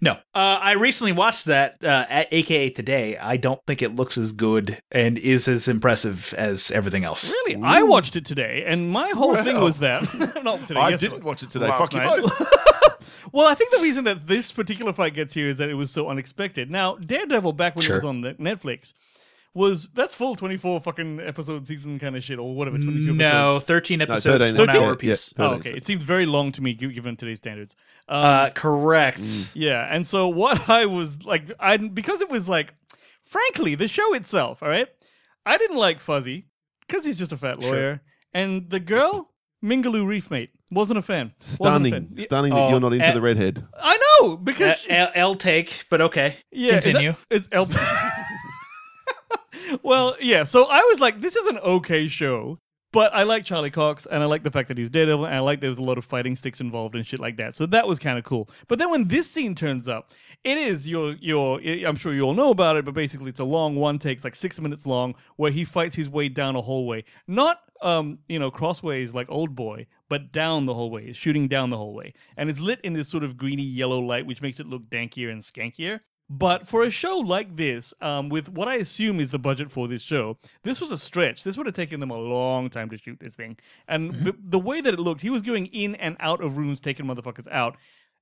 No, 0.00 0.12
uh, 0.12 0.58
I 0.62 0.72
recently 0.72 1.12
watched 1.12 1.46
that, 1.46 1.82
uh, 1.82 2.06
at 2.08 2.28
AKA 2.32 2.70
today. 2.70 3.16
I 3.16 3.36
don't 3.36 3.60
think 3.66 3.82
it 3.82 3.94
looks 3.94 4.16
as 4.16 4.32
good 4.32 4.80
and 4.92 5.18
is 5.18 5.48
as 5.48 5.68
impressive 5.68 6.34
as 6.36 6.70
everything 6.70 7.04
else. 7.04 7.30
Really, 7.46 7.62
I 7.62 7.82
watched 7.82 8.14
it 8.16 8.24
today, 8.24 8.64
and 8.66 8.90
my 8.90 9.10
whole 9.10 9.36
thing 9.36 9.60
was 9.60 9.78
that 9.80 10.02
not 10.44 10.60
today. 10.66 10.80
I 10.80 10.90
yesterday. 10.90 11.14
didn't 11.14 11.24
watch 11.24 11.42
it 11.42 11.50
today. 11.50 11.68
Last 11.68 11.92
Fuck 11.92 11.94
you 11.94 12.00
both. 12.00 12.52
Well, 13.32 13.46
I 13.46 13.54
think 13.54 13.72
the 13.72 13.80
reason 13.82 14.04
that 14.04 14.26
this 14.26 14.52
particular 14.52 14.92
fight 14.92 15.14
gets 15.14 15.34
here 15.34 15.48
is 15.48 15.58
that 15.58 15.68
it 15.68 15.74
was 15.74 15.90
so 15.90 16.08
unexpected. 16.08 16.70
Now, 16.70 16.96
Daredevil 16.96 17.52
back 17.52 17.76
when 17.76 17.84
it 17.84 17.92
was 17.92 18.04
on 18.04 18.22
the 18.22 18.34
Netflix 18.34 18.94
was 19.58 19.88
that's 19.92 20.14
full 20.14 20.36
twenty 20.36 20.56
four 20.56 20.80
fucking 20.80 21.20
episode 21.20 21.66
season 21.66 21.98
kind 21.98 22.16
of 22.16 22.22
shit 22.24 22.38
or 22.38 22.54
whatever 22.54 22.78
twenty 22.78 23.04
two. 23.04 23.12
No, 23.12 23.58
thirteen 23.60 24.00
episodes, 24.00 24.24
13, 24.38 24.56
one 24.56 24.66
13. 24.68 24.82
hour 24.82 24.96
piece. 24.96 25.34
yeah. 25.36 25.44
Oh, 25.46 25.54
okay. 25.54 25.70
It 25.70 25.84
seems 25.84 26.02
very 26.04 26.24
long 26.26 26.52
to 26.52 26.62
me, 26.62 26.74
given 26.74 27.16
today's 27.16 27.38
standards. 27.38 27.74
Um, 28.08 28.24
Uh, 28.24 28.50
correct. 28.50 29.20
Yeah, 29.54 29.86
and 29.90 30.06
so 30.06 30.28
what 30.28 30.68
I 30.80 30.86
was 30.86 31.24
like, 31.24 31.50
I 31.60 31.76
because 31.76 32.20
it 32.20 32.30
was 32.30 32.48
like, 32.48 32.72
frankly, 33.24 33.74
the 33.74 33.88
show 33.88 34.14
itself. 34.14 34.62
All 34.62 34.68
right, 34.68 34.88
I 35.44 35.58
didn't 35.58 35.76
like 35.76 35.98
Foggy 36.00 36.46
because 36.86 37.04
he's 37.04 37.18
just 37.18 37.32
a 37.32 37.36
fat 37.36 37.58
lawyer, 37.60 38.00
and 38.32 38.70
the 38.70 38.80
girl 38.80 39.32
Mingaloo 39.64 40.06
Reef 40.06 40.30
mate 40.30 40.50
wasn't 40.70 40.98
a 40.98 41.02
fan. 41.02 41.32
Wasn't 41.40 41.52
a 41.52 41.54
Stunning. 41.88 41.92
fan. 41.92 42.08
Yeah, 42.14 42.24
Stunning 42.24 42.52
that 42.54 42.60
Oh, 42.60 42.68
you're 42.70 42.80
not 42.80 42.92
into 42.92 43.08
eh. 43.08 43.12
the 43.12 43.20
redhead. 43.22 43.66
I 43.82 43.96
know 44.20 44.36
because 44.36 44.78
she- 44.82 44.90
L, 44.90 45.08
L 45.14 45.34
take, 45.34 45.86
but 45.90 46.00
okay. 46.02 46.36
yeah, 46.52 46.68
is 46.68 46.74
that- 46.74 46.82
Continue. 46.84 47.14
It's 47.30 47.48
El. 47.50 47.66
well, 49.82 50.16
yeah. 50.20 50.44
So 50.44 50.64
I 50.64 50.80
was 50.82 51.00
like, 51.00 51.20
this 51.20 51.36
is 51.36 51.46
an 51.46 51.58
okay 51.58 52.08
show. 52.08 52.58
But 52.90 53.14
I 53.14 53.24
like 53.24 53.44
Charlie 53.44 53.70
Cox, 53.70 54.06
and 54.10 54.22
I 54.22 54.26
like 54.26 54.44
the 54.44 54.50
fact 54.50 54.68
that 54.68 54.78
he's 54.78 54.88
Daredevil, 54.88 55.26
and 55.26 55.34
I 55.34 55.40
like 55.40 55.60
there 55.60 55.68
was 55.68 55.78
a 55.78 55.82
lot 55.82 55.98
of 55.98 56.06
fighting 56.06 56.34
sticks 56.34 56.58
involved 56.58 56.94
and 56.94 57.06
shit 57.06 57.20
like 57.20 57.36
that. 57.36 57.54
So 57.54 57.66
that 57.66 57.86
was 57.86 57.98
kind 57.98 58.16
of 58.16 58.24
cool. 58.24 58.48
But 58.66 58.78
then 58.78 58.90
when 58.90 59.08
this 59.08 59.30
scene 59.30 59.54
turns 59.54 59.86
up, 59.86 60.10
it 60.42 60.56
is 60.56 60.88
your 60.88 61.12
your. 61.20 61.60
I'm 61.60 61.96
sure 61.96 62.14
you 62.14 62.22
all 62.22 62.32
know 62.32 62.50
about 62.50 62.76
it, 62.76 62.86
but 62.86 62.94
basically 62.94 63.28
it's 63.28 63.40
a 63.40 63.44
long 63.44 63.76
one 63.76 63.98
takes 63.98 64.24
like 64.24 64.34
six 64.34 64.58
minutes 64.58 64.86
long, 64.86 65.16
where 65.36 65.50
he 65.50 65.66
fights 65.66 65.96
his 65.96 66.08
way 66.08 66.30
down 66.30 66.56
a 66.56 66.62
hallway, 66.62 67.04
not 67.26 67.60
um 67.82 68.20
you 68.26 68.38
know 68.38 68.50
crossways 68.50 69.12
like 69.12 69.30
Old 69.30 69.54
Boy, 69.54 69.86
but 70.08 70.32
down 70.32 70.64
the 70.64 70.74
hallway, 70.74 71.06
He's 71.06 71.16
shooting 71.16 71.46
down 71.46 71.68
the 71.68 71.76
hallway, 71.76 72.14
and 72.38 72.48
it's 72.48 72.58
lit 72.58 72.80
in 72.80 72.94
this 72.94 73.08
sort 73.08 73.22
of 73.22 73.36
greeny 73.36 73.64
yellow 73.64 74.00
light, 74.00 74.24
which 74.24 74.40
makes 74.40 74.60
it 74.60 74.66
look 74.66 74.88
dankier 74.88 75.30
and 75.30 75.42
skankier. 75.42 76.00
But 76.30 76.68
for 76.68 76.82
a 76.82 76.90
show 76.90 77.16
like 77.16 77.56
this, 77.56 77.94
um, 78.02 78.28
with 78.28 78.50
what 78.50 78.68
I 78.68 78.74
assume 78.76 79.18
is 79.18 79.30
the 79.30 79.38
budget 79.38 79.70
for 79.70 79.88
this 79.88 80.02
show, 80.02 80.36
this 80.62 80.80
was 80.80 80.92
a 80.92 80.98
stretch. 80.98 81.42
This 81.42 81.56
would 81.56 81.66
have 81.66 81.74
taken 81.74 82.00
them 82.00 82.10
a 82.10 82.18
long 82.18 82.68
time 82.68 82.90
to 82.90 82.98
shoot 82.98 83.18
this 83.18 83.34
thing. 83.34 83.56
And 83.86 84.24
b- 84.24 84.32
the 84.38 84.58
way 84.58 84.82
that 84.82 84.92
it 84.92 85.00
looked, 85.00 85.22
he 85.22 85.30
was 85.30 85.40
going 85.40 85.66
in 85.66 85.94
and 85.94 86.16
out 86.20 86.42
of 86.42 86.58
rooms, 86.58 86.80
taking 86.80 87.06
motherfuckers 87.06 87.48
out. 87.50 87.76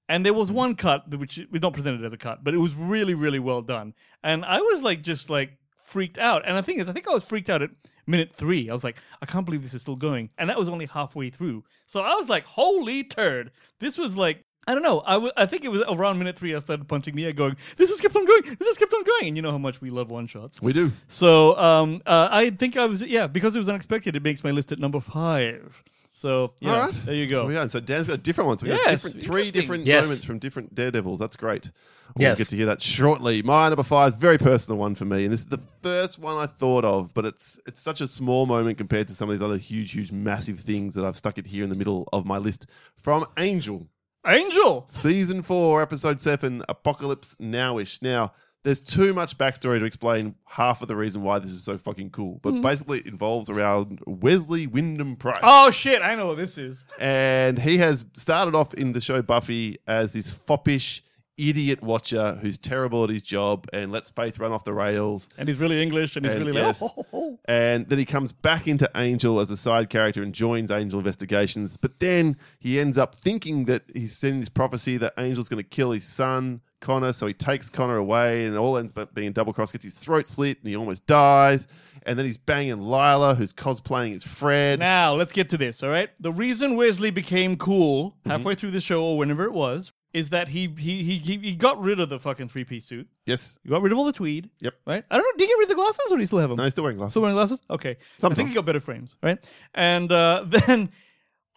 And 0.09 0.25
there 0.25 0.35
was 0.35 0.53
one 0.53 0.77
cut, 0.77 1.11
which 1.17 1.41
was 1.51 1.63
not 1.63 1.73
presented 1.73 2.05
as 2.05 2.13
a 2.13 2.17
cut, 2.17 2.45
but 2.45 2.55
it 2.55 2.59
was 2.59 2.77
really, 2.77 3.15
really 3.15 3.41
well 3.41 3.61
done. 3.61 3.93
And 4.23 4.45
I 4.45 4.61
was 4.61 4.83
like, 4.83 5.03
just 5.03 5.29
like 5.29 5.59
freaked 5.77 6.19
out. 6.19 6.43
And 6.47 6.57
the 6.57 6.63
thing 6.63 6.79
is, 6.79 6.89
I 6.89 6.93
think 6.93 7.09
I 7.09 7.13
was 7.13 7.25
freaked 7.25 7.51
out 7.51 7.63
at 7.63 7.71
minute 8.07 8.33
three. 8.33 8.71
I 8.71 8.73
was 8.73 8.85
like, 8.85 8.99
I 9.21 9.27
can't 9.27 9.45
believe 9.45 9.63
this 9.63 9.75
is 9.75 9.83
still 9.83 9.97
going. 9.97 10.31
And 10.39 10.49
that 10.49 10.59
was 10.59 10.69
only 10.69 10.87
halfway 10.87 11.31
through. 11.31 11.65
So 11.87 12.03
I 12.03 12.15
was 12.15 12.29
like, 12.29 12.45
holy 12.45 13.03
turd. 13.03 13.51
This 13.81 13.99
was 13.99 14.17
like, 14.17 14.45
I 14.67 14.75
don't 14.75 14.83
know. 14.83 15.03
I, 15.07 15.13
w- 15.15 15.33
I 15.37 15.47
think 15.47 15.65
it 15.65 15.69
was 15.69 15.83
around 15.89 16.19
minute 16.19 16.37
three 16.39 16.55
I 16.55 16.59
started 16.59 16.89
punching 16.89 17.15
the 17.15 17.25
air 17.27 17.33
going, 17.33 17.57
this 17.77 17.89
has 17.91 18.01
kept 18.01 18.17
on 18.17 18.27
going. 18.27 18.43
This 18.59 18.67
has 18.69 18.77
kept 18.77 18.93
on 18.93 19.05
going. 19.05 19.29
And 19.29 19.37
you 19.37 19.43
know 19.43 19.53
how 19.53 19.59
much 19.59 19.81
we 19.81 19.91
love 19.91 20.11
one 20.11 20.27
shots. 20.27 20.61
We 20.61 20.73
do. 20.73 20.93
So 21.09 21.57
um, 21.59 22.03
uh, 22.05 22.29
I 22.31 22.51
think 22.51 22.77
I 22.77 22.87
was, 22.87 23.03
yeah, 23.03 23.27
because 23.29 23.55
it 23.55 23.61
was 23.61 23.69
unexpected, 23.69 24.17
it 24.17 24.23
makes 24.23 24.43
my 24.43 24.51
list 24.51 24.73
at 24.73 24.79
number 24.79 25.01
five. 25.01 25.83
So, 26.13 26.55
yeah, 26.61 26.73
All 26.73 26.81
right. 26.81 26.95
there 27.05 27.15
you 27.15 27.27
There 27.29 27.43
go. 27.43 27.47
we 27.47 27.53
go. 27.53 27.69
So 27.69 27.79
Dan's 27.79 28.07
got 28.09 28.23
different 28.23 28.49
ones. 28.49 28.63
We 28.63 28.71
got 28.71 28.89
different, 28.89 29.23
three 29.23 29.51
different 29.51 29.85
Yes. 29.85 30.05
moments 30.05 30.25
from 30.25 30.39
different 30.39 30.75
Daredevils. 30.75 31.19
That's 31.19 31.37
great. 31.37 31.71
We'll 32.17 32.23
Yes. 32.29 32.39
get 32.39 32.49
to 32.49 32.57
hear 32.57 32.65
that 32.67 32.81
shortly. 32.81 33.43
My 33.43 33.69
number 33.69 33.83
five 33.83 34.09
is 34.09 34.15
a 34.15 34.19
very 34.19 34.39
personal 34.39 34.79
one 34.79 34.95
for 34.95 35.05
me, 35.05 35.25
and 35.25 35.33
this 35.33 35.41
is 35.41 35.47
the 35.47 35.61
first 35.83 36.19
one 36.19 36.39
I 36.39 36.47
thought 36.47 36.87
of, 36.87 37.13
but 37.13 37.27
it's 37.27 37.61
it's 37.67 37.83
such 37.83 38.01
a 38.01 38.09
small 38.09 38.47
moment 38.47 38.79
compared 38.79 39.09
to 39.09 39.15
some 39.15 39.29
of 39.29 39.35
these 39.39 39.45
other 39.45 39.59
huge, 39.59 39.93
huge, 39.93 40.11
massive 40.11 40.59
things 40.61 40.95
that 40.95 41.05
I've 41.05 41.19
stuck 41.19 41.37
it 41.37 41.47
here 41.49 41.63
in 41.65 41.69
the 41.69 41.77
middle 41.77 42.09
of 42.15 42.25
my 42.25 42.39
list. 42.39 42.67
From 42.97 43.27
Angel, 43.37 43.87
Angel! 44.27 44.85
season 44.89 45.43
four, 45.43 45.81
episode 45.81 46.21
seven, 46.21 46.63
Apocalypse 46.69 47.37
Nowish. 47.41 48.03
Now, 48.03 48.33
there's 48.65 48.81
too 48.81 49.15
much 49.15 49.39
backstory 49.39 49.79
to 49.79 49.85
explain 49.85 50.35
half 50.45 50.83
of 50.83 50.89
the 50.89 50.97
reason 50.97 51.23
why 51.23 51.39
this 51.39 51.53
is 51.53 51.63
so 51.63 51.79
fucking 51.79 52.11
cool, 52.11 52.41
but 52.43 52.55
mm-hmm. 52.55 52.63
basically 52.63 52.99
it 52.99 53.07
involves 53.07 53.49
around 53.49 54.01
Wesley 54.05 54.67
Wyndam-Pryce. 54.67 55.39
Oh, 55.45 55.71
shit, 55.71 56.03
I 56.03 56.17
know 56.17 56.27
what 56.27 56.39
this 56.39 56.59
is. 56.59 56.85
And 56.99 57.57
he 57.57 57.79
has 57.79 58.05
started 58.15 58.57
off 58.57 58.75
in 58.75 58.93
the 58.93 59.01
show 59.01 59.23
Buffy 59.23 59.79
as 59.87 60.15
this 60.15 60.33
foppish 60.33 61.05
idiot 61.39 61.83
watcher 61.83 62.39
who's 62.41 62.59
terrible 62.59 63.05
at 63.05 63.11
his 63.11 63.23
job 63.23 63.67
and 63.73 63.93
lets 63.93 64.11
Faith 64.11 64.39
run 64.39 64.53
off 64.53 64.65
the 64.65 64.73
rails. 64.73 65.29
And 65.39 65.49
he's 65.49 65.59
really 65.59 65.83
English, 65.83 66.17
and 66.17 66.25
he's 66.25 66.35
And 66.35 66.47
really 66.47 66.59
yes. 66.59 66.81
like, 66.83 66.93
oh, 66.97 67.07
oh, 67.13 67.19
oh. 67.19 67.39
And 67.47 67.89
then 67.89 67.99
he 67.99 68.05
comes 68.05 68.33
back 68.33 68.67
into 68.67 68.91
Angel 68.97 69.39
as 69.41 69.51
a 69.51 69.57
side 69.57 69.91
character 69.91 70.23
and 70.23 70.35
joins 70.35 70.71
Angel 70.71 70.99
Investigations. 70.99 71.77
But 71.77 72.01
then 72.01 72.37
he 72.59 72.81
ends 72.81 72.97
up 72.99 73.15
thinking 73.15 73.65
that 73.65 73.83
he's 73.93 74.17
sending 74.17 74.41
this 74.41 74.49
prophecy 74.49 74.97
that 74.99 75.13
Angel's 75.19 75.49
going 75.49 75.63
to 75.63 75.69
kill 75.69 75.93
his 75.93 76.05
son, 76.05 76.61
Connor. 76.81 77.13
So 77.13 77.27
he 77.27 77.35
takes 77.35 77.71
Connor 77.71 77.97
away 77.97 78.47
and 78.47 78.57
all 78.57 78.77
ends 78.79 78.93
up 78.97 79.15
being 79.15 79.33
double 79.33 79.53
cross, 79.53 79.71
gets 79.73 79.85
his 79.85 79.95
throat 79.95 80.27
slit, 80.29 80.59
and 80.61 80.69
he 80.69 80.77
almost 80.77 81.07
dies. 81.07 81.67
And 82.05 82.17
then 82.17 82.25
he's 82.25 82.39
banging 82.39 82.77
Lilah, 82.77 83.37
who's 83.37 83.53
cosplaying 83.53 84.15
as 84.15 84.23
Fred. 84.23 84.79
Now, 84.79 85.15
let's 85.15 85.33
get 85.33 85.49
to 85.51 85.57
this, 85.59 85.83
all 85.83 85.91
right? 85.91 86.09
The 86.21 86.31
reason 86.31 86.77
Wesley 86.77 87.11
became 87.11 87.57
cool 87.57 88.11
Mm-hmm. 88.21 88.31
halfway 88.31 88.55
through 88.55 88.71
the 88.73 88.81
show 88.81 89.03
or 89.05 89.19
whenever 89.19 89.45
it 89.45 89.53
was 89.53 89.93
is 90.13 90.31
that 90.31 90.49
he 90.49 90.69
he 90.79 91.03
he 91.03 91.19
he, 91.19 91.37
he 91.39 91.55
got 91.55 91.81
rid 91.81 92.01
of 92.01 92.09
the 92.09 92.19
fucking 92.19 92.49
three 92.49 92.65
piece 92.65 92.87
suit. 92.87 93.09
yes. 93.27 93.59
He 93.63 93.69
got 93.71 93.83
rid 93.83 93.93
of 93.93 93.99
all 93.99 94.05
the 94.05 94.13
tweed. 94.13 94.51
Yep. 94.61 94.75
Right? 94.87 95.05
I 95.11 95.17
don't 95.17 95.25
know. 95.25 95.39
Did 95.39 95.45
he 95.45 95.47
get 95.49 95.59
rid 95.59 95.65
of 95.65 95.69
the 95.71 95.75
glasses 95.75 96.01
or 96.11 96.17
do 96.17 96.21
you 96.21 96.27
still 96.27 96.39
have 96.39 96.49
them? 96.51 96.57
No, 96.57 96.65
he's 96.65 96.73
still 96.73 96.85
wearing 96.85 96.97
glasses. 96.97 97.13
Still 97.13 97.23
wearing 97.23 97.37
glasses? 97.37 97.61
Okay. 97.71 97.91
I 97.91 97.97
Sometimes. 98.19 98.37
think 98.37 98.49
he 98.51 98.55
got 98.55 98.65
better 98.67 98.81
frames, 98.81 99.17
right? 99.23 99.39
And 99.75 100.11
uh, 100.11 100.45
then 100.67 100.91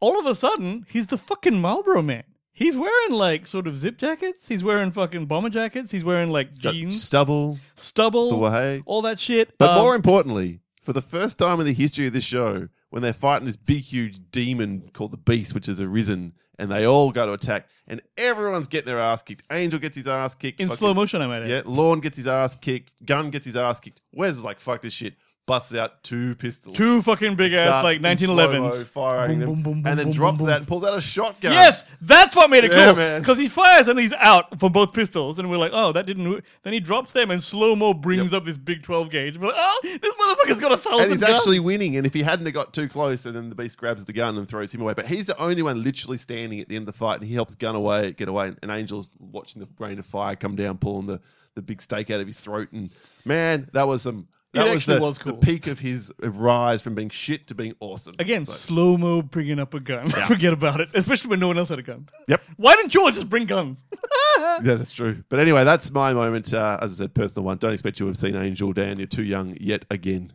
all 0.02 0.20
of 0.20 0.26
a 0.26 0.36
sudden, 0.36 0.86
he's 0.90 1.08
the 1.08 1.18
fucking 1.18 1.60
Marlboro 1.62 2.02
man. 2.02 2.24
He's 2.52 2.76
wearing 2.76 3.12
like 3.14 3.48
sort 3.48 3.68
of 3.68 3.78
zip 3.78 3.98
jackets. 3.98 4.50
He's 4.50 4.64
wearing 4.66 4.92
fucking 4.92 5.28
bomber 5.28 5.50
jackets. 5.50 5.92
He's 5.92 6.04
wearing 6.04 6.30
like 6.30 6.60
Got 6.62 6.74
jeans, 6.74 7.02
stubble, 7.02 7.58
stubble, 7.78 8.32
the 8.32 8.36
way. 8.38 8.84
all 8.86 9.02
that 9.04 9.18
shit. 9.20 9.58
But 9.58 9.70
Um, 9.70 9.82
more 9.82 9.96
importantly, 9.96 10.60
for 10.82 10.92
the 10.92 11.02
first 11.02 11.38
time 11.40 11.62
in 11.62 11.66
the 11.66 11.74
history 11.74 12.08
of 12.08 12.12
this 12.12 12.26
show, 12.26 12.68
when 12.90 13.02
they're 13.02 13.14
fighting 13.14 13.46
this 13.46 13.56
big, 13.56 13.84
huge 13.84 14.20
demon 14.32 14.90
called 14.94 15.12
the 15.12 15.18
Beast, 15.18 15.54
which 15.54 15.68
has 15.68 15.80
arisen, 15.80 16.34
and 16.60 16.70
they 16.72 16.86
all 16.86 17.12
go 17.12 17.26
to 17.26 17.32
attack, 17.34 17.68
and 17.88 18.02
everyone's 18.18 18.68
getting 18.68 18.86
their 18.88 19.00
ass 19.00 19.24
kicked. 19.24 19.44
Angel 19.52 19.80
gets 19.80 19.96
his 19.98 20.08
ass 20.08 20.36
kicked. 20.36 20.60
in 20.60 20.68
fucking- 20.68 20.78
slow 20.78 20.94
motion, 20.94 21.22
I 21.22 21.28
might 21.28 21.42
add. 21.44 21.50
Yeah, 21.50 21.62
Lorne 21.66 22.02
gets 22.02 22.18
his 22.18 22.28
ass 22.28 22.54
kicked. 22.56 22.94
Gunn 23.06 23.32
gets 23.32 23.46
his 23.48 23.56
ass 23.56 23.80
kicked. 23.80 24.02
Wes 24.14 24.34
is 24.34 24.44
like, 24.44 24.60
fuck 24.60 24.82
this 24.82 24.94
shit. 24.94 25.16
Busts 25.50 25.74
out 25.74 26.04
two 26.04 26.36
pistols. 26.36 26.78
Two 26.78 27.02
fucking 27.02 27.36
big 27.36 27.54
ass 27.54 27.84
like 27.84 27.98
in 27.98 28.04
1911s. 28.04 28.86
firing 28.86 29.40
Boom, 29.40 29.40
them, 29.40 29.64
boom, 29.64 29.82
boom, 29.82 29.88
and 29.88 29.98
then 30.00 30.12
drops 30.12 30.40
that 30.46 30.58
and 30.58 30.68
pulls 30.68 30.86
out 30.86 30.96
a 30.96 31.02
shotgun. 31.02 31.52
Yes, 31.54 31.84
that's 32.02 32.36
what 32.36 32.50
made 32.52 32.64
it 32.66 32.72
Yeah, 32.72 32.86
cool. 32.86 32.96
man. 32.96 33.22
Because 33.22 33.40
he 33.40 33.50
fires 33.50 33.88
and 33.88 34.00
he's 34.00 34.14
out 34.14 34.60
from 34.60 34.72
both 34.72 34.94
pistols, 34.94 35.40
and 35.40 35.50
we're 35.50 35.58
like, 35.58 35.72
oh, 35.74 35.92
that 35.92 36.06
didn't. 36.06 36.30
wo-" 36.30 36.42
Then 36.62 36.74
he 36.74 36.80
drops 36.80 37.14
them, 37.14 37.32
and 37.32 37.44
slow 37.44 37.76
mo 37.76 37.96
brings 37.96 38.32
up 38.32 38.46
this 38.46 38.58
big 38.58 38.84
12 38.84 39.10
gauge. 39.10 39.38
We're 39.40 39.48
like, 39.48 39.56
oh, 39.58 39.80
this 39.84 40.00
motherfucker's 40.00 40.62
got 40.62 40.72
a 40.72 40.78
thousand. 40.78 41.02
And 41.02 41.12
he's 41.14 41.22
guns. 41.22 41.34
actually 41.34 41.60
winning. 41.60 41.98
And 41.98 42.06
if 42.06 42.14
he 42.14 42.22
hadn't 42.22 42.46
have 42.46 42.54
got 42.54 42.74
too 42.74 42.88
close, 42.88 43.26
and 43.26 43.36
then 43.36 43.50
the 43.50 43.56
beast 43.56 43.76
grabs 43.78 44.06
the 44.06 44.14
gun 44.14 44.38
and 44.38 44.48
throws 44.48 44.72
him 44.72 44.82
away. 44.82 44.94
But 44.94 45.08
he's 45.08 45.26
the 45.26 45.38
only 45.40 45.64
one 45.64 45.84
literally 45.84 46.18
standing 46.20 46.60
at 46.60 46.70
the 46.70 46.76
end 46.76 46.84
of 46.88 46.94
the 46.94 46.98
fight, 47.00 47.20
and 47.20 47.28
he 47.28 47.34
helps 47.34 47.56
Gunn 47.56 47.76
away, 47.76 48.12
get 48.12 48.28
away. 48.28 48.54
And 48.62 48.70
Angel's 48.72 49.12
watching 49.20 49.62
the 49.62 49.68
rain 49.80 49.98
of 49.98 50.06
fire 50.06 50.36
come 50.36 50.56
down, 50.56 50.78
pulling 50.78 51.08
the, 51.08 51.20
the 51.56 51.64
big 51.64 51.82
stake 51.82 52.12
out 52.12 52.20
of 52.20 52.28
his 52.28 52.40
throat. 52.40 52.72
And 52.72 52.92
man, 53.26 53.68
that 53.74 53.88
was 53.88 54.04
some. 54.04 54.28
That 54.54 54.66
It 54.66 54.72
was 54.72 54.80
actually 54.82 54.96
the, 54.96 55.02
was 55.02 55.18
the 55.20 55.34
peak 55.34 55.68
of 55.68 55.80
his 55.80 56.12
rise 56.24 56.82
from 56.82 56.96
being 56.96 57.10
shit 57.10 57.46
to 57.48 57.56
being 57.56 57.76
awesome. 57.80 58.16
Again, 58.18 58.46
So- 58.46 58.54
slow 58.54 58.98
mo 58.98 59.22
bringing 59.22 59.60
up 59.60 59.74
a 59.76 59.80
gun. 59.80 60.10
Forget 60.28 60.54
about 60.54 60.82
it, 60.82 60.90
especially 60.96 61.30
when 61.30 61.40
no 61.40 61.48
one 61.48 61.58
else 61.60 61.70
had 61.70 61.78
a 61.78 61.84
gun. 61.84 62.10
Yep. 62.28 62.42
Why 62.58 62.76
didn't 62.76 62.94
you 62.96 63.12
just 63.12 63.30
bring 63.30 63.46
guns? 63.46 63.86
yeah, 64.40 64.58
that's 64.62 64.92
true. 64.92 65.24
But 65.30 65.40
anyway, 65.40 65.64
that's 65.66 65.92
my 65.92 66.14
moment. 66.14 66.52
Uh, 66.54 66.80
as 66.82 67.00
I 67.00 67.04
said, 67.04 67.14
personal 67.14 67.46
one. 67.46 67.58
Don't 67.58 67.74
expect 67.74 68.00
you 68.00 68.06
to 68.06 68.08
have 68.08 68.18
seen 68.18 68.36
Angel 68.36 68.74
Dan. 68.74 68.98
You're 68.98 69.08
too 69.08 69.24
young 69.24 69.56
yet 69.60 69.86
again. 69.92 70.32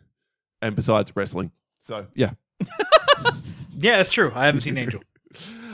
and 0.61 0.75
besides 0.75 1.11
wrestling. 1.15 1.51
So 1.81 2.07
yeah. 2.15 2.31
Yeah, 3.77 3.97
that's 3.97 4.11
true. 4.11 4.31
I 4.33 4.45
haven't 4.45 4.61
seen 4.61 4.77
Angel. 4.77 5.01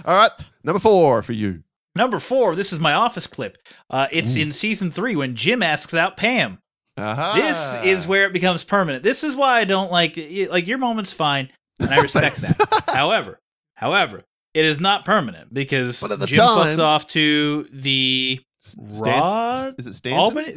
All 0.06 0.16
right, 0.16 0.32
number 0.64 0.80
four 0.80 1.22
for 1.22 1.34
you. 1.34 1.64
Number 1.96 2.20
four, 2.20 2.56
this 2.56 2.74
is 2.74 2.80
my 2.80 2.94
office 2.94 3.28
clip. 3.28 3.58
Uh, 3.90 4.08
it's 4.12 4.36
in 4.36 4.52
season 4.54 4.90
three 4.92 5.16
when 5.16 5.36
Jim 5.36 5.62
asks 5.62 5.94
out 5.94 6.18
Pam. 6.18 6.58
Aha. 6.98 7.34
This 7.36 7.76
is 8.00 8.08
where 8.08 8.26
it 8.26 8.34
becomes 8.34 8.64
permanent. 8.64 9.04
This 9.04 9.24
is 9.24 9.36
why 9.36 9.60
I 9.60 9.64
don't 9.64 9.92
like 9.92 10.18
like 10.50 10.68
your 10.68 10.78
moment's 10.78 11.14
fine, 11.14 11.50
and 11.80 11.90
I 11.90 12.02
respect 12.02 12.38
that. 12.42 12.84
However, 12.94 13.40
however, 13.76 14.24
it 14.54 14.66
is 14.66 14.80
not 14.80 15.06
permanent 15.06 15.54
because 15.54 16.02
But 16.02 16.12
at 16.12 16.20
the 16.20 16.28
Jim 16.28 16.38
time- 16.38 16.78
fucks 16.78 16.80
off 16.80 17.08
to 17.10 17.68
the 17.72 18.40
Stan- 18.60 19.04
Rod 19.22 19.76
Is 19.80 19.88
it 19.88 19.94
Stanton? 19.94 20.20
Albany 20.20 20.54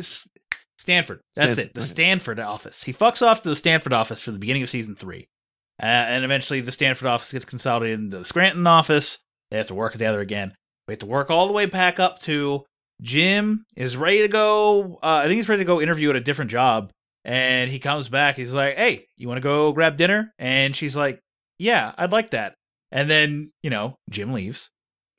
Stamford. 0.78 1.20
That's 1.36 1.52
Stamford, 1.54 1.58
it. 1.70 1.74
The. 1.74 1.80
Stamford 1.80 2.40
office. 2.40 2.82
He 2.84 2.92
fucks 2.92 3.22
off 3.26 3.42
to 3.42 3.48
the 3.48 3.56
Stamford 3.56 3.92
office 3.92 4.20
for 4.20 4.30
the 4.32 4.38
beginning 4.38 4.62
of 4.62 4.68
season 4.68 4.94
three, 4.96 5.28
uh, 5.82 5.86
and 5.86 6.24
eventually 6.24 6.60
the 6.60 6.72
Stamford 6.72 7.06
office 7.08 7.32
gets 7.32 7.44
consolidated 7.44 8.00
into 8.00 8.18
the 8.18 8.24
Scranton 8.24 8.66
office. 8.66 9.18
They 9.50 9.56
have 9.56 9.68
to 9.68 9.74
work 9.74 9.92
together 9.92 10.20
again. 10.20 10.54
We 10.88 10.92
have 10.92 10.98
to 10.98 11.06
work 11.06 11.30
all 11.30 11.46
the 11.46 11.52
way 11.54 11.66
back 11.66 11.98
up 12.00 12.20
to 12.22 12.64
Jim 13.02 13.64
is 13.76 13.96
ready 13.96 14.18
to 14.22 14.28
go. 14.28 14.98
Uh, 15.02 15.22
I 15.22 15.24
think 15.24 15.36
he's 15.36 15.48
ready 15.48 15.60
to 15.60 15.66
go 15.66 15.80
interview 15.80 16.10
at 16.10 16.16
a 16.16 16.20
different 16.20 16.50
job, 16.50 16.90
and 17.24 17.70
he 17.70 17.78
comes 17.78 18.08
back. 18.08 18.36
He's 18.36 18.54
like, 18.54 18.76
"Hey, 18.76 19.06
you 19.18 19.28
want 19.28 19.38
to 19.38 19.42
go 19.42 19.72
grab 19.72 19.96
dinner?" 19.96 20.32
And 20.38 20.74
she's 20.74 20.96
like, 20.96 21.20
"Yeah, 21.58 21.92
I'd 21.98 22.12
like 22.12 22.30
that." 22.30 22.54
And 22.92 23.10
then 23.10 23.52
you 23.62 23.70
know, 23.70 23.96
Jim 24.10 24.32
leaves. 24.32 24.70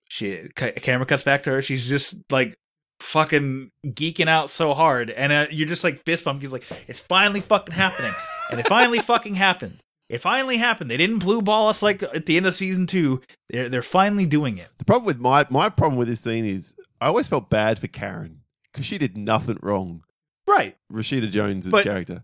She 0.10 0.48
ca- 0.56 0.74
camera 0.74 1.06
cuts 1.06 1.24
back 1.24 1.44
to 1.44 1.52
her. 1.52 1.62
She's 1.62 1.90
just 1.90 2.16
like 2.30 2.56
fucking 3.02 3.72
geeking 3.88 4.30
out 4.30 4.50
so 4.50 4.74
hard, 4.74 5.10
and 5.10 5.32
uh, 5.32 5.48
you're 5.52 5.68
just 5.68 5.84
like 5.84 6.04
fist 6.06 6.24
bump. 6.24 6.42
He's 6.42 6.52
like, 6.54 6.64
"It's 6.88 7.02
finally 7.02 7.42
fucking 7.42 7.76
happening," 7.76 8.14
and 8.50 8.60
it 8.60 8.68
finally 8.68 9.00
fucking 9.00 9.36
happened. 9.36 9.80
It 10.08 10.20
finally 10.20 10.58
happened. 10.58 10.92
They 10.92 10.98
didn't 10.98 11.20
blue 11.20 11.42
ball 11.42 11.68
us 11.68 11.82
like 11.82 12.04
at 12.04 12.28
the 12.28 12.38
end 12.38 12.46
of 12.46 12.54
season 12.54 12.86
two. 12.86 13.22
They're 13.50 13.70
they're 13.70 13.82
finally 13.82 14.26
doing 14.28 14.58
it. 14.58 14.70
The 14.78 14.86
problem 14.86 15.06
with 15.06 15.20
my 15.20 15.46
my 15.50 15.70
problem 15.70 15.98
with 15.98 16.08
this 16.08 16.22
scene 16.22 16.46
is 16.46 16.76
I 17.02 17.08
always 17.08 17.28
felt 17.28 17.50
bad 17.50 17.80
for 17.80 17.88
Karen 17.88 18.42
because 18.72 18.86
she 18.86 18.98
did 18.98 19.18
nothing 19.18 19.58
wrong. 19.62 20.04
Right. 20.48 20.78
Rashida 20.92 21.30
Jones's 21.32 21.72
But- 21.72 21.84
character, 21.84 22.24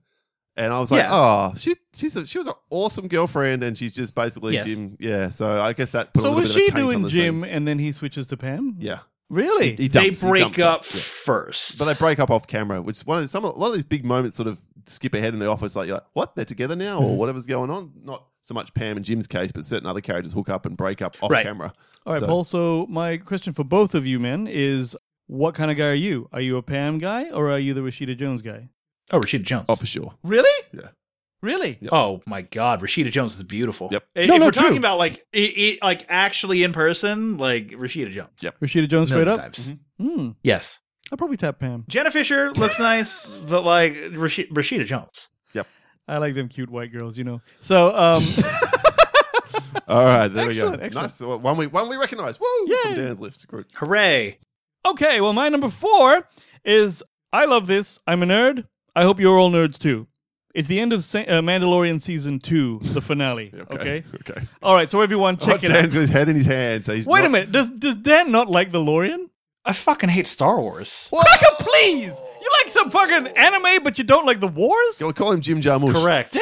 and 0.55 0.72
I 0.74 0.80
was 0.80 0.91
like, 0.91 1.03
Yeah. 1.03 1.09
oh, 1.11 1.53
she 1.57 1.76
she's 1.93 2.15
a, 2.15 2.26
she 2.26 2.38
was 2.38 2.47
an 2.47 2.53
awesome 2.69 3.07
girlfriend, 3.07 3.63
and 3.63 3.78
she's 3.78 3.93
just 3.95 4.13
basically 4.15 4.53
Yes. 4.53 4.65
Jim. 4.65 4.97
Yeah, 4.99 5.30
so 5.30 5.61
I 5.61 5.74
guess 5.74 5.91
that 5.91 6.13
put 6.13 6.22
a 6.22 6.24
So 6.26 6.30
little 6.30 6.41
was 6.43 6.53
bit 6.53 6.59
she 6.59 6.63
of 6.65 6.69
a 6.69 6.72
taint 6.74 6.86
on 6.86 6.91
doing 6.91 7.03
the 7.03 7.09
Jim, 7.09 7.41
Scene. 7.43 7.51
and 7.51 7.67
then 7.67 7.80
he 7.80 7.91
switches 7.91 8.28
to 8.28 8.38
Pam? 8.38 8.76
Yeah, 8.80 8.99
Really? 9.30 9.69
He 9.78 9.88
They 9.88 9.88
dumps- 9.88 10.22
he 10.22 10.28
break 10.28 10.41
dumps 10.43 10.57
her. 10.57 10.63
up 10.65 10.84
Yeah. 10.84 10.99
first. 11.01 11.80
But 11.80 11.86
they 11.86 11.93
break 11.93 12.19
up 12.19 12.30
off 12.30 12.47
camera, 12.47 12.82
which 12.82 12.97
is 12.97 13.05
one 13.05 13.17
of 13.17 13.24
the, 13.24 13.28
some 13.30 13.45
a 13.45 13.49
lot 13.49 13.69
of 13.69 13.74
these 13.76 13.86
big 13.86 14.03
moments 14.05 14.36
sort 14.38 14.47
of 14.49 14.59
skip 14.88 15.13
ahead 15.13 15.34
in 15.34 15.39
the 15.39 15.47
office. 15.47 15.74
Like, 15.76 15.88
you're 15.88 15.95
like 15.97 16.05
what 16.13 16.36
they're 16.36 16.43
together 16.45 16.76
now, 16.76 16.99
Mm-hmm. 16.99 17.05
or 17.11 17.17
whatever's 17.17 17.45
going 17.45 17.69
on. 17.69 17.91
Not 18.03 18.26
so 18.42 18.54
much 18.54 18.74
Pam 18.74 18.98
and 18.98 19.06
Jim's 19.06 19.28
case, 19.28 19.52
but 19.52 19.64
certain 19.66 19.88
other 19.88 20.02
characters 20.02 20.34
hook 20.34 20.50
up 20.50 20.66
and 20.66 20.76
break 20.76 21.02
up 21.02 21.16
off 21.22 21.32
Right. 21.32 21.46
camera. 21.46 21.72
All 22.06 22.14
right, 22.14 22.20
So- 22.20 22.28
Paul. 22.28 22.44
So 22.44 22.86
my 22.89 23.18
question 23.18 23.54
for 23.54 23.64
both 23.64 23.94
of 23.96 24.06
you 24.08 24.20
men 24.20 24.48
is: 24.48 24.96
What 25.28 25.56
kind 25.56 25.72
of 25.72 25.78
guy 25.78 25.88
are 25.88 25.94
you? 25.94 26.28
Are 26.34 26.42
you 26.42 26.58
a 26.58 26.62
Pam 26.64 26.98
guy 26.98 27.30
or 27.30 27.50
are 27.52 27.60
you 27.60 27.74
the 27.74 27.82
Rashida 27.82 28.18
Jones 28.18 28.42
guy? 28.42 28.70
oh, 29.14 29.20
Rashida 29.20 29.44
Jones. 29.44 29.66
Oh, 29.70 29.76
for 29.76 29.86
sure. 29.86 30.14
Really? 30.24 30.66
Yeah. 30.74 30.89
Really? 31.42 31.78
Yep. 31.82 31.92
Oh 31.92 32.22
my 32.28 32.44
God, 32.44 32.82
Rashida 32.82 33.12
Jones 33.12 33.36
is 33.36 33.44
beautiful. 33.44 33.89
Yep. 33.92 34.04
If 34.16 34.28
No, 34.28 34.36
if 34.36 34.39
no, 34.39 34.46
we're 34.46 34.52
true. 34.52 34.62
talking 34.64 34.78
about 34.78 34.98
like 35.00 35.26
it, 35.34 35.39
it, 35.58 35.80
like 35.82 36.06
actually 36.10 36.62
in 36.64 36.72
person, 36.72 37.38
like 37.38 37.70
Rashida 37.72 38.12
Jones. 38.12 38.42
Yep. 38.44 38.60
Rashida 38.60 38.88
Jones 38.88 39.08
straight 39.10 39.26
Million 39.26 39.39
up. 39.39 39.54
times. 39.54 39.74
Hmm. 40.00 40.30
Yes. 40.44 40.80
I'll 41.12 41.18
probably 41.18 41.38
tap 41.38 41.60
Pam. 41.60 41.84
Jenna 41.89 42.12
Fischer 42.12 42.52
looks 42.54 42.78
nice, 42.80 43.26
but 43.50 43.64
like 43.66 43.94
Rashi- 43.96 44.50
Rashida 44.52 44.86
Jones. 44.86 45.30
I 46.08 46.18
like 46.18 46.36
them 46.36 46.49
cute 46.49 46.70
white 46.70 46.91
girls, 46.91 47.18
you 47.18 47.24
know. 47.24 47.41
So, 47.62 47.89
um, 47.95 48.16
All 49.88 50.06
right, 50.06 50.28
there 50.30 50.49
Excellent, 50.49 50.72
we 50.74 50.78
go. 50.78 50.86
excellent. 50.86 50.93
Nice. 50.95 51.20
Well, 51.20 51.39
One 51.39 51.58
we 51.58 51.68
one 51.68 51.89
we 51.89 51.97
recognise. 51.97 52.39
Woo! 52.39 52.45
From 52.68 52.91
Yay. 52.91 52.95
Dan's 52.95 53.20
list. 53.20 53.47
Good. 53.47 53.66
Hooray! 53.76 54.38
okay. 54.86 55.20
Well, 55.22 55.34
my 55.34 55.49
number 55.49 55.70
four 55.70 56.28
is 56.64 57.04
I 57.34 57.45
love 57.45 57.68
this. 57.68 57.99
I'm 58.08 58.24
a 58.24 58.26
nerd. 58.26 58.68
I 58.95 59.04
hope 59.04 59.20
you're 59.20 59.38
all 59.38 59.52
nerds 59.52 59.78
too. 59.78 60.08
It's 60.56 60.68
the 60.68 60.80
end 60.80 60.91
of 60.93 61.04
Sa- 61.04 61.20
uh, 61.20 61.41
Mandalorian 61.41 61.99
season 62.02 62.39
two, 62.39 62.80
the 62.84 63.02
finale. 63.02 63.54
okay. 63.72 64.04
Okay. 64.30 64.41
All 64.62 64.76
right. 64.76 64.89
So 64.89 65.02
everyone, 65.02 65.38
Oh, 65.41 65.45
check 65.45 65.64
it 65.64 65.68
Dan's 65.68 65.88
out. 65.88 65.93
got 65.93 65.99
his 66.02 66.10
head 66.10 66.30
in 66.30 66.36
his 66.36 66.45
hand, 66.45 66.86
so 66.86 66.93
he's 66.93 67.08
Wait 67.08 67.20
not- 67.22 67.28
a 67.28 67.30
minute. 67.30 67.52
Does 67.52 67.70
does 67.70 67.95
Dan 67.95 68.32
not 68.32 68.49
like 68.49 68.72
the 68.72 68.80
Lorian? 68.80 69.30
I 69.66 69.74
fucking 69.74 70.10
hate 70.10 70.26
Star 70.28 70.60
Wars. 70.60 71.08
Fucking 71.12 71.66
please! 71.66 72.20
You 72.74 72.84
like 72.84 72.91
some 72.91 72.91
fucking 72.91 73.28
anime, 73.38 73.84
but 73.84 73.97
you 73.97 74.03
don't 74.03 74.26
like 74.26 74.39
the 74.39 74.47
wars? 74.47 74.97
Go 74.99 75.11
call 75.13 75.32
him 75.32 75.41
Jim 75.41 75.61
Jarmusch. 75.61 75.93
Correct. 76.01 76.34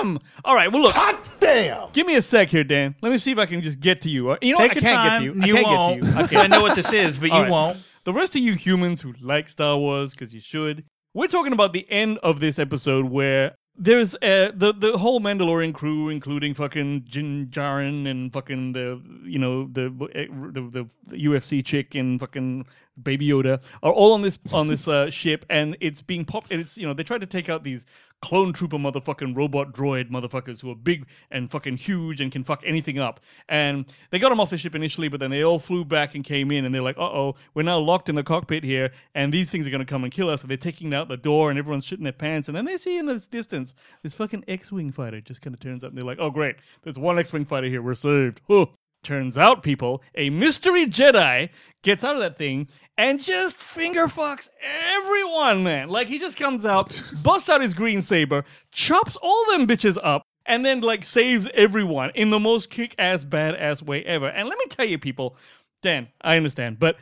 Damn! 0.00 0.18
All 0.44 0.54
right, 0.54 0.70
well, 0.72 0.82
look. 0.82 0.94
Hot 0.94 1.20
damn! 1.40 1.90
Give 1.92 2.06
me 2.06 2.16
a 2.16 2.22
sec 2.22 2.48
here, 2.48 2.64
Dan. 2.64 2.94
Let 3.02 3.12
me 3.12 3.18
see 3.18 3.32
if 3.32 3.38
I 3.38 3.46
can 3.46 3.62
just 3.62 3.80
get 3.80 4.00
to 4.02 4.08
you. 4.08 4.30
Or- 4.30 4.38
You 4.42 4.52
know 4.54 4.58
Take 4.58 4.74
what? 4.74 4.76
I 4.76 4.80
your 4.80 4.90
can't 4.90 5.02
time. 5.02 5.22
get 5.22 5.28
to 5.32 5.36
you. 5.38 5.42
I 5.42 5.46
You 5.46 5.54
can't 5.54 5.66
won't. 5.66 6.00
get 6.02 6.06
to 6.06 6.12
you. 6.12 6.18
I 6.18 6.22
I 6.24 6.26
can't. 6.26 6.50
know 6.50 6.62
what 6.62 6.76
this 6.76 6.92
is, 6.92 7.18
but 7.18 7.26
you 7.28 7.32
All 7.34 7.42
right. 7.42 7.50
won't. 7.50 7.78
The 8.04 8.12
rest 8.12 8.34
of 8.36 8.42
you 8.42 8.54
humans 8.54 9.02
who 9.02 9.14
like 9.20 9.48
Star 9.48 9.76
Wars, 9.78 10.12
because 10.12 10.32
you 10.34 10.40
should, 10.40 10.84
we're 11.14 11.26
talking 11.28 11.52
about 11.52 11.72
the 11.72 11.86
end 11.90 12.18
of 12.22 12.40
this 12.40 12.58
episode 12.58 13.06
where 13.06 13.54
there's 13.76 14.14
uh, 14.16 14.50
the 14.54 14.72
the 14.76 14.98
whole 14.98 15.20
Mandalorian 15.20 15.72
crew, 15.74 16.08
including 16.08 16.54
fucking 16.54 17.00
Din 17.10 17.46
Djarin 17.48 18.06
and 18.08 18.32
fucking 18.32 18.72
the 18.72 19.00
you 19.24 19.38
know 19.38 19.64
the 19.70 19.88
the, 19.90 20.86
the 21.08 21.24
UFC 21.24 21.64
chick 21.64 21.94
and 21.94 22.18
fucking 22.20 22.66
Baby 23.02 23.28
Yoda 23.28 23.62
are 23.82 23.92
all 23.92 24.12
on 24.12 24.22
this 24.22 24.38
on 24.52 24.68
this 24.68 24.86
uh, 24.86 25.10
ship, 25.10 25.44
and 25.48 25.76
it's 25.80 26.02
being 26.02 26.24
popped. 26.24 26.50
And 26.50 26.60
it's 26.60 26.76
you 26.76 26.86
know 26.86 26.94
they 26.94 27.04
tried 27.04 27.20
to 27.20 27.26
take 27.26 27.48
out 27.48 27.64
these 27.64 27.86
clone 28.20 28.52
trooper 28.52 28.76
motherfucking 28.76 29.34
robot 29.34 29.72
droid 29.72 30.10
motherfuckers 30.10 30.60
who 30.60 30.70
are 30.70 30.74
big 30.74 31.06
and 31.30 31.50
fucking 31.50 31.76
huge 31.76 32.20
and 32.20 32.30
can 32.30 32.44
fuck 32.44 32.62
anything 32.66 32.98
up. 32.98 33.20
And 33.48 33.86
they 34.10 34.18
got 34.18 34.28
them 34.28 34.40
off 34.40 34.50
the 34.50 34.58
ship 34.58 34.74
initially, 34.74 35.08
but 35.08 35.20
then 35.20 35.30
they 35.30 35.42
all 35.42 35.58
flew 35.58 35.84
back 35.84 36.14
and 36.14 36.24
came 36.24 36.50
in 36.50 36.64
and 36.64 36.74
they're 36.74 36.82
like, 36.82 36.98
uh 36.98 37.10
oh, 37.10 37.36
we're 37.54 37.62
now 37.62 37.78
locked 37.78 38.08
in 38.08 38.14
the 38.14 38.22
cockpit 38.22 38.64
here 38.64 38.90
and 39.14 39.32
these 39.32 39.50
things 39.50 39.66
are 39.66 39.70
going 39.70 39.80
to 39.80 39.86
come 39.86 40.04
and 40.04 40.12
kill 40.12 40.28
us. 40.28 40.42
So 40.42 40.48
they're 40.48 40.56
taking 40.56 40.94
out 40.94 41.08
the 41.08 41.16
door 41.16 41.50
and 41.50 41.58
everyone's 41.58 41.86
shitting 41.86 42.04
their 42.04 42.12
pants. 42.12 42.48
And 42.48 42.56
then 42.56 42.66
they 42.66 42.76
see 42.76 42.98
in 42.98 43.06
the 43.06 43.18
distance 43.30 43.74
this 44.02 44.14
fucking 44.14 44.44
X 44.46 44.70
Wing 44.70 44.92
fighter 44.92 45.20
just 45.20 45.40
kind 45.40 45.54
of 45.54 45.60
turns 45.60 45.82
up 45.82 45.90
and 45.90 45.98
they're 45.98 46.06
like, 46.06 46.18
oh 46.20 46.30
great, 46.30 46.56
there's 46.82 46.98
one 46.98 47.18
X 47.18 47.32
Wing 47.32 47.44
fighter 47.44 47.68
here. 47.68 47.82
We're 47.82 47.94
saved. 47.94 48.40
Huh. 48.48 48.66
Turns 49.02 49.38
out, 49.38 49.62
people, 49.62 50.02
a 50.14 50.28
mystery 50.28 50.86
Jedi 50.86 51.48
gets 51.82 52.04
out 52.04 52.16
of 52.16 52.20
that 52.20 52.36
thing 52.36 52.68
and 52.98 53.22
just 53.22 53.56
finger 53.56 54.06
fucks 54.06 54.50
everyone, 54.62 55.64
man. 55.64 55.88
Like 55.88 56.06
he 56.06 56.18
just 56.18 56.36
comes 56.36 56.66
out, 56.66 57.02
busts 57.22 57.48
out 57.48 57.62
his 57.62 57.72
green 57.72 58.02
saber, 58.02 58.44
chops 58.72 59.16
all 59.22 59.46
them 59.50 59.66
bitches 59.66 59.96
up, 60.02 60.22
and 60.44 60.66
then 60.66 60.82
like 60.82 61.04
saves 61.04 61.48
everyone 61.54 62.10
in 62.14 62.28
the 62.28 62.38
most 62.38 62.68
kick-ass 62.68 63.24
badass 63.24 63.82
way 63.82 64.04
ever. 64.04 64.28
And 64.28 64.48
let 64.48 64.58
me 64.58 64.66
tell 64.68 64.84
you, 64.84 64.98
people, 64.98 65.36
Dan, 65.82 66.08
I 66.20 66.36
understand, 66.36 66.78
but 66.78 66.96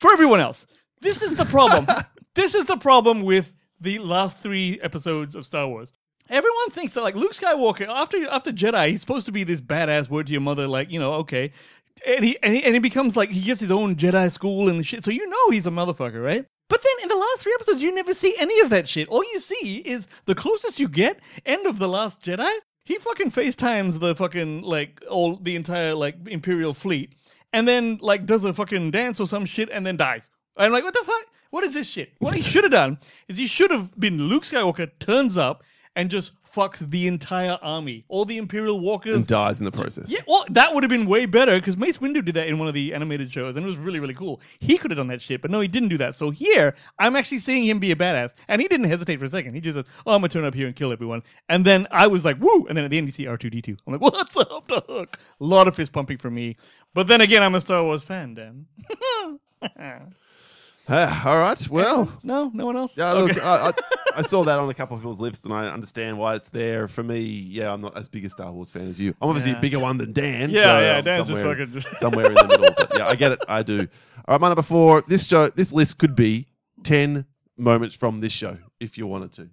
for 0.00 0.12
everyone 0.12 0.38
else, 0.38 0.66
this 1.00 1.20
is 1.20 1.34
the 1.34 1.44
problem. 1.46 1.86
this 2.36 2.54
is 2.54 2.66
the 2.66 2.76
problem 2.76 3.22
with 3.22 3.52
the 3.80 3.98
last 3.98 4.38
three 4.38 4.78
episodes 4.82 5.34
of 5.34 5.44
Star 5.44 5.66
Wars. 5.66 5.92
Everyone 6.30 6.70
thinks 6.70 6.94
that 6.94 7.02
like 7.02 7.14
Luke 7.14 7.32
Skywalker 7.32 7.86
after 7.86 8.26
after 8.28 8.50
Jedi, 8.50 8.90
he's 8.90 9.02
supposed 9.02 9.26
to 9.26 9.32
be 9.32 9.44
this 9.44 9.60
badass 9.60 10.08
word 10.08 10.26
to 10.28 10.32
your 10.32 10.40
mother, 10.40 10.66
like 10.66 10.90
you 10.90 10.98
know, 10.98 11.12
okay, 11.14 11.50
and 12.06 12.24
he 12.24 12.38
and 12.42 12.54
he, 12.54 12.64
and 12.64 12.74
he 12.74 12.80
becomes 12.80 13.14
like 13.14 13.30
he 13.30 13.42
gets 13.42 13.60
his 13.60 13.70
own 13.70 13.96
Jedi 13.96 14.32
school 14.32 14.68
and 14.68 14.86
shit. 14.86 15.04
So 15.04 15.10
you 15.10 15.28
know 15.28 15.50
he's 15.50 15.66
a 15.66 15.70
motherfucker, 15.70 16.24
right? 16.24 16.46
But 16.68 16.82
then 16.82 17.02
in 17.02 17.08
the 17.08 17.16
last 17.16 17.40
three 17.40 17.54
episodes, 17.56 17.82
you 17.82 17.94
never 17.94 18.14
see 18.14 18.34
any 18.38 18.58
of 18.60 18.70
that 18.70 18.88
shit. 18.88 19.06
All 19.08 19.22
you 19.22 19.38
see 19.38 19.82
is 19.84 20.06
the 20.24 20.34
closest 20.34 20.80
you 20.80 20.88
get 20.88 21.20
end 21.44 21.66
of 21.66 21.78
the 21.78 21.88
Last 21.88 22.22
Jedi. 22.22 22.50
He 22.86 22.96
fucking 22.96 23.30
FaceTimes 23.30 24.00
the 24.00 24.14
fucking 24.14 24.62
like 24.62 25.02
all 25.10 25.36
the 25.36 25.56
entire 25.56 25.94
like 25.94 26.16
Imperial 26.26 26.72
fleet, 26.72 27.14
and 27.52 27.68
then 27.68 27.98
like 28.00 28.24
does 28.24 28.44
a 28.44 28.54
fucking 28.54 28.92
dance 28.92 29.20
or 29.20 29.26
some 29.26 29.44
shit, 29.44 29.68
and 29.70 29.86
then 29.86 29.98
dies. 29.98 30.30
I'm 30.56 30.72
like, 30.72 30.84
what 30.84 30.94
the 30.94 31.04
fuck? 31.04 31.26
What 31.50 31.64
is 31.64 31.74
this 31.74 31.88
shit? 31.88 32.12
What 32.18 32.34
he 32.34 32.40
should 32.40 32.64
have 32.64 32.72
done 32.72 32.98
is 33.28 33.36
he 33.36 33.46
should 33.46 33.70
have 33.70 33.98
been 34.00 34.28
Luke 34.28 34.42
Skywalker 34.42 34.90
turns 34.98 35.36
up 35.36 35.62
and 35.96 36.10
just 36.10 36.32
fucks 36.52 36.78
the 36.78 37.06
entire 37.08 37.58
army, 37.62 38.04
all 38.08 38.24
the 38.24 38.36
Imperial 38.38 38.78
walkers. 38.80 39.14
and 39.16 39.26
dies 39.26 39.58
in 39.60 39.64
the 39.64 39.72
process. 39.72 40.10
Yeah, 40.10 40.20
well, 40.26 40.44
that 40.50 40.72
would 40.72 40.82
have 40.84 40.90
been 40.90 41.06
way 41.06 41.26
better 41.26 41.56
because 41.58 41.76
Mace 41.76 41.98
Windu 41.98 42.24
did 42.24 42.34
that 42.36 42.46
in 42.48 42.58
one 42.58 42.68
of 42.68 42.74
the 42.74 42.94
animated 42.94 43.32
shows, 43.32 43.56
and 43.56 43.64
it 43.64 43.68
was 43.68 43.76
really, 43.76 43.98
really 44.00 44.14
cool. 44.14 44.40
He 44.60 44.78
could 44.78 44.90
have 44.92 44.98
done 44.98 45.08
that 45.08 45.20
shit, 45.20 45.42
but 45.42 45.50
no, 45.50 45.60
he 45.60 45.68
didn't 45.68 45.88
do 45.88 45.98
that. 45.98 46.14
So 46.14 46.30
here, 46.30 46.74
I'm 46.98 47.16
actually 47.16 47.38
seeing 47.40 47.64
him 47.64 47.78
be 47.80 47.90
a 47.90 47.96
badass, 47.96 48.34
and 48.48 48.60
he 48.62 48.68
didn't 48.68 48.86
hesitate 48.88 49.18
for 49.18 49.24
a 49.24 49.28
second. 49.28 49.54
He 49.54 49.60
just 49.60 49.76
said, 49.76 49.86
"Oh, 50.06 50.14
I'm 50.14 50.20
gonna 50.20 50.28
turn 50.28 50.44
up 50.44 50.54
here 50.54 50.66
and 50.66 50.76
kill 50.76 50.92
everyone," 50.92 51.22
and 51.48 51.64
then 51.64 51.86
I 51.90 52.06
was 52.06 52.24
like, 52.24 52.40
"Woo!" 52.40 52.66
And 52.68 52.76
then 52.76 52.84
at 52.84 52.90
the 52.90 52.98
end, 52.98 53.08
you 53.08 53.12
see 53.12 53.24
R2D2. 53.26 53.76
I'm 53.86 53.92
like, 53.94 54.00
"What's 54.12 54.36
up, 54.36 54.68
the 54.68 54.82
hook?" 54.88 55.18
A 55.40 55.44
lot 55.44 55.66
of 55.68 55.74
fist 55.76 55.92
pumping 55.92 56.18
for 56.18 56.30
me, 56.30 56.56
but 56.92 57.06
then 57.08 57.20
again, 57.20 57.42
I'm 57.42 57.54
a 57.54 57.60
Star 57.60 57.82
Wars 57.82 58.02
fan, 58.02 58.34
Dan. 58.34 58.66
Ah, 60.88 61.28
all 61.28 61.38
right. 61.38 61.68
Well, 61.70 62.12
no, 62.22 62.50
no 62.52 62.66
one 62.66 62.76
else. 62.76 62.96
yeah. 62.96 63.12
Look, 63.12 63.42
I, 63.42 63.70
I, 63.70 63.72
I 64.16 64.22
saw 64.22 64.44
that 64.44 64.58
on 64.58 64.68
a 64.68 64.74
couple 64.74 64.94
of 64.96 65.00
people's 65.00 65.20
lists, 65.20 65.44
and 65.44 65.54
I 65.54 65.66
understand 65.68 66.18
why 66.18 66.34
it's 66.34 66.50
there. 66.50 66.88
For 66.88 67.02
me, 67.02 67.20
yeah, 67.22 67.72
I'm 67.72 67.80
not 67.80 67.96
as 67.96 68.08
big 68.08 68.24
a 68.26 68.30
Star 68.30 68.52
Wars 68.52 68.70
fan 68.70 68.88
as 68.88 69.00
you. 69.00 69.14
I'm 69.22 69.28
obviously 69.30 69.52
Yeah. 69.52 69.58
a 69.58 69.60
bigger 69.62 69.78
one 69.78 69.96
than 69.96 70.12
Dan. 70.12 70.50
Yeah, 70.50 70.62
so 70.62 70.80
yeah, 70.80 71.00
Dan's 71.00 71.28
just 71.28 71.42
fucking 71.42 71.80
somewhere 71.96 72.26
in 72.26 72.34
the 72.34 72.46
middle. 72.48 72.68
But 72.76 72.92
yeah, 72.98 73.06
I 73.08 73.14
get 73.14 73.32
it. 73.32 73.38
I 73.48 73.62
do. 73.62 73.88
All 74.28 74.34
right, 74.34 74.40
my 74.40 74.48
number 74.48 74.62
four. 74.62 75.02
This 75.08 75.26
show, 75.26 75.48
this 75.48 75.72
list 75.72 75.98
could 75.98 76.14
be 76.14 76.48
ten 76.82 77.24
moments 77.56 77.96
from 77.96 78.20
this 78.20 78.32
show 78.32 78.58
if 78.78 78.98
you 78.98 79.06
wanted 79.06 79.32
to. 79.32 79.48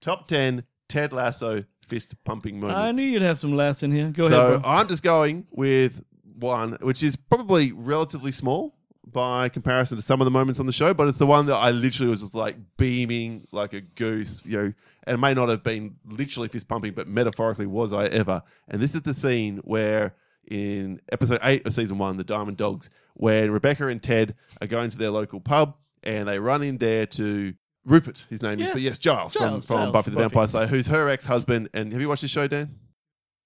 Top 0.00 0.26
10, 0.26 0.64
Ted 0.88 1.12
Lasso 1.12 1.64
fist 1.86 2.14
pumping 2.24 2.58
moments. 2.58 2.78
I 2.80 2.90
knew 2.90 3.04
you'd 3.08 3.22
have 3.22 3.38
some 3.38 3.54
laughs 3.54 3.84
in 3.84 3.92
here. 3.92 4.08
Go 4.08 4.28
so 4.28 4.48
ahead, 4.48 4.62
bro. 4.62 4.70
I'm 4.70 4.88
just 4.88 5.04
going 5.04 5.46
with 5.52 6.02
one, 6.38 6.76
which 6.80 7.04
is 7.04 7.14
probably 7.14 7.70
relatively 7.70 8.32
small 8.32 8.74
by 9.04 9.48
comparison 9.48 9.96
to 9.96 10.02
some 10.02 10.20
of 10.20 10.24
the 10.24 10.30
moments 10.30 10.60
on 10.60 10.66
the 10.66 10.72
show, 10.72 10.94
but 10.94 11.08
it's 11.08 11.18
the 11.18 11.26
one 11.26 11.46
that 11.46 11.56
I 11.56 11.70
literally 11.70 12.08
was 12.08 12.20
just 12.20 12.34
like 12.34 12.56
beaming 12.76 13.46
like 13.50 13.72
a 13.72 13.80
goose, 13.80 14.42
you 14.44 14.56
know, 14.56 14.72
and 15.04 15.14
it 15.14 15.18
may 15.18 15.34
not 15.34 15.48
have 15.48 15.62
been 15.62 15.96
literally 16.06 16.48
fist 16.48 16.68
pumping, 16.68 16.92
but 16.92 17.08
metaphorically 17.08 17.66
was 17.66 17.92
I 17.92 18.06
ever. 18.06 18.42
And 18.68 18.80
this 18.80 18.94
is 18.94 19.02
the 19.02 19.14
scene 19.14 19.58
where 19.64 20.14
in 20.48 21.00
episode 21.10 21.40
eight 21.42 21.66
of 21.66 21.74
season 21.74 21.98
one, 21.98 22.16
the 22.16 22.24
Diamond 22.24 22.56
Dogs, 22.56 22.90
when 23.14 23.50
Rebecca 23.50 23.88
and 23.88 24.02
Ted 24.02 24.34
are 24.60 24.66
going 24.66 24.90
to 24.90 24.98
their 24.98 25.10
local 25.10 25.40
pub 25.40 25.74
and 26.02 26.28
they 26.28 26.38
run 26.38 26.62
in 26.62 26.78
there 26.78 27.06
to 27.06 27.54
Rupert, 27.84 28.26
his 28.30 28.42
name 28.42 28.60
is, 28.60 28.70
but 28.70 28.80
yes, 28.80 28.98
Giles, 28.98 29.34
Giles, 29.34 29.66
from, 29.66 29.76
from 29.76 29.76
Giles, 29.76 29.92
Buffy 29.92 30.10
the 30.10 30.16
Buffy. 30.16 30.28
Vampire 30.28 30.46
Slayer, 30.46 30.66
who's 30.68 30.86
her 30.86 31.08
ex 31.08 31.26
husband. 31.26 31.68
And 31.74 31.92
have 31.92 32.00
you 32.00 32.08
watched 32.08 32.22
the 32.22 32.28
show, 32.28 32.46
Dan? 32.46 32.78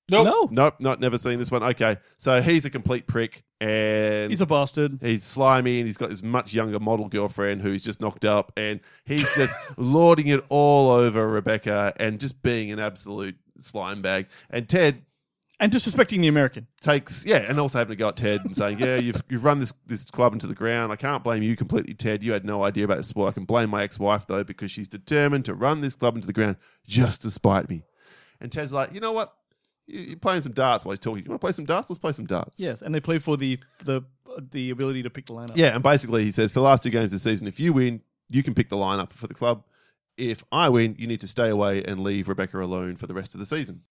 No, 0.08 0.22
no, 0.22 0.48
Nope, 0.52 0.74
not 0.78 1.00
never 1.00 1.18
seen 1.18 1.38
this 1.38 1.50
one. 1.50 1.62
Okay, 1.62 1.96
so 2.18 2.40
he's 2.40 2.64
a 2.64 2.70
complete 2.70 3.06
prick, 3.06 3.42
and 3.60 4.30
he's 4.30 4.40
a 4.40 4.46
bastard. 4.46 4.98
he's 5.00 5.24
slimy, 5.24 5.78
and 5.80 5.86
he's 5.86 5.96
got 5.96 6.08
this 6.10 6.22
much 6.22 6.52
younger 6.52 6.78
model 6.80 7.08
girlfriend 7.08 7.62
who's 7.62 7.82
just 7.82 8.00
knocked 8.00 8.24
up, 8.24 8.52
and 8.56 8.80
he's 9.04 9.34
just 9.34 9.56
lording 9.76 10.28
it 10.28 10.44
all 10.48 10.90
over 10.90 11.26
Rebecca, 11.28 11.92
and 11.98 12.20
just 12.20 12.42
being 12.42 12.70
an 12.70 12.78
absolute 12.78 13.36
slime 13.58 14.02
bag. 14.02 14.26
And 14.50 14.68
Ted 14.68 15.02
And 15.58 15.72
disrespecting 15.72 16.20
the 16.20 16.28
American. 16.28 16.66
takes 16.82 17.24
yeah, 17.24 17.38
and 17.48 17.58
also 17.58 17.78
having 17.78 17.92
to 17.92 17.96
go 17.96 18.08
at 18.08 18.16
Ted 18.16 18.44
and 18.44 18.54
saying, 18.54 18.78
"Yeah, 18.78 18.96
you've 18.96 19.22
you've 19.30 19.44
run 19.44 19.58
this 19.58 19.72
this 19.86 20.04
club 20.10 20.34
into 20.34 20.46
the 20.46 20.54
ground. 20.54 20.92
I 20.92 20.96
can't 20.96 21.24
blame 21.24 21.42
you 21.42 21.56
completely, 21.56 21.94
Ted. 21.94 22.22
You 22.22 22.32
had 22.32 22.44
no 22.44 22.62
idea 22.62 22.84
about 22.84 22.98
this 22.98 23.08
sport. 23.08 23.30
I 23.30 23.32
can 23.32 23.44
blame 23.46 23.70
my 23.70 23.82
ex 23.82 23.98
wife 23.98 24.26
though 24.26 24.44
because 24.44 24.70
she's 24.70 24.88
determined 24.88 25.46
to 25.46 25.54
run 25.54 25.80
this 25.80 25.94
club 25.94 26.14
into 26.16 26.26
the 26.26 26.34
ground 26.34 26.56
just 26.86 27.22
to 27.22 27.30
spite 27.30 27.70
me." 27.70 27.84
And 28.38 28.52
Ted's 28.52 28.72
like, 28.72 28.92
"You 28.92 29.00
know 29.00 29.12
what? 29.12 29.34
You- 29.86 30.00
You're 30.00 30.18
playing 30.18 30.42
some 30.42 30.52
darts 30.52 30.84
while 30.84 30.92
he's 30.92 31.00
talking. 31.00 31.24
You 31.24 31.30
want 31.30 31.40
to 31.40 31.44
play 31.44 31.52
some 31.52 31.64
darts? 31.64 31.88
Let's 31.90 31.98
play 31.98 32.12
some 32.12 32.26
darts." 32.26 32.58
Yes, 32.60 32.82
and 32.82 32.94
they 32.94 33.00
play 33.00 33.18
for 33.18 33.36
the 33.36 33.58
the 33.84 34.02
the 34.50 34.70
ability 34.70 35.02
to 35.02 35.10
pick 35.10 35.26
the 35.26 35.32
lineup. 35.32 35.52
Yeah, 35.56 35.74
and 35.74 35.82
basically 35.82 36.24
he 36.24 36.30
says 36.30 36.52
for 36.52 36.60
the 36.60 36.64
last 36.64 36.82
two 36.82 36.90
games 36.90 37.12
this 37.12 37.22
season, 37.22 37.46
if 37.46 37.58
you 37.58 37.72
win, 37.72 38.02
you 38.28 38.42
can 38.42 38.54
pick 38.54 38.68
the 38.68 38.76
lineup 38.76 39.12
for 39.12 39.26
the 39.26 39.34
club. 39.34 39.64
If 40.16 40.44
I 40.50 40.68
win, 40.68 40.96
you 40.98 41.06
need 41.06 41.20
to 41.20 41.28
stay 41.28 41.48
away 41.48 41.82
and 41.84 42.00
leave 42.00 42.28
Rebecca 42.28 42.58
alone 42.60 42.96
for 42.96 43.06
the 43.06 43.14
rest 43.14 43.34
of 43.34 43.40
the 43.40 43.46
season. 43.46 43.82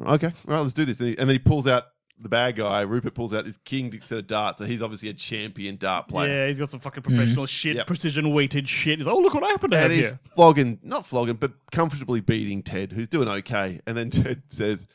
Okay, 0.00 0.28
all 0.28 0.32
right, 0.54 0.60
let's 0.60 0.72
do 0.72 0.84
this. 0.84 0.98
And 1.00 1.16
then 1.16 1.28
he 1.28 1.38
pulls 1.38 1.66
out 1.66 1.84
the 2.18 2.28
bad 2.28 2.56
guy. 2.56 2.82
Rupert 2.82 3.14
pulls 3.14 3.34
out 3.34 3.44
this 3.44 3.56
king 3.58 3.92
set 4.02 4.18
of 4.18 4.26
darts, 4.26 4.58
so 4.60 4.64
he's 4.66 4.82
obviously 4.82 5.08
a 5.08 5.12
champion 5.14 5.76
dart 5.76 6.08
player. 6.08 6.28
Yeah, 6.28 6.46
he's 6.46 6.58
got 6.58 6.70
some 6.70 6.80
fucking 6.80 7.02
professional 7.02 7.44
mm-hmm. 7.44 7.46
shit, 7.46 7.76
Yep. 7.76 7.86
precision 7.86 8.32
weighted 8.32 8.68
shit. 8.68 8.98
He's 8.98 9.06
like, 9.06 9.14
oh, 9.14 9.18
look 9.18 9.34
what 9.34 9.42
I 9.44 9.48
happen 9.48 9.70
to 9.70 9.76
have 9.76 9.90
And 9.90 9.94
he's 9.94 10.10
here. 10.10 10.20
flogging, 10.34 10.78
not 10.82 11.04
flogging, 11.06 11.34
but 11.34 11.52
comfortably 11.72 12.20
beating 12.20 12.62
Ted, 12.62 12.92
who's 12.92 13.08
doing 13.08 13.28
okay. 13.28 13.80
And 13.86 13.96
then 13.96 14.10
Ted 14.10 14.42
says, 14.48 14.86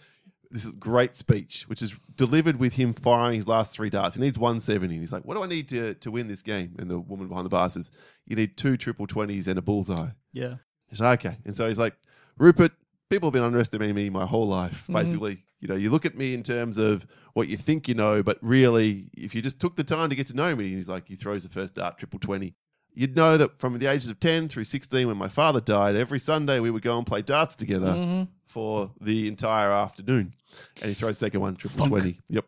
This 0.51 0.65
is 0.65 0.71
a 0.71 0.75
great 0.75 1.15
speech, 1.15 1.65
which 1.67 1.81
is 1.81 1.95
delivered 2.15 2.57
with 2.57 2.73
him 2.73 2.93
firing 2.93 3.35
his 3.35 3.47
last 3.47 3.71
three 3.71 3.89
darts. 3.89 4.15
He 4.15 4.21
needs 4.21 4.39
170. 4.39 4.95
And 4.95 5.01
he's 5.01 5.13
like, 5.13 5.23
What 5.25 5.35
do 5.35 5.43
I 5.43 5.47
need 5.47 5.69
to, 5.69 5.93
to 5.95 6.11
win 6.11 6.27
this 6.27 6.41
game? 6.41 6.75
And 6.79 6.89
the 6.89 6.99
woman 6.99 7.27
behind 7.27 7.45
the 7.45 7.49
bar 7.49 7.69
says, 7.69 7.91
You 8.25 8.35
need 8.35 8.57
two 8.57 8.75
triple 8.75 9.05
20s 9.05 9.47
and 9.47 9.59
a 9.59 9.61
bullseye. 9.61 10.09
Yeah. 10.33 10.55
He's 10.87 11.01
like, 11.01 11.25
Okay. 11.25 11.37
And 11.45 11.55
so 11.55 11.67
he's 11.67 11.77
like, 11.77 11.95
Rupert, 12.37 12.71
people 13.09 13.27
have 13.27 13.33
been 13.33 13.43
underestimating 13.43 13.95
me 13.95 14.09
my 14.09 14.25
whole 14.25 14.47
life, 14.47 14.83
mm-hmm. 14.83 14.93
basically. 14.93 15.43
You 15.59 15.67
know, 15.67 15.75
you 15.75 15.89
look 15.89 16.05
at 16.05 16.17
me 16.17 16.33
in 16.33 16.41
terms 16.41 16.77
of 16.77 17.05
what 17.33 17.49
you 17.49 17.57
think 17.57 17.89
you 17.89 17.93
know, 17.93 18.23
but 18.23 18.37
really, 18.41 19.09
if 19.13 19.35
you 19.35 19.41
just 19.41 19.59
took 19.59 19.75
the 19.75 19.83
time 19.83 20.09
to 20.09 20.15
get 20.15 20.27
to 20.27 20.35
know 20.35 20.55
me, 20.55 20.67
and 20.67 20.75
he's 20.75 20.87
like, 20.87 21.07
he 21.07 21.15
throws 21.15 21.43
the 21.43 21.49
first 21.49 21.75
dart, 21.75 21.97
triple 21.97 22.17
20. 22.17 22.55
You'd 22.93 23.15
know 23.15 23.37
that 23.37 23.59
from 23.59 23.77
the 23.79 23.87
ages 23.87 24.09
of 24.09 24.19
10 24.19 24.49
through 24.49 24.65
16, 24.65 25.07
when 25.07 25.15
my 25.17 25.29
father 25.29 25.61
died, 25.61 25.95
every 25.95 26.19
Sunday 26.19 26.59
we 26.59 26.69
would 26.71 26.81
go 26.81 26.97
and 26.97 27.07
play 27.07 27.21
darts 27.21 27.55
together 27.55 28.27
for 28.45 28.91
the 28.99 29.27
entire 29.27 29.71
afternoon. 29.71 30.33
And 30.81 30.89
he 30.89 30.93
throws 30.95 31.19
the 31.19 31.25
second 31.25 31.41
one, 31.41 31.55
triple 31.55 31.85
20. 31.85 32.19
Yep. 32.29 32.45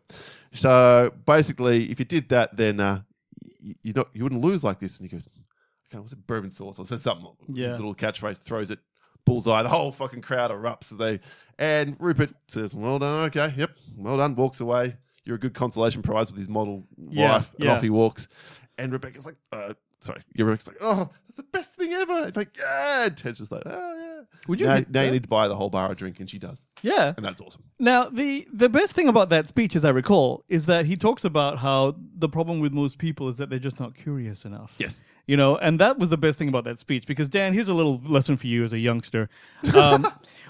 So 0.52 1.12
basically, 1.24 1.90
if 1.90 1.98
you 1.98 2.04
did 2.04 2.28
that, 2.30 2.56
then 2.56 2.80
uh, 2.80 3.02
you, 3.60 3.92
not, 3.94 4.08
you 4.12 4.24
wouldn't 4.24 4.42
lose 4.42 4.62
like 4.64 4.78
this. 4.80 4.98
And 4.98 5.08
he 5.08 5.14
goes, 5.14 5.28
okay, 5.88 5.98
what's 6.00 6.12
it, 6.12 6.26
bourbon 6.26 6.50
sauce? 6.50 6.78
Or 6.78 6.86
says 6.86 7.02
something. 7.02 7.28
Yeah. 7.48 7.68
His 7.68 7.76
little 7.76 7.94
catchphrase, 7.94 8.38
throws 8.38 8.70
it, 8.70 8.80
bullseye. 9.24 9.62
The 9.62 9.68
whole 9.68 9.92
fucking 9.92 10.22
crowd 10.22 10.50
erupts 10.50 10.92
as 10.92 10.98
they. 10.98 11.20
And 11.58 11.96
Rupert 12.00 12.32
says, 12.48 12.74
well 12.74 12.98
done, 12.98 13.26
okay, 13.26 13.54
yep, 13.56 13.70
well 13.96 14.16
done, 14.16 14.34
walks 14.34 14.60
away. 14.60 14.96
You're 15.24 15.36
a 15.36 15.38
good 15.40 15.54
consolation 15.54 16.02
prize 16.02 16.30
with 16.32 16.38
his 16.38 16.48
model 16.48 16.84
Yeah, 17.08 17.34
wife. 17.34 17.54
And 17.54 17.64
yeah. 17.64 17.74
off 17.76 17.82
he 17.82 17.90
walks. 17.90 18.26
And 18.78 18.92
Rebecca's 18.92 19.26
like, 19.26 19.36
uh, 19.52 19.74
sorry, 20.02 20.20
Rebecca's 20.36 20.68
like, 20.68 20.78
oh, 20.80 21.08
that's 21.22 21.34
the 21.34 21.42
best 21.44 21.70
thing 21.70 21.92
ever. 21.92 22.24
And 22.24 22.36
like, 22.36 22.56
yeah. 22.58 23.06
And 23.06 23.16
Ted's 23.16 23.38
just 23.38 23.52
like, 23.52 23.62
oh, 23.64 23.96
yeah. 23.96 24.38
Would 24.48 24.60
you 24.60 24.66
now, 24.66 24.76
hit 24.76 24.90
now 24.90 25.00
you 25.00 25.06
that? 25.06 25.12
need 25.12 25.22
to 25.22 25.28
buy 25.28 25.48
the 25.48 25.56
whole 25.56 25.70
bar 25.70 25.92
a 25.92 25.94
drink, 25.94 26.20
and 26.20 26.28
she 26.28 26.38
does. 26.38 26.66
Yeah. 26.82 27.14
And 27.16 27.24
that's 27.24 27.40
awesome. 27.40 27.62
Now, 27.78 28.04
the 28.08 28.46
the 28.52 28.68
best 28.68 28.94
thing 28.94 29.08
about 29.08 29.28
that 29.30 29.48
speech, 29.48 29.76
as 29.76 29.84
I 29.84 29.90
recall, 29.90 30.44
is 30.48 30.66
that 30.66 30.86
he 30.86 30.96
talks 30.96 31.24
about 31.24 31.58
how 31.58 31.96
the 32.16 32.28
problem 32.28 32.60
with 32.60 32.72
most 32.72 32.98
people 32.98 33.28
is 33.28 33.38
that 33.38 33.50
they're 33.50 33.58
just 33.58 33.80
not 33.80 33.94
curious 33.94 34.44
enough. 34.44 34.74
Yes. 34.78 35.04
You 35.26 35.36
know, 35.36 35.56
and 35.56 35.78
that 35.78 35.98
was 35.98 36.08
the 36.08 36.18
best 36.18 36.38
thing 36.38 36.48
about 36.48 36.64
that 36.64 36.78
speech 36.78 37.06
because 37.06 37.28
Dan, 37.30 37.54
here's 37.54 37.68
a 37.68 37.74
little 37.74 37.98
lesson 37.98 38.36
for 38.36 38.48
you 38.48 38.64
as 38.64 38.72
a 38.72 38.78
youngster. 38.78 39.28
Um, 39.74 40.06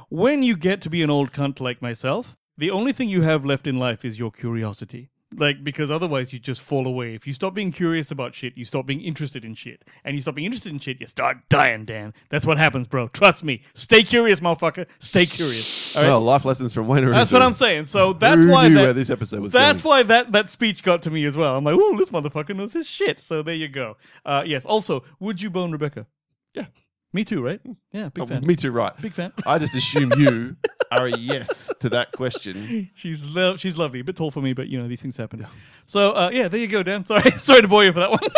when 0.08 0.42
you 0.42 0.56
get 0.56 0.80
to 0.82 0.90
be 0.90 1.00
an 1.02 1.08
old 1.08 1.32
cunt 1.32 1.60
like 1.60 1.80
myself, 1.80 2.36
the 2.58 2.70
only 2.70 2.92
thing 2.92 3.08
you 3.08 3.22
have 3.22 3.44
left 3.44 3.66
in 3.66 3.78
life 3.78 4.04
is 4.04 4.18
your 4.18 4.30
curiosity. 4.30 5.10
Like, 5.36 5.64
because 5.64 5.90
otherwise 5.90 6.32
you 6.32 6.38
just 6.38 6.60
fall 6.60 6.86
away. 6.86 7.14
If 7.14 7.26
you 7.26 7.32
stop 7.32 7.54
being 7.54 7.72
curious 7.72 8.10
about 8.10 8.34
shit, 8.34 8.56
you 8.56 8.64
stop 8.64 8.86
being 8.86 9.00
interested 9.00 9.44
in 9.44 9.54
shit. 9.54 9.84
And 10.04 10.14
you 10.14 10.22
stop 10.22 10.34
being 10.34 10.46
interested 10.46 10.72
in 10.72 10.78
shit, 10.78 11.00
you 11.00 11.06
start 11.06 11.38
dying, 11.48 11.84
Dan. 11.84 12.12
That's 12.28 12.44
what 12.46 12.58
happens, 12.58 12.86
bro. 12.86 13.08
Trust 13.08 13.42
me. 13.44 13.62
Stay 13.74 14.02
curious, 14.02 14.40
motherfucker. 14.40 14.88
Stay 14.98 15.26
curious. 15.26 15.94
All 15.96 16.02
right? 16.02 16.08
Well, 16.08 16.20
life 16.20 16.44
lessons 16.44 16.72
from 16.72 16.86
Wayne 16.88 17.10
That's 17.10 17.32
what 17.32 17.42
I'm 17.42 17.54
saying. 17.54 17.86
So 17.86 18.12
that's 18.12 18.44
why 18.44 18.68
that, 18.70 18.74
where 18.82 18.92
this 18.92 19.10
episode 19.10 19.40
was 19.40 19.52
That's 19.52 19.82
going? 19.82 19.90
why 19.90 20.02
that 20.04 20.32
that 20.32 20.50
speech 20.50 20.82
got 20.82 21.02
to 21.04 21.10
me 21.10 21.24
as 21.24 21.36
well. 21.36 21.56
I'm 21.56 21.64
like, 21.64 21.76
oh, 21.78 21.96
this 21.96 22.10
motherfucker 22.10 22.54
knows 22.54 22.72
his 22.72 22.86
shit. 22.88 23.20
So 23.20 23.42
there 23.42 23.54
you 23.54 23.68
go. 23.68 23.96
Uh, 24.24 24.42
yes. 24.46 24.64
Also, 24.64 25.04
would 25.20 25.40
you 25.42 25.50
bone 25.50 25.72
Rebecca? 25.72 26.06
Yeah. 26.54 26.66
Me 27.14 27.24
too, 27.24 27.42
right? 27.42 27.60
Yeah, 27.92 28.08
big 28.08 28.22
Oh, 28.24 28.26
fan. 28.26 28.46
me 28.46 28.56
too, 28.56 28.70
right. 28.72 28.96
Big 29.02 29.12
fan. 29.12 29.32
I 29.46 29.58
just 29.58 29.74
assume 29.74 30.12
you 30.16 30.56
are 30.98 31.06
a 31.06 31.16
yes 31.16 31.72
to 31.80 31.88
that 31.90 32.12
question. 32.12 32.90
She's 32.94 33.24
lo- 33.24 33.56
she's 33.56 33.76
lovely, 33.78 34.00
a 34.00 34.04
bit 34.04 34.16
tall 34.16 34.30
for 34.30 34.40
me, 34.40 34.52
but 34.52 34.68
you 34.68 34.80
know 34.80 34.88
these 34.88 35.00
things 35.02 35.16
happen. 35.16 35.46
So 35.86 36.12
uh, 36.12 36.30
yeah, 36.32 36.48
there 36.48 36.60
you 36.60 36.66
go, 36.68 36.82
Dan. 36.82 37.04
Sorry, 37.04 37.30
sorry 37.38 37.62
to 37.62 37.68
bore 37.68 37.84
you 37.84 37.92
for 37.92 38.00
that 38.00 38.10
one. 38.10 38.20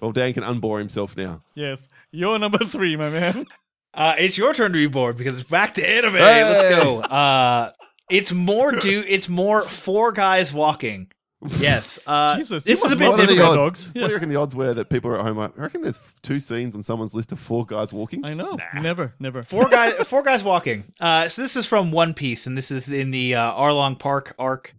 Well, 0.00 0.12
Dan 0.12 0.32
can 0.32 0.44
unbore 0.44 0.78
himself 0.78 1.16
now. 1.16 1.42
yes, 1.54 1.88
you're 2.12 2.38
number 2.38 2.58
three, 2.58 2.94
my 2.96 3.10
man. 3.10 3.46
Uh, 3.92 4.14
it's 4.16 4.38
your 4.38 4.54
turn 4.54 4.70
to 4.72 4.78
be 4.78 4.86
bored 4.86 5.16
because 5.16 5.38
it's 5.40 5.48
back 5.48 5.74
to 5.74 5.88
anime. 5.88 6.14
Let's 6.14 6.82
go. 6.82 7.00
Uh, 7.00 7.72
it's 8.08 8.30
more 8.30 8.70
do. 8.72 9.02
It's 9.08 9.28
more 9.28 9.62
four 9.62 10.12
guys 10.12 10.52
walking. 10.52 11.10
Yes. 11.58 11.98
Uh, 12.06 12.36
Jesus, 12.36 12.64
this 12.64 12.82
is 12.84 12.92
a 12.92 12.96
bit 12.96 13.08
What 13.10 13.20
are 13.20 13.26
the 13.26 13.34
different. 13.34 13.58
odds? 13.58 13.84
dogs. 13.84 13.86
What 13.88 13.94
do 13.94 14.00
you 14.08 14.14
reckon 14.14 14.28
the 14.28 14.36
odds 14.36 14.54
were 14.54 14.72
that 14.74 14.88
people 14.88 15.10
are 15.10 15.18
at 15.18 15.24
home 15.24 15.38
I 15.38 15.50
reckon 15.56 15.82
there's 15.82 15.98
two 16.22 16.38
scenes 16.40 16.74
on 16.76 16.82
someone's 16.82 17.14
list 17.14 17.32
of 17.32 17.38
four 17.38 17.66
guys 17.66 17.92
walking? 17.92 18.24
I 18.24 18.32
know. 18.34 18.56
Never, 18.80 19.14
never. 19.18 19.42
Four 19.42 19.68
guys. 19.68 19.94
Four 20.06 20.22
guys 20.22 20.42
walking. 20.44 20.84
Uh, 21.00 21.28
so 21.28 21.42
this 21.42 21.56
is 21.56 21.66
from 21.66 21.90
One 21.92 22.14
Piece, 22.14 22.46
and 22.46 22.56
this 22.56 22.70
is 22.70 22.88
in 22.88 23.10
the 23.10 23.34
uh, 23.34 23.52
Arlong 23.52 23.98
Park 23.98 24.34
arc, 24.38 24.74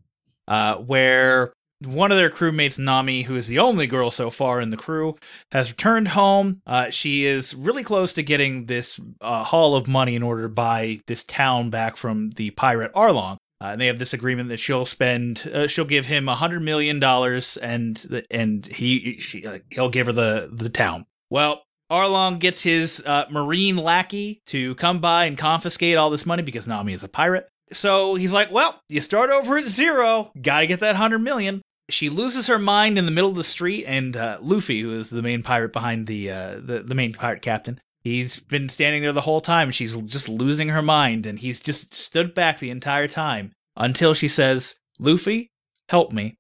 uh, 0.47 0.75
where 0.77 1.53
one 1.85 2.11
of 2.11 2.17
their 2.17 2.29
crewmates, 2.31 2.79
Nami, 2.79 3.21
who 3.23 3.35
is 3.35 3.47
the 3.47 3.59
only 3.59 3.85
girl 3.85 4.09
so 4.09 4.29
far 4.31 4.59
in 4.61 4.69
the 4.71 4.77
crew, 4.77 5.15
has 5.51 5.69
returned 5.69 6.07
home. 6.09 6.61
Uh, 6.65 6.89
she 6.89 7.25
is 7.25 7.53
really 7.53 7.83
close 7.83 8.13
to 8.13 8.23
getting 8.23 8.65
this 8.65 8.99
uh, 9.21 9.43
haul 9.43 9.75
of 9.75 9.87
money 9.87 10.15
in 10.15 10.23
order 10.23 10.43
to 10.43 10.49
buy 10.49 11.01
this 11.07 11.23
town 11.23 11.69
back 11.69 11.97
from 11.97 12.31
the 12.31 12.49
pirate 12.51 12.93
Arlong. 12.93 13.37
Uh, 13.59 13.69
and 13.71 13.81
they 13.81 13.87
have 13.87 13.97
this 13.97 14.13
agreement 14.13 14.49
that 14.49 14.57
she'll 14.57 14.85
spend, 14.85 15.49
uh, 15.51 15.67
she'll 15.67 15.85
give 15.85 16.05
him 16.05 16.29
a 16.29 16.35
hundred 16.35 16.61
million 16.61 16.99
dollars, 16.99 17.57
and 17.57 18.23
and 18.29 18.67
he 18.67 19.17
she, 19.19 19.45
uh, 19.45 19.59
he'll 19.71 19.89
give 19.89 20.05
her 20.05 20.13
the 20.13 20.49
the 20.53 20.69
town. 20.69 21.05
Well, 21.29 21.63
Arlong 21.91 22.39
gets 22.39 22.61
his 22.61 23.01
uh, 23.05 23.25
marine 23.31 23.77
lackey 23.77 24.41
to 24.47 24.75
come 24.75 24.99
by 24.99 25.25
and 25.25 25.37
confiscate 25.37 25.97
all 25.97 26.09
this 26.09 26.25
money 26.25 26.43
because 26.43 26.67
Nami 26.67 26.93
is 26.93 27.03
a 27.03 27.07
pirate. 27.07 27.49
So 27.71 28.15
he's 28.15 28.31
like, 28.31 28.51
"Well, 28.51 28.79
you 28.89 29.01
start 29.01 29.29
over 29.31 29.57
at 29.57 29.67
zero. 29.67 30.31
Got 30.39 30.61
to 30.61 30.67
get 30.67 30.79
that 30.81 30.95
hundred 30.95 31.19
million. 31.19 31.61
She 31.89 32.09
loses 32.09 32.47
her 32.47 32.59
mind 32.59 32.97
in 32.97 33.05
the 33.05 33.11
middle 33.11 33.29
of 33.29 33.37
the 33.37 33.43
street, 33.43 33.85
and 33.85 34.15
uh, 34.15 34.37
Luffy, 34.41 34.81
who 34.81 34.97
is 34.97 35.09
the 35.09 35.21
main 35.21 35.41
pirate 35.41 35.73
behind 35.73 36.05
the 36.05 36.29
uh, 36.29 36.59
the 36.61 36.83
the 36.85 36.95
main 36.95 37.13
pirate 37.13 37.41
captain, 37.41 37.79
he's 38.07 38.39
been 38.39 38.69
standing 38.69 39.01
there 39.01 39.13
the 39.13 39.21
whole 39.21 39.41
time. 39.41 39.71
She's 39.71 39.95
just 39.95 40.29
losing 40.29 40.69
her 40.69 40.81
mind, 40.81 41.25
and 41.25 41.39
he's 41.39 41.59
just 41.59 41.93
stood 41.93 42.33
back 42.33 42.59
the 42.59 42.69
entire 42.69 43.07
time 43.07 43.51
until 43.75 44.13
she 44.13 44.27
says, 44.27 44.75
"Luffy, 44.99 45.51
help 45.89 46.11
me." 46.11 46.35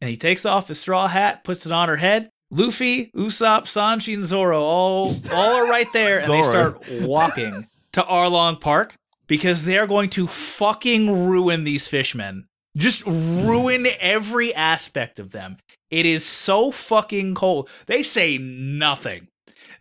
And 0.00 0.10
he 0.10 0.16
takes 0.16 0.46
off 0.46 0.68
his 0.68 0.80
straw 0.80 1.08
hat, 1.08 1.44
puts 1.44 1.66
it 1.66 1.72
on 1.72 1.88
her 1.88 1.96
head. 1.96 2.30
Luffy, 2.50 3.10
Usopp, 3.14 3.64
Sanji, 3.64 4.14
and 4.14 4.24
Zoro 4.24 4.60
all 4.62 5.14
all 5.32 5.54
are 5.56 5.68
right 5.68 5.92
there, 5.92 6.18
and 6.18 6.32
they 6.32 6.42
start 6.42 6.82
walking 7.02 7.68
to 7.92 8.02
Arlong 8.02 8.60
Park 8.60 8.94
because 9.26 9.64
they're 9.64 9.86
going 9.86 10.10
to 10.10 10.26
fucking 10.26 11.28
ruin 11.28 11.64
these 11.64 11.86
fishmen. 11.86 12.46
Just 12.76 13.04
ruin 13.04 13.86
every 14.00 14.54
aspect 14.54 15.20
of 15.20 15.32
them. 15.32 15.58
It 15.90 16.06
is 16.06 16.24
so 16.24 16.70
fucking 16.70 17.34
cold. 17.34 17.68
They 17.86 18.02
say 18.02 18.38
nothing. 18.38 19.28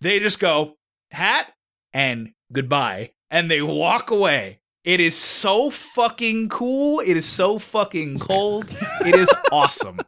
They 0.01 0.19
just 0.19 0.39
go 0.39 0.75
hat 1.11 1.53
and 1.93 2.33
goodbye. 2.51 3.11
and 3.31 3.49
they 3.49 3.61
walk 3.61 4.11
away. 4.11 4.59
It 4.83 4.99
is 5.01 5.15
so 5.15 5.69
fucking 5.69 6.49
cool. 6.49 6.99
It 7.01 7.15
is 7.17 7.25
so 7.25 7.59
fucking 7.59 8.19
cold. 8.19 8.65
it 9.05 9.15
is 9.15 9.29
awesome. 9.51 9.99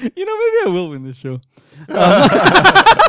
You 0.00 0.24
know, 0.24 0.38
maybe 0.38 0.56
I 0.66 0.70
will 0.72 0.90
win 0.90 1.04
this 1.04 1.16
show. 1.16 1.40
Um, 1.88 2.28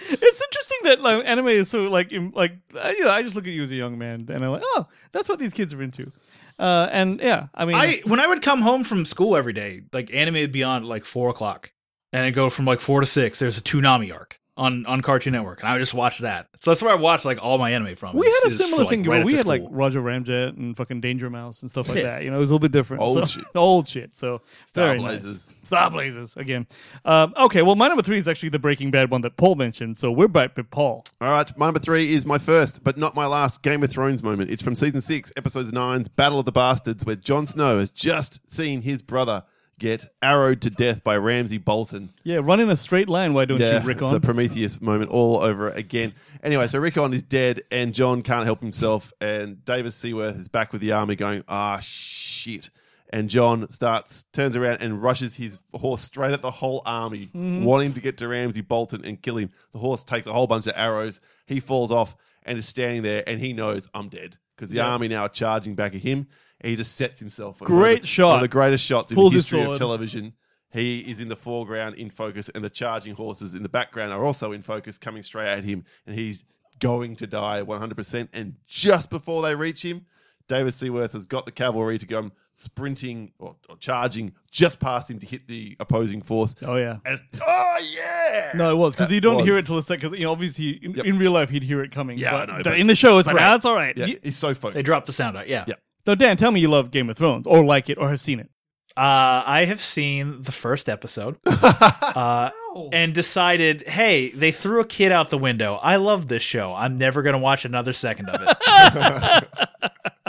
it's 0.00 0.42
interesting 0.42 0.78
that 0.84 1.00
like 1.00 1.24
anime 1.26 1.48
is 1.48 1.68
so 1.68 1.84
like 1.88 2.12
im- 2.12 2.32
like 2.34 2.52
uh, 2.74 2.92
you 2.96 3.04
know 3.04 3.10
I 3.10 3.22
just 3.22 3.36
look 3.36 3.46
at 3.46 3.52
you 3.52 3.64
as 3.64 3.70
a 3.70 3.74
young 3.74 3.98
man 3.98 4.26
and 4.28 4.44
I'm 4.44 4.50
like 4.50 4.62
oh 4.64 4.86
that's 5.12 5.28
what 5.28 5.38
these 5.38 5.52
kids 5.52 5.74
are 5.74 5.82
into, 5.82 6.10
uh, 6.58 6.88
and 6.90 7.20
yeah 7.20 7.48
I 7.54 7.64
mean 7.64 7.76
I 7.76 8.00
when 8.04 8.20
I 8.20 8.26
would 8.26 8.42
come 8.42 8.62
home 8.62 8.84
from 8.84 9.04
school 9.04 9.36
every 9.36 9.52
day, 9.52 9.82
like 9.92 10.12
anime 10.14 10.34
would 10.34 10.52
be 10.52 10.62
on 10.62 10.82
at 10.82 10.88
like 10.88 11.04
four 11.04 11.28
o'clock, 11.28 11.72
and 12.12 12.26
it 12.26 12.32
go 12.32 12.50
from 12.50 12.64
like 12.64 12.80
four 12.80 13.00
to 13.00 13.06
six. 13.06 13.38
There's 13.38 13.58
a 13.58 13.62
Toonami 13.62 14.12
arc 14.14 14.40
on 14.58 14.84
on 14.86 15.00
Cartoon 15.00 15.32
Network, 15.32 15.60
and 15.60 15.68
I 15.68 15.72
would 15.72 15.78
just 15.78 15.94
watch 15.94 16.18
that. 16.18 16.48
So 16.60 16.70
that's 16.72 16.82
where 16.82 16.90
I 16.92 16.96
watched 16.96 17.24
like 17.24 17.38
all 17.40 17.56
my 17.56 17.70
anime 17.70 17.94
from. 17.96 18.16
we 18.16 18.26
had 18.26 18.40
a 18.44 18.46
is 18.48 18.56
for, 18.56 18.62
similar 18.64 18.82
like, 18.84 18.90
thing. 18.90 19.02
right 19.04 19.24
we 19.24 19.32
after 19.32 19.36
had 19.38 19.46
like. 19.46 19.62
Roger 19.70 20.02
Ramjet 20.02 20.56
and 20.58 20.76
fucking 20.76 21.00
Danger 21.00 21.30
Mouse 21.30 21.62
and 21.62 21.70
stuff 21.70 21.88
like 21.88 22.02
that. 22.02 22.24
You 22.24 22.30
know, 22.30 22.36
it 22.36 22.40
was 22.40 22.50
a 22.50 22.52
little 22.52 22.68
bit 22.68 22.72
different. 22.72 23.02
Old 23.02 23.14
So- 23.14 23.24
shit. 23.24 23.44
old 23.54 23.86
shit. 23.88 24.16
So 24.16 24.42
Star 24.66 24.88
very 24.88 24.98
nice. 25.00 25.22
Blazers. 25.22 25.52
Star 25.62 25.90
Blazers 25.90 26.36
again. 26.36 26.66
Um, 27.04 27.32
okay, 27.36 27.62
well, 27.62 27.76
my 27.76 27.86
number 27.88 28.02
three 28.02 28.18
is 28.18 28.26
actually 28.28 28.48
the 28.50 28.58
Breaking 28.58 28.90
Bad 28.90 29.10
one 29.10 29.20
that 29.22 29.36
Paul 29.36 29.54
mentioned. 29.54 29.96
So 29.96 30.10
we're 30.10 30.28
back 30.28 30.56
with 30.56 30.70
Paul. 30.70 31.04
All 31.20 31.30
right, 31.30 31.56
my 31.56 31.66
number 31.66 31.80
three 31.80 32.12
is 32.12 32.26
my 32.26 32.38
first, 32.38 32.82
but 32.82 32.98
not 32.98 33.14
my 33.14 33.26
last 33.26 33.62
Game 33.62 33.82
of 33.84 33.90
Thrones 33.90 34.22
moment. 34.22 34.50
It's 34.50 34.62
from 34.62 34.74
season 34.74 35.00
six, 35.00 35.32
episode 35.36 35.72
nine, 35.72 36.06
Battle 36.16 36.40
of 36.40 36.44
the 36.46 36.52
Bastards, 36.52 37.04
where 37.04 37.16
Jon 37.16 37.46
Snow 37.46 37.78
has 37.78 37.90
just 37.90 38.52
seen 38.52 38.82
his 38.82 39.02
brother 39.02 39.44
get 39.78 40.06
arrowed 40.22 40.60
to 40.62 40.70
death 40.70 41.02
by 41.04 41.16
Ramsay 41.16 41.58
Bolton. 41.58 42.10
Yeah, 42.24 42.40
run 42.42 42.60
in 42.60 42.68
a 42.70 42.76
straight 42.76 43.08
line. 43.08 43.32
Why 43.34 43.44
don't 43.44 43.60
Yeah, 43.60 43.80
you, 43.80 43.86
Rick? 43.86 44.02
it's 44.02 44.10
a 44.12 44.20
Prometheus 44.20 44.80
moment 44.80 45.10
all 45.10 45.38
over 45.38 45.68
again. 45.70 46.14
Anyway, 46.42 46.66
so 46.68 46.78
Rickon 46.78 47.12
is 47.14 47.22
dead, 47.22 47.62
and 47.70 47.94
Jon 47.94 48.22
can't 48.22 48.44
help 48.44 48.60
himself, 48.60 49.12
and 49.20 49.64
Davos 49.64 49.96
Seaworth 49.96 50.36
is 50.38 50.48
back 50.48 50.72
with 50.72 50.80
the 50.80 50.92
army, 50.92 51.16
going, 51.16 51.44
"Ah, 51.48 51.78
shit." 51.80 52.70
And 53.10 53.30
Jon 53.30 53.70
starts, 53.70 54.24
turns 54.34 54.54
around, 54.54 54.82
and 54.82 55.02
rushes 55.02 55.36
his 55.36 55.60
horse 55.74 56.02
straight 56.02 56.32
at 56.32 56.42
the 56.42 56.50
whole 56.50 56.82
army, 56.84 57.26
Mm-hmm. 57.34 57.64
wanting 57.64 57.92
to 57.94 58.00
get 58.02 58.18
to 58.18 58.28
Ramsay 58.28 58.60
Bolton 58.60 59.02
and 59.04 59.20
kill 59.22 59.38
him. 59.38 59.50
The 59.72 59.78
horse 59.78 60.04
takes 60.04 60.26
a 60.26 60.32
whole 60.32 60.46
bunch 60.46 60.66
of 60.66 60.74
arrows. 60.76 61.20
He 61.46 61.58
falls 61.58 61.90
off 61.90 62.14
and 62.42 62.58
is 62.58 62.68
standing 62.68 63.02
there, 63.02 63.24
and 63.26 63.40
he 63.40 63.52
knows 63.54 63.88
I'm 63.94 64.08
dead 64.10 64.36
because 64.54 64.68
the 64.70 64.76
Yeah. 64.76 64.88
army 64.88 65.08
now 65.08 65.22
are 65.22 65.28
charging 65.30 65.74
back 65.74 65.94
at 65.94 66.02
him. 66.02 66.26
And 66.60 66.70
he 66.70 66.76
just 66.76 66.96
sets 66.96 67.20
himself. 67.20 67.62
on 67.62 67.66
Great 67.66 67.98
one 67.98 68.00
the, 68.02 68.06
shot. 68.06 68.26
One 68.28 68.36
of 68.36 68.42
the 68.42 68.48
greatest 68.48 68.84
shots 68.84 69.12
in 69.12 69.16
the 69.18 69.28
history 69.30 69.62
of 69.62 69.78
television. 69.78 70.32
He 70.70 70.98
is 71.00 71.20
in 71.20 71.28
the 71.28 71.36
foreground 71.36 71.94
in 71.94 72.10
focus, 72.10 72.50
and 72.54 72.62
the 72.62 72.68
charging 72.70 73.14
horses 73.14 73.54
in 73.54 73.62
the 73.62 73.68
background 73.70 74.12
are 74.12 74.22
also 74.24 74.52
in 74.52 74.60
focus, 74.60 74.98
coming 74.98 75.22
straight 75.22 75.48
at 75.48 75.64
him, 75.64 75.84
and 76.06 76.18
he's 76.18 76.44
going 76.78 77.16
to 77.16 77.26
die 77.26 77.62
100%. 77.62 78.28
And 78.34 78.56
just 78.66 79.08
before 79.08 79.40
they 79.42 79.54
reach 79.54 79.82
him, 79.84 80.04
Davos 80.46 80.76
Seaworth 80.76 81.12
has 81.12 81.26
got 81.26 81.46
the 81.46 81.52
cavalry 81.52 81.96
to 81.98 82.06
go 82.06 82.30
sprinting 82.52 83.32
or, 83.38 83.54
or 83.68 83.76
charging 83.76 84.32
just 84.50 84.80
past 84.80 85.10
him 85.10 85.18
to 85.20 85.26
hit 85.26 85.46
the 85.46 85.76
opposing 85.80 86.22
force. 86.22 86.54
Oh 86.62 86.76
yeah. 86.76 86.98
And 87.04 87.14
it's- 87.14 87.40
oh, 87.46 87.76
yeah! 87.96 88.52
No, 88.54 88.70
it 88.72 88.76
was 88.76 88.94
because 88.96 89.12
you 89.12 89.20
don't 89.20 89.44
hear 89.44 89.58
it 89.58 89.66
till 89.66 89.78
a 89.78 89.82
second. 89.82 90.14
You 90.14 90.24
know, 90.24 90.32
obviously, 90.32 90.70
in, 90.82 90.92
Yep. 90.94 91.04
in 91.06 91.18
real 91.18 91.32
life, 91.32 91.50
he'd 91.50 91.62
hear 91.62 91.82
it 91.82 91.92
coming. 91.92 92.18
Yeah, 92.18 92.36
I 92.36 92.46
know, 92.46 92.62
but- 92.64 92.78
in 92.78 92.86
the 92.88 92.94
show, 92.94 93.18
it's 93.18 93.26
like, 93.26 93.36
Right. 93.36 93.44
ah, 93.44 93.52
that's 93.52 93.64
all 93.64 93.74
right. 93.74 93.96
Yeah, 93.96 94.06
he's 94.22 94.36
so 94.36 94.54
focused. 94.54 94.74
They 94.74 94.82
dropped 94.82 95.06
the 95.06 95.12
sound 95.12 95.36
out. 95.36 95.48
Yeah. 95.48 95.64
Yeah. 95.66 95.74
So, 96.08 96.14
Dan, 96.14 96.38
tell 96.38 96.50
me 96.50 96.58
you 96.58 96.68
love 96.68 96.90
Game 96.90 97.10
of 97.10 97.18
Thrones 97.18 97.46
or 97.46 97.62
like 97.62 97.90
it 97.90 97.98
or 97.98 98.08
have 98.08 98.22
seen 98.22 98.40
it. 98.40 98.48
Uh, 98.96 99.44
I 99.44 99.66
have 99.66 99.82
seen 99.82 100.40
the 100.40 100.52
first 100.52 100.88
episode 100.88 101.36
uh, 101.46 102.48
and 102.94 103.14
decided, 103.14 103.86
hey, 103.86 104.30
they 104.30 104.50
threw 104.50 104.80
a 104.80 104.86
kid 104.86 105.12
out 105.12 105.28
the 105.28 105.36
window. 105.36 105.74
I 105.74 105.96
love 105.96 106.28
this 106.28 106.42
show. 106.42 106.74
I'm 106.74 106.96
never 106.96 107.20
going 107.20 107.34
to 107.34 107.38
watch 107.38 107.66
another 107.66 107.92
second 107.92 108.30
of 108.30 108.40
it. 108.42 109.48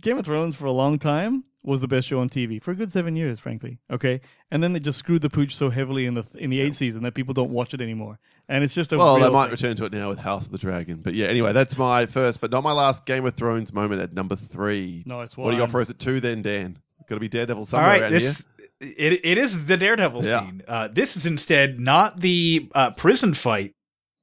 Game 0.00 0.18
of 0.18 0.24
Thrones 0.26 0.56
for 0.56 0.66
a 0.66 0.72
long 0.72 0.98
time 0.98 1.44
was 1.62 1.80
the 1.80 1.88
best 1.88 2.08
show 2.08 2.18
on 2.18 2.28
TV 2.28 2.62
for 2.62 2.72
a 2.72 2.74
good 2.74 2.92
seven 2.92 3.16
years, 3.16 3.38
frankly. 3.38 3.78
Okay, 3.90 4.20
and 4.50 4.62
then 4.62 4.72
they 4.72 4.80
just 4.80 4.98
screwed 4.98 5.22
the 5.22 5.30
pooch 5.30 5.54
so 5.54 5.70
heavily 5.70 6.06
in 6.06 6.14
the 6.14 6.24
in 6.34 6.50
the 6.50 6.60
eighth 6.60 6.76
season 6.76 7.02
that 7.04 7.14
people 7.14 7.32
don't 7.34 7.50
watch 7.50 7.72
it 7.74 7.80
anymore, 7.80 8.18
and 8.48 8.62
it's 8.64 8.74
just 8.74 8.92
a 8.92 8.98
Well, 8.98 9.18
they 9.18 9.30
might 9.30 9.44
thing. 9.44 9.52
return 9.52 9.76
to 9.76 9.84
it 9.86 9.92
now 9.92 10.08
with 10.10 10.18
House 10.18 10.46
of 10.46 10.52
the 10.52 10.58
Dragon. 10.58 10.96
But 11.02 11.14
yeah, 11.14 11.26
anyway, 11.26 11.52
that's 11.52 11.76
my 11.78 12.06
first, 12.06 12.40
but 12.40 12.50
not 12.50 12.62
my 12.62 12.72
last 12.72 13.06
Game 13.06 13.24
of 13.26 13.34
Thrones 13.34 13.72
moment 13.72 14.02
at 14.02 14.12
number 14.12 14.36
three. 14.36 15.02
Nice 15.06 15.36
What 15.36 15.50
do 15.50 15.56
you 15.56 15.60
one. 15.62 15.68
got 15.68 15.70
for 15.70 15.80
us 15.80 15.90
at 15.90 15.98
two 15.98 16.20
then, 16.20 16.42
Dan? 16.42 16.78
Got 17.08 17.16
to 17.16 17.20
be 17.20 17.28
Daredevil 17.28 17.64
somewhere 17.66 17.90
right, 17.90 18.02
around 18.02 18.12
this 18.12 18.42
here. 18.80 18.94
it, 18.96 19.20
it 19.24 19.38
is 19.38 19.66
the 19.66 19.76
Daredevil 19.76 20.24
Yeah. 20.24 20.40
scene. 20.40 20.62
Uh, 20.66 20.88
this 20.88 21.16
is 21.16 21.26
instead 21.26 21.78
not 21.80 22.20
the 22.20 22.68
uh, 22.74 22.90
prison 22.92 23.34
fight 23.34 23.72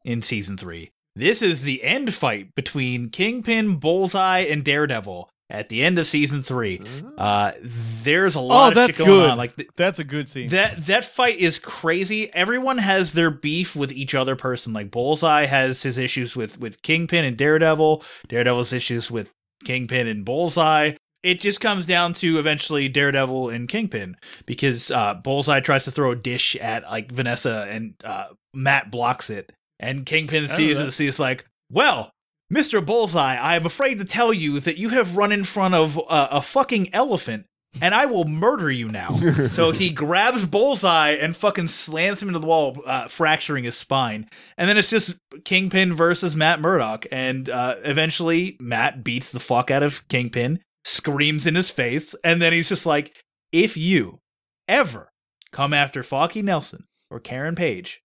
in 0.03 0.21
season 0.21 0.57
three. 0.57 0.91
This 1.15 1.41
is 1.41 1.61
the 1.61 1.83
end 1.83 2.13
fight 2.13 2.55
between 2.55 3.09
Kingpin, 3.09 3.75
Bullseye, 3.77 4.39
and 4.41 4.63
Daredevil 4.63 5.29
at 5.49 5.67
the 5.67 5.83
end 5.83 5.99
of 5.99 6.07
season 6.07 6.41
three. 6.43 6.81
Uh, 7.17 7.51
there's 8.03 8.37
a 8.37 8.39
Oh, 8.39 8.43
lot 8.45 8.69
of 8.69 8.75
that's 8.75 8.95
shit 8.95 9.05
going 9.05 9.19
good. 9.19 9.29
on. 9.31 9.37
Like 9.37 9.55
th- 9.57 9.69
that's 9.75 9.99
a 9.99 10.05
good 10.05 10.29
scene. 10.29 10.47
that 10.49 10.85
that 10.85 11.03
fight 11.03 11.37
is 11.39 11.59
crazy. 11.59 12.33
Everyone 12.33 12.77
has 12.77 13.11
their 13.11 13.29
beef 13.29 13.75
with 13.75 13.91
each 13.91 14.15
other 14.15 14.37
person. 14.37 14.71
Like 14.71 14.89
Bullseye 14.91 15.45
has 15.47 15.83
his 15.83 15.97
issues 15.97 16.35
with 16.37 16.57
with 16.59 16.81
Kingpin 16.81 17.25
and 17.25 17.35
Daredevil. 17.37 18.03
Daredevil's 18.29 18.71
issues 18.71 19.11
with 19.11 19.29
Kingpin 19.65 20.07
and 20.07 20.23
Bullseye. 20.23 20.93
It 21.23 21.39
just 21.39 21.59
comes 21.61 21.85
down 21.85 22.13
to 22.15 22.39
eventually 22.39 22.87
Daredevil 22.89 23.49
and 23.49 23.67
Kingpin 23.69 24.15
because 24.47 24.89
uh, 24.89 25.13
Bullseye 25.15 25.59
tries 25.59 25.83
to 25.83 25.91
throw 25.91 26.11
a 26.11 26.15
dish 26.15 26.55
at 26.55 26.83
like 26.83 27.11
Vanessa 27.11 27.67
and 27.69 27.93
uh, 28.03 28.27
Matt 28.55 28.89
blocks 28.89 29.29
it, 29.29 29.51
and 29.81 30.05
Kingpin 30.05 30.47
sees 30.47 30.79
it. 30.79 30.91
Sees 30.91 31.19
like, 31.19 31.45
well, 31.69 32.11
Mister 32.49 32.79
Bullseye, 32.79 33.35
I 33.35 33.55
am 33.57 33.65
afraid 33.65 33.99
to 33.99 34.05
tell 34.05 34.33
you 34.33 34.61
that 34.61 34.77
you 34.77 34.89
have 34.89 35.17
run 35.17 35.33
in 35.33 35.43
front 35.43 35.75
of 35.75 35.97
uh, 35.97 36.27
a 36.31 36.41
fucking 36.41 36.93
elephant 36.93 37.45
and 37.79 37.95
I 37.95 38.05
will 38.05 38.25
murder 38.25 38.69
you 38.69 38.89
now. 38.89 39.11
so 39.51 39.71
he 39.71 39.91
grabs 39.91 40.45
Bullseye 40.45 41.11
and 41.11 41.35
fucking 41.35 41.69
slams 41.69 42.21
him 42.21 42.29
into 42.29 42.39
the 42.39 42.47
wall, 42.47 42.81
uh, 42.85 43.07
fracturing 43.07 43.63
his 43.63 43.77
spine. 43.77 44.27
And 44.57 44.67
then 44.67 44.77
it's 44.77 44.89
just 44.89 45.15
Kingpin 45.45 45.93
versus 45.93 46.35
Matt 46.35 46.59
Murdock. 46.59 47.05
And 47.11 47.49
uh, 47.49 47.75
eventually, 47.83 48.57
Matt 48.59 49.03
beats 49.03 49.31
the 49.31 49.39
fuck 49.39 49.71
out 49.71 49.83
of 49.83 50.05
Kingpin, 50.09 50.59
screams 50.83 51.47
in 51.47 51.55
his 51.55 51.71
face, 51.71 52.15
and 52.23 52.41
then 52.41 52.51
he's 52.51 52.69
just 52.69 52.85
like, 52.85 53.15
if 53.51 53.77
you 53.77 54.19
ever 54.67 55.11
come 55.51 55.73
after 55.73 56.03
Foggy 56.03 56.41
Nelson 56.41 56.85
or 57.09 57.19
Karen 57.19 57.55
Page, 57.55 58.01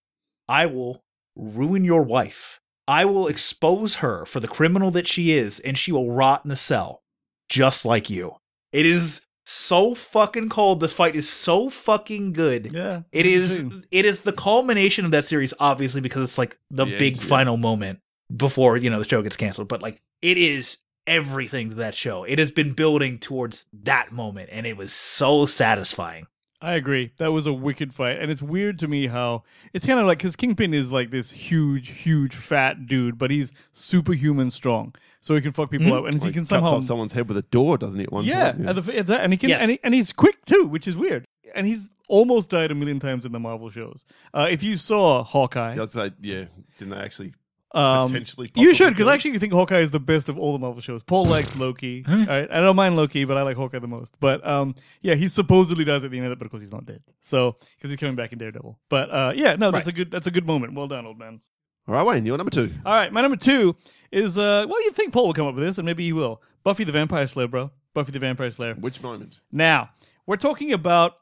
I 0.47 0.65
will 0.65 1.01
ruin 1.37 1.83
your 1.83 2.01
wife. 2.01 2.59
I 2.87 3.05
will 3.05 3.27
expose 3.27 3.95
her 3.95 4.25
for 4.25 4.39
the 4.39 4.47
criminal 4.47 4.91
that 4.91 5.07
she 5.07 5.33
is, 5.33 5.59
and 5.59 5.77
she 5.77 5.91
will 5.91 6.11
rot 6.11 6.45
in 6.45 6.51
a 6.51 6.55
cell, 6.55 7.03
just 7.49 7.85
like 7.85 8.09
you. 8.09 8.35
It 8.71 8.85
is 8.85 9.21
so 9.45 9.95
fucking 9.95 10.49
cold. 10.49 10.79
The 10.79 10.89
fight 10.89 11.15
is 11.15 11.29
so 11.29 11.69
fucking 11.69 12.33
good. 12.33 12.71
yeah, 12.73 13.01
it's 13.11 13.27
is 13.27 13.59
insane. 13.59 13.85
it 13.91 14.05
is 14.05 14.21
the 14.21 14.33
culmination 14.33 15.05
of 15.05 15.11
that 15.11 15.25
series, 15.25 15.53
obviously, 15.59 16.01
because 16.01 16.23
it's 16.23 16.37
like 16.37 16.57
the 16.69 16.85
The 16.85 16.97
big 16.97 17.17
yeah. 17.17 17.23
final 17.23 17.57
moment 17.57 17.99
before, 18.35 18.77
you 18.77 18.89
know, 18.89 18.99
the 18.99 19.07
show 19.07 19.21
gets 19.21 19.37
canceled. 19.37 19.67
But 19.67 19.81
like 19.81 20.01
it 20.21 20.37
is 20.37 20.79
everything 21.05 21.69
to 21.69 21.75
that 21.75 21.95
show. 21.95 22.23
It 22.23 22.39
has 22.39 22.51
been 22.51 22.73
building 22.73 23.19
towards 23.19 23.65
that 23.83 24.11
moment, 24.11 24.49
and 24.51 24.67
it 24.67 24.77
was 24.77 24.93
so 24.93 25.45
satisfying. 25.45 26.27
I 26.59 26.73
agree. 26.73 27.11
That 27.17 27.31
was 27.31 27.45
a 27.45 27.53
wicked 27.53 27.93
fight, 27.93 28.17
and 28.19 28.31
it's 28.31 28.41
weird 28.41 28.79
to 28.79 28.87
me 28.87 29.07
how 29.07 29.43
it's 29.73 29.85
kind 29.85 29.99
of 29.99 30.07
like 30.07 30.17
because 30.17 30.35
Kingpin 30.35 30.73
is 30.73 30.91
like 30.91 31.11
this 31.11 31.29
huge, 31.31 31.89
huge, 31.89 32.33
fat 32.33 32.87
dude, 32.87 33.19
but 33.19 33.29
he's 33.29 33.51
superhuman 33.73 34.49
strong, 34.49 34.95
so 35.19 35.35
he 35.35 35.41
can 35.41 35.51
fuck 35.51 35.69
people 35.69 35.93
up, 35.93 36.05
and 36.05 36.15
he 36.15 36.19
Like, 36.19 36.33
can 36.33 36.45
cuts 36.45 36.51
off 36.71 36.83
someone's 36.83 37.13
head 37.13 37.27
with 37.27 37.37
a 37.37 37.43
door, 37.43 37.77
doesn't 37.77 37.99
he? 37.99 38.05
At 38.05 38.11
one 38.11 38.25
yeah, 38.25 38.53
point? 38.53 38.67
at 38.69 38.75
the- 39.07 39.19
and 39.21 39.31
he 39.33 39.37
can, 39.37 39.49
Yes. 39.49 39.61
and, 39.61 39.71
he, 39.71 39.79
and 39.83 39.93
he's 39.93 40.11
quick 40.11 40.43
too, 40.45 40.65
which 40.65 40.87
is 40.87 40.97
weird. 40.97 41.25
And 41.53 41.67
he's 41.67 41.91
almost 42.09 42.49
died 42.49 42.71
a 42.71 42.75
million 42.75 42.99
times 42.99 43.25
in 43.25 43.31
the 43.33 43.39
Marvel 43.39 43.69
shows. 43.69 44.03
Uh, 44.33 44.47
if 44.49 44.63
you 44.63 44.77
saw 44.77 45.23
Hawkeye, 45.23 45.73
I 45.73 45.75
like, 45.95 46.13
yeah, 46.21 46.45
didn't 46.77 46.91
they 46.91 46.97
actually? 46.99 47.33
Um, 47.73 48.07
potentially 48.07 48.49
you 48.55 48.73
should 48.73 48.89
because 48.89 48.97
kill 48.97 49.09
I 49.09 49.11
him? 49.11 49.15
actually 49.15 49.39
think 49.39 49.53
Hawkeye 49.53 49.79
is 49.79 49.89
the 49.91 49.99
best 49.99 50.29
of 50.29 50.37
all 50.39 50.53
the 50.53 50.59
Marvel 50.59 50.81
shows. 50.81 51.03
Paul 51.03 51.25
likes 51.25 51.55
Loki. 51.57 52.03
all 52.07 52.15
right, 52.25 52.49
I 52.49 52.61
don't 52.61 52.75
mind 52.75 52.95
Loki, 52.95 53.25
but 53.25 53.37
I 53.37 53.41
like 53.41 53.57
Hawkeye 53.57 53.79
the 53.79 53.87
most. 53.87 54.15
But 54.19 54.45
um, 54.47 54.75
yeah, 55.01 55.15
he 55.15 55.27
supposedly 55.27 55.83
dies 55.83 56.03
at 56.03 56.11
the 56.11 56.17
end 56.17 56.25
of 56.27 56.31
it, 56.31 56.39
but 56.39 56.45
of 56.45 56.51
course 56.51 56.61
he's 56.63 56.71
not 56.71 56.85
dead. 56.85 57.01
So 57.21 57.57
because 57.75 57.89
he's 57.89 57.99
coming 57.99 58.15
back 58.15 58.31
in 58.31 58.39
Daredevil. 58.39 58.79
But 58.89 59.09
uh, 59.11 59.33
yeah, 59.35 59.55
no, 59.55 59.71
that's 59.71 59.87
a 59.87 59.91
good 59.91 60.11
that's 60.11 60.27
a 60.27 60.31
good 60.31 60.45
moment. 60.47 60.73
Well 60.73 60.87
done, 60.87 61.05
old 61.05 61.19
man. 61.19 61.41
All 61.87 61.93
right, 61.93 62.05
Wayne, 62.05 62.25
you're 62.25 62.37
number 62.37 62.51
two. 62.51 62.71
All 62.85 62.93
right, 62.93 63.11
my 63.13 63.21
number 63.21 63.37
two 63.37 63.75
is 64.11 64.37
uh, 64.37 64.65
well, 64.67 64.83
you'd 64.83 64.95
think 64.95 65.13
Paul 65.13 65.27
would 65.27 65.35
come 65.35 65.47
up 65.47 65.55
with 65.55 65.63
this, 65.65 65.77
and 65.77 65.85
maybe 65.85 66.03
he 66.03 66.13
will. 66.13 66.41
Buffy 66.63 66.83
the 66.83 66.91
Vampire 66.91 67.27
Slayer, 67.27 67.47
bro. 67.47 67.71
Buffy 67.93 68.11
the 68.11 68.19
Vampire 68.19 68.51
Slayer. 68.51 68.73
Which 68.75 69.01
moment? 69.01 69.39
Now, 69.51 69.89
we're 70.25 70.37
talking 70.37 70.71
about. 70.73 71.13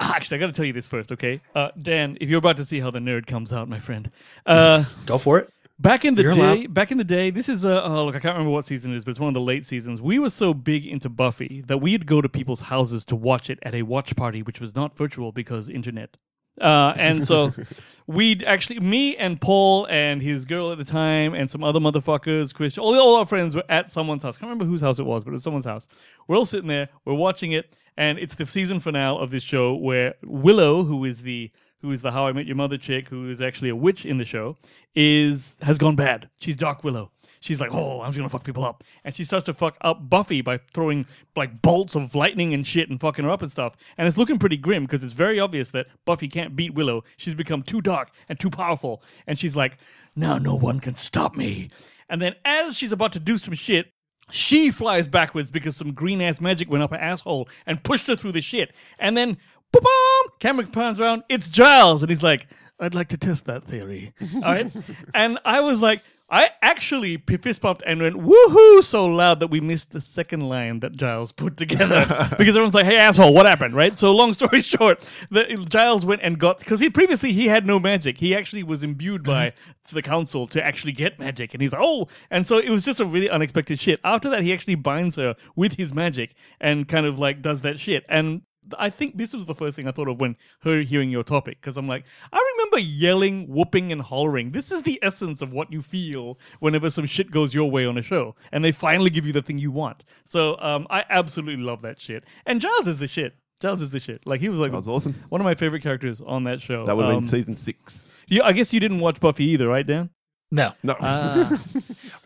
Ah, 0.00 0.14
Actually, 0.16 0.38
I 0.38 0.40
got 0.40 0.46
to 0.48 0.52
tell 0.52 0.64
you 0.64 0.72
this 0.72 0.88
first, 0.88 1.12
okay? 1.12 1.40
Uh, 1.54 1.70
Dan, 1.80 2.18
if 2.20 2.28
you're 2.28 2.40
about 2.40 2.56
to 2.56 2.64
see 2.64 2.80
how 2.80 2.90
the 2.90 2.98
nerd 2.98 3.26
comes 3.28 3.52
out, 3.52 3.68
my 3.68 3.78
friend. 3.78 4.10
Uh, 4.44 4.82
Go 5.06 5.18
for 5.18 5.38
it. 5.38 5.52
Back 5.78 6.04
in 6.04 6.14
the 6.14 6.22
You're 6.22 6.34
day, 6.34 6.40
allowed. 6.40 6.74
back 6.74 6.90
in 6.92 6.98
the 6.98 7.04
day, 7.04 7.30
this 7.30 7.48
is 7.48 7.64
uh, 7.64 7.82
oh 7.82 8.06
look, 8.06 8.14
I 8.14 8.20
can't 8.20 8.34
remember 8.34 8.52
what 8.52 8.64
season 8.64 8.92
it 8.92 8.96
is, 8.96 9.04
but 9.04 9.10
it's 9.10 9.20
one 9.20 9.28
of 9.28 9.34
the 9.34 9.40
late 9.40 9.64
seasons. 9.66 10.00
We 10.00 10.18
were 10.18 10.30
so 10.30 10.54
big 10.54 10.86
into 10.86 11.08
Buffy 11.08 11.62
that 11.66 11.78
we'd 11.78 12.06
go 12.06 12.20
to 12.20 12.28
people's 12.28 12.60
houses 12.60 13.04
to 13.06 13.16
watch 13.16 13.50
it 13.50 13.58
at 13.62 13.74
a 13.74 13.82
watch 13.82 14.16
party, 14.16 14.42
which 14.42 14.60
was 14.60 14.74
not 14.74 14.96
virtual 14.96 15.32
because 15.32 15.68
internet. 15.68 16.16
Uh, 16.60 16.94
and 16.96 17.24
so 17.24 17.52
we'd 18.06 18.44
actually, 18.44 18.78
me 18.78 19.16
and 19.16 19.40
Paul 19.40 19.86
and 19.90 20.22
his 20.22 20.44
girl 20.44 20.70
at 20.70 20.78
the 20.78 20.84
time 20.84 21.34
and 21.34 21.50
some 21.50 21.64
other 21.64 21.80
motherfuckers, 21.80 22.54
Christian, 22.54 22.82
all, 22.82 22.94
all 22.96 23.16
our 23.16 23.26
friends 23.26 23.56
were 23.56 23.64
at 23.68 23.90
someone's 23.90 24.22
house. 24.22 24.36
I 24.36 24.38
can't 24.38 24.50
remember 24.50 24.64
whose 24.64 24.80
house 24.80 24.98
it 24.98 25.04
was, 25.04 25.24
but 25.24 25.30
it 25.30 25.32
was 25.32 25.42
someone's 25.42 25.64
house. 25.64 25.88
We're 26.28 26.36
all 26.36 26.46
sitting 26.46 26.68
there, 26.68 26.90
we're 27.04 27.14
watching 27.14 27.52
it, 27.52 27.76
and 27.96 28.18
it's 28.18 28.34
the 28.34 28.46
season 28.46 28.78
finale 28.80 29.18
of 29.18 29.30
this 29.32 29.42
show 29.42 29.74
where 29.74 30.14
Willow, 30.22 30.84
who 30.84 31.04
is 31.04 31.22
the 31.22 31.50
who 31.84 31.92
is 31.92 32.00
the 32.00 32.12
How 32.12 32.26
I 32.26 32.32
Met 32.32 32.46
Your 32.46 32.56
Mother 32.56 32.78
chick, 32.78 33.10
who 33.10 33.28
is 33.28 33.42
actually 33.42 33.68
a 33.68 33.76
witch 33.76 34.06
in 34.06 34.16
the 34.16 34.24
show, 34.24 34.56
is 34.94 35.56
has 35.60 35.76
gone 35.76 35.96
bad. 35.96 36.30
She's 36.40 36.56
Dark 36.56 36.82
Willow. 36.82 37.10
She's 37.40 37.60
like, 37.60 37.74
oh, 37.74 38.00
I'm 38.00 38.08
just 38.08 38.16
gonna 38.16 38.30
fuck 38.30 38.42
people 38.42 38.64
up, 38.64 38.82
and 39.04 39.14
she 39.14 39.22
starts 39.22 39.44
to 39.44 39.52
fuck 39.52 39.76
up 39.82 40.08
Buffy 40.08 40.40
by 40.40 40.60
throwing 40.72 41.04
like 41.36 41.60
bolts 41.60 41.94
of 41.94 42.14
lightning 42.14 42.54
and 42.54 42.66
shit 42.66 42.88
and 42.88 42.98
fucking 42.98 43.26
her 43.26 43.30
up 43.30 43.42
and 43.42 43.50
stuff. 43.50 43.76
And 43.98 44.08
it's 44.08 44.16
looking 44.16 44.38
pretty 44.38 44.56
grim 44.56 44.84
because 44.84 45.04
it's 45.04 45.12
very 45.12 45.38
obvious 45.38 45.70
that 45.72 45.88
Buffy 46.06 46.26
can't 46.26 46.56
beat 46.56 46.72
Willow. 46.72 47.04
She's 47.18 47.34
become 47.34 47.62
too 47.62 47.82
dark 47.82 48.08
and 48.30 48.40
too 48.40 48.48
powerful, 48.48 49.02
and 49.26 49.38
she's 49.38 49.54
like, 49.54 49.76
now 50.16 50.38
no 50.38 50.54
one 50.54 50.80
can 50.80 50.96
stop 50.96 51.36
me. 51.36 51.68
And 52.08 52.22
then 52.22 52.34
as 52.46 52.78
she's 52.78 52.92
about 52.92 53.12
to 53.12 53.20
do 53.20 53.36
some 53.36 53.52
shit, 53.52 53.90
she 54.30 54.70
flies 54.70 55.06
backwards 55.06 55.50
because 55.50 55.76
some 55.76 55.92
green 55.92 56.22
ass 56.22 56.40
magic 56.40 56.70
went 56.70 56.82
up 56.82 56.90
her 56.90 56.96
asshole 56.96 57.48
and 57.66 57.84
pushed 57.84 58.06
her 58.06 58.16
through 58.16 58.32
the 58.32 58.40
shit. 58.40 58.72
And 58.98 59.16
then, 59.16 59.36
boom, 59.80 60.32
camera 60.40 60.66
pans 60.66 61.00
around. 61.00 61.24
It's 61.28 61.48
Giles, 61.48 62.02
and 62.02 62.10
he's 62.10 62.22
like, 62.22 62.46
"I'd 62.78 62.94
like 62.94 63.08
to 63.08 63.18
test 63.18 63.46
that 63.46 63.64
theory." 63.64 64.12
All 64.36 64.40
right, 64.40 64.72
and 65.14 65.38
I 65.44 65.60
was 65.60 65.80
like. 65.80 66.02
I 66.30 66.50
actually 66.62 67.18
fist 67.18 67.60
pumped 67.60 67.82
and 67.86 68.00
went 68.00 68.16
woohoo 68.16 68.82
so 68.82 69.04
loud 69.04 69.40
that 69.40 69.48
we 69.48 69.60
missed 69.60 69.90
the 69.90 70.00
second 70.00 70.40
line 70.40 70.80
that 70.80 70.96
Giles 70.96 71.32
put 71.32 71.58
together 71.58 72.06
because 72.38 72.56
everyone's 72.56 72.72
like, 72.74 72.86
"Hey 72.86 72.96
asshole, 72.96 73.34
what 73.34 73.44
happened?" 73.44 73.74
Right. 73.74 73.96
So 73.98 74.10
long 74.10 74.32
story 74.32 74.60
short, 74.62 75.08
the, 75.30 75.64
Giles 75.68 76.06
went 76.06 76.22
and 76.22 76.38
got 76.38 76.60
because 76.60 76.80
he 76.80 76.88
previously 76.88 77.32
he 77.32 77.48
had 77.48 77.66
no 77.66 77.78
magic. 77.78 78.18
He 78.18 78.34
actually 78.34 78.62
was 78.62 78.82
imbued 78.82 79.22
by 79.22 79.48
uh-huh. 79.48 79.72
the 79.92 80.02
council 80.02 80.46
to 80.48 80.64
actually 80.64 80.92
get 80.92 81.18
magic, 81.18 81.52
and 81.52 81.60
he's 81.60 81.72
like, 81.72 81.82
"Oh!" 81.84 82.08
And 82.30 82.46
so 82.46 82.56
it 82.56 82.70
was 82.70 82.84
just 82.84 83.00
a 83.00 83.04
really 83.04 83.28
unexpected 83.28 83.78
shit. 83.78 84.00
After 84.02 84.30
that, 84.30 84.42
he 84.42 84.52
actually 84.52 84.76
binds 84.76 85.16
her 85.16 85.36
with 85.54 85.74
his 85.74 85.92
magic 85.92 86.34
and 86.58 86.88
kind 86.88 87.04
of 87.04 87.18
like 87.18 87.42
does 87.42 87.60
that 87.60 87.78
shit. 87.78 88.04
And 88.08 88.42
I 88.78 88.90
think 88.90 89.16
this 89.16 89.32
was 89.34 89.46
the 89.46 89.54
first 89.54 89.76
thing 89.76 89.86
I 89.88 89.90
thought 89.92 90.08
of 90.08 90.20
when 90.20 90.36
her 90.62 90.80
hearing 90.82 91.10
your 91.10 91.22
topic 91.24 91.60
because 91.60 91.76
I'm 91.76 91.88
like, 91.88 92.04
I 92.32 92.52
remember 92.56 92.78
yelling, 92.78 93.46
whooping, 93.48 93.92
and 93.92 94.02
hollering. 94.02 94.52
This 94.52 94.70
is 94.72 94.82
the 94.82 94.98
essence 95.02 95.42
of 95.42 95.52
what 95.52 95.72
you 95.72 95.82
feel 95.82 96.38
whenever 96.60 96.90
some 96.90 97.06
shit 97.06 97.30
goes 97.30 97.54
your 97.54 97.70
way 97.70 97.84
on 97.86 97.98
a 97.98 98.02
show, 98.02 98.34
and 98.52 98.64
they 98.64 98.72
finally 98.72 99.10
give 99.10 99.26
you 99.26 99.32
the 99.32 99.42
thing 99.42 99.58
you 99.58 99.70
want. 99.70 100.04
So 100.24 100.56
um, 100.60 100.86
I 100.90 101.04
absolutely 101.10 101.62
love 101.64 101.82
that 101.82 102.00
shit. 102.00 102.24
And 102.46 102.60
Giles 102.60 102.86
is 102.86 102.98
the 102.98 103.08
shit. 103.08 103.34
Giles 103.60 103.80
is 103.82 103.90
the 103.90 104.00
shit. 104.00 104.26
Like 104.26 104.40
he 104.40 104.48
was 104.48 104.58
like 104.58 104.70
That 104.72 104.76
was 104.76 104.88
awesome. 104.88 105.14
one 105.28 105.40
of 105.40 105.44
my 105.44 105.54
favorite 105.54 105.82
characters 105.82 106.20
on 106.20 106.44
that 106.44 106.60
show. 106.60 106.84
That 106.84 106.96
would 106.96 107.06
have 107.06 107.14
Um, 107.14 107.20
been 107.22 107.28
season 107.28 107.54
six. 107.54 108.10
Yeah, 108.26 108.44
I 108.44 108.52
guess 108.52 108.72
you 108.72 108.80
didn't 108.80 109.00
watch 109.00 109.20
Buffy 109.20 109.44
either, 109.44 109.68
right, 109.68 109.86
Dan? 109.86 110.10
No. 110.50 110.72
No. 110.82 110.94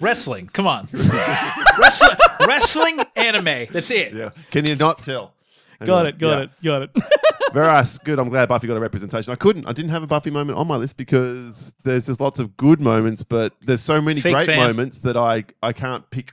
Wrestling. 0.01 0.48
Come 0.52 0.66
on. 0.66 0.89
wrestling, 1.78 2.16
wrestling 2.47 3.01
anime. 3.16 3.66
That's 3.70 3.90
it. 3.90 4.12
yeah. 4.15 4.31
Can 4.51 4.66
you 4.66 4.77
not 4.77 5.02
tell? 5.02 5.35
Got 5.85 6.07
it, 6.07 6.19
got 6.19 6.39
yeah. 6.39 6.45
it, 6.45 6.51
got 6.63 6.83
it. 6.83 6.91
Very 7.53 7.67
nice. 7.73 7.99
Good. 7.99 8.19
I'm 8.19 8.29
glad 8.29 8.49
Buffy 8.49 8.67
got 8.67 8.77
a 8.77 8.81
representation. 8.81 9.33
I 9.33 9.37
couldn't. 9.37 9.67
I 9.67 9.73
didn't 9.73 9.91
have 9.91 10.03
a 10.03 10.07
Buffy 10.07 10.31
moment 10.31 10.59
on 10.59 10.67
my 10.67 10.77
list 10.77 10.97
because 10.97 11.75
there's 11.85 12.07
just 12.07 12.21
lots 12.21 12.39
of 12.39 12.57
good 12.57 12.81
moments, 12.81 13.23
but 13.23 13.55
there's 13.61 13.81
so 13.81 14.01
many 14.01 14.21
Fake 14.21 14.35
great 14.35 14.47
fan. 14.47 14.59
moments 14.59 15.01
that 15.01 15.17
I 15.17 15.45
I 15.63 15.73
can't 15.73 16.09
pick. 16.11 16.33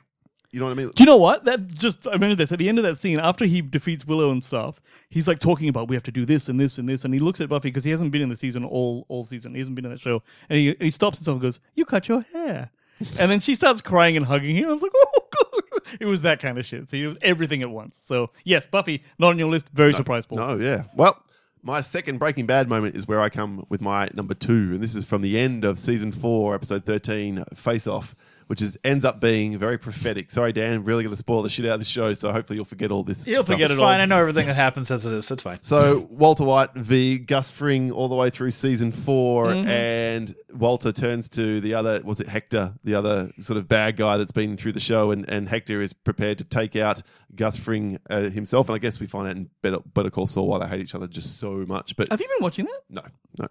You 0.51 0.61
know 0.61 0.67
what 0.67 0.71
I 0.71 0.75
mean? 0.75 0.91
Do 0.95 1.03
you 1.03 1.05
know 1.05 1.17
what? 1.17 1.43
That 1.43 1.67
just 1.67 2.07
I 2.07 2.13
remember 2.13 2.35
this 2.35 2.51
at 2.51 2.59
the 2.59 2.69
end 2.69 2.77
of 2.79 2.83
that 2.85 2.97
scene 2.97 3.19
after 3.19 3.45
he 3.45 3.61
defeats 3.61 4.05
Willow 4.07 4.31
and 4.31 4.41
stuff. 4.41 4.81
He's 5.09 5.27
like 5.27 5.39
talking 5.39 5.67
about 5.67 5.89
we 5.89 5.97
have 5.97 6.03
to 6.03 6.11
do 6.13 6.25
this 6.25 6.47
and 6.47 6.57
this 6.57 6.77
and 6.77 6.87
this, 6.87 7.03
and 7.03 7.13
he 7.13 7.19
looks 7.19 7.41
at 7.41 7.49
Buffy 7.49 7.67
because 7.69 7.83
he 7.83 7.91
hasn't 7.91 8.11
been 8.11 8.21
in 8.21 8.29
the 8.29 8.37
season 8.37 8.63
all 8.63 9.05
all 9.09 9.25
season. 9.25 9.53
He 9.53 9.59
hasn't 9.59 9.75
been 9.75 9.85
in 9.85 9.91
that 9.91 9.99
show, 9.99 10.23
and 10.49 10.57
he 10.57 10.75
he 10.79 10.89
stops 10.89 11.17
himself 11.19 11.35
and 11.35 11.41
goes, 11.41 11.59
"You 11.75 11.83
cut 11.85 12.07
your 12.07 12.21
hair," 12.21 12.71
and 13.19 13.31
then 13.31 13.39
she 13.39 13.55
starts 13.55 13.81
crying 13.81 14.17
and 14.17 14.25
hugging 14.25 14.55
him. 14.55 14.69
I 14.69 14.73
was 14.73 14.81
like, 14.81 14.91
"Oh, 14.95 15.27
God." 15.33 15.81
it 15.99 16.05
was 16.05 16.21
that 16.23 16.39
kind 16.39 16.57
of 16.57 16.65
shit. 16.65 16.89
So 16.89 16.97
it 16.97 17.07
was 17.07 17.17
everything 17.21 17.61
at 17.61 17.69
once. 17.69 17.97
So 17.97 18.31
yes, 18.43 18.67
Buffy 18.67 19.03
not 19.19 19.29
on 19.29 19.39
your 19.39 19.49
list. 19.49 19.69
Very 19.73 19.93
surprised, 19.93 20.29
Paul. 20.29 20.39
No, 20.39 20.57
yeah. 20.57 20.83
Well, 20.95 21.21
my 21.61 21.81
second 21.81 22.19
Breaking 22.19 22.45
Bad 22.45 22.69
moment 22.69 22.95
is 22.95 23.07
where 23.07 23.21
I 23.21 23.29
come 23.29 23.65
with 23.69 23.81
my 23.81 24.07
number 24.13 24.33
two, 24.33 24.71
and 24.73 24.81
this 24.81 24.95
is 24.95 25.03
from 25.03 25.21
the 25.21 25.37
end 25.37 25.65
of 25.65 25.79
season 25.79 26.11
four, 26.11 26.55
episode 26.55 26.85
thirteen, 26.85 27.43
Face 27.53 27.87
Off, 27.87 28.15
which 28.47 28.61
is 28.61 28.77
ends 28.83 29.03
up 29.05 29.19
being 29.19 29.57
very 29.57 29.77
prophetic. 29.77 30.31
Sorry, 30.31 30.53
Dan, 30.53 30.83
really 30.83 31.03
going 31.03 31.11
to 31.13 31.17
spoil 31.17 31.41
the 31.41 31.49
shit 31.49 31.65
out 31.65 31.73
of 31.73 31.79
the 31.79 31.85
show, 31.85 32.13
so 32.13 32.31
hopefully 32.31 32.57
you'll 32.57 32.65
forget 32.65 32.91
all 32.91 33.03
this. 33.03 33.27
You'll 33.27 33.43
stuff. 33.43 33.53
forget 33.55 33.71
It's 33.71 33.79
it 33.79 33.81
all. 33.81 33.87
fine. 33.87 33.99
I 34.01 34.05
know 34.05 34.17
everything 34.19 34.47
that 34.47 34.55
happens 34.55 34.91
as 34.91 35.05
it 35.05 35.13
is. 35.13 35.29
It's 35.31 35.41
fine. 35.41 35.59
So 35.61 36.07
Walter 36.11 36.43
White 36.43 36.73
v 36.75 37.17
Gus 37.17 37.51
Fring 37.51 37.91
all 37.91 38.07
the 38.07 38.15
way 38.15 38.29
through 38.29 38.51
season 38.51 38.91
4 38.91 39.45
Mm-hmm. 39.47 39.67
and 39.67 40.35
Walter 40.53 40.91
turns 40.91 41.27
to 41.29 41.59
the 41.59 41.73
other 41.73 42.01
was 42.03 42.19
it 42.21 42.27
Hector, 42.27 42.73
the 42.83 42.95
other 42.95 43.31
sort 43.41 43.57
of 43.57 43.67
bad 43.67 43.97
guy 43.97 44.17
that's 44.17 44.31
been 44.31 44.55
through 44.57 44.71
the 44.71 44.79
show, 44.79 45.11
and, 45.11 45.29
and 45.29 45.49
Hector 45.49 45.81
is 45.81 45.91
prepared 45.93 46.37
to 46.37 46.43
take 46.45 46.75
out 46.75 47.01
Gus 47.35 47.57
Fring 47.57 47.99
uh, 48.09 48.29
himself, 48.29 48.69
and 48.69 48.75
I 48.75 48.79
guess 48.79 48.99
we 48.99 49.07
find 49.07 49.27
out 49.27 49.35
in 49.35 49.49
Better, 49.61 49.79
Better 49.93 50.09
Call 50.09 50.27
Saul 50.27 50.47
why 50.47 50.59
they 50.59 50.67
hate 50.67 50.81
each 50.81 50.95
other 50.95 51.07
just 51.07 51.39
so 51.39 51.65
much. 51.67 51.95
But 51.95 52.09
have 52.09 52.19
you 52.19 52.27
been 52.27 52.43
watching 52.43 52.65
that? 52.65 52.81
No, 52.89 53.01
no, 53.39 53.47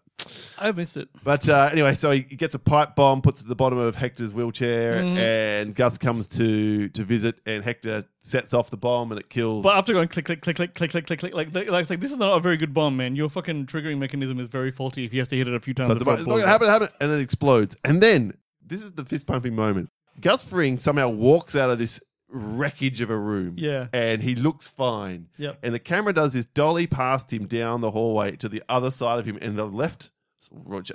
I've 0.59 0.77
missed 0.77 0.97
it. 0.97 1.09
But 1.23 1.48
uh, 1.48 1.70
anyway, 1.73 1.94
so 1.94 2.11
he 2.11 2.20
gets 2.20 2.55
a 2.55 2.59
pipe 2.59 2.97
bomb, 2.97 3.23
puts 3.23 3.40
it 3.40 3.44
at 3.44 3.48
the 3.48 3.56
bottom 3.56 3.78
of 3.78 3.97
Hector's 3.97 4.32
wheelchair, 4.35 5.02
mm. 5.02 5.16
and 5.16 5.74
Gus 5.74 5.98
comes 5.98 6.27
to 6.28 6.89
to 6.89 7.05
visit, 7.05 7.40
and 7.47 7.62
Hector 7.62 8.05
sets 8.20 8.55
off 8.55 8.70
the 8.70 8.77
bomb, 8.77 9.12
and 9.12 9.20
it 9.20 9.28
kills. 9.28 9.65
But 9.65 9.77
after 9.77 9.93
going 9.93 10.09
click, 10.09 10.24
click, 10.24 10.40
click, 10.40 10.56
click, 10.56 10.74
click, 10.74 10.90
click, 10.93 11.06
click, 11.06 11.35
like, 11.35 11.55
like, 11.55 11.69
like 11.69 12.01
this 12.01 12.12
is 12.12 12.19
not 12.19 12.36
a 12.36 12.40
very 12.40 12.56
good 12.56 12.74
bomb, 12.74 12.97
man. 12.97 13.16
Your 13.16 13.28
fucking 13.28 13.66
triggering 13.66 13.98
mechanism 13.98 14.40
is 14.40 14.47
very 14.47 14.70
faulty. 14.70 15.05
If 15.05 15.12
he 15.12 15.19
has 15.19 15.28
to 15.28 15.36
hit 15.36 15.48
it 15.48 15.55
a 15.55 15.61
few 15.61 15.74
times, 15.74 15.89
so 15.89 15.94
it's 15.94 16.27
not 16.27 16.36
gonna 16.36 16.47
happen, 16.47 16.69
happen, 16.69 16.89
and 17.01 17.11
it 17.12 17.20
explodes. 17.20 17.77
And 17.85 18.02
then 18.02 18.36
this 18.66 18.82
is 18.82 18.93
the 18.93 19.05
fist 19.05 19.27
pumping 19.27 19.55
moment. 19.55 19.90
Gus 20.20 20.43
Fring 20.43 20.78
somehow 20.78 21.09
walks 21.09 21.56
out 21.56 21.70
of 21.70 21.78
this 21.78 22.01
wreckage 22.28 23.01
of 23.01 23.10
a 23.10 23.16
room. 23.18 23.55
Yeah. 23.59 23.86
And 23.92 24.22
he 24.22 24.34
looks 24.34 24.68
fine. 24.68 25.28
Yep. 25.38 25.59
And 25.62 25.74
the 25.74 25.78
camera 25.78 26.12
does 26.12 26.32
this 26.32 26.46
dolly 26.46 26.86
past 26.86 27.32
him 27.32 27.46
down 27.46 27.80
the 27.80 27.90
hallway 27.90 28.36
to 28.36 28.48
the 28.48 28.62
other 28.68 28.90
side 28.90 29.18
of 29.18 29.26
him, 29.26 29.38
and 29.40 29.56
the 29.59 29.64
left, 29.66 30.10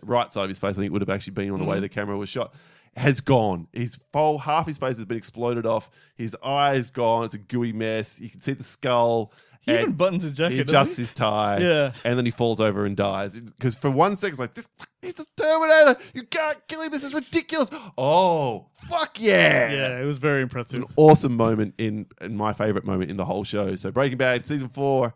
right 0.03 0.31
side 0.31 0.43
of 0.43 0.49
his 0.49 0.59
face, 0.59 0.71
I 0.71 0.73
think 0.73 0.85
it 0.87 0.91
would 0.91 1.01
have 1.01 1.09
actually 1.09 1.33
been 1.33 1.51
on 1.51 1.59
the 1.59 1.63
Mm-hmm. 1.65 1.71
way 1.73 1.79
the 1.79 1.89
camera 1.89 2.17
was 2.17 2.29
shot. 2.29 2.53
Has 2.95 3.21
gone. 3.21 3.67
His 3.71 3.97
full 4.11 4.39
half 4.39 4.65
his 4.67 4.77
face 4.79 4.97
has 4.97 5.05
been 5.05 5.17
exploded 5.17 5.65
off. 5.65 5.89
His 6.17 6.35
eyes 6.43 6.89
gone. 6.89 7.23
It's 7.25 7.35
a 7.35 7.37
gooey 7.37 7.71
mess. 7.71 8.19
You 8.19 8.29
can 8.29 8.41
see 8.41 8.53
the 8.53 8.63
skull. 8.63 9.31
He 9.69 9.79
even 9.81 9.93
buttons 9.93 10.23
his 10.23 10.35
jacket. 10.35 10.55
he 10.55 10.59
adjusts 10.61 10.97
his 10.97 11.13
tie. 11.13 11.57
Yeah. 11.59 11.91
And 12.03 12.17
then 12.17 12.25
he 12.25 12.31
falls 12.31 12.59
over 12.59 12.85
and 12.85 12.95
dies. 12.95 13.39
Because 13.39 13.75
for 13.77 13.89
one 13.89 14.17
second, 14.17 14.33
it's 14.33 14.39
like, 14.39 14.53
this 14.53 14.69
he's 15.01 15.15
the 15.15 15.25
Terminator. 15.37 15.99
You 16.13 16.23
can't 16.23 16.57
kill 16.67 16.81
him. 16.81 16.91
This 16.91 17.03
is 17.03 17.13
ridiculous. 17.13 17.69
Oh, 17.97 18.67
fuck 18.89 19.19
yeah. 19.19 19.71
Yeah, 19.71 19.99
it 19.99 20.05
was 20.05 20.17
very 20.17 20.41
impressive. 20.41 20.81
An 20.83 20.87
awesome 20.95 21.35
moment 21.35 21.75
in, 21.77 22.05
in 22.21 22.35
my 22.35 22.53
favorite 22.53 22.85
moment 22.85 23.11
in 23.11 23.17
the 23.17 23.25
whole 23.25 23.43
show. 23.43 23.75
So 23.75 23.91
Breaking 23.91 24.17
Bad, 24.17 24.47
season 24.47 24.69
four, 24.69 25.13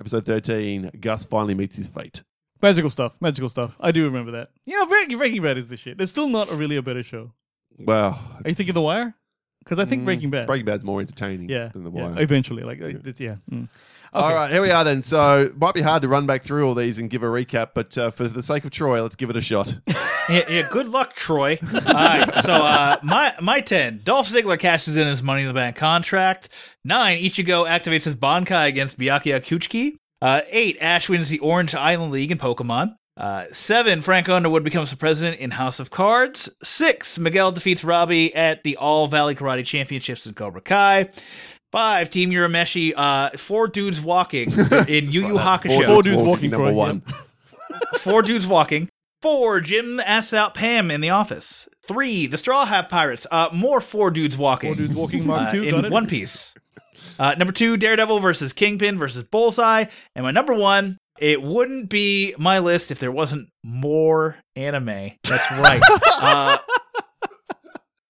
episode 0.00 0.24
13, 0.26 0.90
Gus 1.00 1.24
finally 1.24 1.54
meets 1.54 1.76
his 1.76 1.88
fate. 1.88 2.22
Magical 2.62 2.88
stuff, 2.90 3.16
magical 3.20 3.48
stuff. 3.50 3.76
I 3.78 3.92
do 3.92 4.04
remember 4.04 4.32
that. 4.32 4.50
Yeah, 4.64 4.84
Breaking, 4.88 5.18
Breaking 5.18 5.42
Bad 5.42 5.58
is 5.58 5.68
the 5.68 5.76
shit. 5.76 5.98
There's 5.98 6.10
still 6.10 6.28
not 6.28 6.50
a 6.50 6.54
really 6.54 6.76
a 6.76 6.82
better 6.82 7.02
show. 7.02 7.32
Well, 7.78 8.18
Are 8.44 8.48
you 8.48 8.54
thinking 8.54 8.74
The 8.74 8.80
Wire? 8.80 9.14
Because 9.62 9.78
I 9.80 9.84
think 9.84 10.04
Breaking 10.04 10.30
Bad. 10.30 10.46
Breaking 10.46 10.64
Bad's 10.64 10.84
more 10.84 11.00
entertaining 11.00 11.48
yeah, 11.48 11.68
than 11.68 11.84
The 11.84 11.90
yeah, 11.90 12.08
Wire. 12.10 12.22
eventually, 12.22 12.62
like 12.62 12.78
th- 12.78 13.20
yeah. 13.20 13.36
mm. 13.50 13.68
All 14.16 14.34
right, 14.34 14.50
here 14.50 14.62
we 14.62 14.70
are 14.70 14.82
then. 14.82 15.02
So 15.02 15.42
it 15.42 15.58
might 15.58 15.74
be 15.74 15.82
hard 15.82 16.00
to 16.00 16.08
run 16.08 16.26
back 16.26 16.42
through 16.42 16.66
all 16.66 16.74
these 16.74 16.98
and 16.98 17.10
give 17.10 17.22
a 17.22 17.26
recap, 17.26 17.72
but 17.74 17.98
uh, 17.98 18.10
for 18.10 18.26
the 18.26 18.42
sake 18.42 18.64
of 18.64 18.70
Troy, 18.70 19.02
let's 19.02 19.14
give 19.14 19.28
it 19.28 19.36
a 19.36 19.42
shot. 19.42 19.78
Yeah, 20.28 20.42
yeah, 20.50 20.68
good 20.68 20.88
luck, 20.88 21.14
Troy. 21.14 21.56
All 21.62 21.80
right, 21.92 22.34
so 22.42 22.52
uh, 22.52 22.98
my 23.04 23.32
my 23.40 23.60
ten. 23.60 24.00
Dolph 24.02 24.28
Ziggler 24.28 24.58
cashes 24.58 24.96
in 24.96 25.06
his 25.06 25.22
Money 25.22 25.42
in 25.42 25.46
the 25.46 25.54
Bank 25.54 25.76
contract. 25.76 26.48
Nine. 26.84 27.18
Ichigo 27.18 27.64
activates 27.64 28.02
his 28.02 28.16
Bankai 28.16 28.66
against 28.66 28.98
Byakuya 28.98 29.40
Kuchiki. 29.40 29.92
Uh, 30.20 30.40
eight. 30.50 30.78
Ash 30.80 31.08
wins 31.08 31.28
the 31.28 31.38
Orange 31.38 31.76
Island 31.76 32.10
League 32.10 32.32
in 32.32 32.38
Pokemon. 32.38 32.96
Uh, 33.16 33.44
seven. 33.52 34.00
Frank 34.02 34.28
Underwood 34.28 34.64
becomes 34.64 34.90
the 34.90 34.96
president 34.96 35.38
in 35.38 35.52
House 35.52 35.78
of 35.78 35.90
Cards. 35.90 36.50
Six. 36.60 37.20
Miguel 37.20 37.52
defeats 37.52 37.84
Robbie 37.84 38.34
at 38.34 38.64
the 38.64 38.76
All 38.78 39.06
Valley 39.06 39.36
Karate 39.36 39.64
Championships 39.64 40.26
in 40.26 40.34
Cobra 40.34 40.60
Kai. 40.60 41.08
Five. 41.72 42.10
Team 42.10 42.30
Urameshi. 42.30 42.92
Uh, 42.96 43.30
four 43.36 43.68
dudes 43.68 44.00
walking 44.00 44.52
in 44.52 45.04
Yu 45.10 45.26
Yu 45.28 45.34
Hakusho. 45.34 45.86
Four 45.86 46.02
dudes 46.02 46.22
walking, 46.22 46.50
number 46.50 46.66
Troy, 46.66 46.74
one. 46.74 47.02
Four 47.98 48.22
dudes 48.22 48.46
walking. 48.46 48.88
Four, 49.22 49.60
Jim 49.60 49.98
asks 50.00 50.32
out 50.32 50.54
Pam 50.54 50.90
in 50.90 51.00
the 51.00 51.10
office. 51.10 51.68
Three, 51.82 52.26
the 52.26 52.38
Straw 52.38 52.64
Hat 52.64 52.88
Pirates. 52.88 53.26
Uh, 53.30 53.48
more 53.52 53.80
four 53.80 54.10
dudes 54.10 54.38
walking. 54.38 54.74
Four 54.74 54.76
dudes 54.84 54.94
walking, 54.94 55.26
Mark 55.26 55.48
uh, 55.48 55.52
two, 55.52 55.70
got 55.70 55.78
in 55.78 55.84
it. 55.86 55.92
One 55.92 56.06
Piece. 56.06 56.54
Uh, 57.18 57.34
number 57.36 57.52
two, 57.52 57.76
Daredevil 57.76 58.20
versus 58.20 58.52
Kingpin 58.52 58.98
versus 58.98 59.24
Bullseye. 59.24 59.86
And 60.14 60.24
my 60.24 60.30
number 60.30 60.54
one, 60.54 60.98
it 61.18 61.42
wouldn't 61.42 61.88
be 61.88 62.34
my 62.38 62.58
list 62.58 62.90
if 62.90 62.98
there 62.98 63.12
wasn't 63.12 63.48
more 63.62 64.36
anime. 64.54 65.12
That's 65.24 65.50
right. 65.52 65.82
uh, 66.20 66.58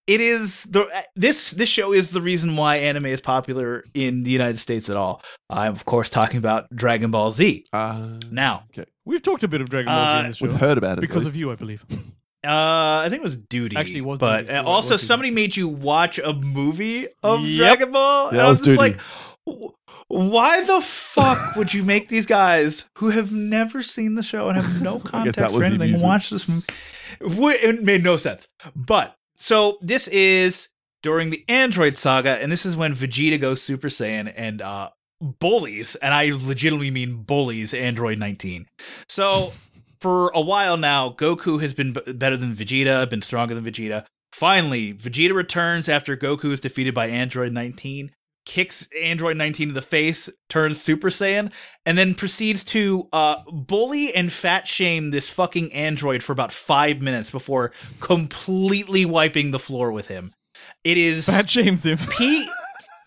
it 0.07 0.21
is 0.21 0.63
the 0.65 0.89
this 1.17 1.51
this 1.51 1.69
show 1.69 1.93
is 1.93 2.11
the 2.11 2.21
reason 2.21 2.57
why 2.57 2.77
anime 2.77 3.07
is 3.07 3.21
popular 3.21 3.85
in 3.95 4.23
the 4.23 4.31
United 4.31 4.59
States 4.59 4.89
at 4.89 4.97
all. 4.97 5.23
I'm 5.51 5.73
of 5.73 5.85
course 5.85 6.09
talking 6.09 6.39
about 6.39 6.69
Dragon 6.75 7.11
Ball 7.11 7.31
Z. 7.31 7.65
Uh, 7.73 8.19
Now, 8.31 8.65
okay. 8.73 8.89
We've 9.05 9.23
talked 9.23 9.43
a 9.43 9.49
bit 9.49 9.61
of 9.61 9.69
Dragon 9.69 9.87
Ball 9.87 10.05
Z 10.05 10.11
Uh, 10.17 10.21
in 10.21 10.27
this 10.29 10.37
show 10.39 10.47
we've 10.47 10.57
heard 10.57 10.79
about 10.79 10.99
it. 10.99 11.01
because 11.01 11.27
of 11.27 11.35
you, 11.37 11.51
I 11.51 11.57
believe. 11.57 11.85
uh, 12.45 12.49
I 13.05 13.07
think 13.09 13.21
it 13.21 13.25
was 13.25 13.37
Duty. 13.37 13.77
Actually, 13.77 13.99
it 13.99 14.05
was 14.05 14.19
but 14.19 14.43
Duty. 14.43 14.53
uh, 14.53 14.61
It 14.61 14.65
was- 14.65 14.69
also 14.69 14.95
Duty. 14.97 15.07
somebody 15.07 15.31
made 15.31 15.57
you 15.57 15.69
watch 15.69 16.19
a 16.19 16.33
movie 16.33 17.07
of 17.23 17.41
Yep. 17.41 17.57
Dragon 17.59 17.93
Ball. 17.93 18.29
and 18.29 18.41
I 18.41 18.49
was 18.49 18.59
was 18.61 18.69
just 18.69 18.79
Duty. 18.81 18.99
like, 19.47 19.73
why 20.09 20.63
the 20.65 20.81
fuck 20.81 21.57
would 21.57 21.75
you 21.75 21.85
make 21.85 22.09
these 22.09 22.27
guys 22.27 22.85
who 22.99 23.11
have 23.11 23.33
never 23.33 23.83
seen 23.83 24.15
the 24.15 24.23
show 24.23 24.49
and 24.49 24.57
have 24.61 24.81
no 24.83 24.99
context 25.05 25.41
was 25.41 25.53
for 25.55 25.65
anything 25.65 26.01
watch 26.01 26.31
this 26.31 26.49
movie? 26.49 26.65
It 27.21 27.83
made 27.83 28.03
no 28.05 28.17
sense. 28.17 28.47
But 28.75 29.15
so 29.37 29.79
this 29.81 30.09
is 30.09 30.69
during 31.03 31.31
the 31.31 31.45
Android 31.49 31.97
saga, 31.97 32.43
and 32.43 32.51
this 32.51 32.67
is 32.67 32.77
when 32.77 32.95
Vegeta 32.95 33.41
goes 33.41 33.63
Super 33.63 33.89
Saiyan 33.89 34.33
and 34.37 34.61
uh 34.61 34.91
bullies, 35.21 35.95
and 35.97 36.13
I 36.13 36.33
legitimately 36.33 36.91
mean 36.91 37.23
bullies 37.23 37.73
Android 37.73 38.19
19. 38.19 38.67
So 39.09 39.53
for 40.01 40.31
a 40.35 40.41
while 40.41 40.77
now, 40.77 41.11
Goku 41.11 41.61
has 41.61 41.75
been 41.75 41.93
b- 41.93 42.13
better 42.13 42.37
than 42.37 42.55
Vegeta, 42.55 43.09
been 43.09 43.23
stronger 43.23 43.55
than 43.55 43.65
Vegeta. 43.65 44.05
Finally, 44.33 44.93
Vegeta 44.93 45.35
returns 45.35 45.89
after 45.89 46.17
Goku 46.17 46.53
is 46.53 46.61
defeated 46.61 46.93
by 46.93 47.07
Android 47.07 47.53
19, 47.53 48.13
kicks 48.47 48.89
Android 49.03 49.37
19 49.37 49.69
in 49.69 49.75
the 49.75 49.83
face, 49.83 50.31
turns 50.49 50.81
Super 50.81 51.11
Saiyan, 51.11 51.53
and 51.85 51.99
then 51.99 52.15
proceeds 52.15 52.65
to 52.65 53.07
uh, 53.13 53.43
bully 53.51 54.15
and 54.15 54.33
fat 54.33 54.67
shame 54.67 55.11
this 55.11 55.29
fucking 55.29 55.73
android 55.75 56.23
for 56.23 56.33
about 56.33 56.53
five 56.53 57.03
minutes 57.03 57.31
before 57.31 57.73
completely 58.01 59.05
wiping 59.05 59.51
the 59.51 59.59
floor 59.59 59.93
with 59.93 60.07
him. 60.07 60.33
It 60.85 60.97
is 60.97 61.27
Fat 61.27 61.51
shames 61.51 61.85
him. 61.85 61.99
he. 62.19 62.49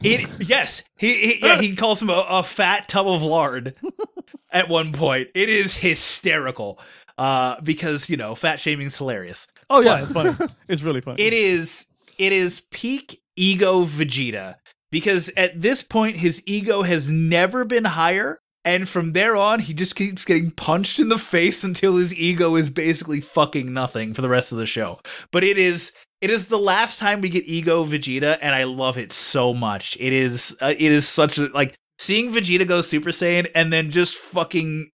It 0.01 0.29
yes, 0.39 0.83
he, 0.97 1.13
he 1.33 1.45
yeah 1.45 1.59
he 1.59 1.75
calls 1.75 2.01
him 2.01 2.09
a, 2.09 2.25
a 2.29 2.43
fat 2.43 2.87
tub 2.87 3.05
of 3.05 3.21
lard 3.21 3.75
at 4.51 4.69
one 4.69 4.93
point. 4.93 5.27
It 5.35 5.49
is 5.49 5.75
hysterical 5.75 6.79
uh, 7.17 7.59
because 7.59 8.09
you 8.09 8.15
know 8.15 8.33
fat 8.33 8.61
shaming 8.61 8.87
is 8.87 8.97
hilarious. 8.97 9.47
Oh 9.69 9.81
yeah, 9.81 10.01
it's 10.01 10.13
funny. 10.13 10.31
It's 10.69 10.83
really 10.83 11.01
funny. 11.01 11.21
It 11.21 11.33
is 11.33 11.87
it 12.17 12.31
is 12.31 12.61
peak 12.71 13.21
ego 13.35 13.83
Vegeta 13.83 14.55
because 14.91 15.29
at 15.37 15.61
this 15.61 15.83
point 15.83 16.17
his 16.17 16.41
ego 16.45 16.83
has 16.83 17.09
never 17.09 17.65
been 17.65 17.85
higher 17.85 18.39
and 18.65 18.87
from 18.87 19.13
there 19.13 19.35
on 19.35 19.59
he 19.59 19.73
just 19.73 19.95
keeps 19.95 20.25
getting 20.25 20.51
punched 20.51 20.99
in 20.99 21.09
the 21.09 21.17
face 21.17 21.63
until 21.63 21.95
his 21.95 22.13
ego 22.15 22.55
is 22.55 22.69
basically 22.69 23.21
fucking 23.21 23.73
nothing 23.73 24.13
for 24.13 24.21
the 24.21 24.29
rest 24.29 24.51
of 24.51 24.57
the 24.57 24.65
show. 24.65 24.99
But 25.31 25.43
it 25.43 25.57
is 25.57 25.91
it 26.21 26.29
is 26.29 26.47
the 26.47 26.59
last 26.59 26.99
time 26.99 27.21
we 27.21 27.29
get 27.29 27.45
ego 27.45 27.85
Vegeta 27.85 28.37
and 28.41 28.53
I 28.53 28.65
love 28.65 28.97
it 28.97 29.11
so 29.11 29.53
much. 29.53 29.97
It 29.99 30.13
is 30.13 30.55
uh, 30.61 30.73
it 30.77 30.91
is 30.91 31.07
such 31.07 31.37
a 31.37 31.47
like 31.47 31.75
seeing 31.97 32.31
Vegeta 32.31 32.67
go 32.67 32.81
Super 32.81 33.11
Saiyan 33.11 33.49
and 33.55 33.71
then 33.71 33.91
just 33.91 34.15
fucking 34.15 34.89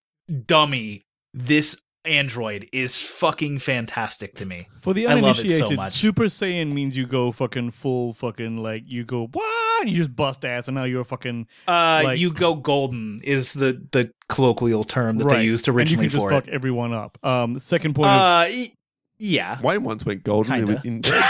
dummy 0.45 1.01
this 1.33 1.75
android 2.05 2.67
is 2.71 3.01
fucking 3.01 3.59
fantastic 3.59 4.35
to 4.35 4.45
me. 4.45 4.67
For 4.81 4.93
the 4.93 5.07
I 5.07 5.15
love 5.15 5.31
it 5.31 5.35
so 5.35 5.41
uninitiated, 5.43 5.77
much. 5.77 5.93
Super 5.93 6.23
Saiyan 6.25 6.71
means 6.73 6.95
you 6.97 7.05
go 7.07 7.31
fucking 7.31 7.71
full 7.71 8.13
fucking 8.13 8.57
like 8.57 8.83
you 8.85 9.03
go 9.03 9.27
what? 9.31 9.81
And 9.81 9.89
you 9.89 9.95
just 9.97 10.15
bust 10.15 10.45
ass, 10.45 10.67
and 10.67 10.75
now 10.75 10.83
you're 10.85 11.03
fucking 11.03 11.47
Uh, 11.67 12.01
Like- 12.03 12.19
you 12.19 12.31
go 12.31 12.55
golden 12.55 13.21
is 13.23 13.53
the 13.53 13.81
the 13.91 14.11
colloquial 14.29 14.83
term 14.83 15.17
that 15.17 15.25
right. 15.25 15.37
they 15.37 15.43
used 15.45 15.67
originally 15.67 16.05
and 16.05 16.13
you 16.13 16.17
originally 16.17 16.29
can 16.31 16.39
just 16.39 16.45
fuck 16.45 16.47
it. 16.47 16.53
everyone 16.55 16.93
up. 16.93 17.17
Um, 17.23 17.59
second 17.59 17.93
point 17.95 18.07
Uh, 18.09 18.45
y- 18.49 18.71
yeah. 19.17 19.59
Wayne 19.61 19.83
once 19.83 20.05
went 20.05 20.23
golden 20.23 20.53
Kinda. 20.65 20.81
in, 20.85 20.95
in 20.95 21.01
bed. 21.01 21.23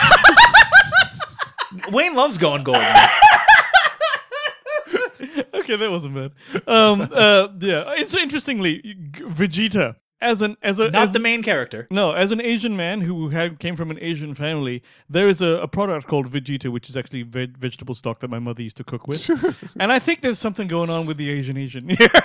Wayne 1.91 2.15
loves 2.15 2.38
going 2.38 2.64
golden. 2.64 2.84
okay, 5.53 5.76
that 5.76 5.89
wasn't 5.91 6.14
bad. 6.15 6.31
Um, 6.68 7.07
uh, 7.11 7.47
yeah, 7.60 7.93
it's 7.97 8.15
interestingly 8.15 8.81
G- 8.81 9.23
Vegeta 9.23 9.95
as 10.26 10.41
an 10.41 10.57
as 10.61 10.80
a 10.80 10.89
Not 10.91 11.03
as, 11.03 11.14
the 11.14 11.19
main 11.19 11.43
character. 11.43 11.88
no 11.91 12.11
as 12.11 12.31
an 12.31 12.41
Asian 12.41 12.76
man 12.76 13.02
who 13.02 13.30
had 13.30 13.60
came 13.60 13.76
from 13.76 13.91
an 13.91 13.97
Asian 14.02 14.34
family. 14.35 14.81
There 15.10 15.27
is 15.27 15.41
a, 15.41 15.61
a 15.61 15.68
product 15.68 16.07
called 16.07 16.31
Vegeta, 16.31 16.69
which 16.69 16.89
is 16.89 16.97
actually 16.97 17.23
veg- 17.23 17.57
vegetable 17.57 17.95
stock 17.95 18.19
that 18.19 18.30
my 18.30 18.39
mother 18.39 18.61
used 18.64 18.77
to 18.77 18.84
cook 18.84 19.07
with, 19.07 19.30
and 19.80 19.91
I 19.91 19.99
think 19.99 20.22
there's 20.22 20.39
something 20.39 20.68
going 20.68 20.89
on 20.89 21.06
with 21.06 21.18
the 21.18 21.30
Asian 21.30 21.57
Asian 21.57 21.89
here. 21.89 22.07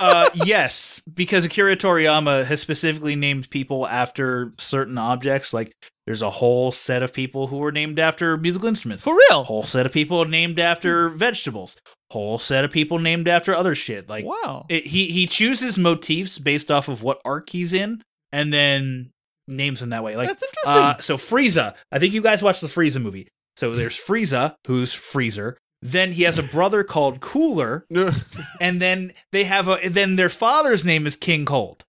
Uh, 0.00 0.28
yes, 0.34 1.00
because 1.14 1.44
Akira 1.44 1.76
Toriyama 1.76 2.44
has 2.46 2.60
specifically 2.60 3.14
named 3.14 3.48
people 3.50 3.86
after 3.86 4.52
certain 4.58 4.98
objects. 4.98 5.52
Like, 5.54 5.76
there's 6.06 6.22
a 6.22 6.30
whole 6.30 6.72
set 6.72 7.04
of 7.04 7.12
people 7.12 7.46
who 7.46 7.58
were 7.58 7.70
named 7.70 8.00
after 8.00 8.36
musical 8.36 8.66
instruments. 8.66 9.04
For 9.04 9.16
real? 9.30 9.44
whole 9.44 9.62
set 9.62 9.86
of 9.86 9.92
people 9.92 10.24
named 10.24 10.58
after 10.58 11.08
vegetables. 11.08 11.76
Whole 12.12 12.38
set 12.38 12.64
of 12.64 12.70
people 12.70 12.98
named 12.98 13.26
after 13.28 13.54
other 13.54 13.74
shit. 13.74 14.08
Like, 14.08 14.24
Wow. 14.24 14.66
it, 14.68 14.86
he 14.86 15.06
he 15.08 15.26
chooses 15.26 15.78
motifs 15.78 16.38
based 16.38 16.70
off 16.70 16.88
of 16.88 17.02
what 17.02 17.20
arc 17.24 17.50
he's 17.50 17.72
in, 17.72 18.02
and 18.32 18.52
then 18.52 19.10
names 19.48 19.80
them 19.80 19.90
that 19.90 20.04
way. 20.04 20.16
Like 20.16 20.28
That's 20.28 20.42
interesting. 20.42 20.72
Uh, 20.84 20.98
so 20.98 21.16
Frieza, 21.16 21.74
I 21.90 21.98
think 21.98 22.14
you 22.14 22.22
guys 22.22 22.42
watched 22.42 22.60
the 22.60 22.66
Frieza 22.68 23.00
movie. 23.02 23.28
So 23.56 23.74
there's 23.74 23.98
Frieza, 23.98 24.54
who's 24.66 24.92
Freezer. 24.94 25.56
Then 25.80 26.12
he 26.12 26.22
has 26.22 26.38
a 26.38 26.42
brother 26.44 26.84
called 26.84 27.20
Cooler, 27.20 27.84
and 28.60 28.80
then 28.80 29.12
they 29.32 29.44
have 29.44 29.66
a. 29.68 29.88
Then 29.88 30.16
their 30.16 30.28
father's 30.28 30.84
name 30.84 31.06
is 31.06 31.16
King 31.16 31.44
Cold. 31.44 31.82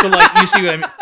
So 0.00 0.08
like 0.08 0.40
you 0.40 0.46
see 0.46 0.62
what 0.62 0.74
I 0.74 0.76
mean. 0.76 0.90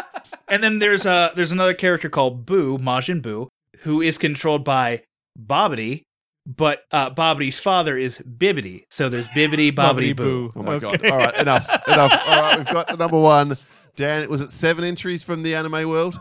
And 0.49 0.63
then 0.63 0.79
there's 0.79 1.05
a 1.07 1.33
there's 1.35 1.51
another 1.51 1.75
character 1.75 2.09
called 2.09 2.47
Boo 2.47 2.79
Majin 2.79 3.21
Boo 3.21 3.49
who 3.81 4.01
is 4.01 4.17
controlled 4.17 4.63
by 4.65 5.03
Bobbity, 5.37 6.03
but 6.47 6.81
uh, 6.93 7.11
Bobbity's 7.11 7.59
father 7.59 7.97
is 7.99 8.19
Bibbity. 8.21 8.85
So 8.91 9.09
there's 9.09 9.29
Bibbity, 9.29 9.73
Bobbity, 9.73 10.15
Boo. 10.15 10.53
Oh 10.55 10.63
my 10.63 10.75
Okay. 10.75 10.97
god! 10.99 11.11
All 11.11 11.19
right, 11.19 11.37
enough, 11.39 11.69
enough. 11.89 12.13
All 12.27 12.41
right, 12.41 12.57
we've 12.59 12.71
got 12.71 12.89
the 12.89 12.97
number 12.97 13.19
one. 13.19 13.59
Dan, 13.97 14.29
was 14.29 14.41
it 14.41 14.51
seven 14.51 14.85
entries 14.85 15.23
from 15.23 15.43
the 15.43 15.55
anime 15.55 15.89
world, 15.89 16.21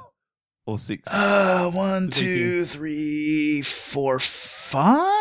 or 0.66 0.80
six? 0.80 1.08
Uh, 1.14 1.70
one, 1.74 2.10
Thank 2.10 2.26
you. 2.26 2.34
two, 2.34 2.66
three, 2.66 3.62
four, 3.62 4.18
five. 4.20 5.12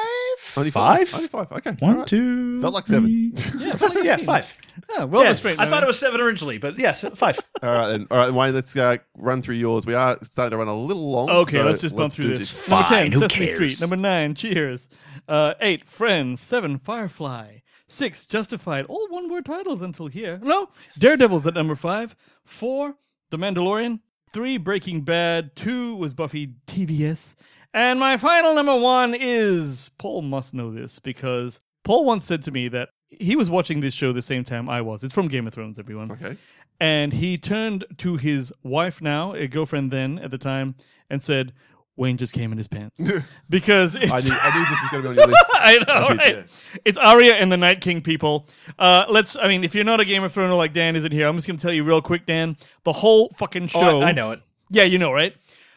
Only 0.56 0.70
five. 0.70 1.12
Only 1.14 1.28
five. 1.28 1.50
Okay. 1.52 1.72
One, 1.80 1.92
all 1.92 1.98
right. 2.00 2.06
two. 2.06 2.60
Felt 2.60 2.74
like 2.74 2.86
seven. 2.86 3.32
three. 3.36 3.60
Yeah, 3.66 3.76
felt 3.76 3.94
like- 3.94 4.04
yeah, 4.04 4.16
five. 4.32 4.52
Yeah, 4.90 5.04
well 5.04 5.22
yeah, 5.22 5.30
restrained. 5.30 5.60
I 5.60 5.66
thought 5.68 5.82
it 5.82 5.86
was 5.86 5.98
seven 5.98 6.20
originally, 6.20 6.58
but 6.58 6.78
yes, 6.78 7.04
five. 7.14 7.38
All 7.62 7.70
right 7.70 7.88
then. 7.88 8.06
All 8.10 8.18
right, 8.18 8.30
Wayne. 8.32 8.54
Let's 8.54 8.76
uh, 8.76 8.96
run 9.16 9.40
through 9.40 9.54
yours. 9.56 9.86
We 9.86 9.94
are 9.94 10.16
starting 10.22 10.50
to 10.50 10.56
run 10.56 10.66
a 10.68 10.74
little 10.74 11.10
long. 11.10 11.30
Okay, 11.30 11.58
so 11.58 11.64
let's 11.64 11.80
just 11.80 11.94
bump 11.94 12.12
through 12.12 12.24
do 12.32 12.38
this. 12.38 12.68
Number 12.68 12.88
10, 12.88 13.12
who 13.12 13.20
Sesame 13.20 13.46
cares? 13.46 13.54
Street. 13.56 13.80
Number 13.80 13.96
9, 13.96 14.34
Cheers. 14.34 14.88
Uh, 15.28 15.54
8, 15.60 15.84
Friends. 15.84 16.40
7, 16.40 16.78
Firefly. 16.80 17.58
6, 17.88 18.26
Justified. 18.26 18.84
All 18.86 19.06
one 19.10 19.30
word 19.30 19.44
titles 19.46 19.80
until 19.80 20.08
here. 20.08 20.40
No, 20.42 20.68
Daredevil's 20.98 21.46
at 21.46 21.54
number 21.54 21.76
5. 21.76 22.16
4, 22.44 22.94
The 23.30 23.36
Mandalorian. 23.38 24.00
3, 24.32 24.58
Breaking 24.58 25.02
Bad. 25.02 25.54
2 25.54 25.94
was 25.94 26.14
Buffy 26.14 26.54
TVS. 26.66 27.36
And 27.74 27.98
my 27.98 28.16
final 28.16 28.54
number 28.54 28.76
1 28.76 29.14
is 29.18 29.90
Paul 29.98 30.22
must 30.22 30.54
know 30.54 30.70
this 30.72 31.00
because 31.00 31.60
Paul 31.82 32.04
once 32.04 32.24
said 32.24 32.40
to 32.44 32.52
me 32.52 32.68
that 32.68 32.90
he 33.10 33.34
was 33.34 33.50
watching 33.50 33.80
this 33.80 33.92
show 33.94 34.12
the 34.12 34.22
same 34.22 34.44
time 34.44 34.68
I 34.68 34.80
was. 34.80 35.02
It's 35.02 35.12
from 35.12 35.26
Game 35.28 35.46
of 35.48 35.54
Thrones, 35.54 35.76
everyone. 35.78 36.12
Okay. 36.12 36.36
And 36.80 37.12
he 37.12 37.36
turned 37.36 37.84
to 37.98 38.16
his 38.16 38.52
wife 38.62 39.02
now, 39.02 39.32
a 39.34 39.48
girlfriend 39.48 39.90
then 39.90 40.20
at 40.20 40.30
the 40.30 40.38
time, 40.38 40.76
and 41.10 41.20
said, 41.22 41.52
Wayne 41.96 42.16
just 42.16 42.32
came 42.32 42.52
in 42.52 42.58
his 42.58 42.66
pants. 42.68 43.00
because 43.48 43.94
it's. 43.96 44.10
I 44.10 44.20
knew, 44.20 44.32
I 44.32 44.56
knew 44.58 44.64
this 44.64 44.80
was 44.82 44.90
going 44.90 45.02
to 45.02 45.08
be 45.08 45.08
on 45.08 45.14
your 45.16 45.26
list. 45.28 45.44
I 45.54 45.76
know, 45.76 45.84
I 45.94 46.08
did, 46.08 46.18
right? 46.18 46.36
yeah. 46.36 46.78
It's 46.84 46.98
Arya 46.98 47.34
and 47.34 47.50
the 47.52 47.56
Night 47.56 47.80
King 47.80 48.02
people. 48.02 48.48
Uh, 48.78 49.04
let's. 49.08 49.36
I 49.36 49.46
mean, 49.48 49.62
if 49.64 49.74
you're 49.76 49.84
not 49.84 50.00
a 50.00 50.04
Game 50.04 50.22
of 50.24 50.32
Thrones 50.32 50.52
like 50.54 50.72
Dan 50.72 50.96
isn't 50.96 51.12
here, 51.12 51.26
I'm 51.28 51.36
just 51.36 51.46
gonna 51.46 51.58
tell 51.60 51.72
you 51.72 51.84
real 51.84 52.02
quick, 52.02 52.26
Dan. 52.26 52.56
The 52.84 52.92
whole 52.92 53.30
fucking 53.30 53.64
Oh, 53.74 53.80
show. 53.80 54.00
I, 54.00 54.08
I 54.08 54.12
know 54.12 54.32
it. 54.32 54.40
Yeah, 54.70 54.82
you 54.82 54.98
know, 54.98 55.12
right? 55.12 55.36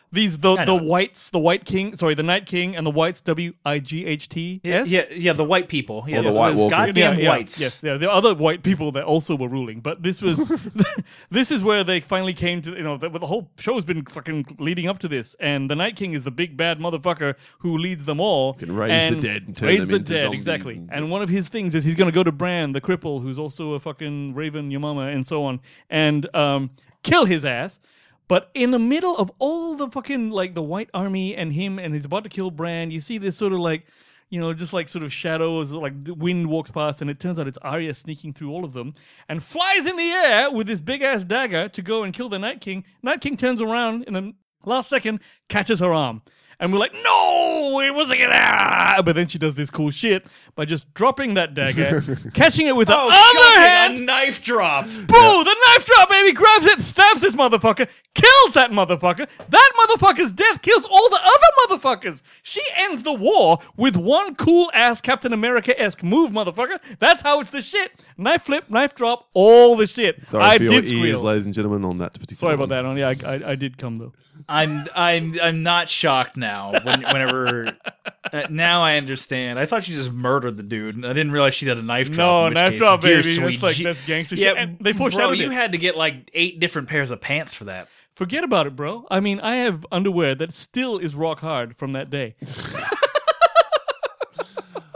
These 0.09 0.37
the 0.37 0.55
the 0.63 0.73
whites, 0.75 1.29
the 1.31 1.39
White 1.39 1.65
King, 1.65 1.95
sorry, 1.97 2.15
the 2.15 2.23
Night 2.23 2.45
King 2.45 2.77
and 2.77 2.87
the 2.87 2.91
whites, 2.91 3.19
W 3.21 3.51
I 3.65 3.79
G 3.79 4.05
H 4.05 4.29
T. 4.29 4.61
Yeah, 4.63 4.85
Yes, 4.85 4.89
yeah, 4.89 5.03
yeah. 5.13 5.33
The 5.33 5.43
white 5.43 5.67
people. 5.67 6.05
Yeah, 6.07 6.19
Or 6.19 6.21
the 6.21 6.29
those- 6.29 6.37
White 6.37 6.49
those 6.51 6.59
Walkers. 6.61 6.77
goddamn 6.87 7.17
yeah, 7.19 7.23
yeah, 7.23 7.29
whites. 7.29 7.59
Yes, 7.59 7.83
yeah, 7.83 7.97
the 7.97 8.09
other 8.09 8.33
white 8.33 8.63
people 8.63 8.93
that 8.93 9.03
also 9.03 9.35
were 9.35 9.49
ruling, 9.49 9.81
but 9.81 10.03
this 10.03 10.21
was 10.21 10.45
this 11.29 11.51
is 11.51 11.61
where 11.61 11.83
they 11.83 11.99
finally 11.99 12.33
came 12.33 12.61
to. 12.61 12.71
You 12.71 12.83
know, 12.83 12.95
the, 12.95 13.09
the 13.09 13.27
whole 13.27 13.51
show's 13.59 13.83
been 13.83 14.05
fucking 14.05 14.55
leading 14.59 14.87
up 14.87 14.99
to 14.99 15.09
this, 15.09 15.35
and 15.41 15.69
the 15.69 15.75
Night 15.75 15.97
King 15.97 16.13
is 16.13 16.23
the 16.23 16.31
big 16.31 16.55
bad 16.55 16.79
motherfucker 16.79 17.35
who 17.59 17.77
leads 17.77 18.05
them 18.05 18.21
all. 18.21 18.53
Can 18.53 18.73
raise 18.73 18.89
the 18.89 18.93
and 19.07 19.21
dead 19.21 19.43
and 19.47 19.57
turn 19.57 19.67
raise 19.67 19.79
them 19.81 19.89
the 19.89 19.95
into 19.97 20.13
dead, 20.13 20.23
zombies 20.23 20.37
exactly. 20.43 20.75
and- 20.75 20.89
And 20.93 21.11
one 21.11 21.21
of 21.21 21.27
his 21.29 21.49
things 21.49 21.75
is 21.75 21.83
he's 21.83 21.95
going 21.95 22.09
to 22.09 22.15
go 22.15 22.23
to 22.23 22.31
Bran, 22.31 22.71
the 22.71 22.81
cripple, 22.81 23.21
who's 23.21 23.37
also 23.37 23.73
a 23.73 23.79
fucking 23.81 24.35
Raven 24.35 24.71
Yamama, 24.71 25.13
and 25.13 25.27
so 25.27 25.43
on, 25.43 25.59
and 25.89 26.33
um, 26.33 26.69
kill 27.03 27.25
his 27.25 27.43
ass. 27.43 27.79
But 28.27 28.51
in 28.53 28.71
the 28.71 28.79
middle 28.79 29.15
of 29.17 29.31
all 29.39 29.75
the 29.75 29.89
fucking 29.89 30.31
like 30.31 30.53
the 30.53 30.61
White 30.61 30.89
Army 30.93 31.35
and 31.35 31.53
him, 31.53 31.79
and 31.79 31.93
he's 31.93 32.05
about 32.05 32.23
to 32.25 32.29
kill 32.29 32.51
Bran, 32.51 32.91
you 32.91 32.99
see 32.99 33.17
this 33.17 33.37
sort 33.37 33.53
of 33.53 33.59
like, 33.59 33.85
you 34.29 34.41
know, 34.41 34.53
just 34.53 34.73
like 34.73 34.89
sort 34.89 35.03
of 35.03 35.13
shadows, 35.13 35.71
like 35.71 36.03
the 36.03 36.13
wind 36.13 36.47
walks 36.47 36.69
past, 36.69 37.01
and 37.01 37.09
it 37.09 37.19
turns 37.19 37.39
out 37.39 37.47
it's 37.47 37.57
Arya 37.59 37.93
sneaking 37.93 38.33
through 38.33 38.51
all 38.51 38.65
of 38.65 38.73
them 38.73 38.93
and 39.29 39.41
flies 39.41 39.85
in 39.85 39.95
the 39.95 40.09
air 40.11 40.51
with 40.51 40.67
this 40.67 40.81
big 40.81 41.01
ass 41.01 41.23
dagger 41.23 41.69
to 41.69 41.81
go 41.81 42.03
and 42.03 42.13
kill 42.13 42.27
the 42.27 42.39
Night 42.39 42.59
King. 42.59 42.83
Night 43.01 43.21
King 43.21 43.37
turns 43.37 43.61
around 43.61 44.03
in 44.03 44.13
the 44.13 44.33
last 44.65 44.89
second, 44.89 45.21
catches 45.47 45.79
her 45.79 45.93
arm. 45.93 46.21
And 46.59 46.73
we're 46.73 46.79
like, 46.79 46.93
no, 47.03 47.79
it 47.85 47.93
wasn't 47.93 48.19
gonna. 48.19 49.03
But 49.03 49.15
then 49.15 49.27
she 49.27 49.37
does 49.37 49.53
this 49.53 49.69
cool 49.69 49.91
shit 49.91 50.25
by 50.55 50.65
just 50.65 50.91
dropping 50.95 51.35
that 51.35 51.53
dagger, 51.53 52.01
catching 52.33 52.65
it 52.65 52.75
with 52.75 52.87
the 52.87 52.95
Oh, 52.97 53.09
other 53.11 53.61
hand. 53.61 53.97
a 53.97 53.99
knife 54.01 54.43
drop. 54.43 54.85
Boo! 54.85 55.43
The 55.43 55.55
knife 55.67 55.85
drop, 55.85 56.09
baby, 56.09 56.33
grabs 56.33 56.65
it, 56.65 56.81
stabs 56.81 57.21
this 57.21 57.35
motherfucker, 57.35 57.87
kills 58.15 58.53
that 58.55 58.71
motherfucker. 58.71 59.27
That 59.49 59.71
motherfucker's 59.87 60.31
death 60.31 60.63
kills 60.63 60.83
all 60.85 61.09
the 61.09 61.19
other 61.23 61.77
motherfuckers. 61.77 62.23
She 62.41 62.61
ends 62.75 63.03
the 63.03 63.13
war 63.13 63.59
with 63.75 63.95
one 63.95 64.35
cool 64.35 64.71
ass 64.73 64.99
Captain 64.99 65.33
America 65.33 65.79
esque 65.79 66.01
move, 66.01 66.31
motherfucker. 66.31 66.79
That's 66.97 67.21
how 67.21 67.39
it's 67.39 67.51
the 67.51 67.61
shit. 67.61 67.91
Knife 68.17 68.41
flip, 68.41 68.67
knife 68.67 68.95
drop, 68.95 69.27
all 69.35 69.75
the 69.75 69.85
shit. 69.85 70.25
Sorry 70.25 70.43
I 70.43 70.57
for 70.57 70.63
your 70.63 70.73
did 70.73 70.85
ears, 70.85 70.87
squeal. 70.99 71.19
ladies 71.21 71.45
and 71.45 71.53
gentlemen, 71.53 71.85
on 71.85 71.99
that 71.99 72.13
particular. 72.13 72.35
Sorry 72.35 72.55
about 72.55 72.69
that. 72.69 72.83
On 72.83 72.97
yeah, 72.97 73.09
I, 73.09 73.35
I, 73.35 73.51
I 73.51 73.55
did 73.55 73.77
come 73.77 73.97
though. 73.97 74.13
I'm 74.49 74.85
I'm 74.95 75.35
I'm 75.41 75.63
not 75.63 75.89
shocked 75.89 76.37
now. 76.37 76.46
When, 76.83 77.01
whenever 77.01 77.77
uh, 78.33 78.47
now 78.49 78.81
I 78.83 78.97
understand. 78.97 79.59
I 79.59 79.65
thought 79.65 79.83
she 79.83 79.93
just 79.93 80.11
murdered 80.11 80.57
the 80.57 80.63
dude. 80.63 81.03
I 81.05 81.09
didn't 81.09 81.31
realize 81.31 81.53
she 81.55 81.67
had 81.67 81.77
a 81.77 81.81
knife 81.83 82.11
drop. 82.11 82.17
No, 82.17 82.39
in 82.45 82.49
which 82.51 82.55
knife 82.55 82.71
case, 82.71 82.79
drop, 82.79 83.01
baby. 83.01 83.23
sweet 83.23 83.59
That's 83.59 83.63
like- 83.63 83.77
that's 83.77 84.01
gangster 84.01 84.35
shit. 84.35 84.45
yeah, 84.55 84.61
And 84.61 84.77
they 84.79 84.93
pushed 84.93 85.15
bro, 85.15 85.27
foreshadowed 85.27 85.37
you 85.39 85.51
it. 85.51 85.53
had 85.55 85.71
to 85.73 85.77
get 85.77 85.95
like 85.97 86.29
eight 86.33 86.59
different 86.59 86.87
pairs 86.89 87.11
of 87.11 87.21
pants 87.21 87.53
for 87.53 87.65
that. 87.65 87.87
Forget 88.13 88.43
about 88.43 88.65
it, 88.67 88.75
bro. 88.75 89.05
I 89.11 89.19
mean, 89.19 89.39
I 89.41 89.57
have 89.57 89.85
underwear 89.91 90.33
that 90.35 90.53
still 90.53 90.97
is 90.97 91.13
rock 91.15 91.39
hard 91.39 91.75
from 91.75 91.93
that 91.93 92.09
day. 92.09 92.35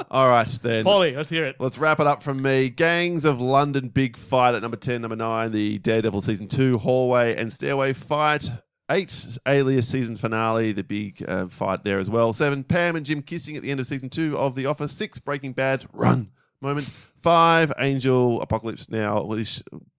All 0.09 0.27
right, 0.27 0.59
then. 0.61 0.83
Polly, 0.83 1.15
let's 1.15 1.29
hear 1.29 1.45
it. 1.45 1.55
Let's 1.57 1.77
wrap 1.77 2.01
it 2.01 2.07
up 2.07 2.21
from 2.21 2.41
me. 2.41 2.67
Gangs 2.67 3.23
of 3.23 3.39
London 3.39 3.87
Big 3.87 4.17
Fight 4.17 4.55
at 4.55 4.61
number 4.61 4.75
10, 4.75 5.01
number 5.01 5.15
9, 5.15 5.51
the 5.53 5.77
Daredevil 5.77 6.21
Season 6.21 6.49
2 6.49 6.79
Hallway 6.79 7.33
and 7.37 7.51
Stairway 7.53 7.93
Fight. 7.93 8.49
8, 8.91 9.37
Alias 9.47 9.87
Season 9.87 10.17
Finale, 10.17 10.73
the 10.73 10.83
big 10.83 11.23
uh, 11.27 11.47
fight 11.47 11.83
there 11.83 11.97
as 11.97 12.09
well. 12.09 12.33
7, 12.33 12.63
Pam 12.65 12.95
and 12.97 13.05
Jim 13.05 13.21
kissing 13.21 13.55
at 13.55 13.63
the 13.63 13.71
end 13.71 13.79
of 13.79 13.87
Season 13.87 14.09
2 14.09 14.37
of 14.37 14.53
The 14.55 14.65
Office. 14.65 14.91
6, 14.91 15.19
Breaking 15.19 15.53
Bad 15.53 15.85
Run 15.93 16.31
moment. 16.61 16.89
5, 17.21 17.73
Angel 17.79 18.41
Apocalypse 18.41 18.89
Now. 18.89 19.23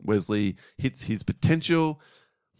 Wesley- 0.00 0.56
hits 0.76 1.04
his 1.04 1.22
potential. 1.22 2.00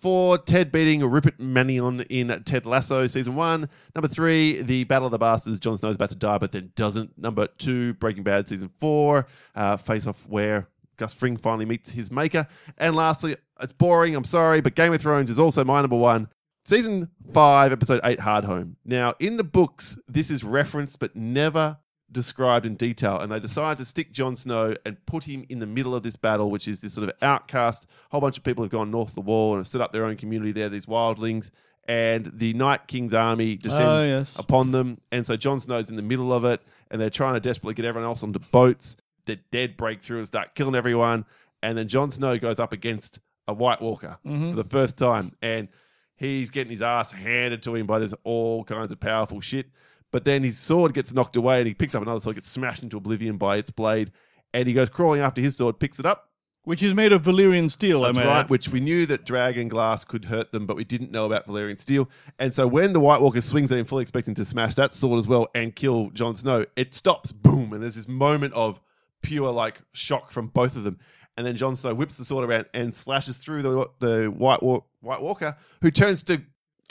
Four, 0.00 0.38
Ted 0.38 0.72
beating 0.72 1.04
Rupert 1.08 1.38
Mannion 1.38 2.00
in 2.10 2.42
Ted 2.44 2.66
Lasso 2.66 3.06
season 3.06 3.36
one. 3.36 3.68
Number 3.94 4.08
three, 4.08 4.60
the 4.60 4.82
Battle 4.82 5.06
of 5.06 5.12
the 5.12 5.18
Bastards. 5.18 5.60
Jon 5.60 5.76
Snow's 5.76 5.94
about 5.94 6.10
to 6.10 6.16
die, 6.16 6.38
but 6.38 6.50
then 6.50 6.72
doesn't. 6.74 7.16
Number 7.16 7.46
two, 7.46 7.94
Breaking 7.94 8.24
Bad 8.24 8.48
season 8.48 8.68
four. 8.80 9.28
Uh, 9.54 9.76
face 9.76 10.08
off 10.08 10.26
where 10.26 10.66
Gus 10.96 11.14
Fring 11.14 11.36
finally 11.36 11.66
meets 11.66 11.90
his 11.90 12.10
maker. 12.10 12.48
And 12.78 12.96
lastly, 12.96 13.36
it's 13.62 13.72
boring. 13.72 14.14
I'm 14.14 14.24
sorry, 14.24 14.60
but 14.60 14.74
Game 14.74 14.92
of 14.92 15.00
Thrones 15.00 15.30
is 15.30 15.38
also 15.38 15.64
my 15.64 15.80
number 15.80 15.96
one. 15.96 16.28
Season 16.64 17.10
five, 17.32 17.72
episode 17.72 18.00
eight, 18.04 18.20
Hard 18.20 18.44
Home. 18.44 18.76
Now, 18.84 19.14
in 19.18 19.36
the 19.36 19.44
books, 19.44 19.98
this 20.06 20.30
is 20.30 20.44
referenced 20.44 21.00
but 21.00 21.16
never 21.16 21.78
described 22.10 22.66
in 22.66 22.76
detail, 22.76 23.18
and 23.18 23.32
they 23.32 23.40
decided 23.40 23.78
to 23.78 23.84
stick 23.84 24.12
Jon 24.12 24.36
Snow 24.36 24.74
and 24.84 25.04
put 25.06 25.24
him 25.24 25.44
in 25.48 25.58
the 25.60 25.66
middle 25.66 25.94
of 25.94 26.02
this 26.02 26.14
battle, 26.14 26.50
which 26.50 26.68
is 26.68 26.80
this 26.80 26.92
sort 26.92 27.08
of 27.08 27.14
outcast. 27.22 27.84
A 27.84 27.88
whole 28.12 28.20
bunch 28.20 28.36
of 28.36 28.44
people 28.44 28.62
have 28.62 28.70
gone 28.70 28.90
north 28.90 29.08
of 29.08 29.14
the 29.16 29.20
wall 29.22 29.52
and 29.54 29.60
have 29.60 29.66
set 29.66 29.80
up 29.80 29.92
their 29.92 30.04
own 30.04 30.16
community 30.16 30.52
there, 30.52 30.68
these 30.68 30.86
wildlings, 30.86 31.50
and 31.88 32.30
the 32.34 32.52
Night 32.54 32.86
King's 32.86 33.14
army 33.14 33.56
descends 33.56 33.82
Oh, 34.04 34.06
yes. 34.06 34.38
upon 34.38 34.70
them, 34.72 35.00
and 35.10 35.26
so 35.26 35.36
Jon 35.36 35.58
Snow's 35.58 35.90
in 35.90 35.96
the 35.96 36.02
middle 36.02 36.32
of 36.32 36.44
it, 36.44 36.60
and 36.90 37.00
they're 37.00 37.10
trying 37.10 37.34
to 37.34 37.40
desperately 37.40 37.74
get 37.74 37.86
everyone 37.86 38.08
else 38.08 38.22
onto 38.22 38.38
boats. 38.38 38.96
The 39.24 39.36
dead 39.50 39.76
break 39.76 40.00
through 40.02 40.18
and 40.18 40.26
start 40.26 40.54
killing 40.54 40.74
everyone, 40.74 41.24
and 41.62 41.76
then 41.78 41.88
Jon 41.88 42.10
Snow 42.10 42.38
goes 42.38 42.60
up 42.60 42.72
against 42.72 43.18
a 43.48 43.54
White 43.54 43.80
Walker 43.80 44.18
mm-hmm. 44.24 44.50
for 44.50 44.56
the 44.56 44.64
first 44.64 44.98
time, 44.98 45.32
and 45.42 45.68
he's 46.16 46.50
getting 46.50 46.70
his 46.70 46.82
ass 46.82 47.12
handed 47.12 47.62
to 47.64 47.74
him 47.74 47.86
by 47.86 47.98
this 47.98 48.14
all 48.24 48.64
kinds 48.64 48.92
of 48.92 49.00
powerful 49.00 49.40
shit. 49.40 49.66
But 50.10 50.24
then 50.24 50.42
his 50.42 50.58
sword 50.58 50.94
gets 50.94 51.12
knocked 51.12 51.36
away, 51.36 51.58
and 51.58 51.66
he 51.66 51.74
picks 51.74 51.94
up 51.94 52.02
another 52.02 52.20
sword, 52.20 52.36
gets 52.36 52.48
smashed 52.48 52.82
into 52.82 52.98
oblivion 52.98 53.38
by 53.38 53.56
its 53.56 53.70
blade, 53.70 54.12
and 54.52 54.68
he 54.68 54.74
goes 54.74 54.88
crawling 54.90 55.20
after 55.20 55.40
his 55.40 55.56
sword, 55.56 55.80
picks 55.80 55.98
it 55.98 56.06
up. 56.06 56.28
Which 56.64 56.80
is 56.80 56.94
made 56.94 57.12
of 57.12 57.24
Valyrian 57.24 57.68
steel, 57.72 58.02
That's 58.02 58.16
I 58.16 58.22
might 58.22 58.28
right, 58.28 58.48
which 58.48 58.68
we 58.68 58.78
knew 58.78 59.04
that 59.06 59.24
dragon 59.24 59.66
glass 59.66 60.04
could 60.04 60.26
hurt 60.26 60.52
them, 60.52 60.64
but 60.64 60.76
we 60.76 60.84
didn't 60.84 61.10
know 61.10 61.26
about 61.26 61.48
Valyrian 61.48 61.76
steel. 61.76 62.08
And 62.38 62.54
so 62.54 62.68
when 62.68 62.92
the 62.92 63.00
White 63.00 63.20
Walker 63.20 63.40
swings 63.40 63.72
at 63.72 63.78
him, 63.78 63.84
fully 63.84 64.02
expecting 64.02 64.36
to 64.36 64.44
smash 64.44 64.76
that 64.76 64.94
sword 64.94 65.18
as 65.18 65.26
well 65.26 65.48
and 65.56 65.74
kill 65.74 66.10
Jon 66.10 66.36
Snow, 66.36 66.66
it 66.76 66.94
stops, 66.94 67.32
boom, 67.32 67.72
and 67.72 67.82
there's 67.82 67.96
this 67.96 68.06
moment 68.06 68.54
of 68.54 68.80
pure 69.22 69.50
like 69.50 69.80
shock 69.92 70.30
from 70.30 70.46
both 70.48 70.76
of 70.76 70.84
them. 70.84 71.00
And 71.36 71.46
then 71.46 71.56
Jon 71.56 71.76
Snow 71.76 71.94
whips 71.94 72.16
the 72.16 72.24
sword 72.24 72.48
around 72.48 72.66
and 72.74 72.94
slashes 72.94 73.38
through 73.38 73.62
the 73.62 73.90
the 74.00 74.26
White 74.26 74.62
Wa- 74.62 74.82
White 75.00 75.22
Walker, 75.22 75.56
who 75.80 75.90
turns 75.90 76.22
to 76.24 76.42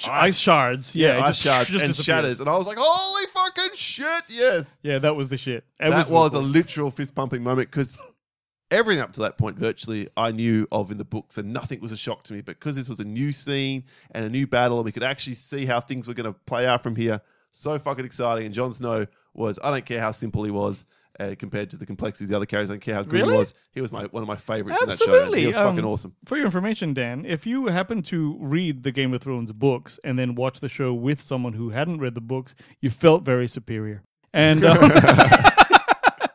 Ice 0.09 0.37
shards. 0.37 0.95
Yeah, 0.95 1.17
it 1.17 1.21
ice 1.21 1.37
shards 1.41 1.69
just 1.69 1.85
and 1.85 1.95
shatters. 1.95 2.39
And 2.39 2.49
I 2.49 2.57
was 2.57 2.67
like, 2.67 2.77
holy 2.79 3.27
fucking 3.33 3.75
shit, 3.75 4.23
yes. 4.29 4.79
Yeah, 4.83 4.99
that 4.99 5.15
was 5.15 5.29
the 5.29 5.37
shit. 5.37 5.63
It 5.79 5.89
that 5.89 6.09
was, 6.09 6.33
a 6.33 6.39
literal 6.39 6.91
fist 6.91 7.13
pumping 7.13 7.43
moment 7.43 7.69
because 7.69 8.01
everything 8.71 9.03
up 9.03 9.13
to 9.13 9.21
that 9.21 9.37
point, 9.37 9.57
virtually, 9.57 10.07
I 10.17 10.31
knew 10.31 10.67
of 10.71 10.91
in 10.91 10.97
the 10.97 11.05
books, 11.05 11.37
and 11.37 11.53
nothing 11.53 11.81
was 11.81 11.91
a 11.91 11.97
shock 11.97 12.23
to 12.23 12.33
me. 12.33 12.41
But 12.41 12.59
because 12.59 12.75
this 12.75 12.89
was 12.89 12.99
a 12.99 13.05
new 13.05 13.31
scene 13.31 13.83
and 14.11 14.25
a 14.25 14.29
new 14.29 14.47
battle, 14.47 14.77
and 14.77 14.85
we 14.85 14.91
could 14.91 15.03
actually 15.03 15.35
see 15.35 15.65
how 15.65 15.79
things 15.79 16.07
were 16.07 16.13
going 16.13 16.31
to 16.31 16.39
play 16.45 16.65
out 16.65 16.81
from 16.81 16.95
here, 16.95 17.21
so 17.51 17.77
fucking 17.77 18.05
exciting. 18.05 18.45
And 18.45 18.55
Jon 18.55 18.73
Snow 18.73 19.05
was, 19.33 19.59
I 19.63 19.69
don't 19.69 19.85
care 19.85 20.01
how 20.01 20.11
simple 20.11 20.43
he 20.43 20.51
was. 20.51 20.85
Uh, 21.19 21.35
compared 21.37 21.69
to 21.69 21.77
the 21.77 21.85
complexity 21.85 22.23
of 22.23 22.29
the 22.29 22.35
other 22.37 22.45
characters, 22.45 22.69
I 22.69 22.73
don't 22.73 22.79
care 22.81 22.95
how 22.95 23.03
good 23.03 23.13
Really? 23.13 23.33
he 23.33 23.37
was. 23.37 23.53
He 23.73 23.81
was 23.81 23.91
my 23.91 24.05
one 24.05 24.23
of 24.23 24.27
my 24.27 24.37
favorites 24.37 24.79
in 24.81 24.87
that 24.87 24.97
show. 24.97 25.13
Absolutely. 25.13 25.41
He 25.41 25.47
was 25.47 25.57
Um, 25.57 25.75
fucking 25.75 25.85
awesome. 25.85 26.15
For 26.25 26.37
your 26.37 26.45
information, 26.45 26.93
Dan, 26.93 27.25
if 27.25 27.45
you 27.45 27.67
happen 27.67 28.01
to 28.03 28.37
read 28.39 28.83
the 28.83 28.91
Game 28.91 29.13
of 29.13 29.21
Thrones 29.21 29.51
books 29.51 29.99
and 30.05 30.17
then 30.17 30.35
watch 30.35 30.61
the 30.61 30.69
show 30.69 30.93
with 30.93 31.19
someone 31.19 31.53
who 31.53 31.69
hadn't 31.71 31.99
read 31.99 32.15
the 32.15 32.21
books, 32.21 32.55
you 32.79 32.89
felt 32.89 33.23
very 33.23 33.47
superior. 33.47 34.03
And 34.33 34.63
uh, 34.63 34.73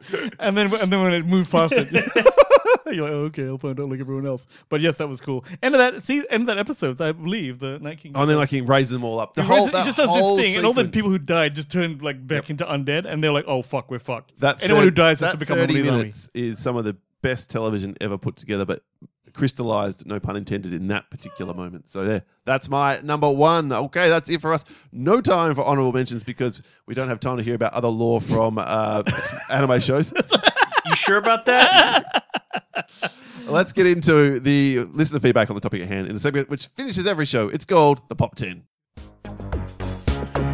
and 0.39 0.57
then 0.57 0.73
and 0.75 0.93
then 0.93 1.01
when 1.03 1.15
it 1.15 1.27
moved 1.27 1.51
past 1.51 1.73
it, 1.75 1.89
you're 2.95 3.05
like, 3.05 3.13
oh, 3.13 3.25
okay, 3.27 3.47
I'll 3.47 3.59
find 3.59 3.79
out 3.81 3.89
like 3.89 4.01
everyone 4.01 4.27
else. 4.27 4.47
But 4.69 4.81
yes, 4.81 4.97
that 4.97 5.09
was 5.09 5.21
cool. 5.21 5.45
End 5.63 5.75
of 5.75 5.79
that, 5.79 6.03
see, 6.03 6.25
end 6.31 6.43
of 6.43 6.47
that 6.49 6.59
episode, 6.59 7.01
I 7.01 7.13
believe 7.13 7.59
the 7.59 7.79
Night 7.79 7.99
King. 7.99 8.13
Oh, 8.15 8.23
and 8.23 8.31
then 8.31 8.37
like 8.37 8.49
he 8.51 8.61
raises 8.61 8.91
them 8.91 9.05
all 9.05 9.19
up. 9.21 9.35
The 9.35 9.43
He 9.43 9.49
whole, 9.49 9.57
raises- 9.59 9.73
that 9.73 9.79
he 9.81 9.85
just 9.87 9.97
does 9.99 10.09
whole 10.09 10.37
this 10.37 10.45
thing, 10.47 10.57
and 10.57 10.67
all 10.67 10.73
the 10.73 10.81
sequence. 10.83 10.95
people 10.95 11.11
who 11.11 11.19
died 11.19 11.55
just 11.55 11.71
turned 11.71 12.03
like 12.03 12.27
back 12.27 12.49
into 12.51 12.65
undead, 12.65 13.05
and 13.07 13.23
they're 13.23 13.33
like, 13.33 13.47
"Oh 13.49 13.63
fuck, 13.63 13.91
we're 13.91 13.99
fucked." 13.99 14.39
That 14.41 14.63
Anyone 14.63 14.83
who 14.85 14.89
third- 14.91 14.95
dies 14.97 15.21
has 15.21 15.29
that 15.29 15.33
to 15.33 15.39
become 15.39 15.59
a 15.59 15.63
30 15.63 15.75
Marine 15.75 15.87
army. 15.89 15.99
minutes 15.99 16.29
is 16.35 16.59
some 16.59 16.77
of 16.77 16.85
the 16.85 16.97
best 17.23 17.51
television 17.51 17.97
ever 18.01 18.17
put 18.19 18.37
together, 18.37 18.65
but 18.65 18.83
crystallized, 19.33 20.07
no 20.07 20.19
pun 20.19 20.35
intended, 20.37 20.73
in 20.73 20.89
that 20.89 21.11
particular 21.11 21.53
moment. 21.53 21.89
So 21.89 22.05
there, 22.05 22.23
that's 22.47 22.69
my 22.71 23.01
number 23.03 23.31
one. 23.31 23.71
Okay, 23.71 24.09
that's 24.09 24.31
it 24.31 24.41
for 24.41 24.53
us. 24.53 24.65
No 24.93 25.21
time 25.21 25.55
for 25.55 25.63
honorable 25.65 25.93
mentions 25.93 26.25
because 26.25 26.63
we 26.87 26.95
don't 26.95 27.09
have 27.09 27.21
time 27.21 27.37
to 27.37 27.43
hear 27.43 27.55
about 27.55 27.75
other 27.75 27.89
lore 27.89 28.21
from 28.21 28.57
uh, 28.59 29.03
anime 29.51 29.79
shows. 29.81 30.13
You 31.07 31.13
sure 31.13 31.19
about 31.19 31.45
that? 31.45 32.25
Let's 33.47 33.73
get 33.73 33.87
into 33.87 34.41
the 34.41 34.81
listener 34.81 35.21
feedback 35.21 35.51
on 35.51 35.55
the 35.55 35.61
topic 35.61 35.83
at 35.83 35.89
hand 35.89 36.09
in 36.09 36.17
a 36.17 36.19
segment 36.19 36.51
which 36.51 36.67
finishes 36.67 37.07
every 37.07 37.27
show. 37.27 37.49
It's 37.49 37.65
called 37.65 38.01
the 38.09 38.17
Pop 38.17 38.35
10. 38.35 38.65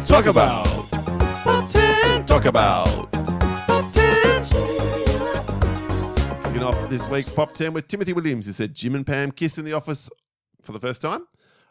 Talk 0.05 0.27
about. 0.27 0.65
Pop 0.91 1.69
10. 1.71 2.27
Talk 2.27 2.45
about. 2.45 3.11
Pop 3.11 3.93
10. 3.93 4.43
Kicking 6.43 6.61
off 6.61 6.87
this 6.87 7.07
week's 7.07 7.31
Pop 7.31 7.53
10 7.53 7.73
with 7.73 7.87
Timothy 7.87 8.13
Williams, 8.13 8.45
who 8.45 8.51
said 8.51 8.75
Jim 8.75 8.93
and 8.93 9.07
Pam 9.07 9.31
kiss 9.31 9.57
in 9.57 9.65
the 9.65 9.73
office 9.73 10.07
for 10.61 10.71
the 10.71 10.79
first 10.79 11.01
time. 11.01 11.25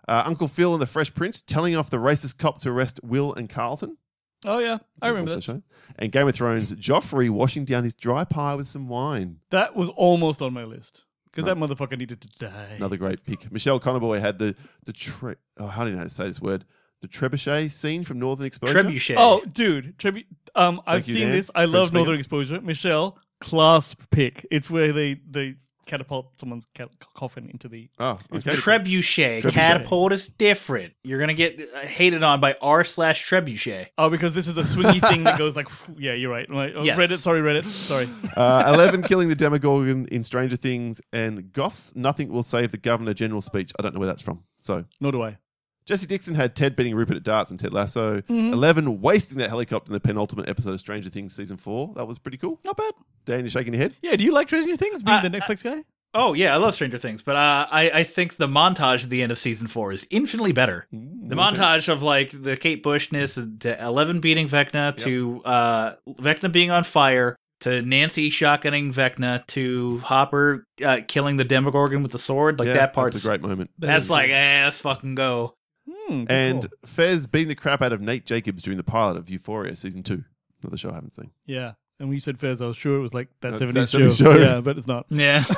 Uh, 0.09 0.25
Uncle 0.27 0.49
Phil 0.49 0.73
and 0.73 0.83
the 0.83 0.87
Fresh 0.87 1.15
Prince 1.15 1.41
telling 1.41 1.77
off 1.77 1.89
the 1.89 1.99
racist 1.99 2.39
cop 2.39 2.61
to 2.63 2.71
arrest 2.71 2.99
Will 3.05 3.33
and 3.33 3.49
Carlton. 3.49 3.99
Oh 4.45 4.59
yeah, 4.59 4.79
I 5.01 5.09
remember 5.09 5.35
that. 5.35 5.45
show. 5.45 5.63
And 5.99 6.11
Game 6.11 6.27
of 6.27 6.35
Thrones, 6.35 6.73
Joffrey 6.75 7.29
washing 7.31 7.65
down 7.65 7.85
his 7.85 7.95
dry 7.95 8.25
pie 8.25 8.55
with 8.55 8.67
some 8.67 8.89
wine. 8.89 9.39
That 9.51 9.77
was 9.77 9.89
almost 9.91 10.43
on 10.43 10.53
my 10.53 10.65
list 10.65 11.03
because 11.31 11.45
that 11.45 11.57
motherfucker 11.57 11.97
needed 11.99 12.21
to 12.23 12.29
die. 12.47 12.75
Another 12.77 12.97
great 12.97 13.25
pick. 13.25 13.51
Michelle 13.53 13.79
Connerboy 13.79 14.21
had 14.21 14.39
the 14.39 14.57
the 14.85 14.93
tre- 14.93 15.37
oh, 15.59 15.67
how 15.67 15.85
do 15.85 15.91
you 15.91 15.95
know 15.97 15.99
how 16.01 16.05
to 16.05 16.11
say 16.11 16.27
this 16.27 16.41
word? 16.41 16.65
The 17.03 17.09
trebuchet 17.09 17.71
scene 17.73 18.05
from 18.05 18.19
Northern 18.21 18.47
Exposure. 18.47 18.83
Trebuchet. 18.83 19.17
Oh, 19.19 19.43
dude, 19.53 19.99
tribu- 19.99 20.23
um, 20.55 20.81
I've 20.87 21.05
Thank 21.05 21.09
you, 21.09 21.15
seen 21.15 21.23
Dan. 21.29 21.37
this. 21.37 21.51
I 21.55 21.63
French 21.65 21.73
love 21.73 21.93
maker. 21.93 21.99
Northern 22.05 22.19
Exposure. 22.19 22.61
Michelle, 22.61 23.19
class 23.41 23.95
pick. 24.11 24.47
It's 24.51 24.71
where 24.71 24.93
they 24.93 25.15
they 25.29 25.57
catapult 25.87 26.39
someone's 26.39 26.67
ca- 26.75 26.87
coffin 27.15 27.49
into 27.51 27.69
the. 27.69 27.89
Oh, 27.99 28.19
It's 28.33 28.47
okay. 28.47 28.57
Trebuchet. 28.57 29.43
Trebuchet. 29.43 29.53
Catapult 29.53 30.13
is 30.13 30.29
different. 30.29 30.95
You're 31.05 31.19
gonna 31.21 31.35
get 31.35 31.61
uh, 31.75 31.79
hated 31.81 32.23
on 32.23 32.41
by 32.41 32.57
r 32.61 32.85
slash 32.85 33.29
trebuchet. 33.29 33.87
Oh, 33.99 34.11
because 34.11 34.35
this 34.35 34.47
is 34.49 34.57
a 34.59 34.63
swingy 34.63 35.01
thing 35.09 35.25
that 35.25 35.39
goes 35.39 35.57
like. 35.57 35.69
Yeah, 35.99 36.15
you're 36.15 36.31
right. 36.31 36.49
Right. 36.49 36.73
Oh, 36.75 36.83
Yes. 36.83 36.99
Reddit. 36.99 37.19
Sorry, 37.19 37.41
Reddit. 37.41 37.67
Sorry. 37.67 38.09
uh, 38.37 38.73
Eleven 38.75 39.03
killing 39.03 39.29
the 39.29 39.35
Demogorgon 39.35 40.07
in 40.07 40.25
Stranger 40.25 40.57
Things, 40.57 41.01
and 41.13 41.53
Goff's 41.53 41.95
"Nothing 41.97 42.29
Will 42.29 42.43
Save 42.43 42.71
the 42.71 42.77
Governor" 42.79 43.15
general 43.15 43.43
speech. 43.43 43.73
I 43.79 43.83
don't 43.83 43.95
know 43.95 44.01
where 44.01 44.07
that's 44.09 44.23
from. 44.23 44.45
So 44.61 44.85
Nor 45.01 45.13
do 45.13 45.23
I. 45.23 45.39
Jesse 45.85 46.07
Dixon 46.07 46.35
had 46.35 46.55
Ted 46.55 46.77
beating 46.77 46.95
Rupert 46.95 47.17
at 47.17 47.23
darts 47.23 47.51
and 47.51 47.59
Ted 47.59 47.73
Lasso. 47.73 48.21
Mm-hmm. 48.21 48.53
Eleven 48.53 49.01
wasting 49.01 49.39
that 49.39 49.51
helicopter 49.51 49.91
in 49.91 49.95
the 49.95 50.01
penultimate 50.01 50.49
episode 50.49 50.73
of 50.75 50.81
Stranger 50.81 51.11
Things 51.11 51.35
season 51.35 51.57
four. 51.57 51.93
That 51.97 52.07
was 52.07 52.19
pretty 52.19 52.39
cool. 52.39 52.61
Not 52.65 52.77
bad. 52.77 52.93
Dan, 53.25 53.41
you're 53.41 53.51
shaking 53.51 53.75
your 53.75 53.83
head. 53.83 53.95
Yeah. 54.03 54.17
Do 54.17 54.25
you 54.25 54.33
like 54.33 54.49
Stranger 54.49 54.77
Things? 54.77 55.03
Being 55.03 55.19
Uh, 55.19 55.23
the 55.23 55.31
Netflix 55.31 55.63
guy. 55.65 55.85
Oh 56.15 56.35
yeah, 56.35 56.53
I 56.53 56.59
love 56.59 56.75
Stranger 56.75 56.99
Things, 56.99 57.23
but 57.23 57.37
uh, 57.37 57.67
I 57.71 57.91
I 57.91 58.05
think 58.05 58.37
the 58.37 58.47
montage 58.47 59.05
at 59.05 59.11
the 59.11 59.23
end 59.23 59.33
of 59.33 59.39
season 59.39 59.67
four 59.67 59.93
is 59.93 60.07
infinitely 60.11 60.53
better. 60.53 60.87
The 60.93 61.35
montage 61.35 61.89
of 61.89 62.03
like 62.03 62.31
the 62.31 62.57
Kate 62.57 62.83
Bushness 62.83 63.39
to 63.61 63.83
Eleven 63.83 64.21
beating 64.21 64.47
Vecna 64.47 64.95
to 64.99 65.43
uh, 65.45 65.95
Vecna 66.07 66.53
being 66.53 66.71
on 66.71 66.85
fire 66.85 67.37
to 67.61 67.81
Nancy 67.81 68.29
shotgunning 68.29 68.93
Vecna 68.93 69.47
to 69.49 69.99
Hopper 70.01 70.67
uh, 70.85 71.01
killing 71.09 71.37
the 71.39 71.45
Demogorgon 71.45 72.03
with 72.03 72.13
the 72.13 72.19
sword. 72.19 72.59
Like 72.59 72.67
Yeah, 72.69 72.75
that 72.75 72.93
part's 72.93 73.15
That's 73.15 73.25
a 73.25 73.29
great 73.29 73.41
moment. 73.41 73.71
That's 73.79 74.11
like 74.11 74.29
eh, 74.31 74.65
let's 74.65 74.81
fucking 74.81 75.15
go. 75.15 75.55
Hmm, 75.91 76.25
And 76.29 76.63
call. 76.63 76.71
Fez 76.87 77.27
beating 77.27 77.49
the 77.49 77.55
crap 77.55 77.83
out 77.83 77.93
of 77.93 78.01
Nate 78.01 78.25
Jacobs 78.27 78.63
during 78.63 78.77
the 78.77 78.85
pilot 78.85 79.17
of 79.17 79.29
Euphoria 79.31 79.75
season 79.77 80.03
two. 80.03 80.25
Another 80.63 80.77
show 80.77 80.91
I 80.91 80.95
haven't 80.95 81.15
seen. 81.15 81.31
yeah. 81.47 81.73
And 82.01 82.09
when 82.09 82.15
you 82.17 82.21
said 82.21 82.39
Fez, 82.41 82.61
I 82.61 82.67
was 82.67 82.77
sure 82.77 82.97
it 82.97 83.01
was 83.01 83.15
like 83.15 83.29
that 83.43 83.59
That's 83.59 83.63
70s, 83.71 83.75
that 83.75 83.89
show. 83.89 84.09
show. 84.33 84.37
Yeah, 84.37 84.61
but 84.61 84.77
it's 84.77 84.87
not. 84.89 85.07
Yeah. 85.11 85.45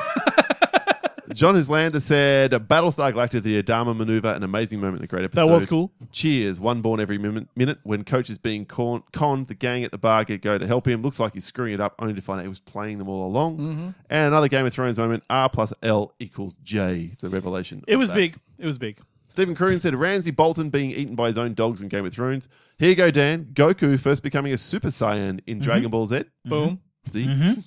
John 1.33 1.57
Islander 1.57 2.01
said, 2.01 2.51
Battlestar 2.53 3.11
Galactica, 3.13 3.43
the 3.43 3.61
Adama 3.63 3.97
maneuver, 3.97 4.29
an 4.29 4.43
amazing 4.43 4.79
moment, 4.81 5.03
a 5.03 5.07
great 5.07 5.25
episode. 5.25 5.47
That 5.47 5.53
was 5.53 5.65
cool. 5.65 5.91
Cheers, 6.13 6.61
one 6.61 6.83
born 6.83 7.01
every 7.01 7.17
minute. 7.19 7.79
When 7.83 8.05
coach 8.05 8.29
is 8.29 8.37
being 8.39 8.67
con- 8.67 9.03
conned, 9.13 9.49
the 9.49 9.55
gang 9.55 9.83
at 9.85 9.91
the 9.91 9.97
bar 9.99 10.25
get 10.25 10.43
go 10.43 10.59
to 10.59 10.67
help 10.67 10.87
him. 10.87 11.01
Looks 11.03 11.19
like 11.19 11.33
he's 11.33 11.45
screwing 11.47 11.73
it 11.73 11.81
up, 11.81 11.95
only 11.99 12.13
to 12.15 12.21
find 12.21 12.39
out 12.41 12.43
he 12.43 12.49
was 12.49 12.61
playing 12.61 12.99
them 12.99 13.09
all 13.09 13.27
along. 13.27 13.57
Mm-hmm. 13.59 13.89
And 14.11 14.27
another 14.29 14.49
Game 14.49 14.67
of 14.67 14.73
Thrones 14.75 14.99
moment, 14.99 15.25
R 15.31 15.49
plus 15.49 15.73
L 15.83 16.13
equals 16.21 16.57
J, 16.63 17.17
the 17.21 17.31
revelation. 17.31 17.83
It 17.89 17.97
was 17.97 18.09
that. 18.11 18.15
big. 18.17 18.37
It 18.59 18.67
was 18.67 18.77
big. 18.79 18.99
Stephen 19.35 19.57
Croon 19.57 19.81
said 19.81 19.97
Ramsay 19.97 20.31
Bolton 20.31 20.71
being 20.71 20.93
eaten 20.93 21.17
by 21.17 21.27
his 21.27 21.37
own 21.37 21.55
dogs 21.55 21.83
in 21.83 21.89
Game 21.89 22.07
of 22.07 22.15
Thrones. 22.15 22.47
Here 22.79 22.91
you 22.91 22.95
go, 22.95 23.11
Dan. 23.11 23.47
Goku 23.53 23.99
first 23.99 24.23
becoming 24.23 24.53
a 24.53 24.57
Super 24.57 24.91
Saiyan 24.91 25.41
in 25.45 25.57
mm-hmm. 25.57 25.61
Dragon 25.61 25.91
Ball 25.91 26.07
Z. 26.07 26.19
Mm-hmm. 26.19 26.49
Boom. 26.49 26.81
Mm-hmm. 27.09 27.51
Z. 27.55 27.63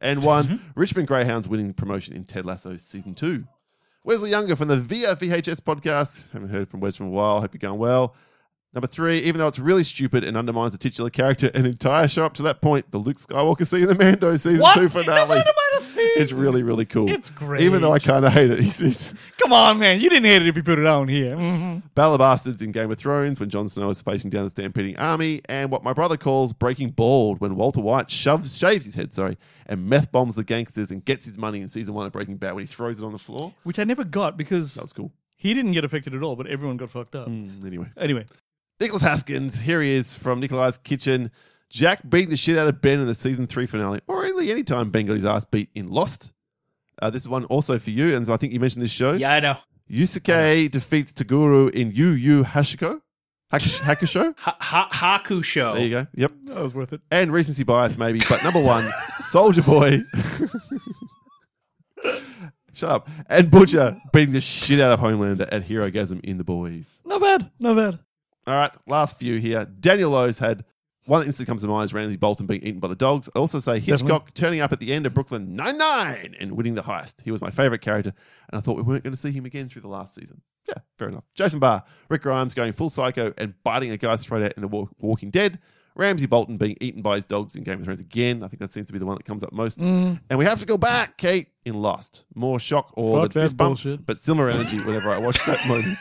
And 0.00 0.24
one, 0.24 0.60
Richmond 0.74 1.06
Greyhounds 1.06 1.46
winning 1.46 1.72
promotion 1.74 2.16
in 2.16 2.24
Ted 2.24 2.44
Lasso 2.44 2.76
season 2.78 3.14
two. 3.14 3.44
Wesley 4.02 4.30
Younger 4.30 4.56
from 4.56 4.66
the 4.66 4.78
Via 4.78 5.14
VHS 5.14 5.60
podcast. 5.60 6.28
Haven't 6.32 6.48
heard 6.48 6.68
from 6.68 6.80
Wes 6.80 6.96
for 6.96 7.04
a 7.04 7.08
while. 7.08 7.40
Hope 7.40 7.54
you're 7.54 7.60
going 7.60 7.78
well. 7.78 8.16
Number 8.74 8.88
three, 8.88 9.18
even 9.20 9.38
though 9.38 9.46
it's 9.46 9.60
really 9.60 9.84
stupid 9.84 10.24
and 10.24 10.36
undermines 10.36 10.72
the 10.72 10.78
titular 10.78 11.08
character, 11.08 11.52
an 11.54 11.66
entire 11.66 12.08
show 12.08 12.26
up 12.26 12.34
to 12.34 12.42
that 12.42 12.60
point, 12.60 12.90
the 12.90 12.98
Luke 12.98 13.18
Skywalker 13.18 13.64
scene 13.64 13.82
in 13.82 13.88
the 13.88 13.94
Mando 13.94 14.36
season 14.36 14.58
What? 14.58 14.74
two 14.74 14.88
finale 14.88 15.40
undermine 16.06 16.12
a 16.12 16.14
thing. 16.14 16.22
is 16.22 16.34
really, 16.34 16.62
really 16.62 16.84
cool. 16.84 17.10
It's 17.10 17.30
great. 17.30 17.62
Even 17.62 17.82
though 17.82 17.92
I 17.92 17.98
kind 17.98 18.24
of 18.24 18.32
hate 18.32 18.50
it. 18.50 18.60
He's, 18.60 18.78
he's 18.78 19.14
Come 19.38 19.52
on, 19.52 19.78
man. 19.78 20.00
You 20.00 20.08
didn't 20.08 20.24
hate 20.26 20.42
it 20.42 20.48
if 20.48 20.56
you 20.56 20.62
put 20.62 20.78
it 20.78 20.86
on 20.86 21.08
here. 21.08 21.36
Mhm. 21.36 21.82
Ballabastards 21.94 22.62
in 22.62 22.72
Game 22.72 22.90
of 22.90 22.98
Thrones 22.98 23.40
when 23.40 23.48
Jon 23.50 23.68
Snow 23.68 23.88
is 23.90 24.02
facing 24.02 24.30
down 24.30 24.44
the 24.44 24.50
stampeding 24.50 24.96
army, 24.98 25.40
and 25.48 25.70
what 25.70 25.82
my 25.82 25.92
brother 25.92 26.16
calls 26.16 26.52
breaking 26.52 26.90
bald 26.90 27.40
when 27.40 27.56
Walter 27.56 27.80
White 27.80 28.10
shoves, 28.10 28.56
shaves 28.56 28.84
his 28.84 28.94
head, 28.94 29.12
sorry, 29.14 29.36
and 29.66 29.86
meth 29.88 30.12
bombs 30.12 30.34
the 30.36 30.44
gangsters 30.44 30.90
and 30.90 31.04
gets 31.04 31.24
his 31.24 31.36
money 31.38 31.60
in 31.60 31.68
season 31.68 31.94
one 31.94 32.06
of 32.06 32.12
Breaking 32.12 32.36
Bad 32.36 32.52
when 32.54 32.62
he 32.62 32.66
throws 32.66 33.00
it 33.00 33.04
on 33.04 33.12
the 33.12 33.18
floor. 33.18 33.52
Which 33.64 33.78
I 33.78 33.84
never 33.84 34.04
got 34.04 34.36
because 34.36 34.74
That 34.74 34.82
was 34.82 34.92
cool. 34.92 35.10
he 35.36 35.54
didn't 35.54 35.72
get 35.72 35.84
affected 35.84 36.14
at 36.14 36.22
all, 36.22 36.36
but 36.36 36.46
everyone 36.46 36.76
got 36.76 36.90
fucked 36.90 37.14
up. 37.16 37.28
Mm, 37.28 37.66
anyway, 37.66 37.86
Anyway, 37.96 38.26
Nicholas 38.80 39.02
Haskins, 39.02 39.60
here 39.60 39.80
he 39.80 39.90
is 39.90 40.16
from 40.16 40.38
Nikolai's 40.40 40.78
Kitchen. 40.78 41.30
Jack 41.76 42.00
beating 42.08 42.30
the 42.30 42.38
shit 42.38 42.56
out 42.56 42.66
of 42.68 42.80
Ben 42.80 43.00
in 43.00 43.06
the 43.06 43.14
season 43.14 43.46
three 43.46 43.66
finale, 43.66 44.00
or 44.06 44.22
really 44.22 44.50
any 44.50 44.62
time 44.64 44.90
Ben 44.90 45.04
got 45.04 45.12
his 45.12 45.26
ass 45.26 45.44
beat 45.44 45.68
in 45.74 45.88
Lost. 45.90 46.32
Uh, 47.02 47.10
this 47.10 47.20
is 47.20 47.28
one 47.28 47.44
also 47.44 47.78
for 47.78 47.90
you, 47.90 48.16
and 48.16 48.26
I 48.30 48.38
think 48.38 48.54
you 48.54 48.60
mentioned 48.60 48.82
this 48.82 48.90
show. 48.90 49.12
Yeah, 49.12 49.32
I 49.34 49.40
know. 49.40 49.56
Yusuke 49.90 50.70
defeats 50.70 51.12
Toguro 51.12 51.68
in 51.70 51.90
Yu 51.92 52.08
Yu 52.12 52.44
Hashiko. 52.44 53.02
Hakush- 53.52 53.80
Hakusho? 53.94 54.34
Ha- 54.38 54.56
ha- 54.58 55.20
Haku 55.22 55.44
show. 55.44 55.74
There 55.74 55.84
you 55.84 55.90
go. 55.90 56.06
Yep. 56.14 56.32
that 56.44 56.62
was 56.62 56.74
worth 56.74 56.94
it. 56.94 57.02
and 57.10 57.30
recency 57.30 57.62
bias 57.62 57.98
maybe, 57.98 58.20
but 58.26 58.42
number 58.42 58.62
one, 58.62 58.88
Soldier 59.20 59.62
Boy. 59.62 60.00
Shut 62.72 62.90
up. 62.90 63.08
And 63.28 63.50
Butcher 63.50 64.00
beating 64.12 64.32
the 64.32 64.40
shit 64.40 64.80
out 64.80 64.92
of 64.92 65.00
Homelander 65.00 65.48
at 65.52 65.66
Herogasm 65.66 66.20
in 66.24 66.38
The 66.38 66.44
Boys. 66.44 67.00
Not 67.04 67.20
bad. 67.20 67.50
Not 67.58 67.76
bad. 67.76 67.98
All 68.46 68.54
right, 68.54 68.70
last 68.86 69.18
few 69.18 69.38
here. 69.38 69.64
Daniel 69.64 70.10
Lowe's 70.10 70.38
had 70.38 70.64
one 71.06 71.20
that 71.20 71.26
instantly 71.26 71.50
comes 71.50 71.62
to 71.62 71.68
mind 71.68 71.84
is 71.86 71.94
Ramsay 71.94 72.16
Bolton 72.16 72.46
being 72.46 72.62
eaten 72.62 72.80
by 72.80 72.88
the 72.88 72.94
dogs. 72.94 73.28
I 73.34 73.38
also 73.38 73.58
say 73.60 73.78
Hitchcock 73.80 74.34
turning 74.34 74.60
up 74.60 74.72
at 74.72 74.80
the 74.80 74.92
end 74.92 75.06
of 75.06 75.14
Brooklyn 75.14 75.54
Nine-Nine 75.56 76.36
and 76.38 76.52
winning 76.52 76.74
the 76.74 76.82
heist. 76.82 77.22
He 77.22 77.30
was 77.30 77.40
my 77.40 77.50
favorite 77.50 77.80
character, 77.80 78.12
and 78.50 78.58
I 78.58 78.60
thought 78.60 78.76
we 78.76 78.82
weren't 78.82 79.04
going 79.04 79.14
to 79.14 79.18
see 79.20 79.32
him 79.32 79.44
again 79.46 79.68
through 79.68 79.82
the 79.82 79.88
last 79.88 80.14
season. 80.14 80.42
Yeah, 80.68 80.74
fair 80.98 81.08
enough. 81.08 81.24
Jason 81.34 81.60
Barr, 81.60 81.84
Rick 82.08 82.22
Grimes 82.22 82.54
going 82.54 82.72
full 82.72 82.90
psycho 82.90 83.32
and 83.38 83.54
biting 83.62 83.90
a 83.92 83.96
guy's 83.96 84.24
throat 84.26 84.42
out 84.42 84.52
in 84.54 84.62
The 84.62 84.68
Wa- 84.68 84.88
Walking 84.98 85.30
Dead. 85.30 85.60
Ramsay 85.94 86.26
Bolton 86.26 86.58
being 86.58 86.76
eaten 86.80 87.00
by 87.00 87.14
his 87.16 87.24
dogs 87.24 87.56
in 87.56 87.62
Game 87.62 87.78
of 87.78 87.84
Thrones 87.86 88.00
again. 88.00 88.42
I 88.42 88.48
think 88.48 88.60
that 88.60 88.70
seems 88.72 88.86
to 88.88 88.92
be 88.92 88.98
the 88.98 89.06
one 89.06 89.16
that 89.16 89.24
comes 89.24 89.42
up 89.42 89.52
most. 89.52 89.78
Mm. 89.80 90.20
And 90.28 90.38
we 90.38 90.44
have 90.44 90.60
to 90.60 90.66
go 90.66 90.76
back, 90.76 91.16
Kate, 91.16 91.48
in 91.64 91.74
Lost. 91.74 92.26
More 92.34 92.60
shock 92.60 92.92
or 92.96 93.22
Fuck 93.22 93.32
than 93.32 93.40
that 93.40 93.44
fist 93.46 93.56
bump, 93.56 93.68
bullshit. 93.82 94.04
but 94.04 94.18
similar 94.18 94.50
energy 94.50 94.78
whenever 94.80 95.08
I 95.08 95.18
watch 95.18 95.38
that 95.46 95.64
moment. 95.68 95.96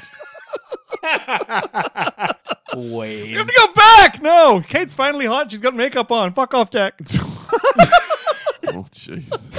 Wait. 2.75 3.27
You 3.27 3.37
have 3.37 3.47
to 3.47 3.53
go 3.57 3.73
back. 3.73 4.21
No, 4.21 4.61
Kate's 4.61 4.93
finally 4.93 5.25
hot. 5.25 5.51
She's 5.51 5.61
got 5.61 5.73
makeup 5.75 6.11
on. 6.11 6.33
Fuck 6.33 6.53
off, 6.53 6.69
Jack. 6.71 6.99
Oh, 8.67 8.83
jeez. 8.91 9.51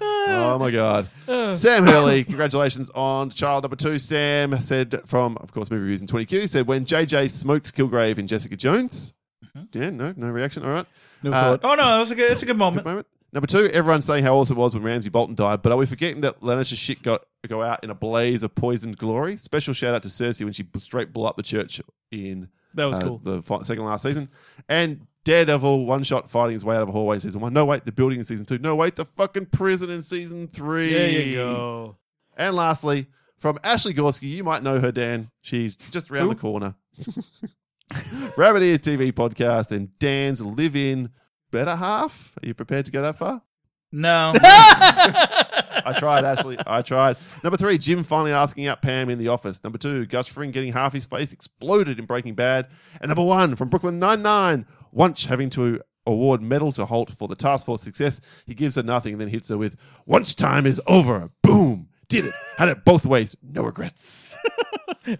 oh 0.00 0.58
my 0.58 0.70
God. 0.70 1.08
Sam 1.56 1.86
Hurley, 1.86 2.24
congratulations 2.24 2.90
on 2.90 3.30
child 3.30 3.64
number 3.64 3.76
two. 3.76 3.98
Sam 3.98 4.58
said 4.60 5.00
from, 5.06 5.36
of 5.38 5.52
course, 5.52 5.70
movie 5.70 5.82
reviews 5.82 6.02
in 6.02 6.08
20Q, 6.08 6.48
said 6.48 6.66
when 6.66 6.84
JJ 6.84 7.30
smoked 7.30 7.74
Kilgrave 7.74 8.18
in 8.18 8.26
Jessica 8.26 8.56
Jones. 8.56 9.14
Yeah, 9.72 9.90
no, 9.90 10.12
no 10.16 10.28
reaction. 10.30 10.62
All 10.62 10.70
right. 10.70 10.86
Never 11.22 11.34
Uh, 11.36 11.58
saw. 11.58 11.72
Oh 11.72 11.74
no, 11.74 11.82
that 11.82 11.98
was 11.98 12.10
a 12.10 12.14
good. 12.14 12.30
It's 12.32 12.42
a 12.42 12.46
good 12.46 12.58
Good 12.58 12.84
moment. 12.84 13.06
Number 13.36 13.48
two, 13.48 13.66
everyone's 13.66 14.06
saying 14.06 14.24
how 14.24 14.34
awesome 14.34 14.56
it 14.56 14.60
was 14.60 14.72
when 14.72 14.82
Ramsay 14.82 15.10
Bolton 15.10 15.34
died, 15.34 15.60
but 15.60 15.70
are 15.70 15.76
we 15.76 15.84
forgetting 15.84 16.22
that 16.22 16.40
Lannister's 16.40 16.78
shit 16.78 17.02
got 17.02 17.26
go 17.46 17.62
out 17.62 17.84
in 17.84 17.90
a 17.90 17.94
blaze 17.94 18.42
of 18.42 18.54
poisoned 18.54 18.96
glory? 18.96 19.36
Special 19.36 19.74
shout 19.74 19.94
out 19.94 20.02
to 20.04 20.08
Cersei 20.08 20.42
when 20.44 20.54
she 20.54 20.66
straight 20.78 21.12
blew 21.12 21.26
up 21.26 21.36
the 21.36 21.42
church 21.42 21.82
in 22.10 22.48
That 22.72 22.86
was 22.86 22.96
uh, 22.96 23.00
cool. 23.02 23.20
the 23.22 23.42
fi- 23.42 23.60
second 23.60 23.84
last 23.84 24.04
season. 24.04 24.30
And 24.70 25.06
Daredevil 25.24 25.84
one 25.84 26.02
shot 26.02 26.30
fighting 26.30 26.54
his 26.54 26.64
way 26.64 26.76
out 26.76 26.82
of 26.82 26.88
a 26.88 26.92
hallway 26.92 27.16
in 27.16 27.20
season 27.20 27.42
one. 27.42 27.52
No, 27.52 27.66
wait, 27.66 27.84
the 27.84 27.92
building 27.92 28.18
in 28.18 28.24
season 28.24 28.46
two. 28.46 28.56
No, 28.56 28.74
wait, 28.74 28.96
the 28.96 29.04
fucking 29.04 29.46
prison 29.46 29.90
in 29.90 30.00
season 30.00 30.48
three. 30.48 30.94
There 30.94 31.10
you 31.10 31.34
go. 31.34 31.96
And 32.38 32.56
lastly, 32.56 33.06
from 33.36 33.58
Ashley 33.62 33.92
Gorski, 33.92 34.30
you 34.30 34.44
might 34.44 34.62
know 34.62 34.80
her, 34.80 34.90
Dan. 34.90 35.30
She's 35.42 35.76
just 35.76 36.10
around 36.10 36.30
the 36.30 36.36
corner. 36.36 36.74
Rabbit 38.38 38.62
Ears 38.62 38.80
TV 38.80 39.12
podcast 39.12 39.72
and 39.72 39.90
Dan's 39.98 40.40
live 40.40 40.74
in 40.74 41.10
better 41.50 41.76
half. 41.76 42.34
Are 42.42 42.46
you 42.46 42.54
prepared 42.54 42.86
to 42.86 42.92
go 42.92 43.02
that 43.02 43.18
far? 43.18 43.42
No. 43.92 44.34
I 45.86 45.94
tried, 45.98 46.24
Ashley. 46.24 46.58
I 46.66 46.82
tried. 46.82 47.16
Number 47.44 47.56
three, 47.56 47.78
Jim 47.78 48.02
finally 48.02 48.32
asking 48.32 48.66
out 48.66 48.82
Pam 48.82 49.08
in 49.08 49.18
the 49.18 49.28
office. 49.28 49.62
Number 49.62 49.78
two, 49.78 50.06
Gus 50.06 50.26
Fring 50.26 50.50
getting 50.50 50.72
half 50.72 50.92
his 50.92 51.06
face 51.06 51.32
exploded 51.32 51.98
in 51.98 52.06
Breaking 52.06 52.34
Bad. 52.34 52.68
And 53.00 53.08
number 53.08 53.24
one, 53.24 53.54
from 53.54 53.68
Brooklyn 53.68 53.98
Nine-Nine, 53.98 54.66
Wuntch 54.94 55.26
having 55.26 55.50
to 55.50 55.80
award 56.06 56.42
medal 56.42 56.72
to 56.72 56.86
Holt 56.86 57.10
for 57.10 57.28
the 57.28 57.34
task 57.34 57.66
force 57.66 57.82
success. 57.82 58.20
He 58.46 58.54
gives 58.54 58.76
her 58.76 58.82
nothing 58.82 59.14
and 59.14 59.20
then 59.20 59.28
hits 59.28 59.48
her 59.48 59.58
with, 59.58 59.76
Wuntch 60.08 60.36
time 60.36 60.66
is 60.66 60.80
over. 60.86 61.30
Boom. 61.42 61.88
Did 62.08 62.26
it. 62.26 62.34
Had 62.56 62.68
it 62.68 62.84
both 62.84 63.04
ways. 63.04 63.36
No 63.42 63.62
regrets. 63.62 64.36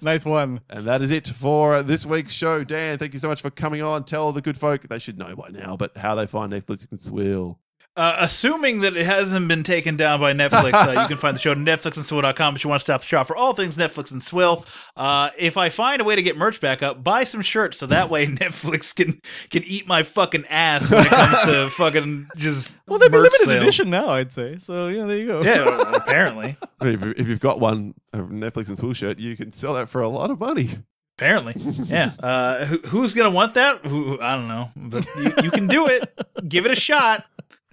Nice 0.01 0.25
one. 0.25 0.61
And 0.69 0.87
that 0.87 1.01
is 1.03 1.11
it 1.13 1.29
for 1.29 1.83
this 1.83 2.05
week's 2.05 2.33
show. 2.33 2.65
Dan, 2.65 2.99
thank 2.99 3.13
you 3.13 3.21
so 3.21 3.29
much 3.29 3.41
for 3.41 3.51
coming 3.51 3.83
on. 3.83 4.05
Tell 4.05 4.33
the 4.33 4.43
good 4.43 4.59
folk, 4.59 4.83
they 4.83 4.99
should 4.99 5.19
know 5.19 5.35
by 5.37 5.49
now, 5.51 5.77
but 5.77 5.97
how 5.97 6.15
they 6.15 6.27
find 6.27 6.53
Netflix 6.53 6.87
N 6.91 6.99
Swill. 6.99 7.61
Uh, 7.97 8.17
assuming 8.21 8.81
that 8.81 8.95
it 8.95 9.07
hasn't 9.07 9.49
been 9.49 9.63
taken 9.63 9.97
down 9.97 10.21
by 10.21 10.33
Netflix, 10.35 10.75
uh, 10.75 11.01
you 11.01 11.09
can 11.09 11.17
find 11.17 11.35
the 11.35 11.41
show 11.41 11.53
at 11.53 11.57
netflixandswill.com 11.57 12.55
if 12.57 12.63
you 12.63 12.69
want 12.69 12.81
to 12.81 12.85
stop 12.85 13.01
the 13.01 13.07
shop 13.07 13.27
for 13.27 13.35
all 13.37 13.55
things 13.55 13.77
Netflix 13.79 14.13
N 14.13 14.21
Swill. 14.21 14.67
Uh, 14.97 15.31
if 15.39 15.57
I 15.57 15.71
find 15.71 16.03
a 16.03 16.05
way 16.05 16.15
to 16.15 16.23
get 16.23 16.37
merch 16.37 16.61
back 16.61 16.83
up, 16.83 17.03
buy 17.03 17.25
some 17.25 17.41
shirts 17.41 17.79
so 17.79 17.87
that 17.87 18.11
way 18.11 18.27
Netflix 18.27 18.95
can 18.95 19.21
can 19.49 19.63
eat 19.65 19.87
my 19.87 20.03
fucking 20.03 20.45
ass 20.51 20.91
when 20.91 21.07
it 21.07 21.09
comes 21.11 21.43
to 21.45 21.69
fucking 21.77 22.27
just 22.37 22.81
Well, 22.87 22.99
they'd 22.99 23.11
be 23.11 23.17
merch 23.19 23.33
limited 23.33 23.47
sales. 23.47 23.63
edition 23.63 23.91
now, 23.91 24.11
I'd 24.11 24.31
say. 24.31 24.59
So 24.59 24.89
yeah, 24.89 25.07
there 25.07 25.17
you 25.17 25.27
go. 25.27 25.43
Yeah, 25.43 25.65
well, 25.65 25.95
apparently, 25.95 26.57
If, 26.83 27.03
if 27.03 27.29
you've 27.29 27.41
got 27.41 27.61
one, 27.61 27.95
a 28.13 28.19
Netflix 28.19 28.69
N 28.69 28.77
Swill 28.77 28.93
shirt, 28.93 29.19
you 29.19 29.37
can 29.37 29.53
sell 29.55 29.73
that 29.75 29.89
for 29.89 30.03
a 30.03 30.09
lot 30.09 30.31
of 30.31 30.39
money. 30.39 30.71
apparently, 31.19 31.55
yeah. 31.85 32.13
Uh, 32.23 32.67
who, 32.67 32.79
who's 32.89 33.15
gonna 33.15 33.31
want 33.31 33.55
that? 33.55 33.87
Who, 33.87 34.21
I 34.21 34.35
don't 34.37 34.49
know, 34.49 34.69
but 34.77 35.07
you, 35.17 35.33
you 35.45 35.51
can 35.51 35.67
do 35.67 35.87
it. 35.87 36.13
Give 36.47 36.67
it 36.67 36.73
a 36.73 36.77
shot. 36.77 37.25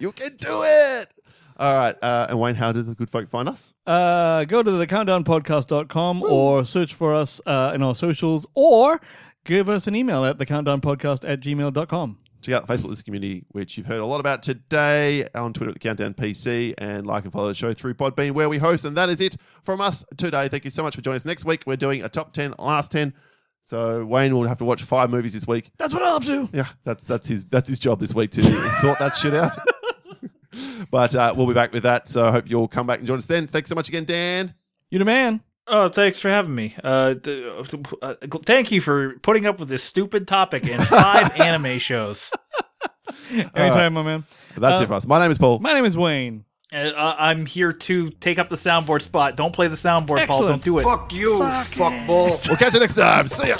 You 0.04 0.12
can 0.12 0.36
do 0.36 0.62
it. 0.64 1.08
All 1.56 1.74
right. 1.74 1.96
Uh, 2.02 2.26
and 2.28 2.38
Wayne, 2.38 2.56
how 2.56 2.72
do 2.72 2.82
the 2.82 2.94
good 2.94 3.08
folk 3.08 3.26
find 3.26 3.48
us? 3.48 3.72
Uh, 3.86 4.44
go 4.44 4.62
to 4.62 4.70
the 4.70 4.86
countdownpodcast.com 4.86 6.22
or 6.24 6.66
search 6.66 6.92
for 6.92 7.14
us 7.14 7.40
uh, 7.46 7.72
in 7.74 7.82
our 7.82 7.94
socials 7.94 8.46
or 8.52 9.00
give 9.44 9.66
us 9.70 9.86
an 9.86 9.96
email 9.96 10.22
at 10.26 10.36
the 10.36 10.44
countdownpodcast 10.44 11.26
at 11.26 11.40
gmail.com. 11.40 12.18
Check 12.42 12.54
out 12.54 12.66
the 12.66 12.74
Facebook 12.74 12.88
List 12.88 13.06
community, 13.06 13.46
which 13.52 13.78
you've 13.78 13.86
heard 13.86 14.00
a 14.00 14.04
lot 14.04 14.20
about 14.20 14.42
today, 14.42 15.26
on 15.34 15.54
Twitter 15.54 15.70
at 15.70 15.74
the 15.74 15.80
Countdown 15.80 16.12
PC, 16.12 16.74
and 16.76 17.06
like 17.06 17.24
and 17.24 17.32
follow 17.32 17.48
the 17.48 17.54
show 17.54 17.72
through 17.72 17.94
Podbean, 17.94 18.32
where 18.32 18.50
we 18.50 18.58
host. 18.58 18.84
And 18.84 18.94
that 18.98 19.08
is 19.08 19.22
it 19.22 19.38
from 19.62 19.80
us 19.80 20.04
today. 20.18 20.48
Thank 20.48 20.66
you 20.66 20.70
so 20.70 20.82
much 20.82 20.94
for 20.94 21.00
joining 21.00 21.16
us. 21.16 21.24
Next 21.24 21.46
week, 21.46 21.62
we're 21.66 21.76
doing 21.76 22.02
a 22.02 22.10
top 22.10 22.34
10, 22.34 22.56
last 22.58 22.92
10 22.92 23.14
So 23.62 24.04
Wayne 24.04 24.36
will 24.36 24.46
have 24.46 24.58
to 24.58 24.66
watch 24.66 24.82
five 24.82 25.08
movies 25.08 25.32
this 25.32 25.46
week. 25.46 25.70
That's 25.78 25.94
what 25.94 26.02
I'll 26.02 26.20
have 26.20 26.26
to. 26.26 26.50
Yeah, 26.52 26.66
that's 26.84 27.06
that's 27.06 27.26
his 27.26 27.44
that's 27.44 27.70
his 27.70 27.78
job 27.78 27.98
this 28.00 28.12
week 28.12 28.32
to 28.32 28.42
sort 28.82 28.98
that 28.98 29.16
shit 29.16 29.32
out. 29.32 29.56
But 30.90 31.14
uh, 31.14 31.32
we'll 31.36 31.46
be 31.46 31.54
back 31.54 31.72
with 31.72 31.82
that. 31.84 32.08
So 32.08 32.26
I 32.26 32.30
hope 32.30 32.48
you'll 32.50 32.68
come 32.68 32.86
back 32.86 32.98
and 32.98 33.06
join 33.06 33.16
us 33.18 33.26
then. 33.26 33.46
Thanks 33.46 33.68
so 33.68 33.74
much 33.74 33.88
again, 33.88 34.04
Dan. 34.04 34.54
You're 34.90 35.00
the 35.00 35.04
man. 35.04 35.40
Oh, 35.66 35.88
thanks 35.88 36.18
for 36.20 36.28
having 36.28 36.54
me. 36.54 36.74
Uh, 36.84 37.14
th- 37.14 37.46
uh, 38.02 38.14
thank 38.44 38.70
you 38.70 38.80
for 38.82 39.18
putting 39.20 39.46
up 39.46 39.58
with 39.58 39.68
this 39.70 39.82
stupid 39.82 40.28
topic 40.28 40.66
in 40.66 40.78
five 40.80 41.40
anime 41.40 41.78
shows. 41.78 42.30
Anytime, 43.54 43.94
my 43.94 44.02
man. 44.02 44.24
That's 44.56 44.82
it 44.82 44.86
for 44.86 44.92
us. 44.94 45.06
My 45.06 45.18
name 45.18 45.30
is 45.30 45.38
Paul. 45.38 45.58
My 45.60 45.72
name 45.72 45.84
is 45.84 45.96
Wayne. 45.96 46.44
Uh, 46.72 46.92
I- 46.96 47.30
I'm 47.30 47.46
here 47.46 47.72
to 47.72 48.10
take 48.10 48.38
up 48.38 48.48
the 48.48 48.56
soundboard 48.56 49.02
spot. 49.02 49.36
Don't 49.36 49.52
play 49.52 49.68
the 49.68 49.76
soundboard, 49.76 50.26
Paul. 50.26 50.48
Don't 50.48 50.62
do 50.62 50.78
it. 50.78 50.82
Fuck 50.82 51.12
you, 51.12 51.38
Fuck 51.38 51.66
fuckball. 51.68 52.46
We'll 52.48 52.56
catch 52.58 52.74
you 52.74 52.80
next 52.80 52.94
time. 52.96 53.28
See 53.28 53.48
ya. 53.48 53.56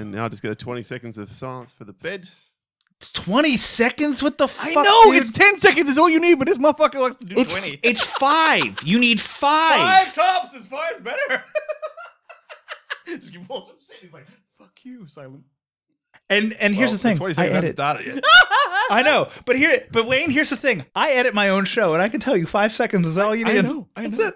And 0.00 0.12
now 0.12 0.24
I 0.24 0.28
just 0.28 0.42
get 0.42 0.50
a 0.50 0.54
20 0.54 0.82
seconds 0.82 1.18
of 1.18 1.30
silence 1.30 1.72
for 1.72 1.84
the 1.84 1.92
bed. 1.92 2.28
Twenty 3.12 3.58
seconds? 3.58 4.22
What 4.22 4.38
the 4.38 4.48
fuck? 4.48 4.68
I 4.68 4.72
know 4.82 5.12
dude? 5.12 5.20
it's 5.20 5.30
ten 5.30 5.58
seconds 5.58 5.90
is 5.90 5.98
all 5.98 6.08
you 6.08 6.18
need, 6.18 6.34
but 6.38 6.48
this 6.48 6.56
motherfucker 6.56 6.98
likes 6.98 7.16
to 7.16 7.26
do 7.26 7.38
It's, 7.38 7.50
twenty. 7.50 7.78
it's 7.82 8.02
five. 8.18 8.82
You 8.82 8.98
need 8.98 9.20
five. 9.20 10.06
Five 10.06 10.14
tops 10.14 10.54
is 10.54 10.64
five 10.64 11.04
better. 11.04 11.44
Just 13.06 13.32
give 13.32 13.46
Paul 13.46 13.66
some 13.66 13.76
shit. 13.86 13.98
He's 14.00 14.12
like, 14.14 14.26
"Fuck 14.58 14.70
you, 14.84 15.06
silent." 15.08 15.44
And 16.30 16.54
and 16.54 16.74
here's 16.74 16.90
Well, 16.92 16.96
the 16.96 17.02
thing. 17.02 17.16
20 17.18 17.30
I 17.32 17.34
seconds 17.34 17.54
haven't 17.54 17.64
edit. 17.66 17.76
started 17.76 18.06
yet. 18.06 18.24
I 18.90 19.02
know, 19.04 19.28
but 19.44 19.56
here, 19.58 19.86
but 19.92 20.06
Wayne, 20.06 20.30
here's 20.30 20.48
the 20.48 20.56
thing. 20.56 20.86
I 20.94 21.10
edit 21.12 21.34
my 21.34 21.50
own 21.50 21.66
show, 21.66 21.92
and 21.92 22.02
I 22.02 22.08
can 22.08 22.20
tell 22.20 22.36
you, 22.36 22.46
five 22.46 22.72
seconds 22.72 23.06
is 23.06 23.18
all 23.18 23.34
you 23.36 23.44
need. 23.44 23.58
I 23.58 23.60
know. 23.60 23.88
I 23.94 24.02
That's 24.06 24.18
know. 24.18 24.28
it. 24.28 24.34